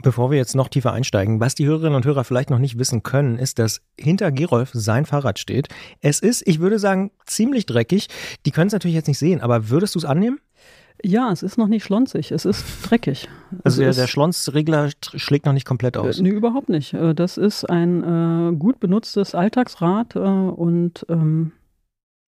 Bevor 0.05 0.31
wir 0.31 0.37
jetzt 0.37 0.55
noch 0.55 0.69
tiefer 0.69 0.93
einsteigen, 0.93 1.41
was 1.41 1.55
die 1.55 1.65
Hörerinnen 1.65 1.95
und 1.95 2.05
Hörer 2.05 2.25
vielleicht 2.25 2.51
noch 2.51 2.59
nicht 2.59 2.79
wissen 2.79 3.03
können, 3.03 3.39
ist, 3.39 3.59
dass 3.59 3.81
hinter 3.99 4.31
Gerolf 4.33 4.69
sein 4.75 5.07
Fahrrad 5.07 5.39
steht. 5.39 5.69
Es 6.03 6.21
ist, 6.21 6.47
ich 6.47 6.61
würde 6.61 6.79
sagen, 6.79 7.11
ziemlich 7.25 7.65
dreckig. 7.65 8.09
Die 8.45 8.51
können 8.51 8.67
es 8.67 8.75
natürlich 8.75 8.95
jetzt 8.95 9.09
nicht 9.09 9.19
sehen, 9.19 9.41
aber 9.41 9.71
würdest 9.71 9.95
du 9.95 9.99
es 9.99 10.05
annehmen? 10.05 10.41
Ja, 11.03 11.33
es 11.33 11.43
ist 11.43 11.57
noch 11.57 11.69
nicht 11.69 11.85
schlonzig, 11.85 12.33
es 12.33 12.45
ist 12.45 12.67
dreckig. 12.83 13.31
Also 13.65 13.81
der, 13.81 13.95
der 13.95 14.07
Schlonzregler 14.07 14.91
schlägt 15.15 15.47
noch 15.47 15.55
nicht 15.55 15.67
komplett 15.67 15.97
aus? 15.97 16.19
Äh, 16.19 16.23
nee, 16.23 16.29
überhaupt 16.29 16.69
nicht. 16.69 16.93
Äh, 16.93 17.15
das 17.15 17.39
ist 17.39 17.65
ein 17.65 18.53
äh, 18.53 18.57
gut 18.57 18.81
benutztes 18.81 19.35
Alltagsrad 19.35 20.17
äh, 20.17 20.19
und 20.19 21.07
ähm, 21.09 21.53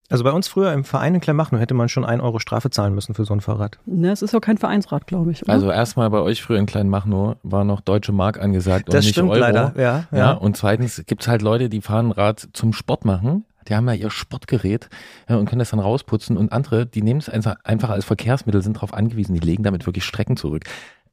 also 0.10 0.24
bei 0.24 0.32
uns 0.32 0.48
früher 0.48 0.72
im 0.72 0.84
Verein 0.84 1.16
in 1.16 1.22
Kleinmachnow 1.22 1.60
hätte 1.60 1.74
man 1.74 1.90
schon 1.90 2.06
ein 2.06 2.22
Euro 2.22 2.40
Strafe 2.40 2.70
zahlen 2.70 2.94
müssen 2.94 3.16
für 3.16 3.26
so 3.26 3.34
ein 3.34 3.42
Fahrrad. 3.42 3.80
Ne, 3.86 4.12
es 4.12 4.22
ist 4.22 4.36
auch 4.36 4.42
kein 4.42 4.58
Vereinsrad, 4.58 5.08
glaube 5.08 5.32
ich. 5.32 5.44
Oder? 5.44 5.54
Also 5.54 5.72
erstmal 5.72 6.10
bei 6.10 6.20
euch 6.20 6.44
früher 6.44 6.60
in 6.60 6.68
Kleinmachnow 6.68 7.38
war 7.44 7.64
noch 7.64 7.82
deutsche 7.82 8.12
Mark 8.12 8.40
angesagt 8.40 8.88
das 8.88 8.96
und 8.96 9.00
nicht 9.00 9.10
stimmt 9.12 9.32
Euro. 9.32 9.40
leider, 9.40 9.74
ja, 9.78 10.06
ja. 10.12 10.18
ja 10.18 10.32
und 10.34 10.58
zweitens 10.58 11.04
gibt's 11.08 11.28
halt 11.28 11.42
Leute, 11.42 11.70
die 11.70 11.82
fahren 11.82 12.12
Rad 12.12 12.50
zum 12.54 12.74
Sport 12.74 13.06
machen. 13.06 13.46
Die 13.68 13.74
haben 13.74 13.88
ja 13.88 13.96
ihr 13.96 14.12
Sportgerät 14.12 14.90
ja, 15.28 15.38
und 15.38 15.50
können 15.50 15.58
das 15.58 15.72
dann 15.72 15.80
rausputzen 15.80 16.38
und 16.38 16.52
andere, 16.52 16.86
die 16.86 17.02
nehmen 17.02 17.20
es 17.20 17.30
einfach, 17.30 17.56
einfach 17.64 17.90
als 17.90 18.06
Verkehrsmittel, 18.06 18.62
sind 18.62 18.78
darauf 18.78 18.94
angewiesen, 18.94 19.34
die 19.34 19.40
legen 19.40 19.64
damit 19.64 19.88
wirklich 19.88 20.04
Strecken 20.04 20.38
zurück. 20.38 20.66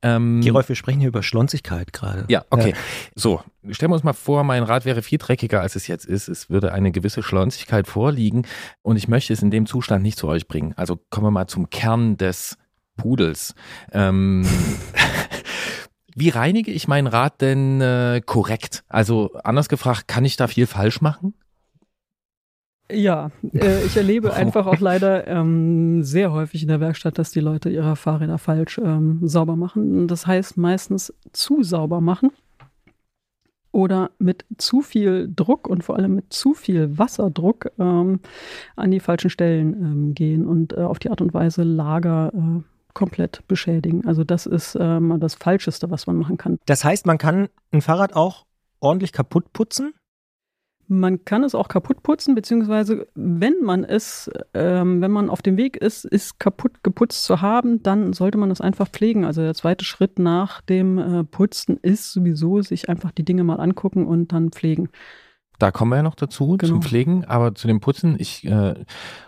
Ähm, 0.02 0.40
Gerolf, 0.40 0.68
wir 0.68 0.76
sprechen 0.76 1.00
hier 1.00 1.08
über 1.08 1.22
Schlonzigkeit 1.22 1.92
gerade. 1.92 2.24
Ja, 2.28 2.44
okay. 2.50 2.70
Ja. 2.70 2.76
So, 3.14 3.40
stellen 3.70 3.90
wir 3.90 3.94
uns 3.94 4.04
mal 4.04 4.12
vor, 4.12 4.42
mein 4.42 4.64
Rad 4.64 4.84
wäre 4.84 5.02
viel 5.02 5.18
dreckiger, 5.18 5.60
als 5.60 5.76
es 5.76 5.86
jetzt 5.86 6.04
ist. 6.04 6.28
Es 6.28 6.50
würde 6.50 6.72
eine 6.72 6.90
gewisse 6.90 7.22
Schlonzigkeit 7.22 7.86
vorliegen 7.86 8.46
und 8.82 8.96
ich 8.96 9.06
möchte 9.06 9.32
es 9.32 9.42
in 9.42 9.50
dem 9.50 9.66
Zustand 9.66 10.02
nicht 10.02 10.18
zu 10.18 10.26
euch 10.28 10.48
bringen. 10.48 10.74
Also 10.76 10.98
kommen 11.10 11.26
wir 11.26 11.30
mal 11.30 11.46
zum 11.46 11.70
Kern 11.70 12.16
des 12.16 12.58
Pudels. 12.96 13.54
Ähm, 13.92 14.46
wie 16.14 16.28
reinige 16.30 16.72
ich 16.72 16.88
mein 16.88 17.06
Rad 17.06 17.40
denn 17.40 17.80
äh, 17.80 18.20
korrekt? 18.24 18.84
Also 18.88 19.32
anders 19.44 19.68
gefragt, 19.68 20.08
kann 20.08 20.24
ich 20.24 20.36
da 20.36 20.48
viel 20.48 20.66
falsch 20.66 21.00
machen? 21.00 21.34
Ja, 22.90 23.30
äh, 23.54 23.84
ich 23.84 23.96
erlebe 23.96 24.32
einfach 24.34 24.66
auch 24.66 24.80
leider 24.80 25.26
ähm, 25.26 26.02
sehr 26.02 26.32
häufig 26.32 26.62
in 26.62 26.68
der 26.68 26.80
Werkstatt, 26.80 27.18
dass 27.18 27.30
die 27.30 27.40
Leute 27.40 27.70
ihre 27.70 27.96
Fahrräder 27.96 28.38
falsch 28.38 28.78
ähm, 28.78 29.20
sauber 29.22 29.56
machen. 29.56 30.08
Das 30.08 30.26
heißt 30.26 30.56
meistens 30.56 31.14
zu 31.32 31.62
sauber 31.62 32.00
machen 32.00 32.30
oder 33.70 34.10
mit 34.18 34.44
zu 34.58 34.82
viel 34.82 35.32
Druck 35.34 35.68
und 35.68 35.82
vor 35.82 35.96
allem 35.96 36.16
mit 36.16 36.32
zu 36.32 36.54
viel 36.54 36.98
Wasserdruck 36.98 37.70
ähm, 37.78 38.20
an 38.76 38.90
die 38.90 39.00
falschen 39.00 39.30
Stellen 39.30 39.72
ähm, 39.74 40.14
gehen 40.14 40.46
und 40.46 40.74
äh, 40.74 40.80
auf 40.80 40.98
die 40.98 41.10
Art 41.10 41.22
und 41.22 41.32
Weise 41.32 41.62
Lager 41.62 42.32
äh, 42.34 42.62
komplett 42.92 43.46
beschädigen. 43.48 44.06
Also 44.06 44.22
das 44.22 44.44
ist 44.44 44.76
ähm, 44.78 45.16
das 45.18 45.34
Falscheste, 45.34 45.90
was 45.90 46.06
man 46.06 46.16
machen 46.16 46.36
kann. 46.36 46.58
Das 46.66 46.84
heißt, 46.84 47.06
man 47.06 47.16
kann 47.16 47.48
ein 47.70 47.80
Fahrrad 47.80 48.14
auch 48.14 48.44
ordentlich 48.80 49.12
kaputt 49.12 49.52
putzen? 49.52 49.94
Man 50.88 51.24
kann 51.24 51.44
es 51.44 51.54
auch 51.54 51.68
kaputt 51.68 52.02
putzen, 52.02 52.34
beziehungsweise 52.34 53.06
wenn 53.14 53.62
man 53.62 53.84
es, 53.84 54.30
ähm, 54.52 55.00
wenn 55.00 55.10
man 55.10 55.30
auf 55.30 55.40
dem 55.40 55.56
Weg 55.56 55.76
ist, 55.76 56.04
ist 56.04 56.38
kaputt 56.38 56.82
geputzt 56.82 57.24
zu 57.24 57.40
haben, 57.40 57.82
dann 57.82 58.12
sollte 58.12 58.38
man 58.38 58.50
es 58.50 58.60
einfach 58.60 58.88
pflegen. 58.88 59.24
Also 59.24 59.42
der 59.42 59.54
zweite 59.54 59.84
Schritt 59.84 60.18
nach 60.18 60.60
dem 60.60 60.98
äh, 60.98 61.24
Putzen 61.24 61.78
ist 61.80 62.12
sowieso, 62.12 62.60
sich 62.62 62.88
einfach 62.88 63.12
die 63.12 63.24
Dinge 63.24 63.44
mal 63.44 63.60
angucken 63.60 64.06
und 64.06 64.32
dann 64.32 64.50
pflegen. 64.50 64.90
Da 65.62 65.70
kommen 65.70 65.92
wir 65.92 65.96
ja 65.98 66.02
noch 66.02 66.16
dazu, 66.16 66.56
genau. 66.56 66.72
zum 66.72 66.82
Pflegen, 66.82 67.24
aber 67.24 67.54
zu 67.54 67.68
dem 67.68 67.78
Putzen, 67.78 68.16
ich 68.18 68.44
äh, 68.44 68.74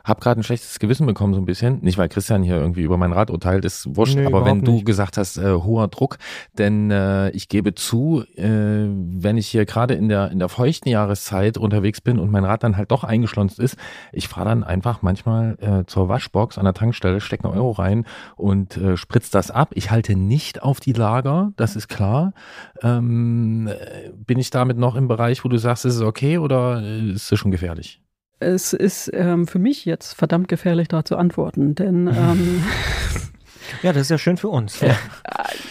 habe 0.03 0.21
gerade 0.21 0.41
ein 0.41 0.43
schlechtes 0.43 0.81
Gewissen 0.81 1.07
bekommen, 1.07 1.33
so 1.33 1.41
ein 1.41 1.45
bisschen. 1.45 1.79
Nicht, 1.83 1.97
weil 1.97 2.09
Christian 2.09 2.43
hier 2.43 2.57
irgendwie 2.57 2.83
über 2.83 2.97
mein 2.97 3.13
Rad 3.13 3.31
urteilt, 3.31 3.65
ist 3.65 3.95
wurscht, 3.95 4.17
nee, 4.17 4.27
aber 4.27 4.45
wenn 4.45 4.63
du 4.63 4.73
nicht. 4.73 4.85
gesagt 4.85 5.17
hast, 5.17 5.37
äh, 5.37 5.53
hoher 5.53 5.87
Druck, 5.87 6.19
denn 6.59 6.91
äh, 6.91 7.31
ich 7.31 7.49
gebe 7.49 7.77
zu, 7.77 8.25
äh, 8.35 8.49
wenn 8.49 9.37
ich 9.37 9.47
hier 9.47 9.65
gerade 9.65 9.95
in 9.95 10.09
der, 10.09 10.33
in 10.33 10.41
der 10.41 10.49
feuchten 10.49 10.89
Jahreszeit 10.89 11.57
unterwegs 11.57 12.01
bin 12.01 12.19
und 12.19 12.33
mein 12.33 12.45
Rad 12.45 12.65
dann 12.65 12.77
halt 12.77 12.91
doch 12.91 13.05
eingeschlonzt 13.05 13.61
ist, 13.61 13.77
ich 14.13 14.27
fahre 14.27 14.49
dann 14.49 14.65
einfach 14.65 15.03
manchmal 15.03 15.57
äh, 15.61 15.87
zur 15.87 16.09
Waschbox 16.09 16.59
an 16.59 16.65
der 16.65 16.75
Tankstelle, 16.75 17.21
stecke 17.21 17.45
einen 17.45 17.57
Euro 17.57 17.71
rein 17.71 18.07
und 18.35 18.77
äh, 18.77 18.97
spritz 18.97 19.31
das 19.31 19.53
ab. 19.53 19.71
Ich 19.75 19.93
halte 19.93 20.17
nicht 20.17 20.65
auf 20.65 20.81
die 20.81 20.95
Lager, 20.95 21.53
das 21.55 21.77
ist 21.77 21.87
klar. 21.87 22.33
Ähm, 22.83 23.69
äh, 23.69 24.11
bin 24.17 24.41
ich 24.41 24.51
damit 24.51 24.79
noch 24.79 24.97
im 24.97 25.07
Bereich, 25.07 25.45
wo 25.45 25.49
du 25.49 25.59
sagst, 25.59 25.85
es 25.85 25.95
ist 25.95 26.03
okay, 26.03 26.24
okay 26.25 26.39
oder 26.39 26.83
ist 26.83 27.31
es 27.33 27.39
schon 27.39 27.51
gefährlich? 27.51 28.01
Es 28.41 28.73
ist 28.73 29.11
ähm, 29.15 29.47
für 29.47 29.59
mich 29.59 29.85
jetzt 29.85 30.15
verdammt 30.15 30.49
gefährlich, 30.49 30.89
da 30.89 31.05
zu 31.05 31.17
antworten, 31.17 31.75
denn 31.75 32.07
ähm, 32.15 32.65
ja, 33.83 33.93
das 33.93 34.03
ist 34.03 34.11
ja 34.11 34.19
schön 34.19 34.37
für 34.37 34.49
uns. 34.49 34.81
Ja. 34.81 34.97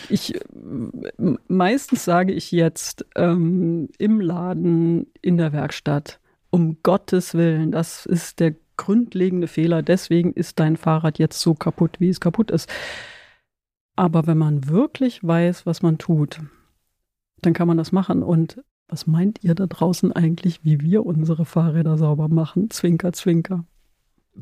Ich 0.10 0.34
m- 0.54 1.40
meistens 1.48 2.06
sage 2.06 2.34
ich 2.34 2.52
jetzt 2.52 3.06
ähm, 3.16 3.90
im 3.98 4.22
Laden, 4.22 5.08
in 5.22 5.38
der 5.38 5.54
Werkstatt, 5.54 6.20
um 6.50 6.78
Gottes 6.84 7.34
Willen, 7.34 7.72
das 7.72 8.06
ist 8.06 8.40
der 8.40 8.56
grundlegende 8.78 9.48
Fehler. 9.48 9.84
Deswegen 9.84 10.34
ist 10.34 10.60
dein 10.60 10.78
Fahrrad 10.78 11.20
jetzt 11.20 11.40
so 11.40 11.54
kaputt, 11.54 12.00
wie 12.00 12.10
es 12.10 12.20
kaputt 12.20 12.50
ist. 12.52 12.70
Aber 13.96 14.26
wenn 14.26 14.38
man 14.38 14.68
wirklich 14.68 15.24
weiß, 15.24 15.68
was 15.68 15.84
man 15.84 16.00
tut, 16.00 16.40
dann 17.42 17.54
kann 17.54 17.68
man 17.68 17.78
das 17.78 17.92
machen. 17.92 18.24
Und 18.24 18.64
was 18.94 19.08
meint 19.08 19.44
ihr 19.44 19.56
da 19.56 19.66
draußen 19.66 20.12
eigentlich, 20.12 20.64
wie 20.64 20.80
wir 20.82 21.04
unsere 21.04 21.46
Fahrräder 21.46 21.98
sauber 21.98 22.28
machen? 22.28 22.70
Zwinker, 22.70 23.12
zwinker. 23.12 23.66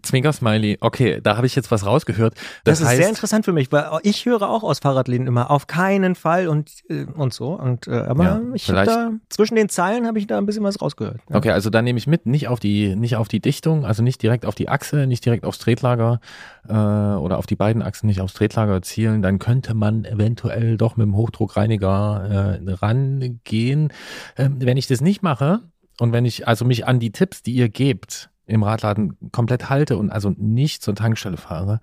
Zwinker-Smiley. 0.01 0.77
Okay, 0.79 1.19
da 1.21 1.35
habe 1.37 1.47
ich 1.47 1.55
jetzt 1.55 1.69
was 1.71 1.85
rausgehört. 1.85 2.35
Das, 2.63 2.79
Das, 2.79 2.81
ist 2.81 2.87
heißt, 2.87 2.97
sehr 2.97 3.09
interessant 3.09 3.45
für 3.45 3.53
mich, 3.53 3.71
weil 3.71 3.85
ich 4.03 4.25
höre 4.25 4.49
auch 4.49 4.63
aus 4.63 4.79
Fahrradläden 4.79 5.27
immer 5.27 5.51
auf 5.51 5.67
keinen 5.67 6.15
Fall 6.15 6.47
und, 6.47 6.71
äh, 6.89 7.05
und 7.05 7.33
so. 7.33 7.53
Und, 7.53 7.87
äh, 7.87 7.91
aber 7.91 8.23
Ja, 8.23 8.41
ich 8.53 8.69
habe 8.69 8.85
da 8.85 9.11
zwischen 9.29 9.55
den 9.55 9.69
Zeilen 9.69 10.07
habe 10.07 10.17
ich 10.19 10.27
da 10.27 10.37
ein 10.37 10.45
bisschen 10.45 10.63
was 10.63 10.81
rausgehört. 10.81 11.19
Ja. 11.29 11.35
Okay, 11.35 11.51
also 11.51 11.69
dann 11.69 11.83
nehme 11.83 11.99
ich 11.99 12.07
mit, 12.07 12.25
nicht 12.25 12.47
auf 12.47 12.59
die, 12.59 12.95
nicht 12.95 13.15
auf 13.15 13.27
die 13.27 13.41
Dichtung, 13.41 13.85
also 13.85 14.01
nicht 14.01 14.21
direkt 14.21 14.45
auf 14.45 14.55
die 14.55 14.69
Achse, 14.69 15.07
nicht 15.07 15.25
direkt 15.25 15.45
aufs 15.45 15.59
Tretlager 15.59 16.21
äh, 16.67 16.73
oder 16.73 17.37
auf 17.37 17.45
die 17.45 17.55
beiden 17.55 17.81
Achsen 17.81 18.07
nicht 18.07 18.21
aufs 18.21 18.33
Tretlager 18.33 18.81
zielen, 18.81 19.21
dann 19.21 19.39
könnte 19.39 19.73
man 19.73 20.05
eventuell 20.05 20.77
doch 20.77 20.95
mit 20.95 21.05
dem 21.05 21.15
Hochdruckreiniger 21.15 22.59
äh, 22.65 22.71
rangehen. 22.73 23.91
Ähm, 24.37 24.57
wenn 24.59 24.77
ich 24.77 24.87
das 24.87 25.01
nicht 25.01 25.21
mache 25.21 25.59
und 25.99 26.13
wenn 26.13 26.25
ich 26.25 26.47
also 26.47 26.65
mich 26.65 26.87
an 26.87 26.99
die 26.99 27.11
Tipps, 27.11 27.43
die 27.43 27.53
ihr 27.53 27.69
gebt, 27.69 28.29
im 28.51 28.63
Radladen 28.63 29.17
komplett 29.31 29.69
halte 29.69 29.97
und 29.97 30.09
also 30.09 30.33
nicht 30.37 30.83
zur 30.83 30.95
Tankstelle 30.95 31.37
fahre, 31.37 31.79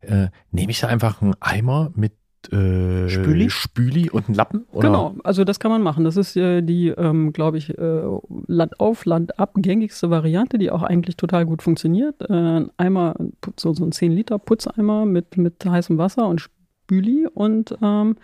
äh, 0.00 0.28
nehme 0.50 0.70
ich 0.70 0.80
da 0.80 0.88
einfach 0.88 1.22
einen 1.22 1.34
Eimer 1.40 1.90
mit 1.94 2.12
äh, 2.52 3.08
Spüli? 3.08 3.50
Spüli 3.50 4.10
und 4.10 4.26
einen 4.26 4.34
Lappen? 4.34 4.64
Oder? 4.72 4.88
Genau, 4.88 5.16
also 5.24 5.44
das 5.44 5.58
kann 5.58 5.70
man 5.70 5.82
machen. 5.82 6.04
Das 6.04 6.16
ist 6.16 6.36
äh, 6.36 6.62
die, 6.62 6.88
ähm, 6.88 7.32
glaube 7.32 7.58
ich, 7.58 7.76
äh, 7.76 8.02
Land 8.46 8.78
auf, 8.78 9.04
Land 9.04 9.38
ab 9.38 9.52
gängigste 9.56 10.10
Variante, 10.10 10.58
die 10.58 10.70
auch 10.70 10.82
eigentlich 10.82 11.16
total 11.16 11.44
gut 11.44 11.62
funktioniert. 11.62 12.22
Äh, 12.22 12.32
ein 12.32 12.70
Eimer, 12.76 13.14
so, 13.58 13.72
so 13.74 13.84
ein 13.84 13.92
10 13.92 14.12
Liter 14.12 14.38
Putzeimer 14.38 15.06
mit, 15.06 15.36
mit 15.36 15.64
heißem 15.64 15.98
Wasser 15.98 16.28
und 16.28 16.40
Spüli 16.40 17.26
und 17.26 17.76
ähm, 17.82 18.16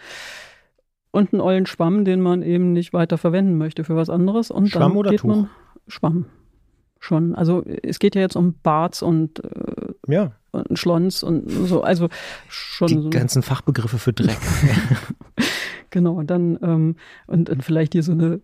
und 1.15 1.35
einen 1.35 1.43
ollen 1.43 1.67
Schwamm, 1.67 2.07
den 2.07 2.23
man 2.23 2.43
eben 2.43 2.73
nicht 2.73 2.95
weiter 2.95 3.19
verwenden 3.19 3.59
möchte 3.59 3.85
für 3.85 3.97
was 3.97 4.09
anderes. 4.09 4.51
Und 4.51 4.69
Schwamm 4.69 4.93
dann 4.93 4.97
oder 4.97 5.11
geht 5.11 5.21
Tuch? 5.21 5.29
man 5.29 5.51
Schwamm. 5.87 6.27
Schon. 7.05 7.35
Also 7.35 7.65
es 7.83 7.99
geht 7.99 8.15
ja 8.15 8.21
jetzt 8.21 8.37
um 8.37 8.55
Barts 8.63 9.03
und, 9.03 9.43
äh, 9.45 9.93
Ja, 10.07 10.31
und 10.53 10.79
Schlons 10.79 11.25
und 11.25 11.51
so. 11.51 11.83
Also 11.83 12.09
schon 12.49 12.87
die 12.87 12.95
so 12.95 13.11
ganzen 13.11 13.43
Fachbegriffe 13.43 13.99
für 13.99 14.13
Dreck. 14.13 14.39
Genau, 15.91 16.15
und 16.15 16.31
dann 16.31 16.59
ähm, 16.63 16.97
und, 17.27 17.51
und 17.51 17.63
vielleicht 17.65 17.93
hier 17.93 18.03
so 18.03 18.13
eine 18.13 18.41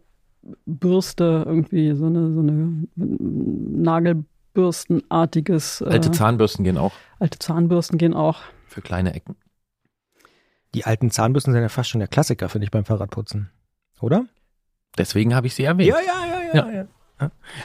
Bürste, 0.66 1.44
irgendwie 1.46 1.94
so 1.94 2.04
eine, 2.06 2.32
so 2.34 2.40
eine 2.40 2.86
Nagelbürstenartiges. 2.96 5.80
Äh, 5.80 5.84
Alte 5.86 6.10
Zahnbürsten 6.10 6.64
gehen 6.64 6.76
auch 6.76 6.92
alte 7.20 7.38
Zahnbürsten 7.38 7.98
gehen 7.98 8.14
auch. 8.14 8.40
für 8.66 8.82
kleine 8.82 9.14
Ecken. 9.14 9.36
die 10.74 10.84
alten 10.84 11.10
Zahnbürsten 11.10 11.52
sind 11.52 11.62
ja 11.62 11.68
fast 11.68 11.90
schon 11.90 11.98
der 12.00 12.08
Klassiker, 12.08 12.48
finde 12.48 12.64
ich, 12.66 12.70
beim 12.70 12.84
Fahrradputzen. 12.84 13.50
Oder? 14.00 14.26
Deswegen 14.98 15.34
habe 15.34 15.46
ich 15.46 15.54
sie 15.54 15.64
erwähnt. 15.64 15.88
ja, 15.88 15.96
ja, 16.00 16.54
ja, 16.54 16.70
ja. 16.70 16.86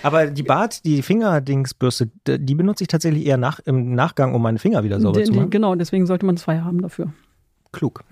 Aber 0.02 0.28
die 0.28 0.44
Bart, 0.44 0.84
die 0.86 1.02
Fingerdingsbürste, 1.02 2.10
die 2.28 2.56
benutze 2.56 2.84
ich 2.84 2.88
tatsächlich 2.88 3.26
eher 3.26 3.38
nach, 3.38 3.60
im 3.60 3.94
Nachgang, 3.96 4.34
um 4.34 4.42
meine 4.42 4.60
Finger 4.60 4.84
wieder 4.84 5.00
sauber 5.00 5.20
Die- 5.20 5.26
zu 5.26 5.32
die- 5.34 5.38
machen. 5.40 5.50
genau, 5.50 5.76
deswegen 5.76 6.06
sollte 6.06 6.26
man 6.26 6.38
zwei 6.38 6.62
haben 6.62 6.82
dafür. 6.82 7.14
Klug. 7.72 8.04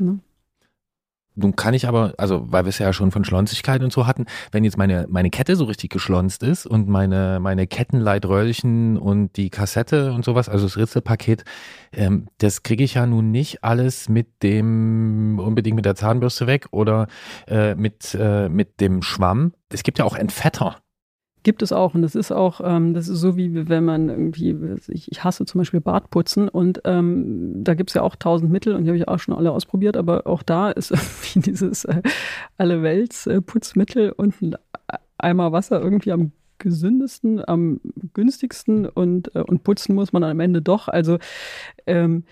Nun 1.33 1.55
kann 1.55 1.73
ich 1.73 1.87
aber, 1.87 2.13
also 2.17 2.51
weil 2.51 2.65
wir 2.65 2.69
es 2.69 2.77
ja 2.77 2.91
schon 2.91 3.09
von 3.11 3.23
Schlonzigkeit 3.23 3.81
und 3.83 3.93
so 3.93 4.05
hatten, 4.05 4.25
wenn 4.51 4.65
jetzt 4.65 4.77
meine, 4.77 5.05
meine 5.09 5.29
Kette 5.29 5.55
so 5.55 5.63
richtig 5.63 5.89
geschlonzt 5.89 6.43
ist 6.43 6.65
und 6.67 6.89
meine, 6.89 7.39
meine 7.41 7.67
Kettenleitröllchen 7.67 8.97
und 8.97 9.37
die 9.37 9.49
Kassette 9.49 10.11
und 10.11 10.25
sowas, 10.25 10.49
also 10.49 10.65
das 10.65 10.75
Ritzelpaket, 10.75 11.45
ähm, 11.93 12.27
das 12.39 12.63
kriege 12.63 12.83
ich 12.83 12.95
ja 12.95 13.05
nun 13.05 13.31
nicht 13.31 13.63
alles 13.63 14.09
mit 14.09 14.43
dem, 14.43 15.39
unbedingt 15.39 15.77
mit 15.77 15.85
der 15.85 15.95
Zahnbürste 15.95 16.47
weg 16.47 16.67
oder 16.71 17.07
äh, 17.47 17.75
mit, 17.75 18.13
äh, 18.19 18.49
mit 18.49 18.81
dem 18.81 19.01
Schwamm. 19.01 19.53
Es 19.69 19.83
gibt 19.83 19.99
ja 19.99 20.05
auch 20.05 20.17
Entfetter. 20.17 20.80
Gibt 21.43 21.63
es 21.63 21.71
auch 21.71 21.95
und 21.95 22.03
das 22.03 22.13
ist 22.13 22.31
auch, 22.31 22.61
ähm, 22.63 22.93
das 22.93 23.07
ist 23.07 23.19
so 23.19 23.35
wie 23.35 23.67
wenn 23.67 23.83
man 23.83 24.09
irgendwie, 24.09 24.55
ich, 24.87 25.23
hasse 25.23 25.45
zum 25.45 25.59
Beispiel 25.59 25.81
Bartputzen 25.81 26.47
und 26.49 26.81
ähm, 26.85 27.63
da 27.63 27.73
gibt 27.73 27.89
es 27.89 27.95
ja 27.95 28.03
auch 28.03 28.15
tausend 28.15 28.51
Mittel 28.51 28.75
und 28.75 28.83
die 28.83 28.89
habe 28.89 28.97
ich 28.97 29.07
auch 29.07 29.17
schon 29.17 29.33
alle 29.33 29.51
ausprobiert, 29.51 29.97
aber 29.97 30.27
auch 30.27 30.43
da 30.43 30.69
ist 30.69 30.91
irgendwie 30.91 31.39
dieses 31.39 31.85
äh, 31.85 32.01
allerwelts 32.57 33.25
äh, 33.25 33.41
Putzmittel 33.41 34.11
und 34.11 34.39
ein 34.41 34.55
Eimer 35.17 35.51
Wasser 35.51 35.81
irgendwie 35.81 36.11
am 36.11 36.31
gesündesten, 36.59 37.43
am 37.47 37.81
günstigsten 38.13 38.85
und, 38.85 39.35
äh, 39.35 39.39
und 39.39 39.63
putzen 39.63 39.95
muss 39.95 40.13
man 40.13 40.23
am 40.23 40.39
Ende 40.39 40.61
doch. 40.61 40.87
Also 40.87 41.17
ähm, 41.87 42.23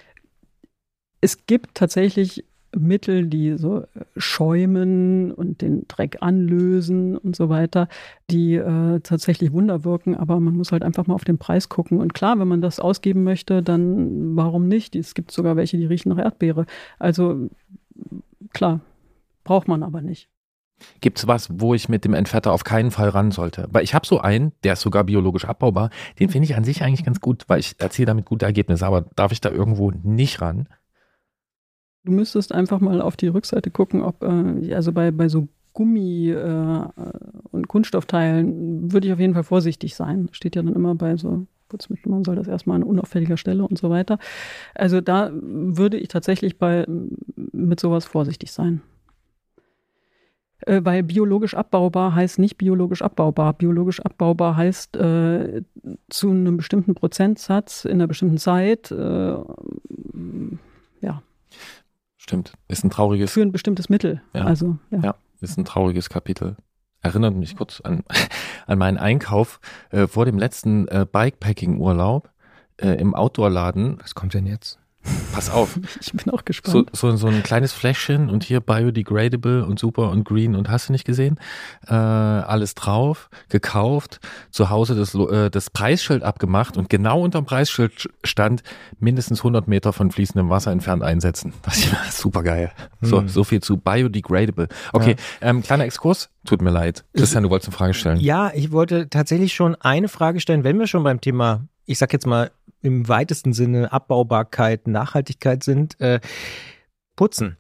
es 1.20 1.46
gibt 1.48 1.76
tatsächlich 1.76 2.46
Mittel, 2.78 3.26
die 3.28 3.58
so 3.58 3.80
äh, 3.80 3.86
schäumen 4.18 5.32
und 5.32 5.62
den 5.62 5.88
Dreck 5.88 6.18
anlösen 6.22 7.18
und 7.18 7.36
so 7.36 7.50
weiter, 7.50 7.88
die 8.30 8.56
äh, 8.56 9.00
tatsächlich 9.02 9.52
Wunder 9.52 9.84
wirken, 9.84 10.16
aber 10.16 10.40
man 10.40 10.56
muss 10.56 10.72
halt 10.72 10.84
einfach 10.84 11.08
mal 11.08 11.16
auf 11.16 11.26
den 11.26 11.38
Preis 11.38 11.70
gucken. 11.70 12.00
Und 12.00 12.14
klar, 12.14 12.40
wenn 12.40 12.48
man 12.48 12.62
das 12.62 12.80
ausgeben 12.80 13.24
möchte, 13.24 13.64
dann 13.64 14.36
warum 14.36 14.68
nicht? 14.68 14.96
Es 14.96 15.14
gibt 15.14 15.32
sogar 15.32 15.56
welche, 15.56 15.78
die 15.78 15.86
riechen 15.86 16.10
nach 16.10 16.24
Erdbeere. 16.24 16.66
Also 17.00 17.50
klar, 18.54 18.82
braucht 19.44 19.68
man 19.68 19.84
aber 19.84 20.02
nicht. 20.02 20.30
Gibt's 21.02 21.28
was, 21.28 21.50
wo 21.52 21.74
ich 21.74 21.90
mit 21.90 22.06
dem 22.06 22.14
Entfetter 22.14 22.52
auf 22.52 22.64
keinen 22.64 22.92
Fall 22.92 23.10
ran 23.10 23.32
sollte? 23.32 23.68
Weil 23.72 23.84
ich 23.84 23.94
habe 23.94 24.08
so 24.08 24.20
einen, 24.20 24.54
der 24.64 24.74
ist 24.74 24.82
sogar 24.82 25.04
biologisch 25.04 25.46
abbaubar. 25.46 25.90
Den 26.20 26.30
finde 26.30 26.46
ich 26.46 26.56
an 26.56 26.64
sich 26.64 26.84
eigentlich 26.84 27.04
ganz 27.04 27.20
gut, 27.20 27.44
weil 27.48 27.60
ich 27.60 27.76
erziele 27.80 28.08
damit 28.08 28.26
gute 28.26 28.46
Ergebnisse. 28.46 28.86
Aber 28.86 29.02
darf 29.02 29.32
ich 29.32 29.42
da 29.42 29.50
irgendwo 29.50 29.92
nicht 29.92 30.42
ran? 30.42 30.68
Du 32.10 32.16
müsstest 32.16 32.56
einfach 32.56 32.80
mal 32.80 33.02
auf 33.04 33.16
die 33.18 33.28
Rückseite 33.28 33.70
gucken, 33.70 34.02
ob, 34.02 34.24
äh, 34.24 34.74
also 34.74 34.92
bei, 34.92 35.12
bei 35.12 35.30
so 35.30 35.48
Gummi 35.74 36.32
äh, 36.32 36.84
und 37.52 37.68
Kunststoffteilen 37.68 38.92
würde 38.92 39.06
ich 39.06 39.14
auf 39.14 39.20
jeden 39.20 39.36
Fall 39.36 39.44
vorsichtig 39.44 39.94
sein. 39.94 40.28
Steht 40.32 40.56
ja 40.56 40.64
dann 40.64 40.74
immer 40.74 40.96
bei 40.96 41.18
so 41.18 41.46
Putzmitteln, 41.68 42.12
man 42.12 42.24
soll 42.24 42.36
das 42.36 42.48
erstmal 42.48 42.78
an 42.78 42.84
unauffälliger 42.84 43.38
Stelle 43.38 43.64
und 43.64 43.78
so 43.78 43.92
weiter. 43.92 44.18
Also 44.74 45.02
da 45.02 45.30
würde 45.32 45.98
ich 45.98 46.08
tatsächlich 46.08 46.58
bei, 46.58 46.88
mit 47.36 47.80
sowas 47.80 48.06
vorsichtig 48.06 48.52
sein. 48.52 48.82
Äh, 50.62 50.82
weil 50.84 51.04
biologisch 51.04 51.54
abbaubar 51.54 52.16
heißt 52.16 52.40
nicht 52.40 52.58
biologisch 52.58 53.04
abbaubar. 53.04 53.54
Biologisch 53.54 54.00
abbaubar 54.00 54.58
heißt 54.58 54.98
äh, 54.98 55.62
zu 56.10 56.32
einem 56.32 56.58
bestimmten 56.58 56.96
Prozentsatz 56.96 57.86
in 57.86 57.92
einer 57.92 58.08
bestimmten 58.08 58.40
Zeit, 58.40 58.90
äh, 58.90 59.36
ja, 61.02 61.22
Stimmt. 62.30 62.54
Ist 62.68 62.84
ein 62.84 62.92
trauriges, 62.92 63.32
für 63.32 63.42
ein 63.42 63.52
bestimmtes 63.52 63.90
Mittel. 63.90 64.22
Ja. 64.36 64.44
Also, 64.44 64.78
ja. 64.92 65.00
Ja. 65.00 65.16
ist 65.42 65.58
ein 65.58 65.66
trauriges 65.66 66.10
Kapitel. 66.10 66.58
Erinnert 67.02 67.34
mich 67.34 67.56
kurz 67.56 67.82
an, 67.82 68.04
an 68.68 68.78
meinen 68.78 69.00
Einkauf 69.00 69.60
äh, 69.90 70.06
vor 70.06 70.26
dem 70.26 70.38
letzten 70.38 70.88
äh, 70.90 71.08
Bikepacking-Urlaub 71.12 72.30
äh, 72.78 72.90
im 72.90 73.16
Outdoor-Laden. 73.16 73.98
Was 74.00 74.14
kommt 74.14 74.36
denn 74.36 74.46
jetzt? 74.46 74.78
Pass 75.40 75.50
auf, 75.50 75.80
Ich 76.02 76.12
bin 76.12 76.34
auch 76.34 76.40
so, 76.40 76.44
gespannt. 76.46 76.90
so, 76.94 77.16
so 77.16 77.28
ein 77.28 77.44
kleines 77.44 77.72
Fläschchen 77.74 78.30
und 78.30 78.44
hier 78.44 78.60
biodegradable 78.60 79.66
und 79.66 79.80
super 79.80 80.10
und 80.12 80.24
green 80.26 80.56
und 80.56 80.70
hast 80.70 80.90
du 80.90 80.92
nicht 80.94 81.06
gesehen. 81.06 81.40
Äh, 81.88 81.94
alles 81.94 82.76
drauf, 82.76 83.30
gekauft, 83.50 84.20
zu 84.52 84.70
Hause 84.70 84.96
das, 84.96 85.16
äh, 85.16 85.50
das 85.50 85.70
Preisschild 85.70 86.24
abgemacht 86.24 86.76
und 86.78 86.90
genau 86.90 87.22
unterm 87.22 87.46
Preisschild 87.46 88.10
stand 88.24 88.64
mindestens 89.00 89.40
100 89.40 89.68
Meter 89.68 89.94
von 89.94 90.12
fließendem 90.12 90.50
Wasser 90.50 90.72
entfernt 90.72 91.04
einsetzen. 91.04 91.54
Das 91.64 91.78
ist 91.78 92.18
super 92.18 92.44
geil. 92.44 92.72
So, 93.02 93.20
Hm. 93.20 93.30
so 93.30 93.44
viel 93.44 93.62
zu 93.62 93.78
biodegradable. 93.78 94.68
Okay, 94.94 95.16
ähm, 95.42 95.62
kleiner 95.64 95.86
Exkurs. 95.86 96.30
Tut 96.46 96.62
mir 96.62 96.72
leid. 96.72 97.06
Christian, 97.16 97.44
du 97.44 97.50
wolltest 97.50 97.70
eine 97.70 97.78
Frage 97.78 97.94
stellen. 97.94 98.20
Ja, 98.20 98.52
ich 98.54 98.72
wollte 98.72 99.10
tatsächlich 99.10 99.54
schon 99.54 99.76
eine 99.76 100.08
Frage 100.10 100.40
stellen, 100.40 100.64
wenn 100.64 100.80
wir 100.80 100.88
schon 100.88 101.04
beim 101.04 101.22
Thema, 101.22 101.62
ich 101.86 101.98
sag 101.98 102.12
jetzt 102.14 102.26
mal 102.28 102.52
im 102.82 103.08
weitesten 103.08 103.54
Sinne 103.54 103.92
Abbaubarkeit, 103.92 104.88
Nachhaltigkeit 104.88 105.64
sind. 105.64 106.00
Äh, 106.00 106.20
putzen. 107.16 107.58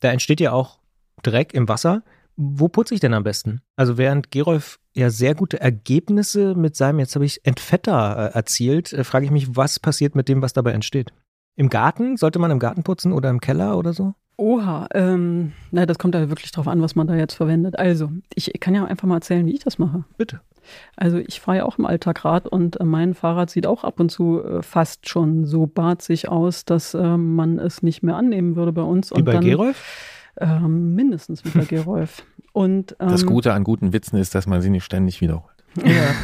Da 0.00 0.10
entsteht 0.10 0.40
ja 0.40 0.52
auch 0.52 0.80
Dreck 1.22 1.54
im 1.54 1.68
Wasser. 1.68 2.02
Wo 2.36 2.68
putze 2.68 2.92
ich 2.92 3.00
denn 3.00 3.14
am 3.14 3.22
besten? 3.22 3.62
Also 3.76 3.96
während 3.96 4.30
Gerolf 4.30 4.78
ja 4.94 5.10
sehr 5.10 5.34
gute 5.34 5.60
Ergebnisse 5.60 6.54
mit 6.54 6.76
seinem, 6.76 6.98
jetzt 6.98 7.14
habe 7.14 7.24
ich 7.24 7.44
Entfetter 7.46 8.32
äh, 8.32 8.36
erzielt, 8.36 8.92
äh, 8.92 9.04
frage 9.04 9.24
ich 9.24 9.30
mich, 9.30 9.56
was 9.56 9.80
passiert 9.80 10.14
mit 10.14 10.28
dem, 10.28 10.42
was 10.42 10.52
dabei 10.52 10.72
entsteht? 10.72 11.12
Im 11.54 11.70
Garten? 11.70 12.16
Sollte 12.16 12.38
man 12.38 12.50
im 12.50 12.58
Garten 12.58 12.82
putzen 12.82 13.12
oder 13.12 13.30
im 13.30 13.40
Keller 13.40 13.78
oder 13.78 13.94
so? 13.94 14.14
Oha, 14.38 14.86
ähm, 14.92 15.52
na, 15.70 15.86
das 15.86 15.98
kommt 15.98 16.14
da 16.14 16.28
wirklich 16.28 16.52
drauf 16.52 16.68
an, 16.68 16.82
was 16.82 16.94
man 16.94 17.06
da 17.06 17.14
jetzt 17.14 17.34
verwendet. 17.34 17.78
Also, 17.78 18.10
ich 18.34 18.52
kann 18.60 18.74
ja 18.74 18.84
einfach 18.84 19.08
mal 19.08 19.16
erzählen, 19.16 19.46
wie 19.46 19.54
ich 19.54 19.64
das 19.64 19.78
mache. 19.78 20.04
Bitte. 20.18 20.40
Also, 20.94 21.16
ich 21.18 21.40
fahre 21.40 21.58
ja 21.58 21.64
auch 21.64 21.78
im 21.78 21.86
Alltag 21.86 22.24
Rad 22.24 22.46
und 22.46 22.78
äh, 22.78 22.84
mein 22.84 23.14
Fahrrad 23.14 23.48
sieht 23.48 23.66
auch 23.66 23.82
ab 23.82 23.98
und 23.98 24.10
zu 24.10 24.42
äh, 24.44 24.62
fast 24.62 25.08
schon 25.08 25.46
so 25.46 25.66
barzig 25.66 26.28
aus, 26.28 26.66
dass 26.66 26.92
äh, 26.92 27.16
man 27.16 27.58
es 27.58 27.82
nicht 27.82 28.02
mehr 28.02 28.16
annehmen 28.16 28.56
würde 28.56 28.72
bei 28.72 28.82
uns. 28.82 29.10
Wie 29.10 29.14
und 29.14 29.24
bei 29.24 29.32
dann, 29.32 29.44
Gerolf? 29.44 30.32
Ähm, 30.38 30.94
mindestens 30.94 31.44
wie 31.44 31.50
bei 31.50 31.64
Gerolf. 31.68 32.24
Und, 32.52 32.94
ähm, 33.00 33.08
Das 33.08 33.24
Gute 33.24 33.54
an 33.54 33.64
guten 33.64 33.94
Witzen 33.94 34.16
ist, 34.18 34.34
dass 34.34 34.46
man 34.46 34.60
sie 34.60 34.70
nicht 34.70 34.84
ständig 34.84 35.22
wiederholt. 35.22 35.56
Ja. 35.82 36.14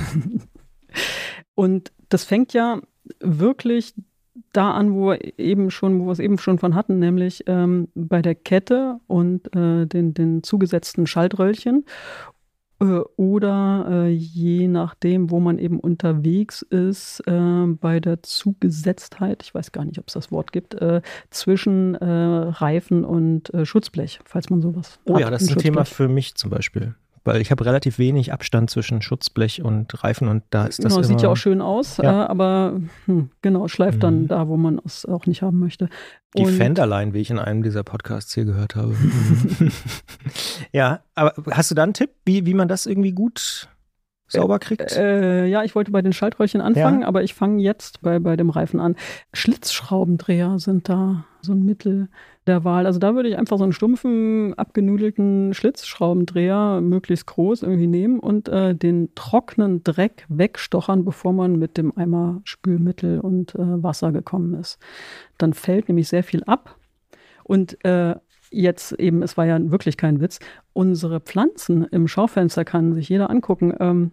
Und 1.55 1.93
das 2.09 2.25
fängt 2.25 2.53
ja 2.53 2.81
wirklich 3.21 3.95
da 4.53 4.73
an, 4.73 4.95
wo 4.95 5.11
wir 5.11 5.39
eben 5.39 5.71
schon, 5.71 6.01
wo 6.01 6.07
wir 6.07 6.13
es 6.13 6.19
eben 6.19 6.39
schon 6.39 6.59
von 6.59 6.75
hatten, 6.75 6.99
nämlich 6.99 7.45
ähm, 7.47 7.89
bei 7.95 8.23
der 8.23 8.35
Kette 8.35 9.01
und 9.07 9.55
äh, 9.57 9.87
den, 9.87 10.15
den 10.15 10.43
zugesetzten 10.43 11.07
Schaltröllchen. 11.07 11.85
Äh, 12.83 13.01
oder 13.17 13.87
äh, 13.89 14.09
je 14.09 14.69
nachdem, 14.69 15.31
wo 15.31 15.41
man 15.41 15.59
eben 15.59 15.79
unterwegs 15.79 16.63
ist, 16.63 17.23
äh, 17.27 17.67
bei 17.67 18.01
der 18.01 18.23
Zugesetztheit, 18.23 19.43
ich 19.43 19.55
weiß 19.55 19.73
gar 19.73 19.85
nicht, 19.85 19.99
ob 19.99 20.09
es 20.09 20.15
das 20.15 20.33
Wort 20.33 20.53
gibt, 20.53 20.75
äh, 20.75 21.01
zwischen 21.31 21.95
Reifen 21.95 23.05
und 23.05 23.53
Schutzblech, 23.65 24.21
falls 24.25 24.51
man 24.51 24.61
sowas 24.61 24.99
Oh 25.05 25.15
hat, 25.15 25.21
ja, 25.21 25.31
das 25.31 25.43
ist 25.43 25.53
ein. 25.53 25.59
Thema 25.59 25.85
für 25.85 26.09
mich 26.09 26.35
zum 26.35 26.51
Beispiel. 26.51 26.95
Weil 27.25 27.41
ich 27.41 27.53
habe 27.53 27.65
relativ 27.65 27.99
wenig 27.99 28.33
Abstand 28.33 28.69
zwischen 28.71 29.01
Schutzblech 29.01 29.63
und 29.63 30.03
Reifen 30.03 30.27
und 30.27 30.43
da 30.51 30.65
ist 30.67 30.83
das 30.83 30.93
Genau, 30.95 31.07
sieht 31.07 31.23
ja 31.23 31.29
auch 31.29 31.37
schön 31.37 31.61
aus, 31.61 31.99
Ja. 31.99 32.25
äh, 32.25 32.27
aber 32.27 32.81
hm, 33.07 33.31
genau, 33.43 33.69
schleift 33.69 34.03
dann 34.03 34.23
Mhm. 34.23 34.29
da, 34.29 34.49
wo 34.49 34.57
man 34.57 34.81
es 34.85 35.07
auch 35.07 35.27
nicht 35.27 35.41
haben 35.43 35.61
möchte. 35.61 35.89
Die 36.37 36.43
Und- 36.45 36.51
Fenderline, 36.53 37.15
wie 37.15 37.21
ich 37.21 37.31
in 37.31 37.39
einem 37.39 37.63
dieser 37.63 37.85
Podcasts 37.85 38.35
hier 38.35 38.45
gehört 38.45 38.75
habe. 38.75 38.97
ja, 40.73 41.01
aber 41.15 41.35
hast 41.51 41.71
du 41.71 41.75
da 41.75 41.83
einen 41.83 41.95
Tipp, 41.95 42.11
wie, 42.25 42.47
wie 42.47 42.55
man 42.55 42.69
das 42.69 42.87
irgendwie 42.87 43.13
gut 43.13 43.69
sauber 44.29 44.59
kriegt? 44.59 44.93
Äh, 44.97 45.47
ja, 45.47 45.63
ich 45.63 45.75
wollte 45.75 45.91
bei 45.91 46.03
den 46.03 46.13
Schaltröllchen 46.13 46.61
anfangen, 46.61 47.03
Ja. 47.03 47.07
aber 47.09 47.23
ich 47.23 47.35
fange 47.35 47.63
jetzt 47.63 48.01
bei, 48.03 48.19
bei 48.19 48.37
dem 48.37 48.51
Reifen 48.51 48.81
an. 48.81 48.97
Schlitzschraubendreher 49.35 50.59
sind 50.59 50.89
da 50.89 51.25
so 51.41 51.53
ein 51.53 51.65
Mittel 51.65 52.09
der 52.47 52.65
Wahl. 52.65 52.87
Also 52.87 52.99
da 52.99 53.15
würde 53.15 53.29
ich 53.29 53.39
einfach 53.39 53.59
so 53.59 53.65
einen 53.65 53.73
stumpfen, 53.73 54.55
abgenudelten 54.55 55.55
Schlitzschraubendreher, 55.55 56.81
möglichst 56.81 57.27
groß, 57.27 57.63
irgendwie 57.63 57.87
nehmen 57.87 58.19
und 58.19 58.49
äh, 58.49 58.75
den 58.75 59.15
trockenen 59.15 59.85
Dreck 59.85 60.27
wegstochern, 60.29 61.05
bevor 61.05 61.33
man 61.33 61.59
mit 61.59 61.77
dem 61.77 61.97
Eimer 61.97 62.41
Spülmittel 62.45 63.21
und 63.21 63.55
äh, 63.55 63.83
Wasser 63.83 64.13
gekommen 64.13 64.55
ist. 64.55 64.79
Dann 65.39 65.53
fällt 65.53 65.89
nämlich 65.89 66.09
sehr 66.09 66.25
viel 66.25 66.43
ab. 66.45 66.77
Und 67.45 67.85
äh, 67.85 68.17
jetzt 68.51 68.93
eben, 68.93 69.23
es 69.23 69.37
war 69.37 69.47
ja 69.47 69.59
wirklich 69.71 69.97
kein 69.97 70.21
Witz, 70.21 70.41
unsere 70.73 71.21
Pflanzen 71.21 71.85
im 71.85 72.09
Schaufenster 72.09 72.65
kann 72.65 72.93
sich 72.93 73.09
jeder 73.09 73.31
angucken. 73.31 73.73
Ähm, 73.79 74.11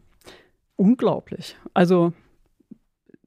unglaublich. 0.76 1.58
Also 1.74 2.14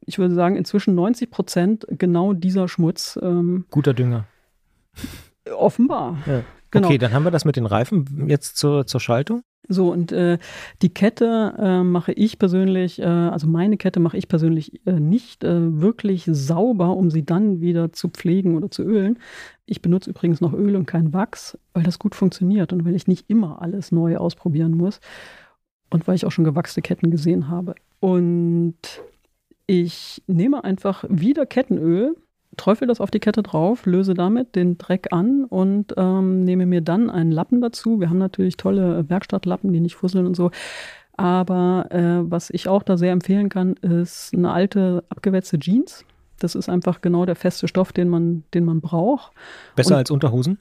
ich 0.05 0.19
würde 0.19 0.35
sagen, 0.35 0.57
inzwischen 0.57 0.95
90 0.95 1.31
Prozent 1.31 1.87
genau 1.91 2.33
dieser 2.33 2.69
Schmutz. 2.69 3.19
Ähm, 3.23 3.67
Guter 3.71 3.95
Dünger. 3.95 4.27
Offenbar. 5.51 6.19
Ja. 6.27 6.43
Genau. 6.73 6.89
Okay, 6.89 6.97
dann 6.97 7.13
haben 7.13 7.25
wir 7.25 7.31
das 7.31 7.45
mit 7.45 7.57
den 7.57 7.67
Reifen 7.67 8.29
jetzt 8.29 8.57
zur, 8.57 8.87
zur 8.87 8.99
Schaltung. 8.99 9.43
So, 9.69 9.93
und 9.93 10.11
äh, 10.11 10.39
die 10.81 10.89
Kette 10.89 11.55
äh, 11.59 11.83
mache 11.83 12.13
ich 12.13 12.39
persönlich, 12.39 12.99
äh, 12.99 13.05
also 13.05 13.47
meine 13.47 13.77
Kette 13.77 14.01
mache 14.01 14.17
ich 14.17 14.27
persönlich 14.27 14.85
äh, 14.87 14.99
nicht 14.99 15.45
äh, 15.45 15.81
wirklich 15.81 16.25
sauber, 16.27 16.97
um 16.97 17.11
sie 17.11 17.25
dann 17.25 17.61
wieder 17.61 17.93
zu 17.93 18.09
pflegen 18.09 18.57
oder 18.57 18.71
zu 18.71 18.83
ölen. 18.83 19.19
Ich 19.67 19.83
benutze 19.83 20.11
übrigens 20.11 20.41
noch 20.41 20.55
Öl 20.55 20.75
und 20.75 20.87
kein 20.87 21.13
Wachs, 21.13 21.59
weil 21.75 21.85
das 21.85 21.99
gut 21.99 22.15
funktioniert 22.15 22.73
und 22.73 22.85
weil 22.85 22.97
ich 22.97 23.07
nicht 23.07 23.29
immer 23.29 23.61
alles 23.61 23.93
neu 23.93 24.17
ausprobieren 24.17 24.77
muss 24.77 25.01
und 25.91 26.09
weil 26.09 26.17
ich 26.17 26.25
auch 26.25 26.33
schon 26.33 26.45
gewachste 26.45 26.83
Ketten 26.83 27.11
gesehen 27.11 27.49
habe. 27.49 27.75
Und 28.01 28.77
ich 29.67 30.23
nehme 30.27 30.65
einfach 30.65 31.05
wieder 31.09 31.47
Kettenöl, 31.47 32.17
träufel 32.57 32.87
das 32.89 33.01
auf 33.01 33.11
die 33.11 33.21
Kette 33.21 33.43
drauf, 33.43 33.87
löse 33.87 34.15
damit 34.15 34.55
den 34.57 34.79
Dreck 34.79 35.09
an 35.13 35.45
und 35.45 35.95
ähm, 35.97 36.41
nehme 36.41 36.67
mir 36.67 36.81
dann 36.81 37.11
einen 37.11 37.33
Lappen 37.33 37.61
dazu. 37.61 38.01
Wir 38.01 38.11
haben 38.11 38.19
natürlich 38.19 38.57
tolle 38.57 39.09
Werkstattlappen, 39.09 39.73
die 39.73 39.81
nicht 39.81 39.97
fusseln 39.97 40.27
und 40.27 40.37
so. 40.37 40.51
Aber 41.17 41.87
äh, 41.91 42.31
was 42.31 42.51
ich 42.51 42.69
auch 42.69 42.83
da 42.83 42.97
sehr 42.97 43.13
empfehlen 43.13 43.49
kann, 43.49 43.75
ist 43.75 44.33
eine 44.35 44.51
alte 44.53 45.05
abgewetzte 45.09 45.59
Jeans. 45.59 46.05
Das 46.39 46.55
ist 46.55 46.69
einfach 46.69 47.01
genau 47.01 47.25
der 47.27 47.37
feste 47.37 47.69
Stoff, 47.69 47.93
den 47.93 48.09
man, 48.09 48.45
den 48.55 48.65
man 48.65 48.81
braucht. 48.81 49.33
Besser 49.77 49.95
Und- 49.95 49.99
als 49.99 50.11
Unterhosen. 50.11 50.59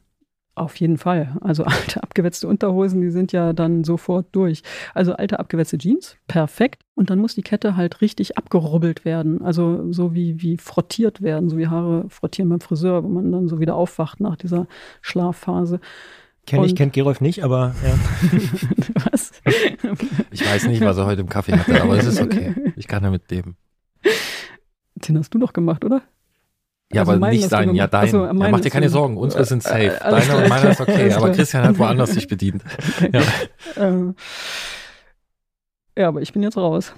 Auf 0.53 0.75
jeden 0.75 0.97
Fall. 0.97 1.35
Also 1.41 1.63
alte 1.65 2.03
abgewetzte 2.03 2.47
Unterhosen, 2.47 3.01
die 3.01 3.09
sind 3.09 3.31
ja 3.31 3.53
dann 3.53 3.83
sofort 3.83 4.27
durch. 4.33 4.63
Also 4.93 5.13
alte 5.13 5.39
abgewetzte 5.39 5.77
Jeans, 5.77 6.17
perfekt. 6.27 6.83
Und 6.95 7.09
dann 7.09 7.19
muss 7.19 7.35
die 7.35 7.41
Kette 7.41 7.75
halt 7.75 8.01
richtig 8.01 8.37
abgerubbelt 8.37 9.05
werden. 9.05 9.41
Also 9.41 9.91
so 9.91 10.13
wie, 10.13 10.41
wie 10.41 10.57
frottiert 10.57 11.21
werden, 11.21 11.49
so 11.49 11.57
wie 11.57 11.67
Haare 11.67 12.05
frottieren 12.09 12.49
beim 12.49 12.61
Friseur, 12.61 13.03
wo 13.03 13.07
man 13.07 13.31
dann 13.31 13.47
so 13.47 13.59
wieder 13.59 13.75
aufwacht 13.75 14.19
nach 14.19 14.35
dieser 14.35 14.67
Schlafphase. 15.01 15.79
Kenn 16.47 16.63
ich, 16.63 16.75
kennt 16.75 16.93
Gerolf 16.93 17.21
nicht, 17.21 17.43
aber 17.43 17.75
ja. 17.83 17.93
Was? 19.11 19.31
Ich 20.31 20.45
weiß 20.45 20.67
nicht, 20.67 20.81
was 20.81 20.97
er 20.97 21.05
heute 21.05 21.21
im 21.21 21.29
Kaffee 21.29 21.53
hatte, 21.53 21.81
aber 21.81 21.97
es 21.97 22.05
ist 22.05 22.21
okay. 22.21 22.55
Ich 22.75 22.87
kann 22.87 23.03
damit 23.03 23.29
leben. 23.29 23.57
Den 24.95 25.17
hast 25.17 25.33
du 25.33 25.39
doch 25.39 25.53
gemacht, 25.53 25.83
oder? 25.85 26.01
Ja, 26.93 27.01
Also 27.01 27.13
aber 27.13 27.29
nicht 27.29 27.51
dein, 27.51 27.75
ja 27.75 27.87
dein. 27.87 28.07
Ach 28.07 28.11
so, 28.11 28.25
ja, 28.25 28.33
mach 28.33 28.59
dir 28.59 28.69
keine 28.69 28.89
Sorgen, 28.89 29.17
unsere 29.17 29.45
sind 29.45 29.63
safe. 29.63 29.85
Äh, 29.85 29.97
alles 29.99 30.27
Deine 30.27 30.43
und 30.43 30.49
meiner 30.49 30.69
ist 30.71 30.81
okay, 30.81 31.11
aber. 31.13 31.31
Christian 31.31 31.63
hat 31.63 31.79
woanders 31.79 32.11
sich 32.11 32.27
bedient. 32.27 32.63
Ja. 33.11 33.21
Ähm, 33.77 34.15
ja, 35.97 36.07
aber 36.07 36.21
ich 36.21 36.31
bin 36.31 36.41
jetzt 36.41 36.57
raus. 36.57 36.93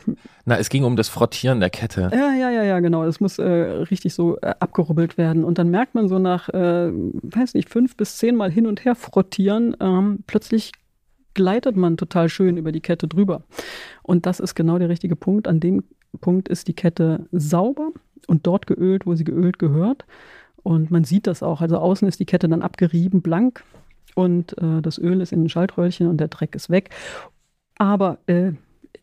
Na, 0.45 0.57
es 0.57 0.69
ging 0.69 0.83
um 0.83 0.95
das 0.95 1.09
Frottieren 1.09 1.59
der 1.59 1.71
Kette. 1.71 2.11
Ja, 2.13 2.31
ja, 2.33 2.51
ja, 2.51 2.63
ja, 2.63 2.79
genau. 2.79 3.05
Das 3.05 3.19
muss 3.19 3.39
äh, 3.39 3.43
richtig 3.43 4.13
so 4.13 4.37
äh, 4.41 4.53
abgerubbelt 4.59 5.17
werden. 5.17 5.43
Und 5.43 5.57
dann 5.57 5.69
merkt 5.69 5.95
man 5.95 6.07
so 6.07 6.19
nach, 6.19 6.49
äh, 6.49 6.91
weiß 6.91 7.55
nicht, 7.55 7.69
fünf 7.69 7.97
bis 7.97 8.17
zehn 8.17 8.35
Mal 8.35 8.51
hin 8.51 8.67
und 8.67 8.85
her 8.85 8.95
frottieren, 8.95 9.75
ähm, 9.79 10.19
plötzlich 10.27 10.73
gleitet 11.33 11.75
man 11.75 11.97
total 11.97 12.29
schön 12.29 12.57
über 12.57 12.71
die 12.71 12.81
Kette 12.81 13.07
drüber. 13.07 13.41
Und 14.03 14.27
das 14.27 14.39
ist 14.39 14.53
genau 14.53 14.77
der 14.77 14.89
richtige 14.89 15.15
Punkt. 15.15 15.47
An 15.47 15.59
dem 15.59 15.83
Punkt 16.21 16.47
ist 16.47 16.67
die 16.67 16.75
Kette 16.75 17.25
sauber 17.31 17.89
und 18.33 18.47
dort 18.47 18.67
geölt, 18.67 19.05
wo 19.05 19.15
sie 19.15 19.23
geölt 19.23 19.59
gehört. 19.59 20.05
Und 20.63 20.91
man 20.91 21.03
sieht 21.03 21.27
das 21.27 21.43
auch. 21.43 21.61
Also 21.61 21.77
außen 21.77 22.07
ist 22.07 22.19
die 22.19 22.25
Kette 22.25 22.49
dann 22.49 22.61
abgerieben, 22.61 23.21
blank. 23.21 23.63
Und 24.15 24.57
äh, 24.57 24.81
das 24.81 24.97
Öl 24.97 25.21
ist 25.21 25.31
in 25.31 25.41
den 25.41 25.49
Schaltröllchen 25.49 26.07
und 26.07 26.17
der 26.17 26.29
Dreck 26.29 26.55
ist 26.55 26.69
weg. 26.69 26.89
Aber 27.77 28.17
äh, 28.27 28.53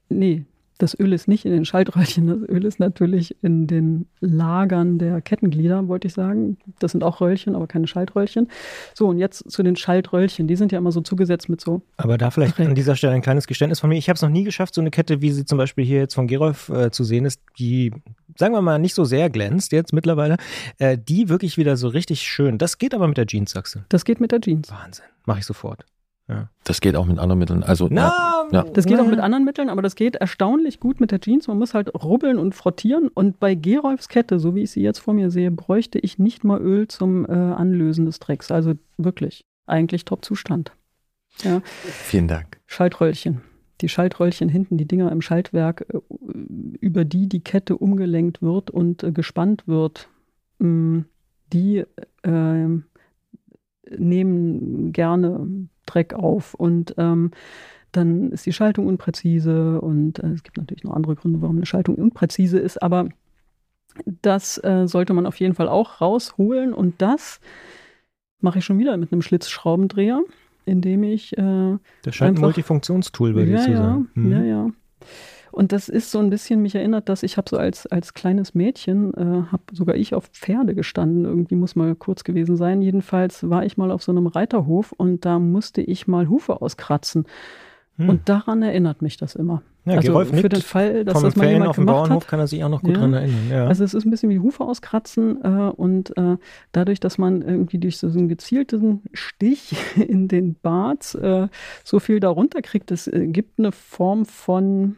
nee, 0.09 0.45
das 0.83 0.99
Öl 0.99 1.13
ist 1.13 1.29
nicht 1.29 1.45
in 1.45 1.53
den 1.53 1.65
Schaltröllchen, 1.65 2.27
das 2.27 2.49
Öl 2.49 2.65
ist 2.65 2.81
natürlich 2.81 3.37
in 3.43 3.67
den 3.67 4.07
Lagern 4.21 4.99
der 4.99 5.21
Kettenglieder, 5.21 5.89
wollte 5.89 6.07
ich 6.09 6.15
sagen. 6.15 6.57
Das 6.79 6.93
sind 6.93 7.05
auch 7.05 7.21
Röllchen, 7.21 7.55
aber 7.55 7.67
keine 7.67 7.87
Schaltröllchen. 7.87 8.49
So, 8.95 9.09
und 9.09 9.19
jetzt 9.19 9.51
zu 9.51 9.63
den 9.63 9.77
Schaltröllchen. 9.77 10.47
Die 10.47 10.57
sind 10.57 10.73
ja 10.73 10.79
immer 10.79 10.93
so 10.93 11.01
zugesetzt 11.01 11.49
mit 11.49 11.61
so. 11.61 11.83
Aber 11.97 12.19
da 12.19 12.31
vielleicht 12.31 12.59
Dreck. 12.59 12.69
an 12.69 12.75
dieser 12.75 12.97
Stelle 12.97 13.13
ein 13.13 13.23
kleines 13.23 13.47
Geständnis 13.47 13.81
von 13.81 13.91
mir. 13.91 13.97
Ich 13.97 14.09
habe 14.09 14.17
es 14.17 14.23
noch 14.23 14.31
nie 14.31 14.45
geschafft, 14.45 14.75
so 14.75 14.81
eine 14.81 14.91
Kette, 14.91 15.21
wie 15.21 15.31
sie 15.31 15.45
zum 15.45 15.59
Beispiel 15.59 15.85
hier 15.85 15.99
jetzt 15.99 16.15
von 16.15 16.27
Gerolf 16.27 16.71
äh, 16.71 16.91
zu 16.91 17.05
sehen 17.05 17.27
ist, 17.27 17.41
die, 17.59 17.93
sagen 18.37 18.55
wir 18.55 18.63
mal, 18.63 18.79
nicht 18.79 18.95
so 18.95 19.05
sehr 19.05 19.29
glänzt 19.29 19.73
jetzt 19.73 19.93
mittlerweile, 19.93 20.37
äh, 20.79 20.97
die 20.97 21.29
wirklich 21.29 21.59
wieder 21.59 21.77
so 21.77 21.89
richtig 21.89 22.23
schön. 22.23 22.59
Das 22.59 22.79
geht 22.79 22.95
aber 22.95 23.07
mit 23.07 23.19
der 23.19 23.27
Jeans, 23.27 23.53
du. 23.53 23.61
Das 23.91 24.05
geht 24.05 24.21
mit 24.21 24.33
der 24.33 24.41
Jeans. 24.41 24.71
Wahnsinn. 24.71 25.05
Mache 25.27 25.41
ich 25.41 25.47
sofort. 25.47 25.85
Das 26.65 26.81
geht 26.81 26.97
auch 26.97 27.07
mit 27.07 27.19
anderen 27.19 27.39
Mitteln. 27.39 27.63
Also, 27.63 27.89
ja. 27.89 28.47
Ja. 28.53 28.65
Das 28.65 28.85
geht 28.85 28.99
auch 28.99 29.07
mit 29.07 29.21
anderen 29.21 29.45
Mitteln, 29.45 29.69
aber 29.69 29.83
das 29.83 29.95
geht 29.95 30.17
erstaunlich 30.17 30.81
gut 30.81 31.01
mit 31.01 31.11
der 31.11 31.21
Jeans. 31.21 31.49
Man 31.49 31.59
muss 31.59 31.75
halt 31.75 31.93
rubbeln 31.95 32.39
und 32.39 32.55
frottieren. 32.55 33.09
Und 33.09 33.41
bei 33.41 33.55
Gerolfs 33.55 34.09
Kette, 34.09 34.39
so 34.39 34.55
wie 34.55 34.63
ich 34.63 34.71
sie 34.73 34.83
jetzt 34.83 34.99
vor 34.99 35.15
mir 35.15 35.31
sehe, 35.31 35.51
bräuchte 35.51 35.99
ich 35.99 36.19
nicht 36.19 36.45
mal 36.45 36.61
Öl 36.61 36.89
zum 36.89 37.25
äh, 37.27 37.33
Anlösen 37.33 38.07
des 38.07 38.19
Drecks. 38.19 38.51
Also 38.51 38.75
wirklich, 38.99 39.45
eigentlich 39.67 40.05
Top-Zustand. 40.05 40.73
Ja. 41.43 41.63
Vielen 41.65 42.29
Dank. 42.29 42.61
Schaltröllchen. 42.67 43.41
Die 43.81 43.89
Schaltröllchen 43.89 44.49
hinten, 44.49 44.77
die 44.77 44.87
Dinger 44.87 45.11
im 45.11 45.23
Schaltwerk, 45.23 45.87
äh, 45.89 45.99
über 46.81 47.05
die 47.05 47.29
die 47.29 47.41
Kette 47.41 47.77
umgelenkt 47.77 48.43
wird 48.43 48.71
und 48.71 49.03
äh, 49.03 49.13
gespannt 49.13 49.67
wird, 49.67 50.09
mh, 50.59 51.05
die 51.53 51.85
äh, 52.23 52.67
nehmen 53.97 54.93
gerne 54.93 55.69
Dreck 55.93 56.15
auf 56.15 56.55
und 56.55 56.95
ähm, 56.99 57.31
dann 57.93 58.31
ist 58.31 58.47
die 58.47 58.53
Schaltung 58.53 58.87
unpräzise 58.87 59.81
und 59.81 60.19
äh, 60.21 60.29
es 60.29 60.43
gibt 60.43 60.57
natürlich 60.59 60.85
noch 60.85 60.95
andere 60.95 61.17
Gründe, 61.17 61.43
warum 61.43 61.57
eine 61.57 61.67
Schaltung 61.67 61.97
unpräzise 61.97 62.59
ist, 62.59 62.81
aber 62.83 63.09
das 64.23 64.63
äh, 64.63 64.87
sollte 64.87 65.13
man 65.13 65.27
auf 65.27 65.37
jeden 65.41 65.55
Fall 65.55 65.69
auch 65.69 66.01
rausholen 66.01 66.73
und 66.73 67.03
das 67.03 67.41
mache 68.41 68.61
ich 68.61 68.65
schon 68.65 68.79
wieder 68.79 68.97
mit 68.97 69.13
einem 69.13 69.23
Schlitzschraubendreher, 69.23 70.21
indem 70.65 71.03
ich 71.03 71.37
äh, 71.37 71.77
Das 72.03 72.15
scheint 72.15 72.31
ein 72.31 72.37
Einfach- 72.37 72.43
Multifunktionstool 72.43 73.35
bei 73.35 73.45
dir 73.45 73.55
ja, 73.55 73.61
zu 73.63 73.71
ja, 73.73 73.77
sein. 73.77 74.09
Mhm. 74.15 74.33
ja, 74.33 74.43
ja. 74.43 74.71
Und 75.53 75.73
das 75.73 75.89
ist 75.89 76.11
so 76.11 76.19
ein 76.19 76.31
bisschen, 76.31 76.63
mich 76.63 76.75
erinnert, 76.75 77.09
dass 77.09 77.23
ich 77.23 77.37
habe 77.37 77.49
so 77.51 77.57
als, 77.57 77.87
als 77.87 78.15
kleines 78.15 78.55
Mädchen, 78.55 79.15
äh, 79.15 79.51
habe 79.51 79.63
sogar 79.73 79.97
ich 79.97 80.15
auf 80.15 80.27
Pferde 80.27 80.75
gestanden, 80.75 81.25
irgendwie 81.25 81.57
muss 81.57 81.77
mal 81.77 81.95
kurz 81.95 82.25
gewesen 82.25 82.57
sein. 82.57 82.83
Jedenfalls 82.83 83.49
war 83.49 83.65
ich 83.65 83.77
mal 83.77 83.91
auf 83.91 84.03
so 84.03 84.13
einem 84.13 84.27
Reiterhof 84.27 84.93
und 84.93 85.25
da 85.25 85.39
musste 85.39 85.83
ich 85.83 86.07
mal 86.07 86.29
Hufe 86.29 86.61
auskratzen. 86.63 87.27
Hm. 87.97 88.09
Und 88.09 88.29
daran 88.29 88.63
erinnert 88.63 89.03
mich 89.03 89.17
das 89.17 89.35
immer. 89.35 89.63
Ja, 89.85 89.95
also 89.97 90.09
Gerolf 90.09 90.29
für 90.31 90.49
den 90.49 90.61
Fall, 90.61 91.05
dass 91.05 91.23
das 91.23 91.37
mal 91.37 91.43
Ferien 91.45 91.55
jemand 91.55 91.71
auf 91.71 91.77
dem 91.77 91.87
gemacht 91.87 91.97
Bauernhof 92.03 92.23
hat. 92.25 92.31
kann 92.31 92.41
er 92.41 92.47
sich 92.47 92.63
auch 92.63 92.69
noch 92.69 92.83
gut 92.83 92.91
Ja. 92.93 92.99
dran 92.99 93.15
erinnern. 93.15 93.51
Ja. 93.51 93.67
Also 93.67 93.83
es 93.83 93.95
ist 93.95 94.05
ein 94.05 94.11
bisschen 94.11 94.29
wie 94.31 94.39
Hufe 94.39 94.63
auskratzen 94.65 95.43
äh, 95.43 95.71
und 95.71 96.17
äh, 96.19 96.37
dadurch, 96.73 97.01
dass 97.01 97.19
man 97.19 97.43
irgendwie 97.43 97.79
durch 97.79 97.99
so 97.99 98.07
einen 98.09 98.29
gezielten 98.29 99.03
Stich 99.13 99.75
in 99.97 100.29
den 100.29 100.55
Bart 100.55 101.15
äh, 101.15 101.49
so 101.83 101.99
viel 101.99 102.21
darunter 102.21 102.61
kriegt, 102.63 102.91
es 102.91 103.07
äh, 103.07 103.27
gibt 103.27 103.59
eine 103.59 103.73
Form 103.73 104.27
von 104.27 104.97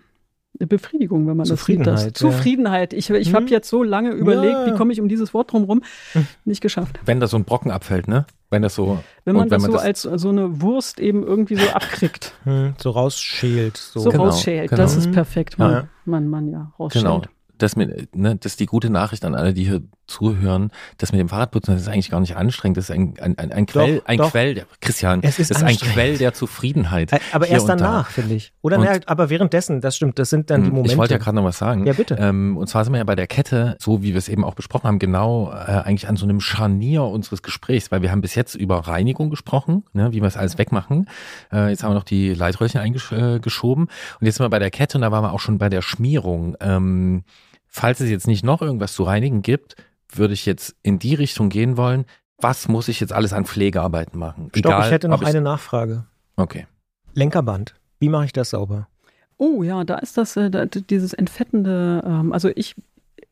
Befriedigung, 0.67 1.27
wenn 1.27 1.37
man 1.37 1.47
das 1.49 1.65
sieht. 1.65 1.87
Das. 1.87 2.13
Zufriedenheit, 2.13 2.13
ja. 2.13 2.13
Zufriedenheit. 2.15 2.93
Ich, 2.93 3.11
ich 3.11 3.29
Hm. 3.29 3.35
habe 3.35 3.47
jetzt 3.47 3.69
so 3.69 3.83
lange 3.83 4.11
überlegt, 4.11 4.53
Ja. 4.53 4.67
wie 4.67 4.77
komme 4.77 4.93
ich 4.93 5.01
um 5.01 5.09
dieses 5.09 5.33
Wort 5.35 5.53
drumherum, 5.53 5.83
Hm. 6.13 6.27
nicht 6.45 6.61
geschafft. 6.61 6.99
Wenn 7.05 7.21
da 7.21 7.27
so 7.27 7.37
ein 7.37 7.45
Brocken 7.45 7.71
abfällt, 7.71 8.09
ne? 8.09 8.27
Wenn 8.51 8.63
das 8.63 8.75
so. 8.75 8.99
Wenn 9.25 9.35
man 9.35 9.45
und 9.45 9.53
das 9.53 9.63
so 9.63 9.77
als 9.79 10.03
so 10.03 10.29
eine 10.29 10.61
Wurst 10.61 11.01
eben 11.01 11.23
irgendwie 11.23 11.57
so 11.57 11.69
abkriegt, 11.71 12.35
Hm, 12.45 12.75
so 12.79 12.91
rausschält. 12.91 13.77
So. 13.77 14.01
so, 14.01 14.11
Genau, 14.11 14.25
rausschält, 14.25 14.71
genau. 14.71 14.83
das 14.83 14.97
ist 14.97 15.11
perfekt. 15.13 15.59
Man, 15.59 15.71
Ja. 15.73 15.89
man, 16.05 16.29
man 16.29 16.49
ja, 16.49 16.73
rausschält. 16.79 17.05
Genau. 17.05 17.23
Das, 17.59 17.77
mit, 17.77 18.15
ne, 18.17 18.37
das 18.37 18.53
ist 18.53 18.61
die 18.61 18.67
gute 18.67 18.91
Nachricht 18.91 19.25
an 19.25 19.35
alle, 19.37 19.55
die 19.55 19.65
hier 19.65 19.83
zuhören. 20.07 20.71
Das 20.99 21.13
mit 21.13 21.21
dem 21.21 21.29
Fahrradputzen, 21.29 21.75
das 21.75 21.83
ist 21.83 21.89
eigentlich 21.89 22.11
gar 22.11 22.21
nicht 22.21 22.37
anstrengend. 22.37 22.77
Das 22.77 22.85
ist 22.85 22.91
ein, 22.91 23.15
ein, 23.21 23.39
ein, 23.39 23.53
ein 23.53 23.67
Quell, 23.67 23.99
Doch, 23.99 24.07
ein 24.07 24.19
doch. 24.19 24.31
Quell, 24.31 24.55
der, 24.55 24.67
Christian, 24.81 25.21
Es 25.23 25.39
ist 25.39 25.51
das 25.51 25.59
ist 25.59 25.65
ein. 25.65 25.77
Quell 25.77 26.19
der 26.19 26.35
Zufriedenheit. 26.35 27.13
Äh, 27.13 27.21
Aber 27.33 27.47
erst 27.49 27.65
und 27.69 27.81
da. 27.81 27.87
danach, 27.87 28.11
finde 28.11 28.35
ich. 28.35 28.53
Oder 28.63 28.79
Und- 28.79 28.85
na, 28.85 28.99
aber 29.07 29.31
währenddessen, 29.31 29.81
das 29.81 29.97
stimmt, 29.97 30.19
das 30.19 30.31
sind 30.31 30.51
dann 30.51 30.63
die 30.63 30.67
Hm, 30.69 30.75
Momente. 30.75 30.93
Ich 30.93 30.99
wollte 30.99 31.15
ja 31.15 31.19
gerade 31.19 31.37
noch 31.37 31.45
was 31.45 31.59
sagen. 31.59 31.87
Ja, 31.87 31.93
bitte. 31.93 32.17
Ähm, 32.19 32.57
und 32.57 32.67
zwar 32.69 32.85
sind 32.85 32.93
wir 32.93 32.99
ja 32.99 33.05
bei 33.05 33.15
der 33.17 33.27
Kette, 33.27 33.77
so 33.81 34.03
wie 34.03 34.11
wir 34.11 34.19
es 34.19 34.29
eben 34.29 34.45
auch 34.45 34.55
besprochen 34.55 34.85
haben, 34.89 34.99
genau 34.99 35.51
äh, 35.53 35.55
eigentlich 35.55 36.09
an 36.09 36.17
so 36.17 36.25
einem 36.27 36.41
Scharnier 36.41 37.05
unseres 37.05 37.43
Gesprächs, 37.43 37.91
weil 37.91 38.03
wir 38.03 38.11
haben 38.11 38.21
bis 38.21 38.35
jetzt 38.35 38.55
über 38.55 38.79
Reinigung 38.81 39.31
gesprochen, 39.31 39.85
ne, 39.93 40.13
wie 40.13 40.21
wir 40.21 40.27
es 40.29 40.37
alles 40.37 40.59
wegmachen. 40.59 41.09
Äh, 41.53 41.71
jetzt 41.71 41.83
haben 41.85 41.91
wir 41.91 41.95
noch 41.95 42.05
die 42.05 42.35
Leitröhrchen 42.35 42.81
eingeschoben 42.81 43.85
und 43.85 44.27
jetzt 44.27 44.37
sind 44.37 44.45
wir 44.45 44.51
bei 44.51 44.59
der 44.59 44.71
Kette 44.71 44.99
und 44.99 45.03
da 45.03 45.11
waren 45.13 45.25
wir 45.25 45.33
auch 45.33 45.41
schon 45.41 45.59
bei 45.59 45.69
der 45.69 45.83
Schmierung. 45.83 46.57
Ähm, 46.61 47.25
falls 47.69 48.01
es 48.01 48.11
jetzt 48.11 48.27
nicht 48.27 48.45
noch 48.45 48.63
irgendwas 48.63 48.93
zu 48.93 49.05
reinigen 49.05 49.43
gibt, 49.43 49.77
würde 50.19 50.35
ich 50.35 50.47
jetzt 50.47 50.75
in 50.83 50.99
die 50.99 51.15
Richtung 51.15 51.49
gehen 51.49 51.77
wollen. 51.77 52.05
Was 52.39 52.69
muss 52.69 52.89
ich 52.89 53.01
jetzt 53.01 53.13
alles 53.13 53.33
an 53.33 53.45
Pflegearbeiten 53.45 54.19
machen? 54.19 54.51
Stopp, 54.55 54.85
ich 54.85 54.91
hätte 54.91 55.09
noch 55.09 55.23
eine 55.23 55.41
Nachfrage. 55.41 56.05
Okay. 56.37 56.67
Lenkerband. 57.15 57.75
Wie 58.01 58.09
mache 58.09 58.25
ich 58.25 58.33
das 58.33 58.51
sauber? 58.51 58.89
Oh 59.37 59.63
ja, 59.63 59.85
da 59.85 59.97
ist 59.99 60.17
das, 60.19 60.37
äh, 60.37 60.51
da, 60.51 60.67
dieses 60.67 61.13
entfettende, 61.13 62.03
ähm, 62.05 62.33
also 62.33 62.51
ich, 62.55 62.75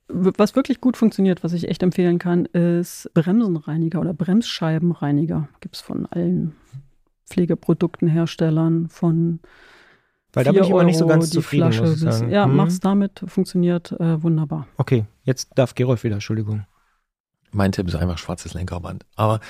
was 0.08 0.56
wirklich 0.56 0.80
gut 0.80 0.96
funktioniert, 0.96 1.42
was 1.44 1.52
ich 1.52 1.68
echt 1.68 1.82
empfehlen 1.82 2.18
kann, 2.18 2.44
ist 2.46 3.10
Bremsenreiniger 3.14 4.00
oder 4.00 4.12
Bremsscheibenreiniger. 4.12 5.48
Gibt 5.60 5.76
es 5.76 5.80
von 5.82 6.06
allen 6.06 6.54
Pflegeproduktenherstellern, 7.28 8.88
von 8.88 9.40
Weil 10.32 10.44
da 10.44 10.52
bin 10.52 10.60
4 10.60 10.64
ich 10.64 10.70
immer 10.70 10.84
nicht 10.84 10.98
so 10.98 11.04
Euro 11.04 11.14
ganz 11.14 11.30
die 11.30 11.36
zufrieden, 11.36 11.72
Flasche 11.72 11.82
muss 11.82 12.02
ich 12.02 12.12
sagen. 12.12 12.30
Ja, 12.30 12.44
Hm. 12.44 12.56
mach's 12.56 12.80
damit, 12.80 13.22
funktioniert 13.26 13.92
äh, 13.92 14.22
wunderbar. 14.22 14.66
Okay, 14.76 15.04
jetzt 15.24 15.50
darf 15.56 15.74
Gerolf 15.74 16.04
wieder, 16.04 16.14
Entschuldigung. 16.14 16.66
Mein 17.52 17.72
Tipp 17.72 17.88
ist 17.88 17.96
einfach 17.96 18.18
schwarzes 18.18 18.54
Lenkerband. 18.54 19.04
Aber 19.16 19.40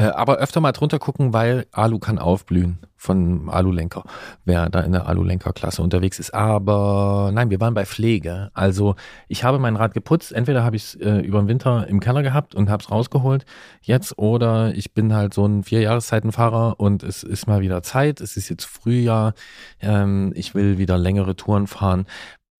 Äh, 0.00 0.10
aber 0.10 0.36
öfter 0.36 0.60
mal 0.60 0.72
drunter 0.72 0.98
gucken, 0.98 1.32
weil 1.32 1.66
Alu 1.72 1.98
kann 1.98 2.18
aufblühen 2.18 2.78
von 2.96 3.48
Alulenker, 3.48 4.04
wer 4.44 4.68
da 4.68 4.80
in 4.80 4.92
der 4.92 5.06
Alulenkerklasse 5.06 5.82
unterwegs 5.82 6.18
ist. 6.18 6.34
Aber 6.34 7.30
nein, 7.32 7.50
wir 7.50 7.60
waren 7.60 7.74
bei 7.74 7.86
Pflege. 7.86 8.50
Also 8.52 8.94
ich 9.28 9.42
habe 9.42 9.58
mein 9.58 9.76
Rad 9.76 9.94
geputzt. 9.94 10.32
Entweder 10.32 10.64
habe 10.64 10.76
ich 10.76 10.84
es 10.84 10.94
äh, 10.96 11.18
über 11.20 11.40
den 11.40 11.48
Winter 11.48 11.86
im 11.88 12.00
Keller 12.00 12.22
gehabt 12.22 12.54
und 12.54 12.68
habe 12.68 12.82
es 12.82 12.90
rausgeholt 12.90 13.44
jetzt 13.80 14.18
oder 14.18 14.74
ich 14.74 14.92
bin 14.92 15.14
halt 15.14 15.32
so 15.34 15.46
ein 15.46 15.64
Vierjahreszeitenfahrer 15.64 16.78
und 16.78 17.02
es 17.02 17.22
ist 17.22 17.46
mal 17.46 17.60
wieder 17.60 17.82
Zeit. 17.82 18.20
Es 18.20 18.36
ist 18.36 18.48
jetzt 18.48 18.64
Frühjahr. 18.64 19.34
Ähm, 19.80 20.32
ich 20.34 20.54
will 20.54 20.78
wieder 20.78 20.98
längere 20.98 21.36
Touren 21.36 21.66
fahren. 21.66 22.06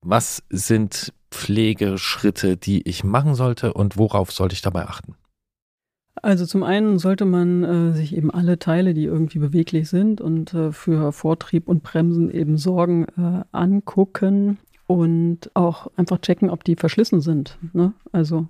Was 0.03 0.43
sind 0.49 1.13
Pflegeschritte, 1.31 2.57
die 2.57 2.87
ich 2.89 3.05
machen 3.05 3.35
sollte 3.35 3.73
und 3.73 3.97
worauf 3.97 4.33
sollte 4.33 4.55
ich 4.55 4.63
dabei 4.63 4.87
achten? 4.87 5.15
Also 6.23 6.45
zum 6.45 6.63
einen 6.63 6.99
sollte 6.99 7.25
man 7.25 7.65
äh, 7.65 7.93
sich 7.95 8.15
eben 8.15 8.31
alle 8.31 8.59
Teile, 8.59 8.93
die 8.95 9.05
irgendwie 9.05 9.39
beweglich 9.39 9.89
sind 9.89 10.21
und 10.21 10.53
äh, 10.53 10.73
für 10.73 11.13
Vortrieb 11.13 11.67
und 11.69 11.83
Bremsen 11.83 12.31
eben 12.31 12.59
sorgen, 12.59 13.07
äh, 13.17 13.45
angucken 13.53 14.59
und 14.87 15.51
auch 15.55 15.87
einfach 15.97 16.19
checken, 16.19 16.51
ob 16.51 16.65
die 16.65 16.77
verschlissen 16.77 17.21
sind. 17.21 17.59
Ne? 17.73 17.95
Also 18.13 18.49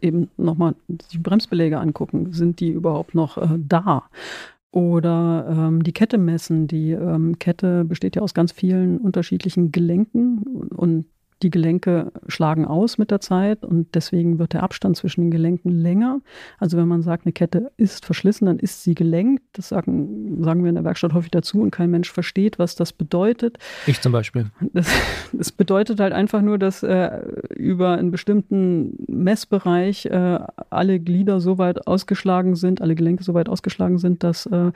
eben 0.00 0.28
nochmal 0.36 0.74
die 0.88 1.18
Bremsbeläge 1.18 1.78
angucken. 1.78 2.32
Sind 2.32 2.60
die 2.60 2.70
überhaupt 2.70 3.14
noch 3.14 3.38
äh, 3.38 3.58
da? 3.58 4.04
Oder 4.70 5.46
ähm, 5.50 5.82
die 5.82 5.92
Kette 5.92 6.18
messen. 6.18 6.68
Die 6.68 6.92
ähm, 6.92 7.38
Kette 7.38 7.84
besteht 7.84 8.14
ja 8.16 8.22
aus 8.22 8.34
ganz 8.34 8.52
vielen 8.52 8.98
unterschiedlichen 8.98 9.72
Gelenken 9.72 10.42
und 10.70 11.06
die 11.42 11.50
Gelenke 11.50 12.12
schlagen 12.26 12.64
aus 12.64 12.98
mit 12.98 13.10
der 13.10 13.20
Zeit 13.20 13.64
und 13.64 13.94
deswegen 13.94 14.38
wird 14.38 14.52
der 14.52 14.62
Abstand 14.62 14.96
zwischen 14.96 15.22
den 15.22 15.30
Gelenken 15.30 15.70
länger. 15.70 16.20
Also 16.58 16.76
wenn 16.76 16.88
man 16.88 17.02
sagt, 17.02 17.26
eine 17.26 17.32
Kette 17.32 17.72
ist 17.76 18.04
verschlissen, 18.04 18.46
dann 18.46 18.58
ist 18.58 18.82
sie 18.82 18.94
gelenkt. 18.94 19.42
Das 19.52 19.68
sagen, 19.68 20.42
sagen 20.42 20.62
wir 20.62 20.68
in 20.68 20.74
der 20.74 20.84
Werkstatt 20.84 21.14
häufig 21.14 21.30
dazu 21.30 21.60
und 21.60 21.70
kein 21.70 21.90
Mensch 21.90 22.10
versteht, 22.10 22.58
was 22.58 22.74
das 22.74 22.92
bedeutet. 22.92 23.58
Ich 23.86 24.00
zum 24.00 24.12
Beispiel. 24.12 24.46
Das, 24.72 24.88
das 25.32 25.52
bedeutet 25.52 26.00
halt 26.00 26.12
einfach 26.12 26.42
nur, 26.42 26.58
dass 26.58 26.82
äh, 26.82 27.20
über 27.54 27.92
einen 27.92 28.10
bestimmten 28.10 28.96
Messbereich 29.08 30.06
äh, 30.06 30.38
alle 30.70 31.00
Glieder 31.00 31.40
so 31.40 31.58
weit 31.58 31.86
ausgeschlagen 31.86 32.54
sind, 32.56 32.80
alle 32.80 32.94
Gelenke 32.94 33.24
so 33.24 33.34
weit 33.34 33.48
ausgeschlagen 33.48 33.98
sind, 33.98 34.22
dass, 34.22 34.46
äh, 34.46 34.72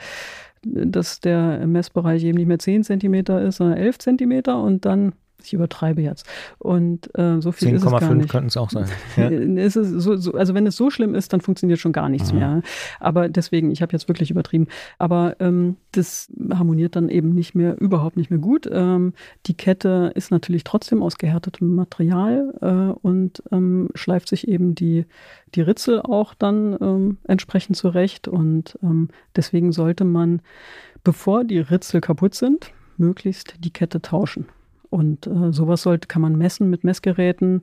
dass 0.62 1.20
der 1.20 1.66
Messbereich 1.66 2.24
eben 2.24 2.38
nicht 2.38 2.46
mehr 2.46 2.58
10 2.58 2.84
Zentimeter 2.84 3.42
ist, 3.42 3.56
sondern 3.56 3.78
11 3.78 3.98
Zentimeter 3.98 4.62
und 4.62 4.84
dann, 4.84 5.12
ich 5.46 5.52
übertreibe 5.52 6.02
jetzt, 6.02 6.26
und 6.58 7.10
äh, 7.18 7.40
so 7.40 7.52
viel 7.52 7.74
ist 7.74 7.84
es 7.84 7.90
gar 7.90 8.00
10,5 8.00 8.14
nicht. 8.14 8.28
könnten 8.30 8.48
es 8.48 8.56
auch 8.56 8.70
sein. 8.70 8.86
Ja. 9.16 9.28
Es 9.30 9.74
so, 9.74 10.16
so, 10.16 10.32
also 10.34 10.54
wenn 10.54 10.66
es 10.66 10.76
so 10.76 10.90
schlimm 10.90 11.14
ist, 11.14 11.32
dann 11.32 11.40
funktioniert 11.40 11.78
schon 11.78 11.92
gar 11.92 12.08
nichts 12.08 12.32
Mhm. 12.32 12.38
mehr. 12.38 12.62
Aber 13.00 13.28
deswegen, 13.28 13.70
ich 13.70 13.82
habe 13.82 13.92
jetzt 13.92 14.08
wirklich 14.08 14.30
übertrieben. 14.30 14.66
Aber 14.98 15.36
ähm, 15.40 15.76
das 15.92 16.28
harmoniert 16.52 16.96
dann 16.96 17.08
eben 17.08 17.34
nicht 17.34 17.54
mehr, 17.54 17.80
überhaupt 17.80 18.16
nicht 18.16 18.30
mehr 18.30 18.38
gut. 18.40 18.68
Ähm, 18.70 19.12
die 19.46 19.54
Kette 19.54 20.12
ist 20.14 20.30
natürlich 20.30 20.64
trotzdem 20.64 21.02
aus 21.02 21.18
gehärtetem 21.18 21.74
Material 21.74 22.54
äh, 22.60 22.98
und 23.06 23.42
ähm, 23.52 23.88
schleift 23.94 24.28
sich 24.28 24.48
eben 24.48 24.74
die, 24.74 25.06
die 25.54 25.60
Ritzel 25.60 26.00
auch 26.00 26.34
dann 26.34 26.76
ähm, 26.80 27.18
entsprechend 27.24 27.76
zurecht. 27.76 28.26
Und 28.28 28.78
ähm, 28.82 29.08
deswegen 29.36 29.72
sollte 29.72 30.04
man, 30.04 30.40
bevor 31.04 31.44
die 31.44 31.58
Ritzel 31.58 32.00
kaputt 32.00 32.34
sind, 32.34 32.72
möglichst 32.96 33.54
die 33.60 33.72
Kette 33.72 34.00
tauschen. 34.02 34.46
Und 34.94 35.26
äh, 35.26 35.52
sowas 35.52 35.82
sollte, 35.82 36.06
kann 36.06 36.22
man 36.22 36.38
messen 36.38 36.70
mit 36.70 36.84
Messgeräten 36.84 37.62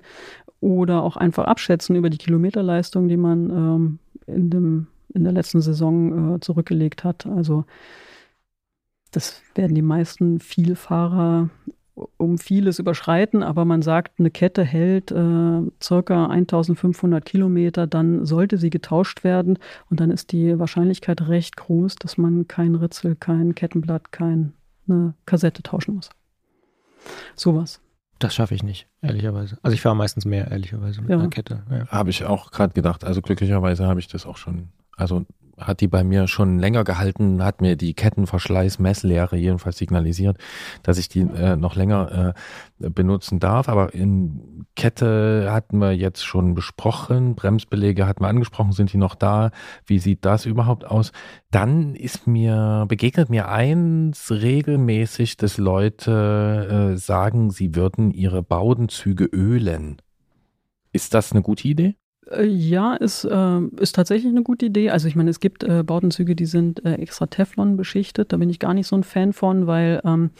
oder 0.59 1.01
auch 1.01 1.15
einfach 1.15 1.45
abschätzen 1.45 1.95
über 1.95 2.09
die 2.09 2.17
Kilometerleistung, 2.17 3.07
die 3.07 3.15
man 3.15 3.49
ähm, 3.49 3.99
in, 4.27 4.49
dem, 4.49 4.87
in 5.13 5.23
der 5.23 5.31
letzten 5.31 5.61
Saison 5.61 6.35
äh, 6.35 6.39
zurückgelegt 6.41 7.05
hat. 7.05 7.25
Also 7.25 7.63
das 9.11 9.41
werden 9.55 9.75
die 9.75 9.81
meisten 9.81 10.41
Vielfahrer 10.41 11.49
um 12.17 12.37
vieles 12.37 12.79
überschreiten, 12.79 13.43
aber 13.43 13.63
man 13.63 13.81
sagt, 13.81 14.19
eine 14.19 14.29
Kette 14.29 14.65
hält 14.65 15.11
äh, 15.11 15.61
circa 15.81 16.25
1500 16.27 17.23
Kilometer, 17.23 17.87
dann 17.87 18.25
sollte 18.25 18.57
sie 18.57 18.69
getauscht 18.69 19.23
werden 19.23 19.57
und 19.89 20.01
dann 20.01 20.11
ist 20.11 20.33
die 20.33 20.59
Wahrscheinlichkeit 20.59 21.29
recht 21.29 21.55
groß, 21.55 21.95
dass 21.95 22.17
man 22.17 22.49
kein 22.49 22.75
Ritzel, 22.75 23.15
kein 23.15 23.55
Kettenblatt, 23.55 24.11
keine 24.11 24.51
Kassette 25.25 25.63
tauschen 25.63 25.95
muss. 25.95 26.09
Sowas. 27.35 27.81
Das 28.19 28.35
schaffe 28.35 28.53
ich 28.53 28.61
nicht, 28.61 28.87
ehrlicherweise. 29.01 29.57
Also 29.63 29.73
ich 29.73 29.81
fahre 29.81 29.95
meistens 29.95 30.25
mehr, 30.25 30.51
ehrlicherweise, 30.51 31.01
mit 31.01 31.09
Ja. 31.09 31.17
einer 31.17 31.29
Kette. 31.29 31.63
Ja. 31.71 31.87
Habe 31.87 32.11
ich 32.11 32.23
auch 32.25 32.51
gerade 32.51 32.73
gedacht. 32.73 33.03
Also 33.03 33.21
glücklicherweise 33.21 33.87
habe 33.87 33.99
ich 33.99 34.07
das 34.07 34.25
auch 34.27 34.37
schon. 34.37 34.69
Also 34.95 35.25
hat 35.57 35.81
die 35.81 35.87
bei 35.87 36.03
mir 36.03 36.27
schon 36.27 36.59
länger 36.59 36.83
gehalten, 36.83 37.43
hat 37.43 37.61
mir 37.61 37.75
die 37.75 37.93
Kettenverschleiß-Messlehre 37.93 39.35
jedenfalls 39.35 39.77
signalisiert, 39.77 40.37
dass 40.83 40.97
ich 40.97 41.09
die 41.09 41.21
äh, 41.21 41.55
noch 41.55 41.75
länger 41.75 42.33
äh, 42.79 42.89
benutzen 42.89 43.39
darf. 43.39 43.69
Aber 43.69 43.93
in 43.93 44.65
Kette 44.75 45.49
hatten 45.51 45.77
wir 45.79 45.91
jetzt 45.93 46.23
schon 46.23 46.53
besprochen, 46.53 47.35
Bremsbeläge 47.35 48.07
hatten 48.07 48.23
wir 48.23 48.29
angesprochen, 48.29 48.71
sind 48.71 48.93
die 48.93 48.97
noch 48.97 49.15
da? 49.15 49.51
Wie 49.85 49.99
sieht 49.99 50.25
das 50.25 50.45
überhaupt 50.45 50.85
aus? 50.85 51.11
Dann 51.51 51.95
ist 51.95 52.27
mir, 52.27 52.85
begegnet 52.87 53.29
mir 53.29 53.49
eins 53.49 54.31
regelmäßig, 54.31 55.37
dass 55.37 55.57
Leute 55.57 56.93
äh, 56.93 56.97
sagen, 56.97 57.51
sie 57.51 57.75
würden 57.75 58.11
ihre 58.11 58.43
Baudenzüge 58.43 59.25
ölen. 59.25 59.97
Ist 60.93 61.13
das 61.13 61.31
eine 61.31 61.41
gute 61.41 61.67
Idee? 61.67 61.95
Äh, 62.31 62.45
Ja, 62.45 62.95
ist, 62.95 63.25
äh, 63.25 63.59
ist 63.79 63.95
tatsächlich 63.95 64.31
eine 64.31 64.43
gute 64.43 64.65
Idee. 64.67 64.89
Also 64.89 65.07
ich 65.07 65.15
meine, 65.15 65.29
es 65.29 65.39
gibt 65.39 65.63
äh, 65.63 65.83
Bautenzüge, 65.83 66.35
die 66.35 66.45
sind 66.45 66.83
äh, 66.85 66.95
extra 66.95 67.27
Teflon 67.27 67.77
beschichtet. 67.77 68.31
Da 68.33 68.37
bin 68.37 68.49
ich 68.49 68.59
gar 68.59 68.73
nicht 68.73 68.87
so 68.87 68.95
ein 68.95 69.03
Fan 69.03 69.33
von, 69.33 69.67
weil 69.67 70.01
ähm, 70.05 70.31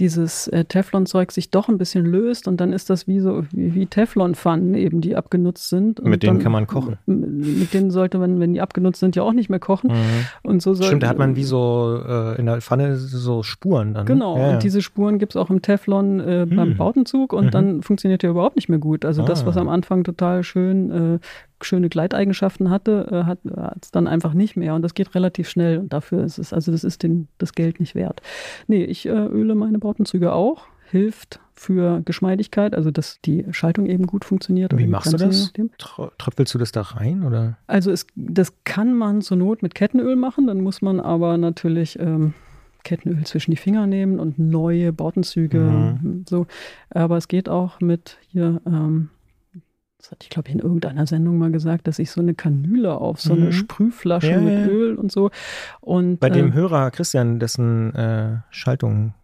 dieses 0.00 0.48
äh, 0.48 0.64
Teflonzeug 0.64 1.30
sich 1.30 1.50
doch 1.50 1.68
ein 1.68 1.78
bisschen 1.78 2.04
löst 2.04 2.48
und 2.48 2.60
dann 2.60 2.72
ist 2.72 2.90
das 2.90 3.06
wie 3.06 3.20
so 3.20 3.44
wie, 3.52 3.74
wie 3.74 3.86
Teflonpfannen 3.86 4.74
eben, 4.74 5.00
die 5.00 5.14
abgenutzt 5.14 5.68
sind. 5.68 6.00
Und 6.00 6.10
Mit 6.10 6.22
denen 6.24 6.36
dann, 6.38 6.42
kann 6.42 6.52
man 6.52 6.66
kochen. 6.66 6.98
Mit 7.06 7.72
denen 7.74 7.90
sollte 7.92 8.18
man, 8.18 8.40
wenn 8.40 8.54
die 8.54 8.60
abgenutzt 8.60 8.98
sind, 9.00 9.14
ja 9.14 9.22
auch 9.22 9.32
nicht 9.32 9.50
mehr 9.50 9.60
kochen. 9.60 9.90
Mhm. 9.92 10.26
Und 10.42 10.62
so 10.62 10.74
soll, 10.74 10.86
Stimmt, 10.88 11.04
da 11.04 11.08
hat 11.08 11.18
man 11.18 11.36
wie 11.36 11.44
so 11.44 12.00
äh, 12.06 12.36
in 12.40 12.46
der 12.46 12.60
Pfanne 12.60 12.96
so 12.96 13.42
Spuren 13.44 13.94
dann. 13.94 14.04
ne? 14.04 14.12
Genau, 14.12 14.36
Ja, 14.36 14.48
ja. 14.48 14.54
und 14.54 14.62
diese 14.64 14.82
Spuren 14.82 15.18
gibt's 15.18 15.36
auch 15.36 15.50
im 15.50 15.62
Teflon 15.62 16.18
äh, 16.20 16.46
beim 16.48 16.70
Hm. 16.70 16.76
Bautenzug 16.76 17.32
und 17.32 17.46
Mhm. 17.46 17.50
dann 17.52 17.82
funktioniert 17.82 18.22
der 18.22 18.30
überhaupt 18.30 18.56
nicht 18.56 18.68
mehr 18.68 18.80
gut. 18.80 19.04
Also 19.04 19.24
das, 19.24 19.44
Ah. 19.44 19.46
was 19.46 19.56
am 19.56 19.68
Anfang 19.68 20.02
total 20.02 20.42
schön 20.42 20.90
äh, 20.90 21.18
schöne 21.62 21.88
Gleiteigenschaften 21.88 22.70
hatte, 22.70 23.08
äh, 23.10 23.24
hat 23.24 23.38
es 23.82 23.90
dann 23.90 24.06
einfach 24.06 24.34
nicht 24.34 24.56
mehr 24.56 24.74
und 24.74 24.82
das 24.82 24.94
geht 24.94 25.14
relativ 25.14 25.48
schnell 25.48 25.78
und 25.78 25.92
dafür 25.92 26.24
ist 26.24 26.38
es, 26.38 26.52
also 26.52 26.72
das 26.72 26.84
ist 26.84 27.02
den, 27.02 27.28
das 27.38 27.52
Geld 27.52 27.80
nicht 27.80 27.94
wert. 27.94 28.20
Nee, 28.66 28.84
ich 28.84 29.06
äh, 29.06 29.10
öle 29.10 29.54
meine 29.54 29.78
Bautenzüge 29.78 30.32
auch, 30.32 30.66
hilft 30.90 31.40
für 31.54 32.02
Geschmeidigkeit, 32.04 32.74
also 32.74 32.90
dass 32.90 33.20
die 33.24 33.46
Schaltung 33.52 33.86
eben 33.86 34.06
gut 34.06 34.24
funktioniert. 34.24 34.72
Wie 34.76 34.84
die 34.84 34.86
machst 34.88 35.12
du 35.12 35.16
das? 35.16 35.52
Tröpfelst 36.18 36.52
du 36.52 36.58
das 36.58 36.72
da 36.72 36.82
rein 36.82 37.22
oder? 37.24 37.56
Also 37.66 37.90
es, 37.90 38.06
das 38.16 38.52
kann 38.64 38.94
man 38.94 39.22
zur 39.22 39.36
Not 39.36 39.62
mit 39.62 39.74
Kettenöl 39.74 40.16
machen, 40.16 40.46
dann 40.48 40.60
muss 40.60 40.82
man 40.82 40.98
aber 41.00 41.38
natürlich 41.38 41.98
ähm, 42.00 42.34
Kettenöl 42.82 43.24
zwischen 43.24 43.50
die 43.50 43.56
Finger 43.56 43.86
nehmen 43.86 44.18
und 44.20 44.38
neue 44.38 44.92
Bautenzüge 44.92 45.58
Mhm. 45.58 46.24
so. 46.28 46.46
Aber 46.90 47.16
es 47.16 47.28
geht 47.28 47.48
auch 47.48 47.80
mit 47.80 48.18
hier, 48.28 48.60
ähm, 48.66 49.08
das 50.04 50.10
hatte 50.10 50.24
ich 50.24 50.28
glaube 50.30 50.48
ich 50.48 50.54
in 50.54 50.60
irgendeiner 50.60 51.06
Sendung 51.06 51.38
mal 51.38 51.50
gesagt, 51.50 51.86
dass 51.88 51.98
ich 51.98 52.10
so 52.10 52.20
eine 52.20 52.34
Kanüle 52.34 52.94
auf 52.98 53.20
so 53.22 53.34
Mhm. 53.34 53.42
eine 53.42 53.52
Sprühflasche 53.52 54.32
Ja, 54.32 54.40
mit 54.40 54.58
ja. 54.58 54.66
Öl 54.66 54.96
und 54.96 55.10
so. 55.10 55.30
Und 55.80 56.20
Bei 56.20 56.28
dem 56.28 56.46
ähm, 56.48 56.52
Hörer 56.54 56.90
Christian, 56.90 57.38
dessen 57.40 57.94
äh, 57.94 58.36
Schaltung 58.50 59.14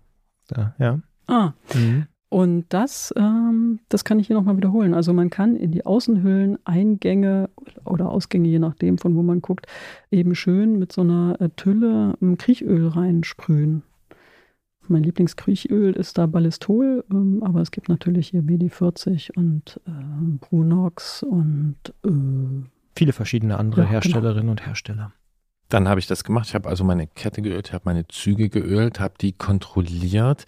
da, 0.49 0.75
ja. 0.79 0.99
ah, 1.27 1.53
Mhm. 1.75 2.07
Und 2.33 2.67
das, 2.69 3.13
ähm, 3.17 3.81
das 3.89 4.05
kann 4.05 4.21
ich 4.21 4.29
hier 4.29 4.37
nochmal 4.37 4.57
wiederholen. 4.57 4.95
Also 4.95 5.13
man 5.13 5.31
kann 5.31 5.57
in 5.57 5.73
die 5.73 5.85
Außenhüllen 5.85 6.59
Eingänge 6.65 7.51
oder 7.85 8.09
Ausgänge, 8.09 8.49
je 8.49 8.61
nachdem, 8.61 8.99
von 8.99 9.17
wo 9.17 9.23
man 9.23 9.43
guckt, 9.43 9.67
eben 10.13 10.37
schön 10.37 10.79
mit 10.79 10.93
so 10.93 11.01
einer 11.01 11.37
äh, 11.41 11.49
Tülle 11.57 12.15
ähm, 12.23 12.39
Kriechöl 12.39 12.87
reinsprühen. 12.87 13.83
Mein 14.89 15.03
Lieblingskriechöl 15.05 15.93
ist 15.93 16.19
da 16.19 16.27
Ballistol, 16.27 17.05
ähm, 17.11 17.43
aber 17.45 17.61
es 17.61 17.71
gibt 17.71 17.89
natürlich 17.89 18.29
hier 18.29 18.43
BD40 18.43 19.37
und 19.37 19.81
ähm, 19.87 20.39
Brunox 20.41 21.23
und 21.23 21.77
äh, 22.05 22.11
Viele 22.97 23.13
verschiedene 23.13 23.59
andere 23.59 23.83
Ja, 23.83 23.87
genau. 23.87 23.93
Herstellerinnen 23.93 24.49
und 24.49 24.67
Hersteller. 24.67 25.13
Dann 25.69 25.89
habe 25.89 26.01
ich 26.01 26.09
das 26.09 26.25
gemacht. 26.25 26.49
Ich 26.49 26.55
habe 26.55 26.69
also 26.69 26.83
meine 26.83 27.07
Kette 27.07 27.43
geölt, 27.43 27.69
ich 27.69 27.73
habe 27.73 27.83
meine 27.85 28.07
Züge 28.09 28.49
geölt, 28.49 28.99
habe 28.99 29.15
die 29.21 29.33
kontrolliert. 29.33 30.45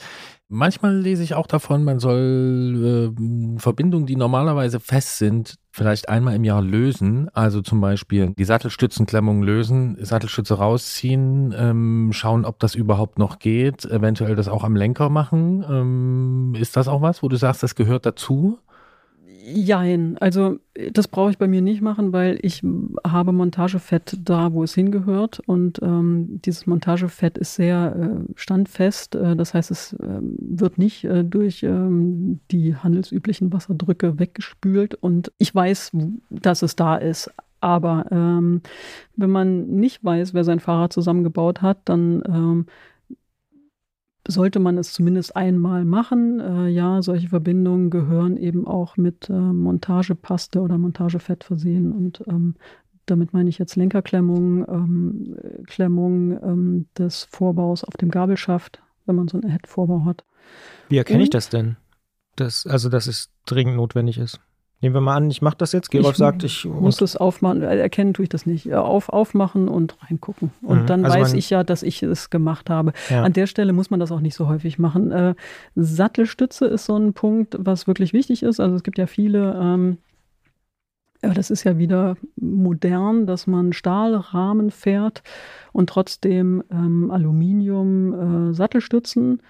Manchmal 0.55 0.99
lese 0.99 1.23
ich 1.23 1.35
auch 1.35 1.47
davon, 1.47 1.83
man 1.83 1.99
soll 1.99 3.15
äh, 3.17 3.59
Verbindungen, 3.59 4.05
die 4.05 4.17
normalerweise 4.17 4.81
fest 4.81 5.17
sind, 5.17 5.55
vielleicht 5.71 6.11
einmal 6.11 6.35
im 6.35 6.45
Jahr 6.45 6.61
lösen. 6.61 7.31
Also 7.33 7.63
zum 7.63 7.81
Beispiel 7.81 8.35
die 8.37 8.45
Sattelstützenklemmung 8.45 9.43
lösen, 9.43 9.97
Sattelstütze 9.99 10.59
rausziehen, 10.59 11.55
ähm, 11.57 12.11
schauen, 12.13 12.45
ob 12.45 12.59
das 12.59 12.75
überhaupt 12.75 13.19
noch 13.19 13.39
geht, 13.39 13.87
eventuell 13.87 14.37
das 14.37 14.49
auch 14.49 14.63
am 14.63 14.77
Lenker 14.77 15.09
machen. 15.09 15.65
Ähm, 15.67 16.55
ist 16.61 16.77
das 16.77 16.87
auch 16.87 17.01
was, 17.01 17.23
wo 17.23 17.29
du 17.29 17.37
sagst, 17.37 17.63
das 17.63 17.75
gehört 17.75 18.05
dazu? 18.05 18.59
Jein, 19.45 20.19
also 20.19 20.59
äh, 20.75 20.93
das 20.93 21.09
brauche 21.09 21.31
ich 21.31 21.39
bei 21.39 21.49
mir 21.49 21.63
nicht 21.63 21.83
machen, 21.83 22.13
weil 22.13 22.39
ich 22.43 22.63
habe 23.05 23.33
Montagefett 23.33 24.17
da, 24.23 24.53
wo 24.53 24.63
es 24.63 24.75
hingehört 24.75 25.41
und 25.47 25.81
ähm, 25.83 26.41
dieses 26.45 26.67
Montagefett 26.67 27.39
ist 27.39 27.57
sehr 27.57 27.97
äh, 27.97 28.33
standfest. 28.37 29.17
Äh, 29.17 29.35
das 29.35 29.53
heißt, 29.53 29.73
es 29.73 29.97
ähm, 30.01 30.37
wird 30.39 30.79
nicht 30.79 31.05
äh, 31.05 31.25
durch 31.25 31.65
ähm, 31.65 32.39
die 32.53 32.77
handelsüblichen 32.77 33.53
Wasserdrücke 33.53 34.21
weggespült 34.21 34.95
und 34.95 35.33
ich 35.39 35.53
weiß, 35.53 35.91
dass 36.31 36.63
es 36.63 36.77
da 36.77 36.97
ist. 36.97 37.29
Aber 37.61 38.07
ähm, 38.13 38.61
wenn 39.17 39.31
man 39.31 39.67
nicht 39.67 40.05
weiß, 40.05 40.35
wer 40.35 40.45
sein 40.45 40.61
Fahrrad 40.61 40.93
zusammengebaut 40.93 41.63
hat, 41.63 41.79
dann 41.85 42.23
ähm, 42.29 42.67
sollte 44.27 44.61
man 44.61 44.79
es 44.79 44.93
zumindest 44.93 45.37
einmal 45.37 45.85
machen. 45.85 46.41
Äh, 46.41 46.69
ja, 46.69 47.03
solche 47.03 47.29
Verbindungen 47.29 47.91
gehören 47.91 48.37
eben 48.37 48.67
auch 48.67 48.97
mit 48.97 49.29
äh, 49.29 49.33
Montagepaste 49.33 50.61
oder 50.61 50.79
Montagefett 50.79 51.45
versehen. 51.45 51.93
Und 51.93 52.23
ähm, 52.29 52.55
damit 53.07 53.33
meine 53.33 53.49
ich 53.49 53.59
jetzt 53.59 53.77
Lenkerklemmung, 53.77 54.67
ähm, 54.69 55.37
Klemmung 55.67 56.33
ähm, 56.43 56.87
des 56.97 57.25
Vorbaus 57.25 57.85
auf 57.85 57.97
dem 57.97 58.11
Gabelschaft, 58.11 58.81
wenn 59.07 59.17
man 59.17 59.29
so 59.29 59.41
einen 59.41 59.51
Head-Vorbau 59.51 60.05
hat. 60.05 60.25
Wie 60.89 60.99
erkenne 60.99 61.23
ich 61.23 61.29
Und? 61.29 61.35
das 61.35 61.49
denn? 61.49 61.77
Das, 62.37 62.67
also, 62.67 62.89
dass 62.89 63.07
es 63.07 63.31
dringend 63.45 63.77
notwendig 63.77 64.19
ist. 64.19 64.41
Nehmen 64.83 64.97
wir 64.97 65.01
mal 65.01 65.15
an, 65.15 65.31
ich 65.31 65.41
mache 65.43 65.57
das 65.57 65.71
jetzt. 65.71 65.93
Gerolf 65.93 66.11
Ich 66.15 66.17
sagt, 66.19 66.43
ich 66.43 66.65
muss 66.65 67.01
es 67.01 67.17
aufmachen, 67.17 67.63
erkennen 67.63 68.15
tue 68.15 68.25
ich 68.25 68.29
das 68.29 68.47
nicht. 68.47 68.73
Auf, 68.75 69.09
aufmachen 69.11 69.69
und 69.69 69.97
reingucken. 70.03 70.51
Und 70.61 70.83
Mhm. 70.83 70.87
dann 70.87 71.05
Also 71.05 71.19
weiß 71.21 71.33
ich 71.35 71.51
ja, 71.51 71.63
dass 71.63 71.85
ich 71.85 72.03
es 72.03 72.31
gemacht 72.31 72.69
habe. 72.69 72.93
Ja. 73.09 73.23
An 73.23 73.33
der 73.33 73.47
Stelle 73.47 73.73
muss 73.73 73.91
man 73.91 74.01
das 74.01 74.11
auch 74.11 74.21
nicht 74.21 74.35
so 74.35 74.49
häufig 74.49 74.81
machen. 74.81 75.13
Äh, 75.13 75.35
Sattelstütze 75.77 76.67
ist 76.67 76.85
so 76.87 76.97
ein 76.97 77.13
Punkt, 77.13 77.57
was 77.61 77.87
wirklich 77.87 78.13
wichtig 78.13 78.43
ist. 78.43 78.59
Also 78.59 78.75
es 78.75 78.83
gibt 78.83 78.99
ja 78.99 79.07
viele, 79.07 79.57
ähm, 79.57 79.99
ja, 81.23 81.33
das 81.33 81.51
ist 81.53 81.63
ja 81.63 81.79
wieder 81.79 82.17
modern, 82.35 83.27
dass 83.29 83.47
man 83.47 83.73
Stahlrahmen 83.73 84.73
fährt 84.73 85.23
und 85.73 85.91
trotzdem 85.91 86.65
ähm, 86.73 87.13
Aluminium 87.13 88.51
äh, 88.51 88.53
Sattelstützen. 88.55 89.41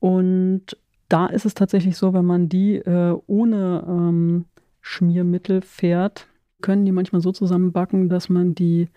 Und 0.00 0.76
da 1.12 1.26
ist 1.26 1.44
es 1.44 1.54
tatsächlich 1.54 1.96
so, 1.96 2.14
wenn 2.14 2.24
man 2.24 2.48
die 2.48 2.76
äh, 2.76 3.14
ohne 3.26 3.84
ähm, 3.86 4.46
Schmiermittel 4.80 5.60
fährt, 5.60 6.26
können 6.62 6.86
die 6.86 6.92
manchmal 6.92 7.20
so 7.20 7.32
zusammenbacken, 7.32 8.08
dass 8.08 8.30
man 8.30 8.54
die 8.54 8.88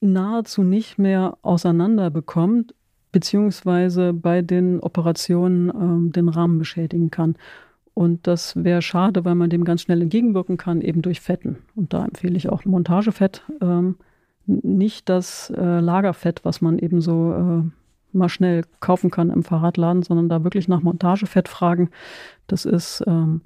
nahezu 0.00 0.64
nicht 0.64 0.98
mehr 0.98 1.38
auseinander 1.42 2.10
bekommt, 2.10 2.74
beziehungsweise 3.12 4.12
bei 4.12 4.42
den 4.42 4.80
Operationen 4.80 5.68
ähm, 5.68 6.12
den 6.12 6.28
Rahmen 6.28 6.58
beschädigen 6.58 7.10
kann. 7.10 7.36
Und 7.94 8.26
das 8.26 8.56
wäre 8.56 8.82
schade, 8.82 9.24
weil 9.24 9.34
man 9.34 9.50
dem 9.50 9.64
ganz 9.64 9.82
schnell 9.82 10.02
entgegenwirken 10.02 10.56
kann, 10.56 10.80
eben 10.80 11.02
durch 11.02 11.20
Fetten. 11.20 11.58
Und 11.76 11.92
da 11.92 12.04
empfehle 12.04 12.36
ich 12.36 12.48
auch 12.48 12.64
Montagefett, 12.64 13.42
ähm, 13.60 13.96
nicht 14.46 15.08
das 15.08 15.50
äh, 15.56 15.80
Lagerfett, 15.80 16.44
was 16.44 16.60
man 16.60 16.78
eben 16.78 17.00
so 17.00 17.32
äh, 17.32 17.79
mal 18.14 18.28
schnell 18.28 18.64
kaufen 18.80 19.10
kann 19.10 19.30
im 19.30 19.42
Fahrradladen, 19.42 20.02
sondern 20.02 20.28
da 20.28 20.44
wirklich 20.44 20.68
nach 20.68 20.82
Montagefett 20.82 21.48
fragen. 21.48 21.90
Das 22.46 22.64
ist 22.64 23.02
ähm, 23.06 23.42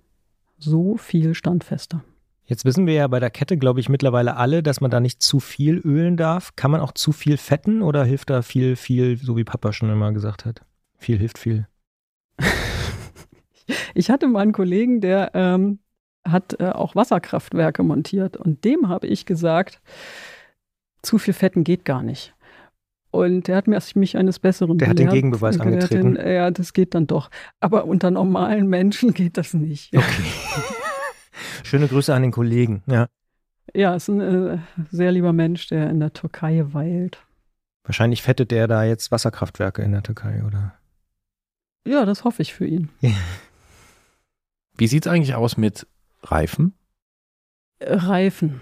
so 0.58 0.96
viel 0.96 1.34
standfester. 1.34 2.02
Jetzt 2.46 2.66
wissen 2.66 2.86
wir 2.86 2.94
ja 2.94 3.06
bei 3.06 3.20
der 3.20 3.30
Kette, 3.30 3.56
glaube 3.56 3.80
ich, 3.80 3.88
mittlerweile 3.88 4.36
alle, 4.36 4.62
dass 4.62 4.82
man 4.82 4.90
da 4.90 5.00
nicht 5.00 5.22
zu 5.22 5.40
viel 5.40 5.78
ölen 5.78 6.18
darf. 6.18 6.56
Kann 6.56 6.70
man 6.70 6.82
auch 6.82 6.92
zu 6.92 7.12
viel 7.12 7.38
fetten 7.38 7.80
oder 7.80 8.04
hilft 8.04 8.28
da 8.28 8.42
viel, 8.42 8.76
viel, 8.76 9.16
so 9.16 9.36
wie 9.36 9.44
Papa 9.44 9.72
schon 9.72 9.90
immer 9.90 10.12
gesagt 10.12 10.44
hat? 10.44 10.60
Viel 10.98 11.18
hilft 11.18 11.38
viel. 11.38 11.66
Ich 13.94 14.10
hatte 14.10 14.26
mal 14.26 14.40
einen 14.40 14.52
Kollegen, 14.52 15.00
der 15.00 15.30
ähm, 15.32 15.78
hat 16.22 16.60
äh, 16.60 16.68
auch 16.68 16.94
Wasserkraftwerke 16.94 17.82
montiert 17.82 18.36
und 18.36 18.62
dem 18.64 18.88
habe 18.88 19.06
ich 19.06 19.24
gesagt, 19.24 19.80
zu 21.00 21.16
viel 21.18 21.32
Fetten 21.32 21.64
geht 21.64 21.84
gar 21.84 22.02
nicht. 22.02 22.33
Und 23.14 23.46
der 23.46 23.56
hat 23.56 23.68
mir- 23.68 23.80
mich 23.94 24.16
eines 24.16 24.40
Besseren 24.40 24.76
Der 24.78 24.88
hat 24.88 24.98
den. 24.98 25.08
Gegenbeweis 25.08 25.56
hat 25.58 25.66
angetreten. 25.66 26.14
Den, 26.16 26.26
ja, 26.32 26.50
das 26.50 26.72
geht 26.72 26.94
dann 26.94 27.06
doch. 27.06 27.30
Aber 27.60 27.84
unter 27.84 28.10
normalen 28.10 28.66
Menschen 28.66 29.14
geht 29.14 29.36
das 29.36 29.54
nicht. 29.54 29.94
Okay. 29.96 30.04
Schöne 31.62 31.86
Grüße 31.86 32.12
an 32.12 32.22
den 32.22 32.32
Kollegen. 32.32 32.82
Ja. 32.86 33.08
Ja, 33.72 33.94
ist 33.94 34.08
ein 34.08 34.20
äh, 34.20 34.58
sehr 34.90 35.12
lieber 35.12 35.32
Mensch, 35.32 35.68
der 35.68 35.90
in 35.90 36.00
der 36.00 36.12
Türkei 36.12 36.64
weilt. 36.72 37.18
Wahrscheinlich 37.84 38.22
fettet 38.22 38.50
der 38.50 38.66
da 38.66 38.82
jetzt 38.84 39.10
Wasserkraftwerke 39.12 39.82
in 39.82 39.92
der 39.92 40.02
Türkei, 40.02 40.42
oder? 40.44 40.74
Ja, 41.86 42.04
das 42.06 42.24
hoffe 42.24 42.42
ich 42.42 42.52
für 42.54 42.66
ihn. 42.66 42.88
Wie 44.76 44.86
sieht's 44.86 45.06
eigentlich 45.06 45.34
aus 45.34 45.56
mit 45.56 45.86
Reifen 46.22 46.74
Äh, 47.78 47.94
Reifen. 47.94 48.60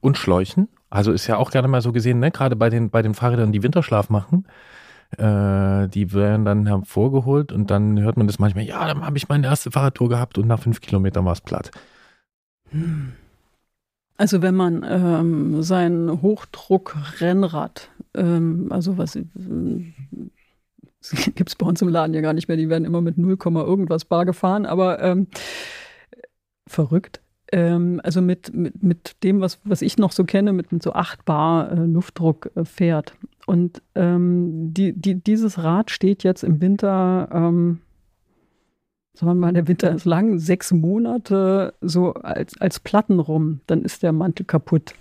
und 0.00 0.18
Schläuchen? 0.18 0.68
Also 0.94 1.10
ist 1.10 1.26
ja 1.26 1.38
auch 1.38 1.50
gerne 1.50 1.66
mal 1.66 1.80
so 1.82 1.90
gesehen, 1.90 2.20
ne? 2.20 2.30
gerade 2.30 2.54
bei 2.54 2.70
den, 2.70 2.88
bei 2.88 3.02
den 3.02 3.14
Fahrrädern, 3.14 3.50
die 3.50 3.64
Winterschlaf 3.64 4.10
machen. 4.10 4.46
Äh, 5.18 5.88
die 5.88 6.12
werden 6.12 6.44
dann 6.44 6.68
hervorgeholt 6.68 7.50
und 7.50 7.68
dann 7.72 7.98
hört 8.00 8.16
man 8.16 8.28
das 8.28 8.38
manchmal, 8.38 8.62
ja, 8.62 8.86
dann 8.86 9.04
habe 9.04 9.16
ich 9.16 9.28
meine 9.28 9.48
erste 9.48 9.72
Fahrradtour 9.72 10.08
gehabt 10.08 10.38
und 10.38 10.46
nach 10.46 10.60
fünf 10.60 10.80
Kilometern 10.80 11.24
war 11.24 11.32
es 11.32 11.40
platt. 11.40 11.72
Also 14.16 14.40
wenn 14.40 14.54
man 14.54 14.86
ähm, 14.88 15.64
sein 15.64 16.22
Hochdruck-Rennrad, 16.22 17.88
ähm, 18.14 18.68
also 18.70 18.96
was 18.96 19.16
äh, 19.16 19.24
gibt 21.34 21.48
es 21.48 21.56
bei 21.56 21.66
uns 21.66 21.82
im 21.82 21.88
Laden 21.88 22.14
ja 22.14 22.20
gar 22.20 22.34
nicht 22.34 22.46
mehr, 22.46 22.56
die 22.56 22.68
werden 22.68 22.84
immer 22.84 23.00
mit 23.00 23.18
0, 23.18 23.36
irgendwas 23.44 24.04
bar 24.04 24.24
gefahren, 24.24 24.64
aber 24.64 25.02
ähm, 25.02 25.26
verrückt. 26.68 27.20
Ähm, 27.54 28.00
also 28.02 28.20
mit, 28.20 28.52
mit, 28.52 28.82
mit 28.82 29.22
dem, 29.22 29.40
was, 29.40 29.60
was 29.62 29.80
ich 29.80 29.96
noch 29.96 30.10
so 30.10 30.24
kenne, 30.24 30.52
mit, 30.52 30.72
mit 30.72 30.82
so 30.82 30.92
8 30.92 31.24
Bar 31.24 31.70
äh, 31.70 31.76
Luftdruck 31.76 32.50
äh, 32.56 32.64
fährt 32.64 33.14
Und 33.46 33.80
ähm, 33.94 34.74
die, 34.74 34.92
die, 34.92 35.14
dieses 35.14 35.62
Rad 35.62 35.92
steht 35.92 36.24
jetzt 36.24 36.42
im 36.42 36.60
Winter, 36.60 37.28
ähm, 37.32 37.80
sagen 39.12 39.30
wir 39.30 39.34
mal, 39.36 39.52
der 39.52 39.68
Winter 39.68 39.92
ist 39.92 40.04
lang, 40.04 40.40
sechs 40.40 40.72
Monate 40.72 41.74
so 41.80 42.14
als, 42.14 42.60
als 42.60 42.80
Platten 42.80 43.20
rum, 43.20 43.60
dann 43.68 43.82
ist 43.82 44.02
der 44.02 44.10
Mantel 44.10 44.46
kaputt. 44.46 44.96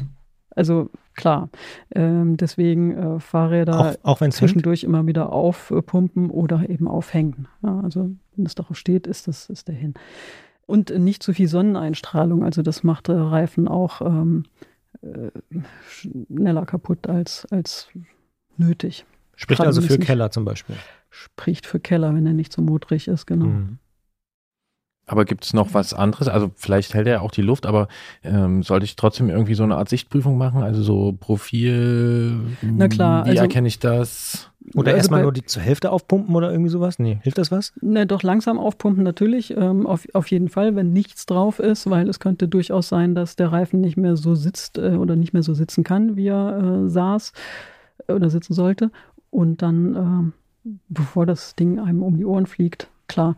Also 0.56 0.92
klar, 1.16 1.50
ähm, 1.96 2.38
deswegen 2.38 2.96
äh, 2.96 3.20
Fahrräder 3.20 3.98
Auch, 4.04 4.20
auch 4.22 4.30
zwischendurch 4.30 4.84
immer 4.84 5.08
wieder 5.08 5.34
aufpumpen 5.34 6.30
oder 6.30 6.70
eben 6.70 6.88
aufhängen. 6.88 7.48
Ja, 7.64 7.80
also 7.80 8.12
wenn 8.36 8.46
es 8.46 8.54
darauf 8.54 8.78
steht, 8.78 9.08
ist 9.08 9.28
das 9.28 9.50
ist 9.50 9.70
der 9.70 9.76
hin. 9.76 9.96
Und 10.66 10.98
nicht 10.98 11.24
zu 11.24 11.34
viel 11.34 11.48
Sonneneinstrahlung, 11.48 12.44
also 12.44 12.62
das 12.62 12.84
macht 12.84 13.10
äh, 13.10 13.14
Reifen 13.14 13.68
auch 13.68 14.02
ähm, 14.02 14.46
äh, 15.02 15.30
schneller 15.90 16.66
kaputt 16.66 17.08
als, 17.08 17.46
als 17.52 17.90
nötig. 18.58 19.06
Spricht 19.36 19.58
Gerade 19.58 19.68
also 19.70 19.82
für 19.82 19.98
Keller 19.98 20.32
zum 20.32 20.46
Beispiel. 20.46 20.76
Spricht 21.10 21.66
für 21.66 21.80
Keller, 21.80 22.14
wenn 22.16 22.26
er 22.26 22.34
nicht 22.34 22.54
so 22.54 22.62
modrig 22.62 23.08
ist, 23.08 23.26
genau. 23.26 23.46
Mhm. 23.46 23.80
Aber 25.06 25.26
gibt 25.26 25.44
es 25.44 25.54
noch 25.54 25.74
was 25.74 25.94
anderes? 25.94 26.30
Also 26.30 26.52
vielleicht 26.56 26.94
hält 26.94 27.08
er 27.08 27.24
auch 27.24 27.32
die 27.32 27.42
Luft, 27.42 27.66
aber 27.66 27.90
ähm, 28.24 28.64
sollte 28.64 28.86
ich 28.86 28.96
trotzdem 28.96 29.30
irgendwie 29.30 29.54
so 29.54 29.64
eine 29.64 29.76
Art 29.76 29.90
Sichtprüfung 29.90 30.38
machen? 30.38 30.64
Also 30.64 30.82
so 30.82 31.12
Profil, 31.12 32.40
Na 32.62 32.88
klar, 32.88 33.26
wie 33.26 33.32
also- 33.32 33.42
erkenne 33.42 33.68
ich 33.68 33.80
das? 33.80 34.50
Oder 34.76 34.92
Also 34.92 34.98
erstmal 34.98 35.24
nur 35.24 35.34
die 35.34 35.46
zur 35.46 35.62
Hälfte 35.62 35.92
aufpumpen 35.92 36.34
oder 36.36 36.52
irgendwie 36.52 36.70
sowas? 36.70 37.00
Nee, 37.00 37.20
hilft 37.22 37.38
das 37.38 37.52
was? 37.52 37.74
Ne, 37.82 38.08
doch 38.08 38.24
langsam 38.24 38.58
aufpumpen 38.58 39.04
natürlich, 39.04 39.56
ähm, 39.56 39.86
auf, 39.86 40.08
auf 40.14 40.28
jeden 40.28 40.50
Fall, 40.50 40.76
wenn 40.76 40.94
nichts 40.94 41.26
drauf 41.26 41.60
ist, 41.60 41.90
weil 41.90 42.08
es 42.08 42.20
könnte 42.20 42.48
durchaus 42.48 42.88
sein, 42.88 43.14
dass 43.16 43.36
der 43.36 43.52
Reifen 43.52 43.82
nicht 43.82 43.98
mehr 43.98 44.16
so 44.16 44.36
sitzt 44.36 44.78
äh, 44.78 44.96
oder 44.96 45.16
nicht 45.16 45.34
mehr 45.34 45.44
so 45.44 45.54
sitzen 45.54 45.84
kann, 45.84 46.16
wie 46.16 46.28
er 46.28 46.84
äh, 46.86 46.90
saß 46.90 47.34
äh, 48.08 48.14
oder 48.14 48.30
sitzen 48.30 48.54
sollte. 48.54 48.92
Und 49.30 49.62
dann, 49.62 49.96
ähm, 49.96 50.34
bevor 50.88 51.26
das 51.26 51.56
Ding 51.56 51.80
einem 51.80 52.02
um 52.02 52.18
die 52.18 52.26
Ohren 52.26 52.46
fliegt, 52.46 52.88
klar. 53.08 53.36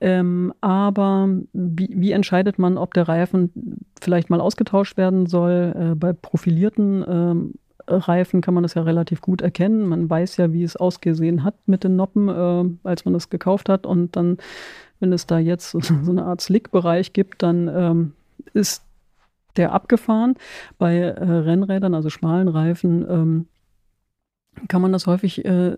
Ähm, 0.00 0.52
aber 0.60 1.28
wie, 1.52 1.90
wie 1.94 2.12
entscheidet 2.12 2.58
man, 2.58 2.78
ob 2.78 2.94
der 2.94 3.08
Reifen 3.08 3.82
vielleicht 4.00 4.30
mal 4.30 4.40
ausgetauscht 4.40 4.96
werden 4.96 5.26
soll? 5.26 5.74
Äh, 5.76 5.94
bei 5.96 6.12
profilierten 6.12 7.04
ähm, 7.08 7.54
Reifen 7.88 8.40
kann 8.40 8.54
man 8.54 8.62
das 8.62 8.74
ja 8.74 8.82
relativ 8.82 9.20
gut 9.20 9.40
erkennen. 9.40 9.86
Man 9.86 10.08
weiß 10.08 10.36
ja, 10.36 10.52
wie 10.52 10.62
es 10.62 10.76
ausgesehen 10.76 11.44
hat 11.44 11.54
mit 11.66 11.84
den 11.84 11.96
Noppen, 11.96 12.28
äh, 12.28 12.88
als 12.88 13.04
man 13.04 13.14
das 13.14 13.30
gekauft 13.30 13.68
hat. 13.68 13.86
Und 13.86 14.16
dann, 14.16 14.38
wenn 15.00 15.12
es 15.12 15.26
da 15.26 15.38
jetzt 15.38 15.70
so 16.02 16.10
eine 16.10 16.24
Art 16.24 16.40
Slick-Bereich 16.40 17.12
gibt, 17.12 17.42
dann 17.42 17.68
ähm, 17.68 18.12
ist 18.52 18.84
der 19.56 19.72
abgefahren. 19.72 20.34
Bei 20.78 20.96
äh, 20.96 21.24
Rennrädern, 21.24 21.94
also 21.94 22.10
schmalen 22.10 22.48
Reifen, 22.48 23.06
ähm, 23.08 23.46
kann 24.66 24.82
man 24.82 24.92
das 24.92 25.06
häufig 25.06 25.44
äh, 25.44 25.76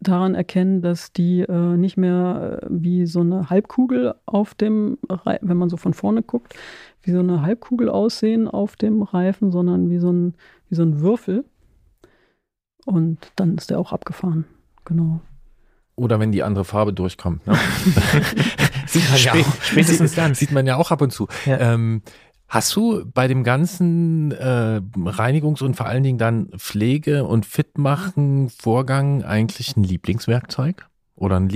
daran 0.00 0.34
erkennen, 0.34 0.80
dass 0.80 1.12
die 1.12 1.40
äh, 1.40 1.76
nicht 1.76 1.96
mehr 1.96 2.60
äh, 2.62 2.66
wie 2.70 3.06
so 3.06 3.20
eine 3.20 3.50
Halbkugel 3.50 4.14
auf 4.24 4.54
dem, 4.54 4.98
Re 5.10 5.38
wenn 5.42 5.56
man 5.56 5.68
so 5.68 5.76
von 5.76 5.92
vorne 5.92 6.22
guckt, 6.22 6.54
wie 7.02 7.12
so 7.12 7.18
eine 7.18 7.42
Halbkugel 7.42 7.88
aussehen 7.88 8.48
auf 8.48 8.76
dem 8.76 9.02
Reifen, 9.02 9.50
sondern 9.50 9.90
wie 9.90 9.98
so 9.98 10.10
ein, 10.10 10.34
wie 10.68 10.74
so 10.74 10.82
ein 10.82 11.00
Würfel. 11.00 11.44
Und 12.84 13.18
dann 13.36 13.56
ist 13.56 13.70
der 13.70 13.78
auch 13.78 13.92
abgefahren. 13.92 14.44
Genau. 14.84 15.20
Oder 15.94 16.18
wenn 16.18 16.32
die 16.32 16.42
andere 16.42 16.64
Farbe 16.64 16.92
durchkommt. 16.92 17.46
Ne? 17.46 17.54
sieht 18.86 19.08
man 19.10 19.20
ja 19.20 19.32
auch, 19.34 19.62
spätestens 19.62 20.14
dann. 20.14 20.34
Sieht 20.34 20.52
man 20.52 20.66
ja 20.66 20.76
auch 20.76 20.90
ab 20.90 21.02
und 21.02 21.12
zu. 21.12 21.28
Ja. 21.44 21.74
Ähm, 21.74 22.02
hast 22.48 22.74
du 22.74 23.04
bei 23.04 23.28
dem 23.28 23.44
ganzen 23.44 24.32
äh, 24.32 24.80
Reinigungs- 24.96 25.62
und 25.62 25.76
vor 25.76 25.86
allen 25.86 26.02
Dingen 26.02 26.18
dann 26.18 26.48
Pflege- 26.56 27.24
und 27.24 27.46
Fitmachen-Vorgang 27.46 29.22
eigentlich 29.22 29.76
ein 29.76 29.84
Lieblingswerkzeug? 29.84 30.88
Oder 31.14 31.36
ein 31.36 31.48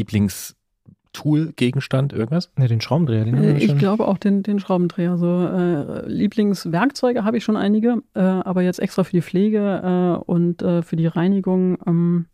Lieblingstool, 1.24 1.52
Gegenstand, 1.56 2.12
irgendwas? 2.12 2.50
Ne, 2.56 2.68
den 2.68 2.80
Schraubendreher, 2.80 3.24
den 3.24 3.36
haben 3.36 3.44
Äh, 3.44 3.48
wir 3.48 3.56
Ich 3.56 3.66
schon. 3.66 3.78
glaube 3.78 4.06
auch 4.06 4.18
den, 4.18 4.42
den 4.42 4.58
Schraubendreher. 4.58 5.16
So 5.16 5.46
äh, 5.46 6.08
Lieblingswerkzeuge 6.08 7.24
habe 7.24 7.38
ich 7.38 7.44
schon 7.44 7.56
einige, 7.56 8.02
äh, 8.14 8.20
aber 8.20 8.62
jetzt 8.62 8.80
extra 8.80 9.04
für 9.04 9.12
die 9.12 9.22
Pflege 9.22 10.18
äh, 10.20 10.24
und 10.30 10.62
äh, 10.62 10.82
für 10.82 10.96
die 10.96 11.06
Reinigung 11.06 11.78
ähm, 11.86 12.26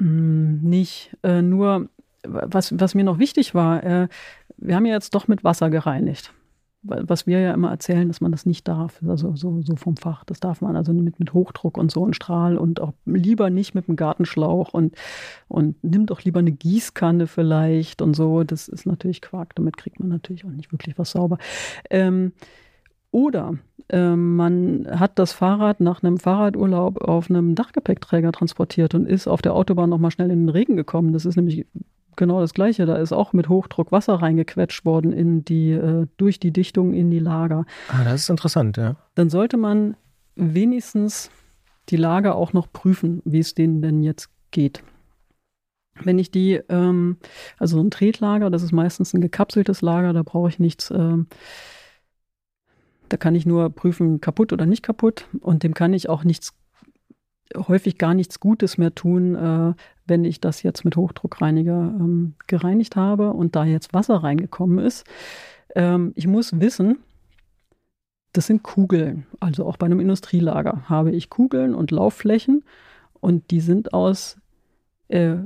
mh, 0.00 0.58
nicht. 0.68 1.16
Äh, 1.22 1.42
nur 1.42 1.88
was, 2.26 2.78
was 2.78 2.94
mir 2.94 3.04
noch 3.04 3.18
wichtig 3.18 3.54
war, 3.54 3.82
äh, 3.84 4.08
wir 4.56 4.74
haben 4.74 4.86
ja 4.86 4.94
jetzt 4.94 5.14
doch 5.14 5.28
mit 5.28 5.44
Wasser 5.44 5.70
gereinigt. 5.70 6.32
Wa- 6.88 7.02
Was 7.06 7.26
wir 7.26 7.40
ja 7.40 7.52
immer 7.54 7.70
erzählen, 7.70 8.08
dass 8.08 8.20
man 8.20 8.32
das 8.32 8.46
nicht 8.46 8.66
darf, 8.68 9.00
also 9.06 9.34
so, 9.36 9.60
so 9.62 9.76
vom 9.76 9.96
Fach. 9.96 10.24
Das 10.24 10.40
darf 10.40 10.60
man 10.60 10.76
also 10.76 10.92
mit, 10.92 11.18
mit 11.18 11.32
Hochdruck 11.32 11.78
und 11.78 11.90
so 11.90 12.02
und 12.02 12.14
Strahl 12.16 12.56
und 12.56 12.80
auch 12.80 12.92
lieber 13.04 13.50
nicht 13.50 13.74
mit 13.74 13.88
dem 13.88 13.96
Gartenschlauch 13.96 14.74
und, 14.74 14.94
und 15.48 15.82
nimm 15.82 16.06
doch 16.06 16.22
lieber 16.22 16.40
eine 16.40 16.52
Gießkanne 16.52 17.26
vielleicht 17.26 18.02
und 18.02 18.14
so. 18.14 18.44
Das 18.44 18.68
ist 18.68 18.86
natürlich 18.86 19.20
Quark, 19.22 19.54
damit 19.54 19.76
kriegt 19.76 20.00
man 20.00 20.08
natürlich 20.08 20.44
auch 20.44 20.50
nicht 20.50 20.72
wirklich 20.72 20.98
was 20.98 21.10
sauber. 21.12 21.38
Ähm, 21.90 22.32
oder 23.10 23.54
ähm, 23.88 24.36
man 24.36 24.86
hat 24.90 25.18
das 25.18 25.32
Fahrrad 25.32 25.80
nach 25.80 26.02
einem 26.02 26.18
Fahrradurlaub 26.18 27.00
auf 27.00 27.30
einem 27.30 27.54
Dachgepäckträger 27.54 28.32
transportiert 28.32 28.94
und 28.94 29.06
ist 29.06 29.26
auf 29.26 29.40
der 29.42 29.54
Autobahn 29.54 29.88
nochmal 29.88 30.10
schnell 30.10 30.30
in 30.30 30.40
den 30.42 30.48
Regen 30.50 30.76
gekommen. 30.76 31.12
Das 31.12 31.24
ist 31.24 31.36
nämlich 31.36 31.66
genau 32.16 32.40
das 32.40 32.54
Gleiche. 32.54 32.86
Da 32.86 32.96
ist 32.96 33.12
auch 33.12 33.32
mit 33.32 33.48
Hochdruck 33.48 33.92
Wasser 33.92 34.14
reingequetscht 34.14 34.84
worden 34.84 35.12
in 35.12 35.44
die, 35.44 35.72
äh, 35.72 36.06
durch 36.16 36.40
die 36.40 36.52
Dichtung 36.52 36.94
in 36.94 37.10
die 37.10 37.18
Lager. 37.18 37.64
Ah, 37.88 38.04
das 38.04 38.22
ist 38.22 38.30
interessant, 38.30 38.76
ja. 38.76 38.96
Dann 39.14 39.30
sollte 39.30 39.56
man 39.56 39.96
wenigstens 40.34 41.30
die 41.88 41.96
Lager 41.96 42.34
auch 42.34 42.52
noch 42.52 42.72
prüfen, 42.72 43.22
wie 43.24 43.38
es 43.38 43.54
denen 43.54 43.82
denn 43.82 44.02
jetzt 44.02 44.30
geht. 44.50 44.82
Wenn 46.02 46.18
ich 46.18 46.30
die, 46.30 46.60
ähm, 46.68 47.16
also 47.58 47.80
ein 47.80 47.90
Tretlager, 47.90 48.50
das 48.50 48.62
ist 48.62 48.72
meistens 48.72 49.14
ein 49.14 49.20
gekapseltes 49.20 49.82
Lager, 49.82 50.12
da 50.12 50.22
brauche 50.22 50.48
ich 50.48 50.58
nichts, 50.58 50.90
ähm, 50.90 51.26
da 53.08 53.16
kann 53.16 53.34
ich 53.34 53.46
nur 53.46 53.70
prüfen, 53.70 54.20
kaputt 54.20 54.52
oder 54.52 54.66
nicht 54.66 54.82
kaputt. 54.82 55.26
Und 55.40 55.62
dem 55.62 55.74
kann 55.74 55.92
ich 55.92 56.08
auch 56.08 56.24
nichts, 56.24 56.54
häufig 57.54 57.98
gar 57.98 58.14
nichts 58.14 58.40
Gutes 58.40 58.78
mehr 58.78 58.94
tun, 58.94 59.34
äh, 59.34 59.74
wenn 60.06 60.24
ich 60.24 60.40
das 60.40 60.62
jetzt 60.62 60.84
mit 60.84 60.96
Hochdruckreiniger 60.96 61.94
ähm, 61.98 62.34
gereinigt 62.46 62.96
habe 62.96 63.32
und 63.32 63.56
da 63.56 63.64
jetzt 63.64 63.94
Wasser 63.94 64.16
reingekommen 64.16 64.78
ist. 64.78 65.04
Ähm, 65.74 66.12
ich 66.14 66.26
muss 66.26 66.60
wissen, 66.60 66.98
das 68.32 68.46
sind 68.46 68.62
Kugeln. 68.62 69.26
Also 69.40 69.66
auch 69.66 69.76
bei 69.76 69.86
einem 69.86 70.00
Industrielager 70.00 70.88
habe 70.88 71.12
ich 71.12 71.30
Kugeln 71.30 71.74
und 71.74 71.90
Laufflächen 71.90 72.64
und 73.20 73.50
die 73.50 73.60
sind 73.60 73.94
aus 73.94 74.36
äh, 75.08 75.36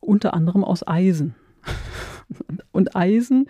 unter 0.00 0.34
anderem 0.34 0.64
aus 0.64 0.86
Eisen. 0.86 1.34
Und 2.72 2.96
Eisen 2.96 3.46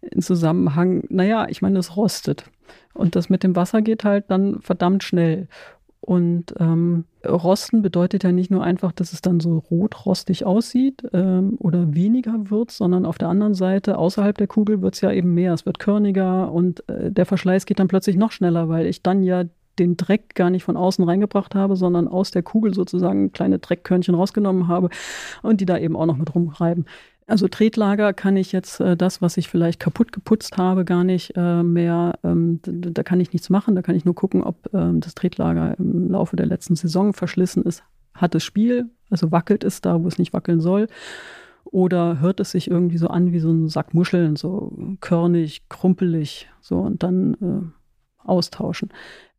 im 0.00 0.20
Zusammenhang, 0.20 1.04
naja, 1.08 1.46
ich 1.48 1.62
meine, 1.62 1.78
es 1.78 1.96
rostet. 1.96 2.50
Und 2.92 3.14
das 3.14 3.30
mit 3.30 3.44
dem 3.44 3.54
Wasser 3.54 3.82
geht 3.82 4.04
halt 4.04 4.30
dann 4.30 4.60
verdammt 4.60 5.04
schnell. 5.04 5.48
Und 6.06 6.54
ähm, 6.60 7.04
Rosten 7.26 7.82
bedeutet 7.82 8.22
ja 8.22 8.30
nicht 8.30 8.48
nur 8.48 8.62
einfach, 8.62 8.92
dass 8.92 9.12
es 9.12 9.22
dann 9.22 9.40
so 9.40 9.58
rotrostig 9.58 10.46
aussieht 10.46 11.02
ähm, 11.12 11.56
oder 11.58 11.96
weniger 11.96 12.48
wird, 12.48 12.70
sondern 12.70 13.04
auf 13.04 13.18
der 13.18 13.28
anderen 13.28 13.54
Seite, 13.54 13.98
außerhalb 13.98 14.38
der 14.38 14.46
Kugel, 14.46 14.82
wird 14.82 14.94
es 14.94 15.00
ja 15.00 15.10
eben 15.10 15.34
mehr. 15.34 15.52
Es 15.52 15.66
wird 15.66 15.80
körniger 15.80 16.52
und 16.52 16.88
äh, 16.88 17.10
der 17.10 17.26
Verschleiß 17.26 17.66
geht 17.66 17.80
dann 17.80 17.88
plötzlich 17.88 18.14
noch 18.14 18.30
schneller, 18.30 18.68
weil 18.68 18.86
ich 18.86 19.02
dann 19.02 19.24
ja 19.24 19.46
den 19.80 19.96
Dreck 19.96 20.36
gar 20.36 20.48
nicht 20.48 20.62
von 20.62 20.76
außen 20.76 21.04
reingebracht 21.04 21.56
habe, 21.56 21.74
sondern 21.74 22.06
aus 22.06 22.30
der 22.30 22.44
Kugel 22.44 22.72
sozusagen 22.72 23.32
kleine 23.32 23.58
Dreckkörnchen 23.58 24.14
rausgenommen 24.14 24.68
habe 24.68 24.90
und 25.42 25.60
die 25.60 25.66
da 25.66 25.76
eben 25.76 25.96
auch 25.96 26.06
noch 26.06 26.16
mit 26.16 26.32
rumreiben. 26.32 26.86
Also 27.28 27.48
Tretlager 27.48 28.12
kann 28.12 28.36
ich 28.36 28.52
jetzt 28.52 28.78
äh, 28.80 28.96
das, 28.96 29.20
was 29.20 29.36
ich 29.36 29.48
vielleicht 29.48 29.80
kaputt 29.80 30.12
geputzt 30.12 30.58
habe, 30.58 30.84
gar 30.84 31.02
nicht 31.02 31.32
äh, 31.36 31.62
mehr, 31.64 32.18
ähm, 32.22 32.60
da, 32.62 33.02
kann 33.02 33.18
ich 33.18 33.32
nichts 33.32 33.50
machen, 33.50 33.74
da 33.74 33.82
kann 33.82 33.96
ich 33.96 34.04
nur 34.04 34.14
gucken, 34.14 34.44
ob 34.44 34.72
ähm, 34.72 35.00
das 35.00 35.16
Tretlager 35.16 35.76
im 35.78 36.10
Laufe 36.10 36.36
der 36.36 36.46
letzten 36.46 36.76
Saison 36.76 37.12
verschlissen 37.12 37.64
ist. 37.64 37.82
Hat 38.14 38.36
es 38.36 38.44
Spiel, 38.44 38.90
also 39.10 39.32
wackelt 39.32 39.64
es 39.64 39.80
da, 39.80 40.02
wo 40.02 40.06
es 40.06 40.18
nicht 40.18 40.32
wackeln 40.32 40.60
soll, 40.60 40.86
oder 41.64 42.20
hört 42.20 42.38
es 42.38 42.52
sich 42.52 42.70
irgendwie 42.70 42.98
so 42.98 43.08
an 43.08 43.32
wie 43.32 43.40
so 43.40 43.50
ein 43.50 43.68
Sack 43.68 43.92
Muscheln, 43.92 44.36
so 44.36 44.96
körnig, 45.00 45.68
krumpelig, 45.68 46.48
so 46.60 46.78
und 46.78 47.02
dann 47.02 47.34
äh, 47.34 48.24
austauschen. 48.24 48.90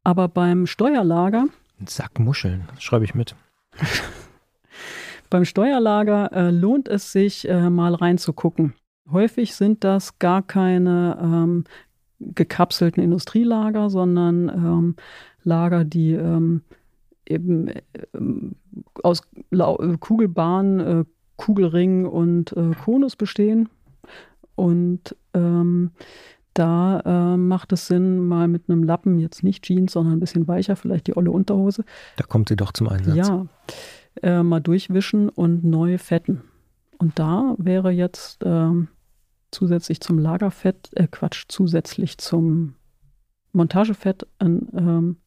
Aber 0.04 0.28
beim 0.28 0.68
Steuerlager 0.68 1.48
Ein 1.80 1.88
Sack 1.88 2.20
Muscheln, 2.20 2.68
das 2.74 2.84
schreibe 2.84 3.06
ich 3.06 3.16
mit. 3.16 3.34
Beim 5.30 5.46
Steuerlager 5.46 6.32
äh, 6.32 6.52
lohnt 6.52 6.88
es 6.88 7.12
sich, 7.12 7.48
äh, 7.50 7.70
mal 7.70 7.94
reinzugucken. 7.94 8.74
Häufig 9.12 9.56
sind 9.56 9.84
das 9.84 10.20
gar 10.20 10.42
keine 10.42 11.18
ähm, 11.22 11.64
gekapselten 12.20 13.04
Industrielager, 13.04 13.90
sondern 13.90 14.50
ähm, 14.50 14.96
Lager, 15.44 15.86
die 15.86 16.14
ähm, 16.14 16.62
eben 17.26 17.70
ähm, 18.14 18.56
aus 19.04 19.22
äh, 19.52 19.98
Kugelbahn, 20.00 20.80
äh, 20.80 21.06
Kugelring 21.38 22.06
und 22.06 22.52
äh, 22.54 22.72
Konus 22.84 23.16
bestehen. 23.16 23.70
Und 24.56 25.16
ähm, 25.34 25.92
da 26.54 27.02
äh, 27.06 27.38
macht 27.38 27.72
es 27.72 27.86
Sinn, 27.86 28.28
mal 28.28 28.48
mit 28.48 28.64
einem 28.68 28.84
Lappen, 28.84 29.20
jetzt 29.20 29.44
nicht 29.44 29.64
Jeans, 29.64 29.94
sondern 29.94 30.14
ein 30.14 30.20
bisschen 30.20 30.48
weicher, 30.48 30.76
vielleicht 30.76 31.06
die 31.06 31.16
olle 31.16 31.30
Unterhose. 31.30 31.86
Da 32.16 32.24
kommt 32.24 32.50
sie 32.50 32.56
doch 32.56 32.72
zum 32.72 32.90
Einsatz. 32.90 33.16
Ja, 33.16 33.46
äh, 34.24 34.44
mal 34.44 34.60
durchwischen 34.60 35.30
und 35.30 35.64
neu 35.64 35.98
fetten. 35.98 36.44
Und 36.98 37.20
da 37.20 37.56
wäre 37.58 37.92
jetzt 37.92 38.44
ähm, 38.44 38.88
zusätzlich 39.52 40.02
zum 40.02 40.20
Lagerfett, 40.20 40.90
äh, 40.96 41.08
Quatsch, 41.08 41.46
zusätzlich 41.48 42.18
zum 42.18 42.76
Montagefett 43.54 44.28
ein 44.40 44.68
ähm, 44.74 45.18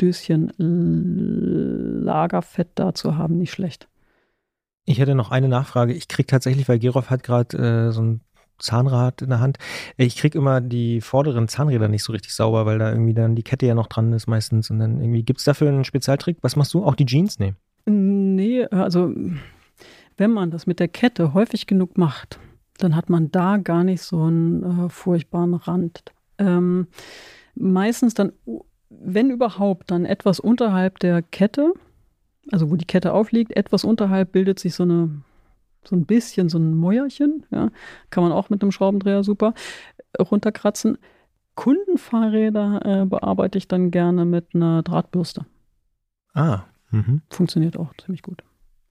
Döschen 0.00 0.52
Lagerfett 2.04 2.70
da 2.74 2.94
zu 2.94 3.16
haben, 3.16 3.36
nicht 3.36 3.52
schlecht. 3.52 3.88
Ich 4.86 4.98
hätte 4.98 5.14
noch 5.14 5.30
eine 5.30 5.48
Nachfrage. 5.48 5.92
Ich 5.92 6.08
kriege 6.08 6.26
tatsächlich, 6.26 6.68
weil 6.68 6.78
Gerolf 6.78 7.10
hat 7.10 7.22
gerade 7.22 7.56
äh, 7.58 7.92
so 7.92 8.02
ein 8.02 8.20
Zahnrad 8.58 9.22
in 9.22 9.30
der 9.30 9.40
Hand. 9.40 9.58
Ich 9.96 10.16
kriege 10.16 10.38
immer 10.38 10.60
die 10.60 11.00
vorderen 11.00 11.48
Zahnräder 11.48 11.88
nicht 11.88 12.02
so 12.02 12.12
richtig 12.12 12.34
sauber, 12.34 12.66
weil 12.66 12.78
da 12.78 12.90
irgendwie 12.90 13.14
dann 13.14 13.34
die 13.34 13.42
Kette 13.42 13.66
ja 13.66 13.74
noch 13.74 13.86
dran 13.86 14.12
ist 14.12 14.26
meistens. 14.26 14.70
Und 14.70 14.78
dann 14.78 15.00
irgendwie, 15.00 15.22
gibt 15.22 15.40
es 15.40 15.44
dafür 15.44 15.68
einen 15.68 15.84
Spezialtrick? 15.84 16.38
Was 16.42 16.56
machst 16.56 16.74
du? 16.74 16.84
Auch 16.84 16.94
die 16.94 17.06
Jeans? 17.06 17.38
Nee. 17.38 17.54
Nee, 17.86 18.66
also 18.66 19.12
wenn 20.16 20.30
man 20.30 20.50
das 20.50 20.66
mit 20.66 20.80
der 20.80 20.88
Kette 20.88 21.34
häufig 21.34 21.66
genug 21.66 21.96
macht, 21.96 22.38
dann 22.78 22.96
hat 22.96 23.10
man 23.10 23.30
da 23.30 23.56
gar 23.56 23.84
nicht 23.84 24.02
so 24.02 24.22
einen 24.22 24.86
äh, 24.86 24.88
furchtbaren 24.88 25.54
Rand. 25.54 26.02
Ähm, 26.38 26.88
meistens 27.54 28.14
dann, 28.14 28.32
wenn 28.88 29.30
überhaupt, 29.30 29.90
dann 29.90 30.04
etwas 30.04 30.40
unterhalb 30.40 30.98
der 30.98 31.22
Kette, 31.22 31.72
also 32.50 32.70
wo 32.70 32.76
die 32.76 32.86
Kette 32.86 33.12
aufliegt, 33.12 33.56
etwas 33.56 33.84
unterhalb 33.84 34.32
bildet 34.32 34.58
sich 34.58 34.74
so 34.74 34.82
eine 34.82 35.22
so 35.84 35.96
ein 35.96 36.04
bisschen 36.04 36.48
so 36.48 36.58
ein 36.58 36.74
Mäuerchen, 36.74 37.46
ja, 37.50 37.70
kann 38.10 38.22
man 38.22 38.32
auch 38.32 38.50
mit 38.50 38.62
einem 38.62 38.72
Schraubendreher 38.72 39.24
super 39.24 39.54
runterkratzen. 40.18 40.98
Kundenfahrräder 41.54 42.80
äh, 42.84 43.06
bearbeite 43.06 43.58
ich 43.58 43.68
dann 43.68 43.90
gerne 43.90 44.24
mit 44.24 44.54
einer 44.54 44.82
Drahtbürste. 44.82 45.46
Ah. 46.34 46.64
Mhm. 46.90 47.22
Funktioniert 47.30 47.76
auch 47.78 47.92
ziemlich 48.02 48.22
gut. 48.22 48.42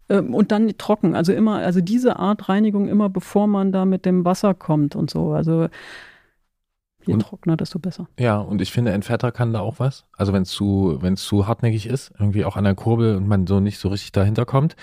Ähm, 0.09 0.33
und 0.33 0.51
dann 0.51 0.69
trocken, 0.77 1.15
also 1.15 1.33
immer, 1.33 1.55
also 1.57 1.81
diese 1.81 2.17
Art 2.17 2.49
Reinigung 2.49 2.87
immer 2.87 3.09
bevor 3.09 3.47
man 3.47 3.71
da 3.71 3.85
mit 3.85 4.05
dem 4.05 4.25
Wasser 4.25 4.53
kommt 4.53 4.95
und 4.95 5.09
so. 5.09 5.33
Also 5.33 5.67
je 7.05 7.13
Und- 7.13 7.21
trockener, 7.21 7.57
desto 7.57 7.79
besser. 7.79 8.07
Ja, 8.19 8.37
und 8.39 8.61
ich 8.61 8.71
finde, 8.71 8.91
Entfetter 8.91 9.31
kann 9.31 9.53
da 9.53 9.59
auch 9.61 9.79
was. 9.79 10.05
Also 10.17 10.33
wenn 10.33 10.43
es 10.43 10.49
zu, 10.49 10.97
wenn 11.01 11.13
es 11.13 11.23
zu 11.23 11.47
hartnäckig 11.47 11.85
ist, 11.87 12.11
irgendwie 12.19 12.45
auch 12.45 12.55
an 12.57 12.63
der 12.63 12.75
Kurbel 12.75 13.15
und 13.15 13.27
man 13.27 13.47
so 13.47 13.59
nicht 13.59 13.79
so 13.79 13.89
richtig 13.89 14.11
dahinter 14.11 14.45
kommt. 14.45 14.75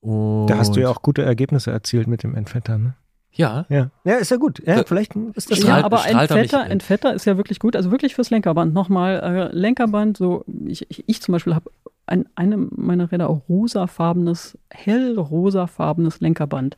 Und 0.00 0.46
Da 0.46 0.58
hast 0.58 0.76
du 0.76 0.80
ja 0.80 0.88
auch 0.88 1.02
gute 1.02 1.22
Ergebnisse 1.22 1.70
erzielt 1.72 2.06
mit 2.06 2.22
dem 2.22 2.34
Entfetter, 2.34 2.78
ne? 2.78 2.94
Ja, 3.30 3.66
Ja. 3.68 3.90
Ja, 4.04 4.14
ist 4.16 4.30
ja 4.30 4.36
gut. 4.38 4.60
Ja, 4.66 4.76
Da- 4.76 4.84
vielleicht 4.84 5.14
ist 5.34 5.50
das 5.50 5.58
Strahlt- 5.58 5.80
ja, 5.80 5.84
aber 5.84 5.98
er 6.06 6.20
Entfetter. 6.22 6.66
Entfetter 6.66 7.14
ist 7.14 7.24
ja 7.26 7.36
wirklich 7.36 7.58
gut. 7.60 7.76
Also 7.76 7.90
wirklich 7.90 8.14
fürs 8.14 8.30
Lenkerband. 8.30 8.72
Nochmal, 8.72 9.20
äh, 9.52 9.56
Lenkerband, 9.56 10.16
so, 10.16 10.44
ich, 10.66 10.90
ich, 10.90 11.04
ich 11.06 11.20
zum 11.22 11.32
Beispiel 11.32 11.54
habe 11.54 11.70
an 12.08 12.26
einem 12.34 12.70
meiner 12.74 13.10
Räder 13.12 13.28
auch 13.28 13.48
rosafarbenes, 13.48 14.58
hellrosafarbenes 14.70 16.20
Lenkerband. 16.20 16.76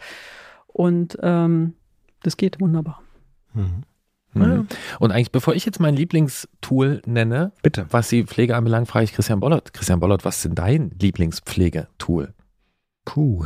Und 0.67 1.19
ähm, 1.23 1.75
das 2.23 2.37
geht 2.37 2.61
wunderbar. 2.61 3.03
Mhm. 3.55 3.85
Mhm. 4.33 4.69
Und 5.01 5.11
eigentlich, 5.11 5.33
bevor 5.33 5.55
ich 5.55 5.65
jetzt 5.67 5.81
mein 5.81 5.97
Lieblingstool 5.97 7.03
nenne, 7.05 7.53
Bitte. 7.63 7.87
was 7.91 8.09
die 8.09 8.25
Pflege 8.25 8.57
anbelangt, 8.57 8.87
frage 8.87 9.05
ich 9.05 9.13
Christian 9.13 9.41
Bollert. 9.41 9.73
Christian 9.73 9.99
Bollert, 9.99 10.25
was 10.25 10.43
denn 10.43 10.55
dein 10.55 10.91
Lieblingspflegetool? 11.01 12.33
Puh. 13.05 13.45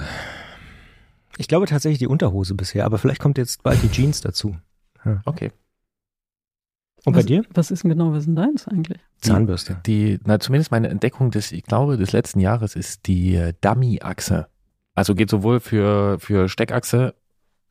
Ich 1.38 1.48
glaube 1.48 1.66
tatsächlich 1.66 1.98
die 1.98 2.06
Unterhose 2.06 2.54
bisher, 2.54 2.84
aber 2.84 2.98
vielleicht 2.98 3.20
kommt 3.20 3.38
jetzt 3.38 3.62
bald 3.62 3.82
die 3.82 3.90
Jeans 3.90 4.20
dazu. 4.20 4.56
Okay. 5.24 5.52
Und 7.04 7.12
bei 7.12 7.20
was, 7.20 7.26
dir? 7.26 7.42
Was 7.52 7.70
ist 7.70 7.84
denn 7.84 7.90
genau, 7.90 8.12
was 8.12 8.20
ist 8.20 8.26
denn 8.26 8.36
deins 8.36 8.66
eigentlich? 8.66 8.98
Zahnbürste. 9.20 9.76
Die, 9.86 10.18
na, 10.24 10.40
zumindest 10.40 10.70
meine 10.70 10.88
Entdeckung 10.88 11.30
des, 11.30 11.52
ich 11.52 11.64
glaube, 11.64 11.96
des 11.96 12.12
letzten 12.12 12.40
Jahres 12.40 12.76
ist 12.76 13.06
die 13.06 13.34
äh, 13.34 13.52
Dummy-Achse. 13.60 14.46
Also 14.94 15.14
geht 15.14 15.30
sowohl 15.30 15.60
für, 15.60 16.18
für 16.18 16.48
Steckachse 16.48 17.14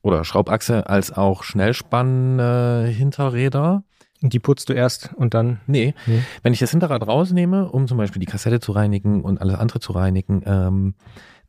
oder 0.01 0.23
Schraubachse 0.23 0.89
als 0.89 1.11
auch 1.11 1.43
Schnellspann-Hinterräder. 1.43 3.84
Und 4.22 4.34
die 4.34 4.39
putzt 4.39 4.69
du 4.69 4.73
erst 4.73 5.14
und 5.15 5.34
dann. 5.34 5.60
Nee, 5.68 5.93
Nee. 6.05 6.22
wenn 6.43 6.53
ich 6.53 6.60
das 6.60 6.72
Hinterrad 6.72 7.05
rausnehme, 7.05 7.69
um 7.69 7.88
zum 7.88 7.97
Beispiel 7.97 8.22
die 8.22 8.26
Kassette 8.26 8.61
zu 8.61 8.72
reinigen 8.72 9.22
und 9.22 9.41
alles 9.41 9.55
andere 9.55 9.81
zu 9.81 9.91
reinigen, 9.91 10.43
ähm, 10.45 10.95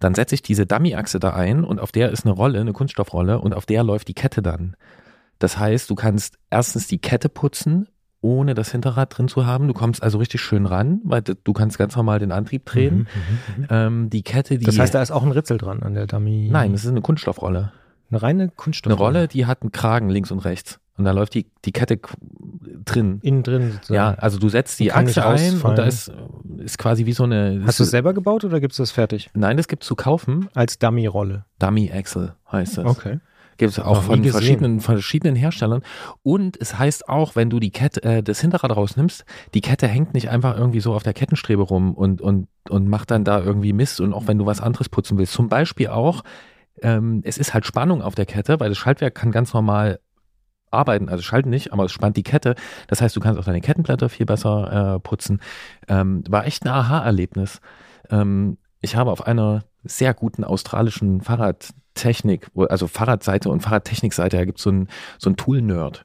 dann 0.00 0.14
setze 0.14 0.34
ich 0.34 0.42
diese 0.42 0.66
Dummy-Achse 0.66 1.20
da 1.20 1.30
ein 1.30 1.62
und 1.62 1.80
auf 1.80 1.92
der 1.92 2.10
ist 2.10 2.26
eine 2.26 2.34
Rolle, 2.34 2.60
eine 2.60 2.72
Kunststoffrolle 2.72 3.40
und 3.40 3.54
auf 3.54 3.64
der 3.64 3.84
läuft 3.84 4.08
die 4.08 4.14
Kette 4.14 4.42
dann. 4.42 4.74
Das 5.38 5.58
heißt, 5.58 5.90
du 5.90 5.94
kannst 5.94 6.38
erstens 6.50 6.86
die 6.86 6.98
Kette 6.98 7.28
putzen, 7.28 7.88
ohne 8.20 8.54
das 8.54 8.72
Hinterrad 8.72 9.16
drin 9.16 9.28
zu 9.28 9.44
haben. 9.44 9.68
Du 9.68 9.74
kommst 9.74 10.02
also 10.02 10.18
richtig 10.18 10.40
schön 10.40 10.64
ran, 10.66 11.00
weil 11.04 11.22
du 11.22 11.52
kannst 11.52 11.76
ganz 11.76 11.94
normal 11.94 12.18
den 12.18 12.32
Antrieb 12.32 12.64
drehen. 12.64 12.96
Mhm, 12.96 13.00
mhm, 13.00 13.62
mhm. 13.62 13.66
Ähm, 13.70 14.10
die 14.10 14.22
Kette, 14.22 14.56
die. 14.58 14.64
Das 14.64 14.78
heißt, 14.78 14.94
da 14.94 15.02
ist 15.02 15.10
auch 15.10 15.22
ein 15.22 15.32
Ritzel 15.32 15.58
dran 15.58 15.82
an 15.82 15.94
der 15.94 16.06
Dummy. 16.06 16.48
Nein, 16.50 16.72
das 16.72 16.84
ist 16.84 16.90
eine 16.90 17.02
Kunststoffrolle. 17.02 17.72
eine 18.10 18.22
reine 18.22 18.48
Kunststoff. 18.48 18.92
Eine 18.92 18.98
Rolle, 18.98 19.28
die 19.28 19.44
hat 19.46 19.62
einen 19.62 19.72
Kragen 19.72 20.08
links 20.08 20.30
und 20.30 20.38
rechts. 20.38 20.78
Und 20.96 21.04
da 21.04 21.10
läuft 21.10 21.34
die, 21.34 21.46
die 21.64 21.72
Kette 21.72 21.98
drin. 22.84 23.18
Innen 23.22 23.42
drin 23.42 23.72
sozusagen. 23.72 23.94
Ja, 23.94 24.14
also 24.14 24.38
du 24.38 24.48
setzt 24.48 24.78
die 24.78 24.92
Achse 24.92 25.26
ein 25.26 25.60
und 25.60 25.76
da 25.76 25.84
ist, 25.84 26.12
ist 26.58 26.78
quasi 26.78 27.04
wie 27.04 27.12
so 27.12 27.24
eine. 27.24 27.62
Hast 27.66 27.80
du 27.80 27.82
es 27.84 27.90
selber 27.90 28.14
gebaut 28.14 28.44
oder 28.44 28.60
gibt 28.60 28.72
es 28.72 28.76
das 28.76 28.92
fertig? 28.92 29.28
Nein, 29.34 29.56
das 29.56 29.66
gibt 29.66 29.82
zu 29.82 29.96
kaufen. 29.96 30.48
Als 30.54 30.78
Dummy-Rolle. 30.78 31.46
Dummy 31.58 31.90
Axle 31.92 32.36
heißt 32.50 32.78
das. 32.78 32.86
Okay. 32.86 33.18
Gibt 33.56 33.72
es 33.72 33.78
auch 33.78 34.02
von 34.02 34.22
gesehen. 34.22 34.32
verschiedenen, 34.32 34.80
verschiedenen 34.80 35.36
Herstellern. 35.36 35.82
Und 36.22 36.60
es 36.60 36.78
heißt 36.78 37.08
auch, 37.08 37.36
wenn 37.36 37.50
du 37.50 37.60
die 37.60 37.70
Kette, 37.70 38.02
äh, 38.02 38.22
das 38.22 38.40
Hinterrad 38.40 38.76
rausnimmst, 38.76 39.24
die 39.54 39.60
Kette 39.60 39.86
hängt 39.86 40.14
nicht 40.14 40.30
einfach 40.30 40.56
irgendwie 40.56 40.80
so 40.80 40.94
auf 40.94 41.02
der 41.02 41.12
Kettenstrebe 41.12 41.62
rum 41.62 41.94
und, 41.94 42.20
und, 42.20 42.48
und 42.68 42.88
macht 42.88 43.10
dann 43.10 43.24
da 43.24 43.40
irgendwie 43.40 43.72
Mist. 43.72 44.00
Und 44.00 44.12
auch 44.12 44.26
wenn 44.26 44.38
du 44.38 44.46
was 44.46 44.60
anderes 44.60 44.88
putzen 44.88 45.18
willst. 45.18 45.32
Zum 45.32 45.48
Beispiel 45.48 45.88
auch, 45.88 46.22
ähm, 46.82 47.22
es 47.24 47.38
ist 47.38 47.54
halt 47.54 47.66
Spannung 47.66 48.02
auf 48.02 48.14
der 48.14 48.26
Kette, 48.26 48.60
weil 48.60 48.68
das 48.68 48.78
Schaltwerk 48.78 49.14
kann 49.14 49.30
ganz 49.30 49.52
normal 49.52 50.00
arbeiten, 50.70 51.08
also 51.08 51.22
schalten 51.22 51.50
nicht, 51.50 51.72
aber 51.72 51.84
es 51.84 51.92
spannt 51.92 52.16
die 52.16 52.22
Kette. 52.22 52.54
Das 52.88 53.00
heißt, 53.00 53.14
du 53.14 53.20
kannst 53.20 53.38
auch 53.38 53.44
deine 53.44 53.60
Kettenblätter 53.60 54.08
viel 54.08 54.26
besser 54.26 54.96
äh, 54.96 55.00
putzen. 55.00 55.40
Ähm, 55.88 56.24
war 56.28 56.46
echt 56.46 56.64
ein 56.64 56.68
Aha-Erlebnis. 56.68 57.60
Ähm, 58.10 58.58
ich 58.80 58.96
habe 58.96 59.12
auf 59.12 59.26
einer 59.26 59.62
sehr 59.84 60.12
guten 60.12 60.44
australischen 60.44 61.20
Fahrradtechnik, 61.96 62.48
also 62.68 62.86
Fahrradseite 62.86 63.48
und 63.48 63.60
Fahrradtechnikseite, 63.60 64.36
da 64.36 64.44
gibt 64.44 64.58
so 64.58 64.70
es 64.70 64.76
ein, 64.76 64.88
so 65.18 65.30
ein 65.30 65.36
Tool-Nerd. 65.36 66.04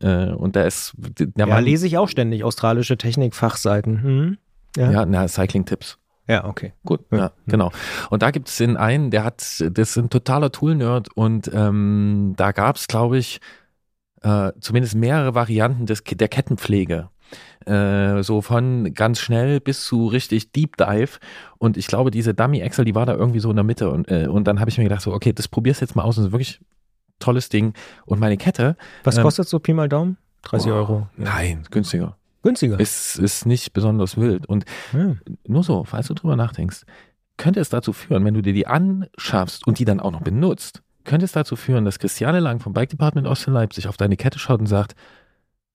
Äh, 0.00 0.30
und 0.30 0.56
da 0.56 0.62
ist 0.64 0.94
der 0.96 1.46
Ja, 1.46 1.58
lese 1.58 1.86
ich 1.86 1.98
auch 1.98 2.08
ständig 2.08 2.42
australische 2.44 2.96
Technikfachseiten. 2.96 4.02
Hm? 4.02 4.38
Ja. 4.76 4.90
ja, 4.90 5.06
na, 5.06 5.28
Cycling-Tipps. 5.28 5.98
ja, 6.28 6.44
okay. 6.44 6.72
Gut, 6.84 7.00
Ja. 7.10 7.18
ja, 7.18 7.32
genau. 7.46 7.70
Und 8.10 8.22
da 8.22 8.30
gibt 8.30 8.48
es 8.48 8.56
den 8.56 8.76
einen, 8.76 9.10
der 9.10 9.24
hat, 9.24 9.40
das 9.40 9.90
ist 9.90 9.96
ein 9.96 10.10
totaler 10.10 10.50
Tool-Nerd 10.52 11.08
und 11.14 11.50
ähm, 11.52 12.34
da 12.36 12.52
gab 12.52 12.76
es, 12.76 12.88
glaube 12.88 13.18
ich, 13.18 13.40
äh, 14.22 14.52
zumindest 14.60 14.94
mehrere 14.94 15.34
Varianten 15.34 15.86
des, 15.86 16.02
der 16.04 16.28
Kettenpflege. 16.28 17.10
Äh, 17.66 18.22
so 18.22 18.42
von 18.42 18.94
ganz 18.94 19.18
schnell 19.18 19.60
bis 19.60 19.84
zu 19.84 20.06
richtig 20.06 20.52
Deep 20.52 20.76
Dive. 20.76 21.18
Und 21.58 21.76
ich 21.76 21.86
glaube, 21.86 22.10
diese 22.10 22.32
Dummy 22.32 22.60
Excel, 22.60 22.84
die 22.84 22.94
war 22.94 23.06
da 23.06 23.14
irgendwie 23.14 23.40
so 23.40 23.50
in 23.50 23.56
der 23.56 23.64
Mitte. 23.64 23.90
Und, 23.90 24.10
äh, 24.10 24.28
und 24.28 24.46
dann 24.46 24.60
habe 24.60 24.70
ich 24.70 24.78
mir 24.78 24.84
gedacht, 24.84 25.02
so, 25.02 25.12
okay, 25.12 25.32
das 25.32 25.48
probier's 25.48 25.80
jetzt 25.80 25.96
mal 25.96 26.02
aus. 26.02 26.16
Das 26.16 26.26
ist 26.26 26.32
wirklich 26.32 26.60
tolles 27.18 27.48
Ding. 27.48 27.74
Und 28.04 28.20
meine 28.20 28.36
Kette. 28.36 28.76
Was 29.04 29.16
Ähm, 29.16 29.24
kostet 29.24 29.48
so 29.48 29.58
Pi 29.58 29.72
mal 29.72 29.88
Daumen? 29.88 30.16
30 30.42 30.70
oh, 30.70 30.74
Euro. 30.74 31.08
Nein, 31.16 31.64
günstiger. 31.70 32.16
Günstiger. 32.42 32.78
Ist, 32.78 33.18
ist 33.18 33.46
nicht 33.46 33.72
besonders 33.72 34.16
wild. 34.16 34.46
Und 34.46 34.64
ja. 34.92 35.16
nur 35.46 35.64
so, 35.64 35.82
falls 35.82 36.06
du 36.06 36.14
drüber 36.14 36.36
nachdenkst, 36.36 36.84
könnte 37.36 37.60
es 37.60 37.68
dazu 37.68 37.92
führen, 37.92 38.24
wenn 38.24 38.34
du 38.34 38.42
dir 38.42 38.52
die 38.52 38.66
anschaffst 38.66 39.66
und 39.66 39.78
die 39.80 39.84
dann 39.84 39.98
auch 39.98 40.12
noch 40.12 40.22
benutzt, 40.22 40.82
könnte 41.04 41.24
es 41.24 41.32
dazu 41.32 41.56
führen, 41.56 41.84
dass 41.84 41.98
Christiane 41.98 42.40
Lang 42.40 42.60
vom 42.60 42.72
Bike 42.72 42.90
Department 42.90 43.26
Ost 43.26 43.46
in 43.46 43.54
Leipzig 43.54 43.88
auf 43.88 43.96
deine 43.96 44.16
Kette 44.16 44.38
schaut 44.38 44.60
und 44.60 44.66
sagt, 44.66 44.94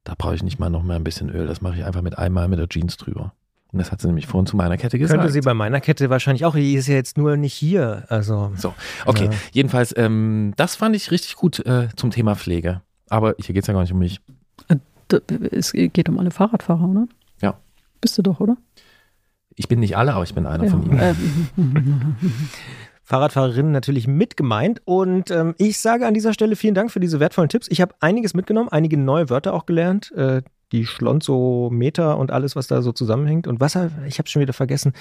da 0.04 0.16
brauche 0.18 0.36
ich 0.36 0.44
nicht 0.44 0.60
mal 0.60 0.70
noch 0.70 0.84
mal 0.84 0.96
ein 0.96 1.04
bisschen 1.04 1.30
Öl, 1.30 1.48
das 1.48 1.62
mache 1.62 1.76
ich 1.78 1.86
einfach 1.86 2.02
mit 2.02 2.18
einmal 2.18 2.48
mit 2.48 2.60
der 2.60 2.68
Jeans 2.68 2.98
drüber. 2.98 3.34
Und 3.72 3.80
das 3.80 3.92
hat 3.92 4.02
sie 4.02 4.08
nämlich 4.08 4.28
vorhin 4.28 4.46
zu 4.48 4.58
meiner 4.58 4.76
Kette 4.78 5.00
gesagt. 5.00 5.18
Könnte 5.20 5.32
sie 5.32 5.40
bei 5.42 5.54
meiner 5.54 5.80
Kette 5.80 6.10
wahrscheinlich 6.10 6.44
auch. 6.44 6.56
Die 6.56 6.74
ist 6.74 6.88
ja 6.88 6.96
jetzt 6.96 7.18
nur 7.18 7.38
nicht 7.38 7.54
hier. 7.54 8.04
Also. 8.10 8.52
so, 8.58 8.74
okay. 9.06 9.26
Ja. 9.26 9.32
Jedenfalls, 9.54 9.94
ähm, 9.96 10.54
das 10.58 10.76
fand 10.76 10.94
ich 10.96 11.10
richtig 11.10 11.36
gut 11.38 11.60
äh, 11.66 11.88
zum 11.96 12.12
Thema 12.12 12.36
Pflege. 12.36 12.82
Aber 13.10 13.36
hier 13.40 13.54
geht 13.54 13.64
es 13.64 13.68
ja 13.68 13.74
gar 13.74 13.82
nicht 13.82 13.94
um 13.94 14.00
mich. 14.00 14.20
D- 15.10 15.22
Es 15.52 15.72
geht 15.72 16.10
um 16.10 16.20
alle 16.20 16.32
Fahrradfahrer, 16.32 16.84
oder? 16.86 17.08
Ja. 17.42 17.58
Bist 18.02 18.18
du 18.18 18.22
doch, 18.22 18.42
oder? 18.42 18.58
Ich 19.56 19.68
bin 19.70 19.80
nicht 19.80 19.96
alle, 19.96 20.14
aber 20.16 20.24
ich 20.24 20.34
bin 20.34 20.46
einer 20.46 20.68
von 20.68 20.84
ihnen. 20.84 20.98
Fahrradfahrerinnen 23.12 23.74
natürlich 23.74 24.08
mit 24.08 24.38
gemeint. 24.38 24.82
Und 24.86 25.32
ähm, 25.32 25.54
ich 25.58 25.80
sage 25.80 26.08
an 26.08 26.14
dieser 26.14 26.32
Stelle 26.32 26.56
vielen 26.56 26.76
Dank 26.76 26.92
für 26.92 27.02
diese 27.02 27.20
wertvollen 27.20 27.50
Tipps. 27.50 27.68
Ich 27.70 27.82
habe 27.82 27.94
einiges 28.00 28.34
mitgenommen, 28.34 28.70
einige 28.70 28.98
neue 28.98 29.30
Wörter 29.30 29.54
auch 29.54 29.66
gelernt. 29.66 30.14
Äh, 30.14 30.44
die 30.72 30.86
Schlonzometer 30.86 32.18
und 32.18 32.32
alles, 32.32 32.56
was 32.56 32.68
da 32.68 32.82
so 32.82 32.94
zusammenhängt. 32.94 33.48
Und 33.48 33.60
was, 33.60 33.78
ich 34.08 34.18
habe 34.18 34.30
schon 34.30 34.42
wieder 34.42 34.54
vergessen, 34.54 34.94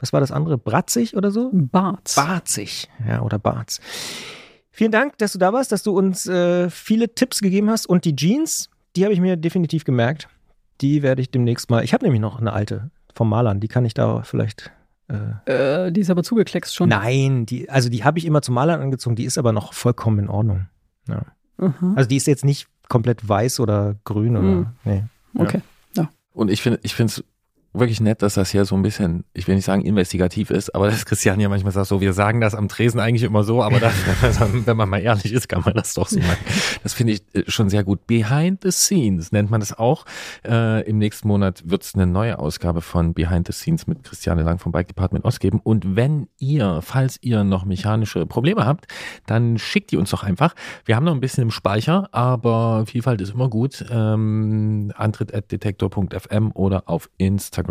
was 0.00 0.14
war 0.14 0.20
das 0.20 0.32
andere? 0.32 0.56
Bratzig 0.56 1.14
oder 1.14 1.30
so? 1.30 1.50
Barts. 1.52 2.14
Barzig, 2.14 2.88
ja, 3.06 3.20
oder 3.20 3.38
Barz. 3.38 3.82
Vielen 4.70 4.92
Dank, 4.92 5.18
dass 5.18 5.34
du 5.34 5.38
da 5.38 5.52
warst, 5.52 5.70
dass 5.70 5.82
du 5.82 5.94
uns 5.94 6.26
äh, 6.26 6.70
viele 6.70 7.14
Tipps 7.14 7.42
gegeben 7.42 7.68
hast 7.68 7.84
und 7.84 8.06
die 8.06 8.16
Jeans, 8.16 8.70
die 8.96 9.04
habe 9.04 9.12
ich 9.12 9.20
mir 9.20 9.36
definitiv 9.36 9.84
gemerkt. 9.84 10.28
Die 10.80 11.02
werde 11.02 11.20
ich 11.20 11.30
demnächst 11.30 11.68
mal. 11.68 11.84
Ich 11.84 11.92
habe 11.92 12.06
nämlich 12.06 12.22
noch 12.22 12.40
eine 12.40 12.54
alte 12.54 12.90
vom 13.12 13.28
Malern, 13.28 13.60
die 13.60 13.68
kann 13.68 13.84
ich 13.84 13.92
da 13.92 14.22
vielleicht. 14.22 14.70
Äh, 15.08 15.86
Äh, 15.86 15.92
die 15.92 16.00
ist 16.00 16.10
aber 16.10 16.22
zugekleckst 16.22 16.74
schon. 16.74 16.88
Nein, 16.88 17.46
die, 17.46 17.68
also 17.70 17.88
die 17.88 18.04
habe 18.04 18.18
ich 18.18 18.24
immer 18.24 18.42
zum 18.42 18.54
Malern 18.54 18.80
angezogen, 18.80 19.16
die 19.16 19.24
ist 19.24 19.38
aber 19.38 19.52
noch 19.52 19.72
vollkommen 19.72 20.18
in 20.18 20.28
Ordnung. 20.28 20.66
Ja. 21.08 21.22
Aha. 21.58 21.92
Also 21.96 22.08
die 22.08 22.16
ist 22.16 22.26
jetzt 22.26 22.44
nicht 22.44 22.68
komplett 22.88 23.26
weiß 23.28 23.60
oder 23.60 23.96
grün 24.04 24.36
oder. 24.36 24.42
Mhm. 24.42 24.66
Nee. 24.84 25.04
Ja. 25.34 25.40
Okay. 25.42 25.62
Und 26.34 26.52
ich 26.52 26.62
finde, 26.62 26.78
ich 26.84 26.94
finde 26.94 27.10
es 27.12 27.24
wirklich 27.78 28.00
nett, 28.00 28.22
dass 28.22 28.34
das 28.34 28.50
hier 28.50 28.64
so 28.64 28.74
ein 28.74 28.82
bisschen, 28.82 29.24
ich 29.32 29.46
will 29.46 29.54
nicht 29.54 29.64
sagen 29.64 29.82
investigativ 29.82 30.50
ist, 30.50 30.74
aber 30.74 30.86
dass 30.86 31.06
Christian 31.06 31.40
ja 31.40 31.48
manchmal 31.48 31.72
sagt, 31.72 31.86
so, 31.86 32.00
wir 32.00 32.12
sagen 32.12 32.40
das 32.40 32.54
am 32.54 32.68
Tresen 32.68 33.00
eigentlich 33.00 33.22
immer 33.22 33.44
so, 33.44 33.62
aber 33.62 33.80
das, 33.80 33.94
wenn 34.66 34.76
man 34.76 34.88
mal 34.88 34.98
ehrlich 34.98 35.32
ist, 35.32 35.48
kann 35.48 35.62
man 35.64 35.74
das 35.74 35.94
doch 35.94 36.08
so 36.08 36.18
machen. 36.18 36.38
Das 36.82 36.94
finde 36.94 37.14
ich 37.14 37.22
äh, 37.32 37.44
schon 37.46 37.68
sehr 37.68 37.84
gut. 37.84 38.06
Behind 38.06 38.62
the 38.62 38.70
Scenes 38.70 39.32
nennt 39.32 39.50
man 39.50 39.60
das 39.60 39.78
auch. 39.78 40.04
Äh, 40.44 40.88
Im 40.88 40.98
nächsten 40.98 41.28
Monat 41.28 41.62
wird 41.64 41.82
es 41.84 41.94
eine 41.94 42.06
neue 42.06 42.38
Ausgabe 42.38 42.82
von 42.82 43.14
Behind 43.14 43.46
the 43.46 43.52
Scenes 43.52 43.86
mit 43.86 44.04
Christiane 44.04 44.42
Lang 44.42 44.58
vom 44.58 44.72
Bike 44.72 44.88
Department 44.88 45.24
Ost 45.24 45.40
geben. 45.40 45.60
Und 45.62 45.96
wenn 45.96 46.28
ihr, 46.38 46.80
falls 46.82 47.18
ihr 47.22 47.44
noch 47.44 47.64
mechanische 47.64 48.26
Probleme 48.26 48.66
habt, 48.66 48.86
dann 49.26 49.58
schickt 49.58 49.92
die 49.92 49.96
uns 49.96 50.10
doch 50.10 50.22
einfach. 50.22 50.54
Wir 50.84 50.96
haben 50.96 51.04
noch 51.04 51.14
ein 51.14 51.20
bisschen 51.20 51.42
im 51.42 51.50
Speicher, 51.50 52.08
aber 52.12 52.84
Vielfalt 52.86 53.20
ist 53.20 53.34
immer 53.34 53.48
gut. 53.48 53.84
Ähm, 53.90 54.92
antritt.detektor.fm 54.96 56.52
oder 56.54 56.82
auf 56.86 57.08
Instagram 57.18 57.67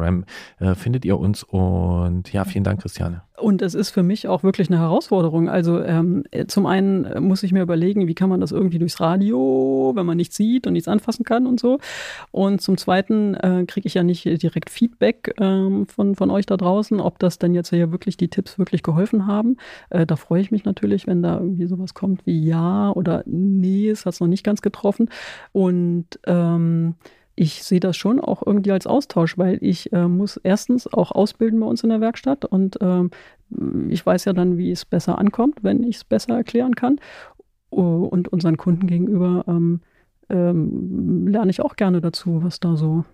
äh, 0.59 0.75
findet 0.75 1.05
ihr 1.05 1.17
uns. 1.17 1.43
Und 1.43 2.31
ja, 2.33 2.45
vielen 2.45 2.63
Dank, 2.63 2.81
Christiane. 2.81 3.21
Und 3.39 3.61
es 3.61 3.75
ist 3.75 3.91
für 3.91 4.01
mich 4.01 4.27
auch 4.27 4.41
wirklich 4.41 4.67
eine 4.69 4.79
Herausforderung. 4.79 5.47
Also 5.47 5.79
ähm, 5.83 6.23
äh, 6.31 6.47
zum 6.47 6.65
einen 6.65 7.05
äh, 7.05 7.19
muss 7.19 7.43
ich 7.43 7.51
mir 7.51 7.61
überlegen, 7.61 8.07
wie 8.07 8.15
kann 8.15 8.29
man 8.29 8.41
das 8.41 8.51
irgendwie 8.51 8.79
durchs 8.79 8.99
Radio, 8.99 9.91
wenn 9.95 10.07
man 10.07 10.17
nichts 10.17 10.35
sieht 10.35 10.65
und 10.65 10.73
nichts 10.73 10.87
anfassen 10.87 11.23
kann 11.23 11.45
und 11.45 11.59
so. 11.59 11.77
Und 12.31 12.61
zum 12.61 12.77
zweiten 12.77 13.35
äh, 13.35 13.65
kriege 13.67 13.85
ich 13.85 13.93
ja 13.93 14.01
nicht 14.01 14.25
direkt 14.25 14.71
Feedback 14.71 15.35
ähm, 15.39 15.85
von, 15.85 16.15
von 16.15 16.31
euch 16.31 16.47
da 16.47 16.57
draußen, 16.57 16.99
ob 16.99 17.19
das 17.19 17.37
dann 17.37 17.53
jetzt 17.53 17.69
ja 17.69 17.91
wirklich 17.91 18.17
die 18.17 18.29
Tipps 18.29 18.57
wirklich 18.57 18.81
geholfen 18.81 19.27
haben. 19.27 19.57
Äh, 19.91 20.07
da 20.07 20.15
freue 20.15 20.41
ich 20.41 20.49
mich 20.49 20.65
natürlich, 20.65 21.05
wenn 21.05 21.21
da 21.21 21.35
irgendwie 21.37 21.67
sowas 21.67 21.93
kommt 21.93 22.25
wie 22.25 22.43
ja 22.43 22.89
oder 22.91 23.21
nee, 23.27 23.87
es 23.87 24.07
hat 24.07 24.15
es 24.15 24.19
noch 24.19 24.27
nicht 24.27 24.43
ganz 24.43 24.63
getroffen. 24.63 25.11
Und 25.51 26.07
ähm, 26.25 26.95
ich 27.39 27.63
sehe 27.63 27.79
das 27.79 27.95
schon 27.95 28.19
auch 28.19 28.41
irgendwie 28.45 28.71
als 28.71 28.87
Austausch, 28.87 29.37
weil 29.37 29.59
ich 29.61 29.93
äh, 29.93 30.07
muss 30.07 30.37
erstens 30.37 30.91
auch 30.91 31.11
ausbilden 31.11 31.59
bei 31.59 31.67
uns 31.67 31.83
in 31.83 31.89
der 31.89 32.01
Werkstatt 32.01 32.45
und 32.45 32.79
ähm, 32.81 33.11
ich 33.89 34.03
weiß 34.03 34.25
ja 34.25 34.33
dann, 34.33 34.57
wie 34.57 34.71
es 34.71 34.85
besser 34.85 35.19
ankommt, 35.19 35.59
wenn 35.63 35.83
ich 35.83 35.97
es 35.97 36.03
besser 36.03 36.35
erklären 36.35 36.75
kann. 36.75 36.99
Und 37.69 38.27
unseren 38.29 38.57
Kunden 38.57 38.87
gegenüber 38.87 39.45
ähm, 39.47 39.81
ähm, 40.29 41.27
lerne 41.27 41.51
ich 41.51 41.61
auch 41.61 41.75
gerne 41.75 42.01
dazu, 42.01 42.43
was 42.43 42.59
da 42.59 42.75
so. 42.75 43.05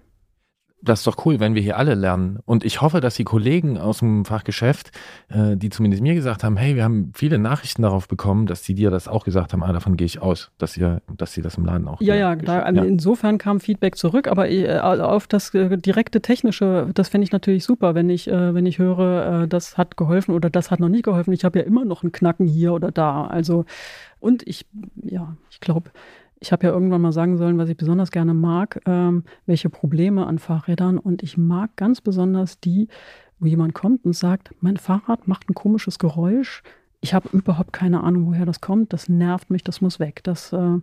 Das 0.86 1.00
ist 1.00 1.08
doch 1.08 1.26
cool, 1.26 1.40
wenn 1.40 1.56
wir 1.56 1.62
hier 1.62 1.78
alle 1.78 1.96
lernen. 1.96 2.40
Und 2.46 2.66
ich 2.66 2.82
hoffe, 2.82 3.00
dass 3.00 3.16
die 3.16 3.24
Kollegen 3.24 3.78
aus 3.78 4.00
dem 4.00 4.26
Fachgeschäft, 4.26 4.92
äh, 5.30 5.56
die 5.56 5.70
zumindest 5.70 6.04
mir 6.04 6.14
gesagt 6.14 6.44
haben, 6.44 6.58
hey, 6.58 6.76
wir 6.76 6.84
haben 6.84 7.12
viele 7.16 7.38
Nachrichten 7.40 7.84
darauf 7.84 8.10
bekommen, 8.10 8.48
dass 8.48 8.64
die 8.64 8.74
dir 8.74 8.92
das 8.92 9.08
auch 9.08 9.24
gesagt 9.24 9.54
haben, 9.54 9.64
ah, 9.64 9.72
davon 9.72 9.96
gehe 9.96 10.06
ich 10.06 10.22
aus, 10.22 10.52
dass 10.58 10.76
ihr, 10.76 11.02
dass 11.16 11.34
sie 11.34 11.42
das 11.42 11.58
im 11.58 11.66
Laden 11.66 11.88
auch 11.88 12.02
Ja, 12.02 12.16
ja, 12.16 12.36
da, 12.36 12.60
also 12.60 12.82
insofern 12.82 13.38
kam 13.38 13.62
Feedback 13.62 13.96
zurück, 13.96 14.28
aber 14.28 14.50
äh, 14.50 14.80
auf 14.80 15.28
das 15.28 15.54
äh, 15.54 15.78
direkte 15.78 16.22
technische, 16.22 16.90
das 16.94 17.08
fände 17.08 17.24
ich 17.24 17.32
natürlich 17.32 17.64
super, 17.64 17.96
wenn 17.96 18.10
ich, 18.10 18.28
äh, 18.28 18.54
wenn 18.54 18.66
ich 18.66 18.78
höre, 18.78 19.44
äh, 19.44 19.48
das 19.48 19.78
hat 19.78 19.96
geholfen 19.96 20.36
oder 20.36 20.50
das 20.50 20.70
hat 20.70 20.82
noch 20.82 20.90
nicht 20.90 21.04
geholfen. 21.04 21.32
Ich 21.34 21.46
habe 21.46 21.60
ja 21.60 21.66
immer 21.66 21.86
noch 21.86 22.04
einen 22.04 22.12
Knacken 22.12 22.46
hier 22.46 22.74
oder 22.74 22.92
da. 22.92 23.26
Also 23.28 23.66
und 24.24 24.48
ich, 24.48 24.66
ja, 25.04 25.36
ich 25.52 25.60
glaube, 25.60 25.92
ich 26.44 26.52
habe 26.52 26.68
ja 26.68 26.74
irgendwann 26.74 27.00
mal 27.00 27.14
sagen 27.14 27.38
sollen, 27.38 27.58
was 27.58 27.70
ich 27.70 27.78
besonders 27.78 28.12
gerne 28.12 28.34
mag, 28.34 28.82
ähm, 28.86 29.24
welche 29.46 29.70
Probleme 29.70 30.28
an 30.28 30.40
Fahrrädern. 30.40 30.98
Und 30.98 31.24
ich 31.24 31.38
mag 31.38 31.78
ganz 31.78 32.02
besonders 32.02 32.60
die, 32.60 32.90
wo 33.40 33.46
jemand 33.46 33.74
kommt 33.74 34.04
und 34.04 34.14
sagt, 34.14 34.54
mein 34.60 34.76
Fahrrad 34.76 35.26
macht 35.26 35.50
ein 35.50 35.54
komisches 35.54 36.00
Geräusch. 36.00 36.62
Ich 37.00 37.14
habe 37.14 37.30
überhaupt 37.32 37.72
keine 37.72 38.04
Ahnung, 38.04 38.26
woher 38.26 38.46
das 38.46 38.60
kommt. 38.60 38.92
Das 38.92 39.08
nervt 39.08 39.52
mich, 39.52 39.64
das 39.64 39.80
muss 39.80 40.02
weg. 40.02 40.20
Das 40.24 40.52
äh, 40.52 40.80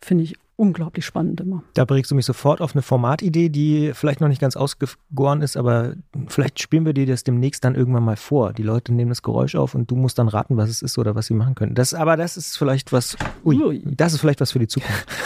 finde 0.00 0.24
ich 0.24 0.38
unglaublich 0.56 1.04
spannend 1.04 1.40
immer. 1.40 1.62
Da 1.74 1.84
bringst 1.84 2.10
du 2.10 2.14
mich 2.14 2.24
sofort 2.24 2.60
auf 2.60 2.74
eine 2.74 2.82
Formatidee, 2.82 3.48
die 3.48 3.92
vielleicht 3.94 4.20
noch 4.20 4.28
nicht 4.28 4.40
ganz 4.40 4.56
ausgegoren 4.56 5.42
ist, 5.42 5.56
aber 5.56 5.94
vielleicht 6.28 6.60
spielen 6.60 6.86
wir 6.86 6.94
dir 6.94 7.06
das 7.06 7.24
demnächst 7.24 7.64
dann 7.64 7.74
irgendwann 7.74 8.04
mal 8.04 8.16
vor. 8.16 8.52
Die 8.52 8.62
Leute 8.62 8.92
nehmen 8.92 9.10
das 9.10 9.22
Geräusch 9.22 9.54
auf 9.54 9.74
und 9.74 9.90
du 9.90 9.96
musst 9.96 10.18
dann 10.18 10.28
raten, 10.28 10.56
was 10.56 10.70
es 10.70 10.82
ist 10.82 10.98
oder 10.98 11.14
was 11.14 11.26
sie 11.26 11.34
machen 11.34 11.54
können. 11.54 11.74
Das, 11.74 11.94
aber 11.94 12.16
das 12.16 12.36
ist 12.36 12.56
vielleicht 12.56 12.92
was, 12.92 13.16
ui, 13.44 13.62
Ui. 13.62 13.82
das 13.84 14.14
ist 14.14 14.20
vielleicht 14.20 14.40
was 14.40 14.52
für 14.52 14.58
die 14.58 14.68
Zukunft. 14.68 15.06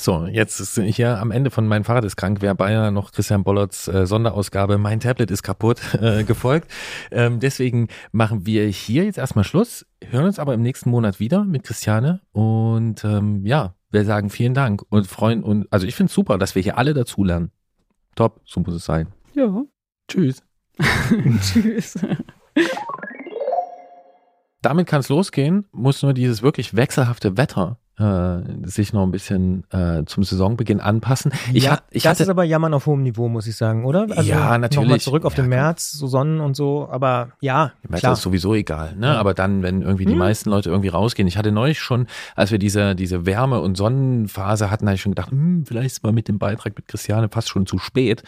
So, 0.00 0.24
jetzt 0.24 0.60
ist 0.60 0.80
hier 0.80 1.18
am 1.18 1.30
Ende 1.30 1.50
von 1.50 1.68
Mein 1.68 1.84
Fahrrad 1.84 2.06
ist 2.06 2.16
krank, 2.16 2.40
wäre 2.40 2.54
beinahe 2.54 2.90
noch 2.90 3.12
Christian 3.12 3.44
Bollerts 3.44 3.86
äh, 3.86 4.06
Sonderausgabe 4.06 4.78
Mein 4.78 4.98
Tablet 4.98 5.30
ist 5.30 5.42
kaputt 5.42 5.78
äh, 6.00 6.24
gefolgt. 6.24 6.70
Ähm, 7.10 7.38
deswegen 7.38 7.88
machen 8.10 8.46
wir 8.46 8.66
hier 8.66 9.04
jetzt 9.04 9.18
erstmal 9.18 9.44
Schluss, 9.44 9.84
hören 10.08 10.24
uns 10.24 10.38
aber 10.38 10.54
im 10.54 10.62
nächsten 10.62 10.88
Monat 10.88 11.20
wieder 11.20 11.44
mit 11.44 11.64
Christiane 11.64 12.22
und 12.32 13.04
ähm, 13.04 13.44
ja, 13.44 13.74
wir 13.90 14.04
sagen 14.04 14.30
vielen 14.30 14.54
Dank 14.54 14.82
und 14.88 15.06
freuen 15.06 15.42
uns, 15.42 15.66
also 15.70 15.86
ich 15.86 15.94
finde 15.94 16.10
es 16.10 16.14
super, 16.14 16.38
dass 16.38 16.54
wir 16.54 16.62
hier 16.62 16.78
alle 16.78 16.94
dazulernen. 16.94 17.50
Top, 18.14 18.40
so 18.44 18.60
muss 18.60 18.74
es 18.74 18.84
sein. 18.84 19.08
Ja. 19.34 19.64
Tschüss. 20.08 20.42
Tschüss. 21.40 21.98
Damit 24.62 24.86
kann 24.86 25.00
es 25.00 25.08
losgehen, 25.08 25.66
muss 25.72 26.02
nur 26.02 26.12
dieses 26.12 26.42
wirklich 26.42 26.76
wechselhafte 26.76 27.36
Wetter 27.36 27.79
äh, 28.00 28.66
sich 28.66 28.92
noch 28.92 29.02
ein 29.02 29.10
bisschen 29.10 29.64
äh, 29.70 30.04
zum 30.06 30.24
Saisonbeginn 30.24 30.80
anpassen. 30.80 31.32
Ich, 31.52 31.64
ja, 31.64 31.72
hat, 31.72 31.84
ich 31.90 32.02
das 32.04 32.12
hatte, 32.12 32.22
ist 32.24 32.28
aber 32.30 32.44
Jammern 32.44 32.72
auf 32.74 32.86
hohem 32.86 33.02
Niveau, 33.02 33.28
muss 33.28 33.46
ich 33.46 33.56
sagen, 33.56 33.84
oder? 33.84 34.06
Also 34.16 34.22
Ja, 34.22 34.56
natürlich. 34.58 34.84
Nochmal 34.84 35.00
zurück 35.00 35.24
auf 35.24 35.36
Ja, 35.36 35.42
den. 35.44 35.50
März, 35.50 35.92
so 35.92 36.06
Sonnen 36.06 36.40
und 36.40 36.56
so, 36.56 36.88
aber 36.90 37.30
ja, 37.40 37.72
Ich 37.82 37.90
meine, 37.90 38.00
klar. 38.00 38.12
ist 38.14 38.22
sowieso 38.22 38.54
egal, 38.54 38.96
ne? 38.96 39.18
Aber 39.18 39.34
dann, 39.34 39.62
wenn 39.62 39.82
irgendwie 39.82 40.06
die 40.06 40.12
Hm. 40.12 40.18
meisten 40.18 40.50
Leute 40.50 40.70
irgendwie 40.70 40.88
rausgehen. 40.88 41.28
Ich 41.28 41.36
hatte 41.36 41.52
neulich 41.52 41.78
schon, 41.80 42.06
als 42.34 42.50
wir 42.50 42.58
diese, 42.58 42.94
diese 42.94 43.26
Wärme- 43.26 43.60
und 43.60 43.76
Sonnenphase 43.76 44.70
hatten, 44.70 44.86
habe 44.86 44.94
ich 44.94 45.02
schon 45.02 45.12
gedacht, 45.12 45.30
hm, 45.30 45.64
vielleicht 45.66 45.86
ist 45.92 46.02
mal 46.02 46.12
mit 46.12 46.28
dem 46.28 46.38
Beitrag 46.38 46.74
mit 46.76 46.88
Christiane 46.88 47.28
fast 47.30 47.48
schon 47.50 47.66
zu 47.66 47.78
spät. 47.78 48.22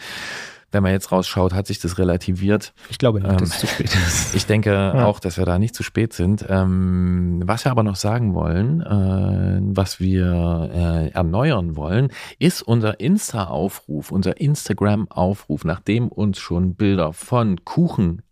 Wenn 0.73 0.83
man 0.83 0.91
jetzt 0.91 1.11
rausschaut, 1.11 1.53
hat 1.53 1.67
sich 1.67 1.79
das 1.79 1.97
relativiert. 1.99 2.73
Ich 2.89 2.97
glaube 2.97 3.21
nicht, 3.21 3.31
Ähm, 3.31 3.37
dass 3.37 3.49
es 3.49 3.59
zu 3.59 3.67
spät 3.67 3.93
ist. 3.93 4.35
Ich 4.35 4.45
denke 4.47 4.93
auch, 5.05 5.19
dass 5.19 5.37
wir 5.37 5.45
da 5.45 5.59
nicht 5.59 5.75
zu 5.75 5.83
spät 5.83 6.13
sind. 6.13 6.45
Ähm, 6.49 7.41
was 7.45 7.63
wir 7.63 7.71
aber 7.71 7.83
noch 7.83 7.95
sagen 7.95 8.33
wollen, 8.33 8.81
äh, 8.81 9.59
was 9.75 9.99
wir 9.99 10.71
äh, 10.73 11.09
erneuern 11.09 11.75
wollen, 11.75 12.09
ist 12.39 12.63
unser 12.63 12.99
Insta-Aufruf, 12.99 14.11
unser 14.11 14.41
Instagram-Aufruf, 14.41 15.63
nachdem 15.63 16.07
uns 16.07 16.39
schon 16.39 16.75
Bilder 16.75 17.13
von 17.13 17.63
Kuchen 17.63 18.23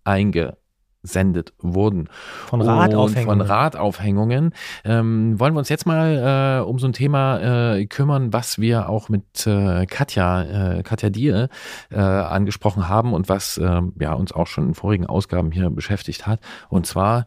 eingesendet 1.02 1.54
wurden. 1.60 2.10
Von 2.48 2.62
Radaufhängungen. 2.62 3.40
Von 3.40 3.42
Radaufhängungen. 3.42 4.54
Ähm, 4.84 5.40
wollen 5.40 5.54
wir 5.54 5.60
uns 5.60 5.70
jetzt 5.70 5.86
mal 5.86 6.62
äh, 6.62 6.64
um 6.64 6.80
so 6.80 6.88
ein 6.88 6.94
Thema 6.94 7.76
äh, 7.76 7.86
kümmern, 7.86 8.34
was 8.34 8.60
wir 8.60 8.90
auch 8.90 9.10
mit 9.10 9.46
äh, 9.48 9.86
Katja, 9.86 10.78
äh, 10.78 10.84
Katja 10.84 11.10
Dier 11.10 11.50
äh, 11.90 12.00
angesprochen 12.00 12.88
haben 12.88 13.14
und 13.14 13.30
was 13.30 13.58
äh, 13.58 13.82
ja, 14.00 14.14
uns 14.14 14.32
auch 14.32 14.48
schon 14.48 14.70
in 14.70 14.74
vorigen 14.74 15.06
Ausgaben 15.06 15.52
hier 15.52 15.70
beschäftigt 15.70 16.28
hat. 16.28 16.40
Und 16.70 16.86
zwar 16.86 17.26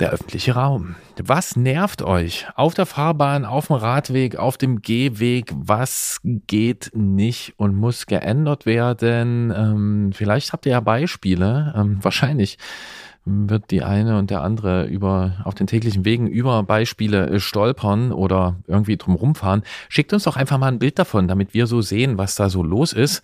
der 0.00 0.10
öffentliche 0.10 0.54
Raum. 0.54 0.96
Was 1.22 1.56
nervt 1.56 2.02
euch 2.02 2.46
auf 2.56 2.74
der 2.74 2.86
Fahrbahn, 2.86 3.44
auf 3.44 3.68
dem 3.68 3.76
Radweg, 3.76 4.36
auf 4.36 4.56
dem 4.56 4.82
Gehweg? 4.82 5.52
Was 5.54 6.18
geht 6.24 6.90
nicht 6.94 7.54
und 7.56 7.76
muss 7.76 8.06
geändert 8.06 8.66
werden? 8.66 9.52
Ähm, 9.56 10.10
vielleicht 10.12 10.52
habt 10.52 10.66
ihr 10.66 10.72
ja 10.72 10.80
Beispiele. 10.80 11.72
Ähm, 11.76 11.98
wahrscheinlich 12.02 12.58
wird 13.24 13.70
die 13.70 13.82
eine 13.82 14.18
und 14.18 14.30
der 14.30 14.42
andere 14.42 14.86
über 14.86 15.36
auf 15.44 15.54
den 15.54 15.68
täglichen 15.68 16.04
Wegen 16.04 16.26
über 16.26 16.62
Beispiele 16.64 17.38
stolpern 17.38 18.10
oder 18.10 18.56
irgendwie 18.66 18.96
drum 18.96 19.14
rumfahren. 19.14 19.62
Schickt 19.88 20.12
uns 20.12 20.24
doch 20.24 20.36
einfach 20.36 20.58
mal 20.58 20.68
ein 20.68 20.80
Bild 20.80 20.98
davon, 20.98 21.28
damit 21.28 21.54
wir 21.54 21.66
so 21.66 21.80
sehen, 21.82 22.18
was 22.18 22.34
da 22.34 22.48
so 22.48 22.62
los 22.62 22.92
ist. 22.92 23.22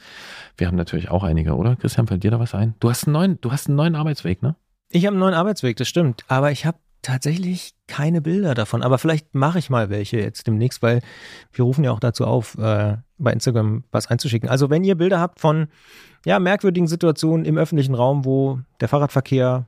Wir 0.57 0.69
haben 0.69 0.77
natürlich 0.77 1.11
auch 1.11 1.24
einige, 1.24 1.57
oder? 1.57 1.74
Christian, 1.77 2.07
fällt 2.07 2.23
dir 2.23 2.31
da 2.31 2.39
was 2.39 2.55
ein? 2.55 2.74
Du 2.78 2.90
hast 2.90 3.07
einen 3.07 3.15
neuen, 3.15 3.40
du 3.40 3.51
hast 3.51 3.66
einen 3.66 3.77
neuen 3.77 3.97
Arbeitsweg, 3.97 4.43
ne? 4.43 4.55
Ich 4.90 5.05
habe 5.05 5.15
einen 5.15 5.20
neuen 5.20 5.35
Arbeitsweg, 5.35 5.77
das 5.77 5.89
stimmt. 5.89 6.24
Aber 6.28 6.51
ich 6.51 6.66
habe 6.66 6.78
tatsächlich 7.02 7.74
keine 7.86 8.20
Bilder 8.20 8.55
davon. 8.55 8.82
Aber 8.82 8.98
vielleicht 8.98 9.35
mache 9.35 9.59
ich 9.59 9.70
mal 9.70 9.90
welche 9.90 10.19
jetzt 10.19 10.47
demnächst, 10.47 10.82
weil 10.82 11.01
wir 11.52 11.65
rufen 11.65 11.85
ja 11.85 11.93
auch 11.93 12.01
dazu 12.01 12.27
auf, 12.27 12.56
äh, 12.59 12.97
bei 13.19 13.32
Instagram 13.32 13.85
was 13.90 14.09
einzuschicken. 14.09 14.48
Also 14.48 14.70
wenn 14.70 14.85
ihr 14.85 14.97
Bilder 14.97 15.20
habt 15.20 15.40
von 15.40 15.69
ja, 16.24 16.39
merkwürdigen 16.39 16.89
Situationen 16.89 17.47
im 17.47 17.56
öffentlichen 17.56 17.94
Raum, 17.94 18.24
wo 18.24 18.60
der 18.81 18.89
Fahrradverkehr 18.89 19.68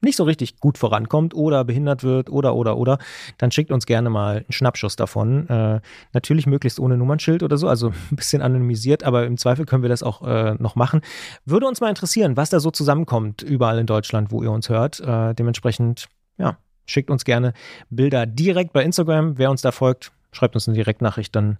nicht 0.00 0.16
so 0.16 0.24
richtig 0.24 0.60
gut 0.60 0.78
vorankommt 0.78 1.34
oder 1.34 1.64
behindert 1.64 2.04
wird 2.04 2.30
oder 2.30 2.54
oder 2.54 2.76
oder, 2.76 2.98
dann 3.38 3.50
schickt 3.50 3.72
uns 3.72 3.86
gerne 3.86 4.10
mal 4.10 4.38
einen 4.38 4.52
Schnappschuss 4.52 4.96
davon. 4.96 5.48
Äh, 5.48 5.80
natürlich 6.12 6.46
möglichst 6.46 6.78
ohne 6.78 6.96
Nummernschild 6.96 7.42
oder 7.42 7.56
so, 7.56 7.68
also 7.68 7.88
ein 8.10 8.16
bisschen 8.16 8.42
anonymisiert, 8.42 9.04
aber 9.04 9.26
im 9.26 9.38
Zweifel 9.38 9.66
können 9.66 9.82
wir 9.82 9.88
das 9.88 10.02
auch 10.02 10.26
äh, 10.26 10.54
noch 10.58 10.76
machen. 10.76 11.00
Würde 11.44 11.66
uns 11.66 11.80
mal 11.80 11.88
interessieren, 11.88 12.36
was 12.36 12.50
da 12.50 12.60
so 12.60 12.70
zusammenkommt 12.70 13.42
überall 13.42 13.78
in 13.78 13.86
Deutschland, 13.86 14.30
wo 14.30 14.42
ihr 14.42 14.50
uns 14.50 14.68
hört. 14.68 15.00
Äh, 15.00 15.34
dementsprechend, 15.34 16.08
ja, 16.38 16.58
schickt 16.86 17.10
uns 17.10 17.24
gerne 17.24 17.52
Bilder 17.90 18.26
direkt 18.26 18.72
bei 18.72 18.84
Instagram. 18.84 19.38
Wer 19.38 19.50
uns 19.50 19.62
da 19.62 19.72
folgt, 19.72 20.12
schreibt 20.32 20.54
uns 20.54 20.68
eine 20.68 20.76
Direktnachricht, 20.76 21.34
dann 21.34 21.58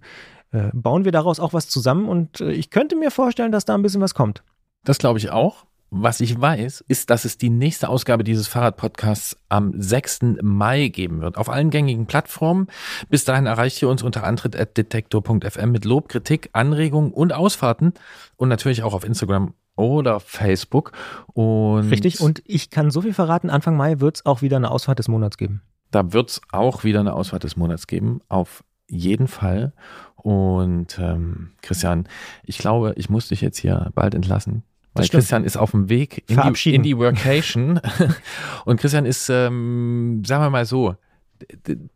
äh, 0.51 0.69
bauen 0.73 1.05
wir 1.05 1.11
daraus 1.11 1.39
auch 1.39 1.53
was 1.53 1.67
zusammen 1.67 2.07
und 2.07 2.41
äh, 2.41 2.51
ich 2.51 2.69
könnte 2.69 2.95
mir 2.95 3.11
vorstellen, 3.11 3.51
dass 3.51 3.65
da 3.65 3.75
ein 3.75 3.81
bisschen 3.81 4.01
was 4.01 4.13
kommt. 4.13 4.43
Das 4.83 4.97
glaube 4.97 5.19
ich 5.19 5.29
auch. 5.31 5.65
Was 5.89 6.19
ich 6.19 6.39
weiß, 6.39 6.83
ist, 6.87 7.09
dass 7.09 7.23
es 7.23 7.37
die 7.37 7.49
nächste 7.49 7.87
Ausgabe 7.87 8.25
dieses 8.25 8.47
Fahrradpodcasts 8.47 9.37
am 9.47 9.73
6. 9.75 10.19
Mai 10.41 10.89
geben 10.89 11.21
wird. 11.21 11.37
Auf 11.37 11.49
allen 11.49 11.69
gängigen 11.69 12.07
Plattformen. 12.07 12.67
Bis 13.09 13.23
dahin 13.23 13.45
erreicht 13.45 13.81
ihr 13.81 13.87
uns 13.87 14.03
unter 14.03 14.25
antritt.detektor.fm 14.25 15.71
mit 15.71 15.85
Lob, 15.85 16.09
Kritik, 16.09 16.49
Anregungen 16.51 17.13
und 17.13 17.31
Ausfahrten. 17.31 17.93
Und 18.35 18.49
natürlich 18.49 18.83
auch 18.83 18.93
auf 18.93 19.05
Instagram 19.05 19.53
oder 19.77 20.19
Facebook. 20.19 20.91
Und 21.33 21.89
Richtig. 21.89 22.19
Und 22.19 22.41
ich 22.45 22.69
kann 22.69 22.91
so 22.91 23.01
viel 23.01 23.13
verraten, 23.13 23.49
Anfang 23.49 23.77
Mai 23.77 24.01
wird 24.01 24.17
es 24.17 24.25
auch 24.25 24.41
wieder 24.41 24.57
eine 24.57 24.71
Ausfahrt 24.71 24.99
des 24.99 25.07
Monats 25.07 25.37
geben. 25.37 25.61
Da 25.91 26.11
wird 26.11 26.31
es 26.31 26.41
auch 26.51 26.83
wieder 26.83 26.99
eine 26.99 27.13
Ausfahrt 27.13 27.45
des 27.45 27.55
Monats 27.55 27.87
geben. 27.87 28.19
Auf 28.27 28.65
jeden 28.89 29.27
Fall. 29.27 29.73
Und 30.15 30.99
ähm, 30.99 31.51
Christian, 31.61 32.09
ich 32.43 32.57
glaube, 32.57 32.93
ich 32.97 33.09
muss 33.09 33.29
dich 33.29 33.39
jetzt 33.39 33.57
hier 33.57 33.91
bald 33.95 34.15
entlassen. 34.15 34.63
Weil 34.97 35.05
stimmt. 35.05 35.21
Christian 35.21 35.43
ist 35.43 35.57
auf 35.57 35.71
dem 35.71 35.89
Weg 35.89 36.23
in 36.29 36.41
die, 36.53 36.75
in 36.75 36.83
die 36.83 36.97
Workation. 36.97 37.79
Und 38.65 38.79
Christian 38.79 39.05
ist, 39.05 39.29
ähm, 39.29 40.23
sagen 40.25 40.43
wir 40.43 40.49
mal 40.49 40.65
so, 40.65 40.95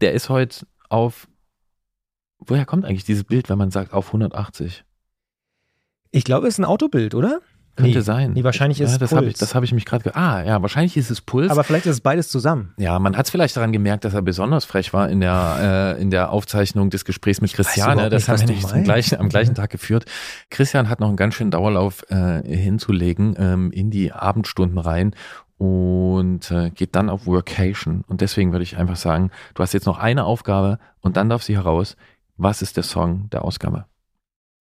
der 0.02 0.14
ist 0.14 0.30
heute 0.30 0.66
auf, 0.90 1.28
woher 2.40 2.66
kommt 2.66 2.86
eigentlich 2.86 3.06
dieses 3.06 3.24
Bild, 3.24 3.50
wenn 3.50 3.58
man 3.58 3.72
sagt 3.72 3.94
auf 3.94 4.08
180? 4.08 4.84
Ich 6.12 6.24
glaube, 6.24 6.48
es 6.48 6.56
ist 6.56 6.60
ein 6.60 6.66
Autobild, 6.66 7.16
oder? 7.16 7.42
Könnte 7.78 8.00
Nee. 8.00 8.04
sein. 8.04 8.34
Nee, 8.34 8.44
wahrscheinlich 8.44 8.82
ist 8.82 8.90
ja, 8.90 8.94
es 8.96 9.00
das 9.00 9.12
habe 9.14 9.26
ich, 9.26 9.32
Puls. 9.34 9.40
das 9.40 9.56
habe 9.56 9.64
ich 9.66 9.72
mich 9.74 9.86
gerade, 9.86 10.04
ge- 10.04 10.14
ah, 10.14 10.44
ja, 10.44 10.62
wahrscheinlich 10.62 10.98
ist 10.98 11.10
es 11.10 11.22
Puls. 11.22 11.50
Aber 11.50 11.64
vielleicht 11.64 11.86
ist 11.86 11.94
es 11.94 12.02
beides 12.02 12.28
zusammen. 12.30 12.74
Ja, 12.78 13.00
man 13.00 13.16
hat 13.16 13.26
es 13.26 13.32
vielleicht 13.32 13.56
daran 13.56 13.72
gemerkt, 13.72 14.04
dass 14.04 14.14
er 14.14 14.22
besonders 14.22 14.66
frech 14.66 14.92
war 14.94 15.10
in 15.10 15.22
der, 15.22 15.96
äh, 15.98 16.02
in 16.02 16.12
der 16.12 16.32
Aufzeichnung 16.32 16.90
des 16.90 17.06
Gesprächs 17.06 17.40
mit 17.40 17.54
Christiane. 17.54 18.10
Das 18.10 18.28
haben 18.28 18.40
wir 18.42 18.48
nicht 18.48 18.72
am 18.74 18.84
gleichen, 18.84 19.20
am 19.20 19.30
gleichen 19.30 19.56
Tag 19.56 19.70
geführt. 19.70 20.06
Christian 20.50 20.90
hat 20.90 21.00
noch 21.00 21.08
einen 21.08 21.16
ganz 21.18 21.36
schönen 21.36 21.52
Dauerlauf 21.52 22.04
äh, 22.10 22.42
hinzulegen 22.44 23.36
ähm, 23.38 23.72
in 23.72 23.90
die 23.90 24.12
Abendstunden 24.12 24.78
rein 24.78 25.16
und 25.58 26.50
äh, 26.52 26.72
geht 26.72 26.96
dann 26.96 27.10
auf 27.10 27.26
Workation. 27.28 28.04
Und 28.08 28.22
deswegen 28.22 28.52
würde 28.52 28.64
ich 28.64 28.78
einfach 28.78 28.96
sagen, 28.96 29.32
du 29.54 29.64
hast 29.64 29.74
jetzt 29.74 29.86
noch 29.86 29.98
eine 30.00 30.26
Aufgabe 30.26 30.80
und 31.00 31.18
dann 31.18 31.30
darf 31.30 31.44
sie 31.44 31.56
heraus. 31.56 31.96
Was 32.38 32.62
ist 32.62 32.76
der 32.78 32.84
Song 32.84 33.30
der 33.30 33.46
Ausgabe? 33.46 33.86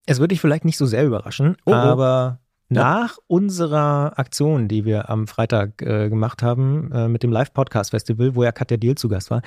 Es 0.06 0.18
würde 0.18 0.28
dich 0.28 0.40
vielleicht 0.40 0.64
nicht 0.64 0.76
so 0.76 0.86
sehr 0.86 1.04
überraschen, 1.04 1.56
Oh, 1.64 1.72
oh. 1.72 1.74
aber 1.74 2.38
Ja. 2.70 2.82
nach 2.82 3.18
unserer 3.26 4.12
Aktion, 4.16 4.68
die 4.68 4.84
wir 4.84 5.10
am 5.10 5.26
Freitag 5.26 5.82
äh, 5.82 6.08
gemacht 6.08 6.42
haben, 6.42 6.92
äh, 6.92 7.08
mit 7.08 7.24
dem 7.24 7.32
Live-Podcast-Festival, 7.32 8.36
wo 8.36 8.44
ja 8.44 8.52
Katja 8.52 8.76
Diel 8.76 8.94
zu 8.94 9.08
Gast 9.08 9.30
war, 9.30 9.42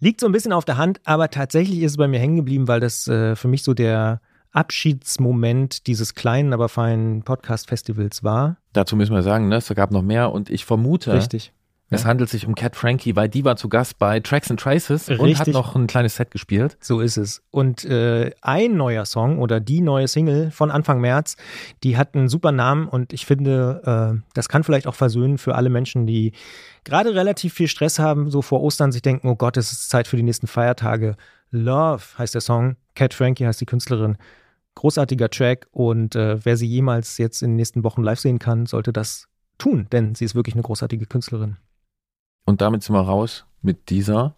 liegt 0.00 0.20
so 0.20 0.26
ein 0.26 0.32
bisschen 0.32 0.52
auf 0.52 0.64
der 0.64 0.78
Hand, 0.78 1.00
aber 1.04 1.30
tatsächlich 1.30 1.80
ist 1.80 1.92
es 1.92 1.96
bei 1.98 2.08
mir 2.08 2.18
hängen 2.18 2.36
geblieben, 2.36 2.66
weil 2.66 2.80
das 2.80 3.06
äh, 3.08 3.36
für 3.36 3.48
mich 3.48 3.62
so 3.62 3.74
der 3.74 4.20
Abschiedsmoment 4.52 5.86
dieses 5.86 6.14
kleinen, 6.14 6.52
aber 6.52 6.68
feinen 6.68 7.22
Podcast-Festivals 7.24 8.22
war. 8.22 8.56
Dazu 8.72 8.96
müssen 8.96 9.14
wir 9.14 9.22
sagen, 9.22 9.48
ne, 9.48 9.56
es 9.56 9.68
gab 9.68 9.90
noch 9.90 10.02
mehr 10.02 10.32
und 10.32 10.48
ich 10.48 10.64
vermute, 10.64 11.12
Richtig. 11.12 11.52
Es 11.90 12.02
Ja. 12.02 12.08
handelt 12.08 12.30
sich 12.30 12.46
um 12.46 12.54
Cat 12.54 12.76
Frankie, 12.76 13.14
weil 13.14 13.28
die 13.28 13.44
war 13.44 13.56
zu 13.56 13.68
Gast 13.68 13.98
bei 13.98 14.18
Tracks 14.20 14.50
and 14.50 14.58
Traces 14.58 15.08
und 15.10 15.18
hat 15.18 15.26
Richtig. 15.26 15.54
noch 15.54 15.76
ein 15.76 15.86
kleines 15.86 16.16
Set 16.16 16.30
gespielt. 16.30 16.76
So 16.80 17.00
ist 17.00 17.16
es. 17.16 17.42
Und 17.50 17.84
äh, 17.84 18.30
ein 18.40 18.76
neuer 18.76 19.04
Song 19.04 19.38
oder 19.38 19.60
die 19.60 19.80
neue 19.80 20.08
Single 20.08 20.50
von 20.50 20.70
Anfang 20.70 21.00
März, 21.00 21.36
die 21.82 21.96
hat 21.96 22.14
einen 22.14 22.28
super 22.28 22.52
Namen 22.52 22.88
und 22.88 23.12
ich 23.12 23.26
finde, 23.26 24.14
äh, 24.16 24.22
das 24.34 24.48
kann 24.48 24.64
vielleicht 24.64 24.86
auch 24.86 24.94
versöhnen 24.94 25.38
für 25.38 25.54
alle 25.54 25.68
Menschen, 25.70 26.06
die 26.06 26.32
gerade 26.84 27.14
relativ 27.14 27.52
viel 27.54 27.68
Stress 27.68 27.98
haben, 27.98 28.30
so 28.30 28.40
vor 28.42 28.62
Ostern 28.62 28.90
sich 28.92 29.02
denken, 29.02 29.28
oh 29.28 29.36
Gott, 29.36 29.56
es 29.56 29.70
ist 29.72 29.90
Zeit 29.90 30.08
für 30.08 30.16
die 30.16 30.22
nächsten 30.22 30.46
Feiertage. 30.46 31.16
Love 31.50 32.02
heißt 32.18 32.34
der 32.34 32.40
Song, 32.40 32.76
Cat 32.94 33.14
Frankie 33.14 33.46
heißt 33.46 33.60
die 33.60 33.66
Künstlerin. 33.66 34.16
Großartiger 34.74 35.30
Track 35.30 35.68
und 35.70 36.16
äh, 36.16 36.44
wer 36.44 36.56
sie 36.56 36.66
jemals 36.66 37.18
jetzt 37.18 37.42
in 37.42 37.50
den 37.50 37.56
nächsten 37.56 37.84
Wochen 37.84 38.02
live 38.02 38.18
sehen 38.18 38.40
kann, 38.40 38.66
sollte 38.66 38.92
das 38.92 39.28
tun, 39.56 39.86
denn 39.92 40.16
sie 40.16 40.24
ist 40.24 40.34
wirklich 40.34 40.54
eine 40.56 40.62
großartige 40.62 41.06
Künstlerin. 41.06 41.58
Und 42.46 42.60
damit 42.60 42.82
sind 42.82 42.94
wir 42.94 43.02
raus 43.02 43.46
mit 43.62 43.90
dieser 43.90 44.36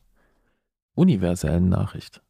universellen 0.94 1.68
Nachricht. 1.68 2.22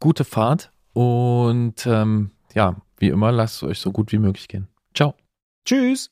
Gute 0.00 0.24
Fahrt 0.24 0.72
und 0.92 1.86
ähm, 1.86 2.30
ja, 2.54 2.76
wie 2.98 3.08
immer, 3.08 3.32
lasst 3.32 3.56
es 3.56 3.62
euch 3.64 3.80
so 3.80 3.92
gut 3.92 4.12
wie 4.12 4.18
möglich 4.18 4.48
gehen. 4.48 4.68
Ciao. 4.94 5.14
Tschüss! 5.64 6.10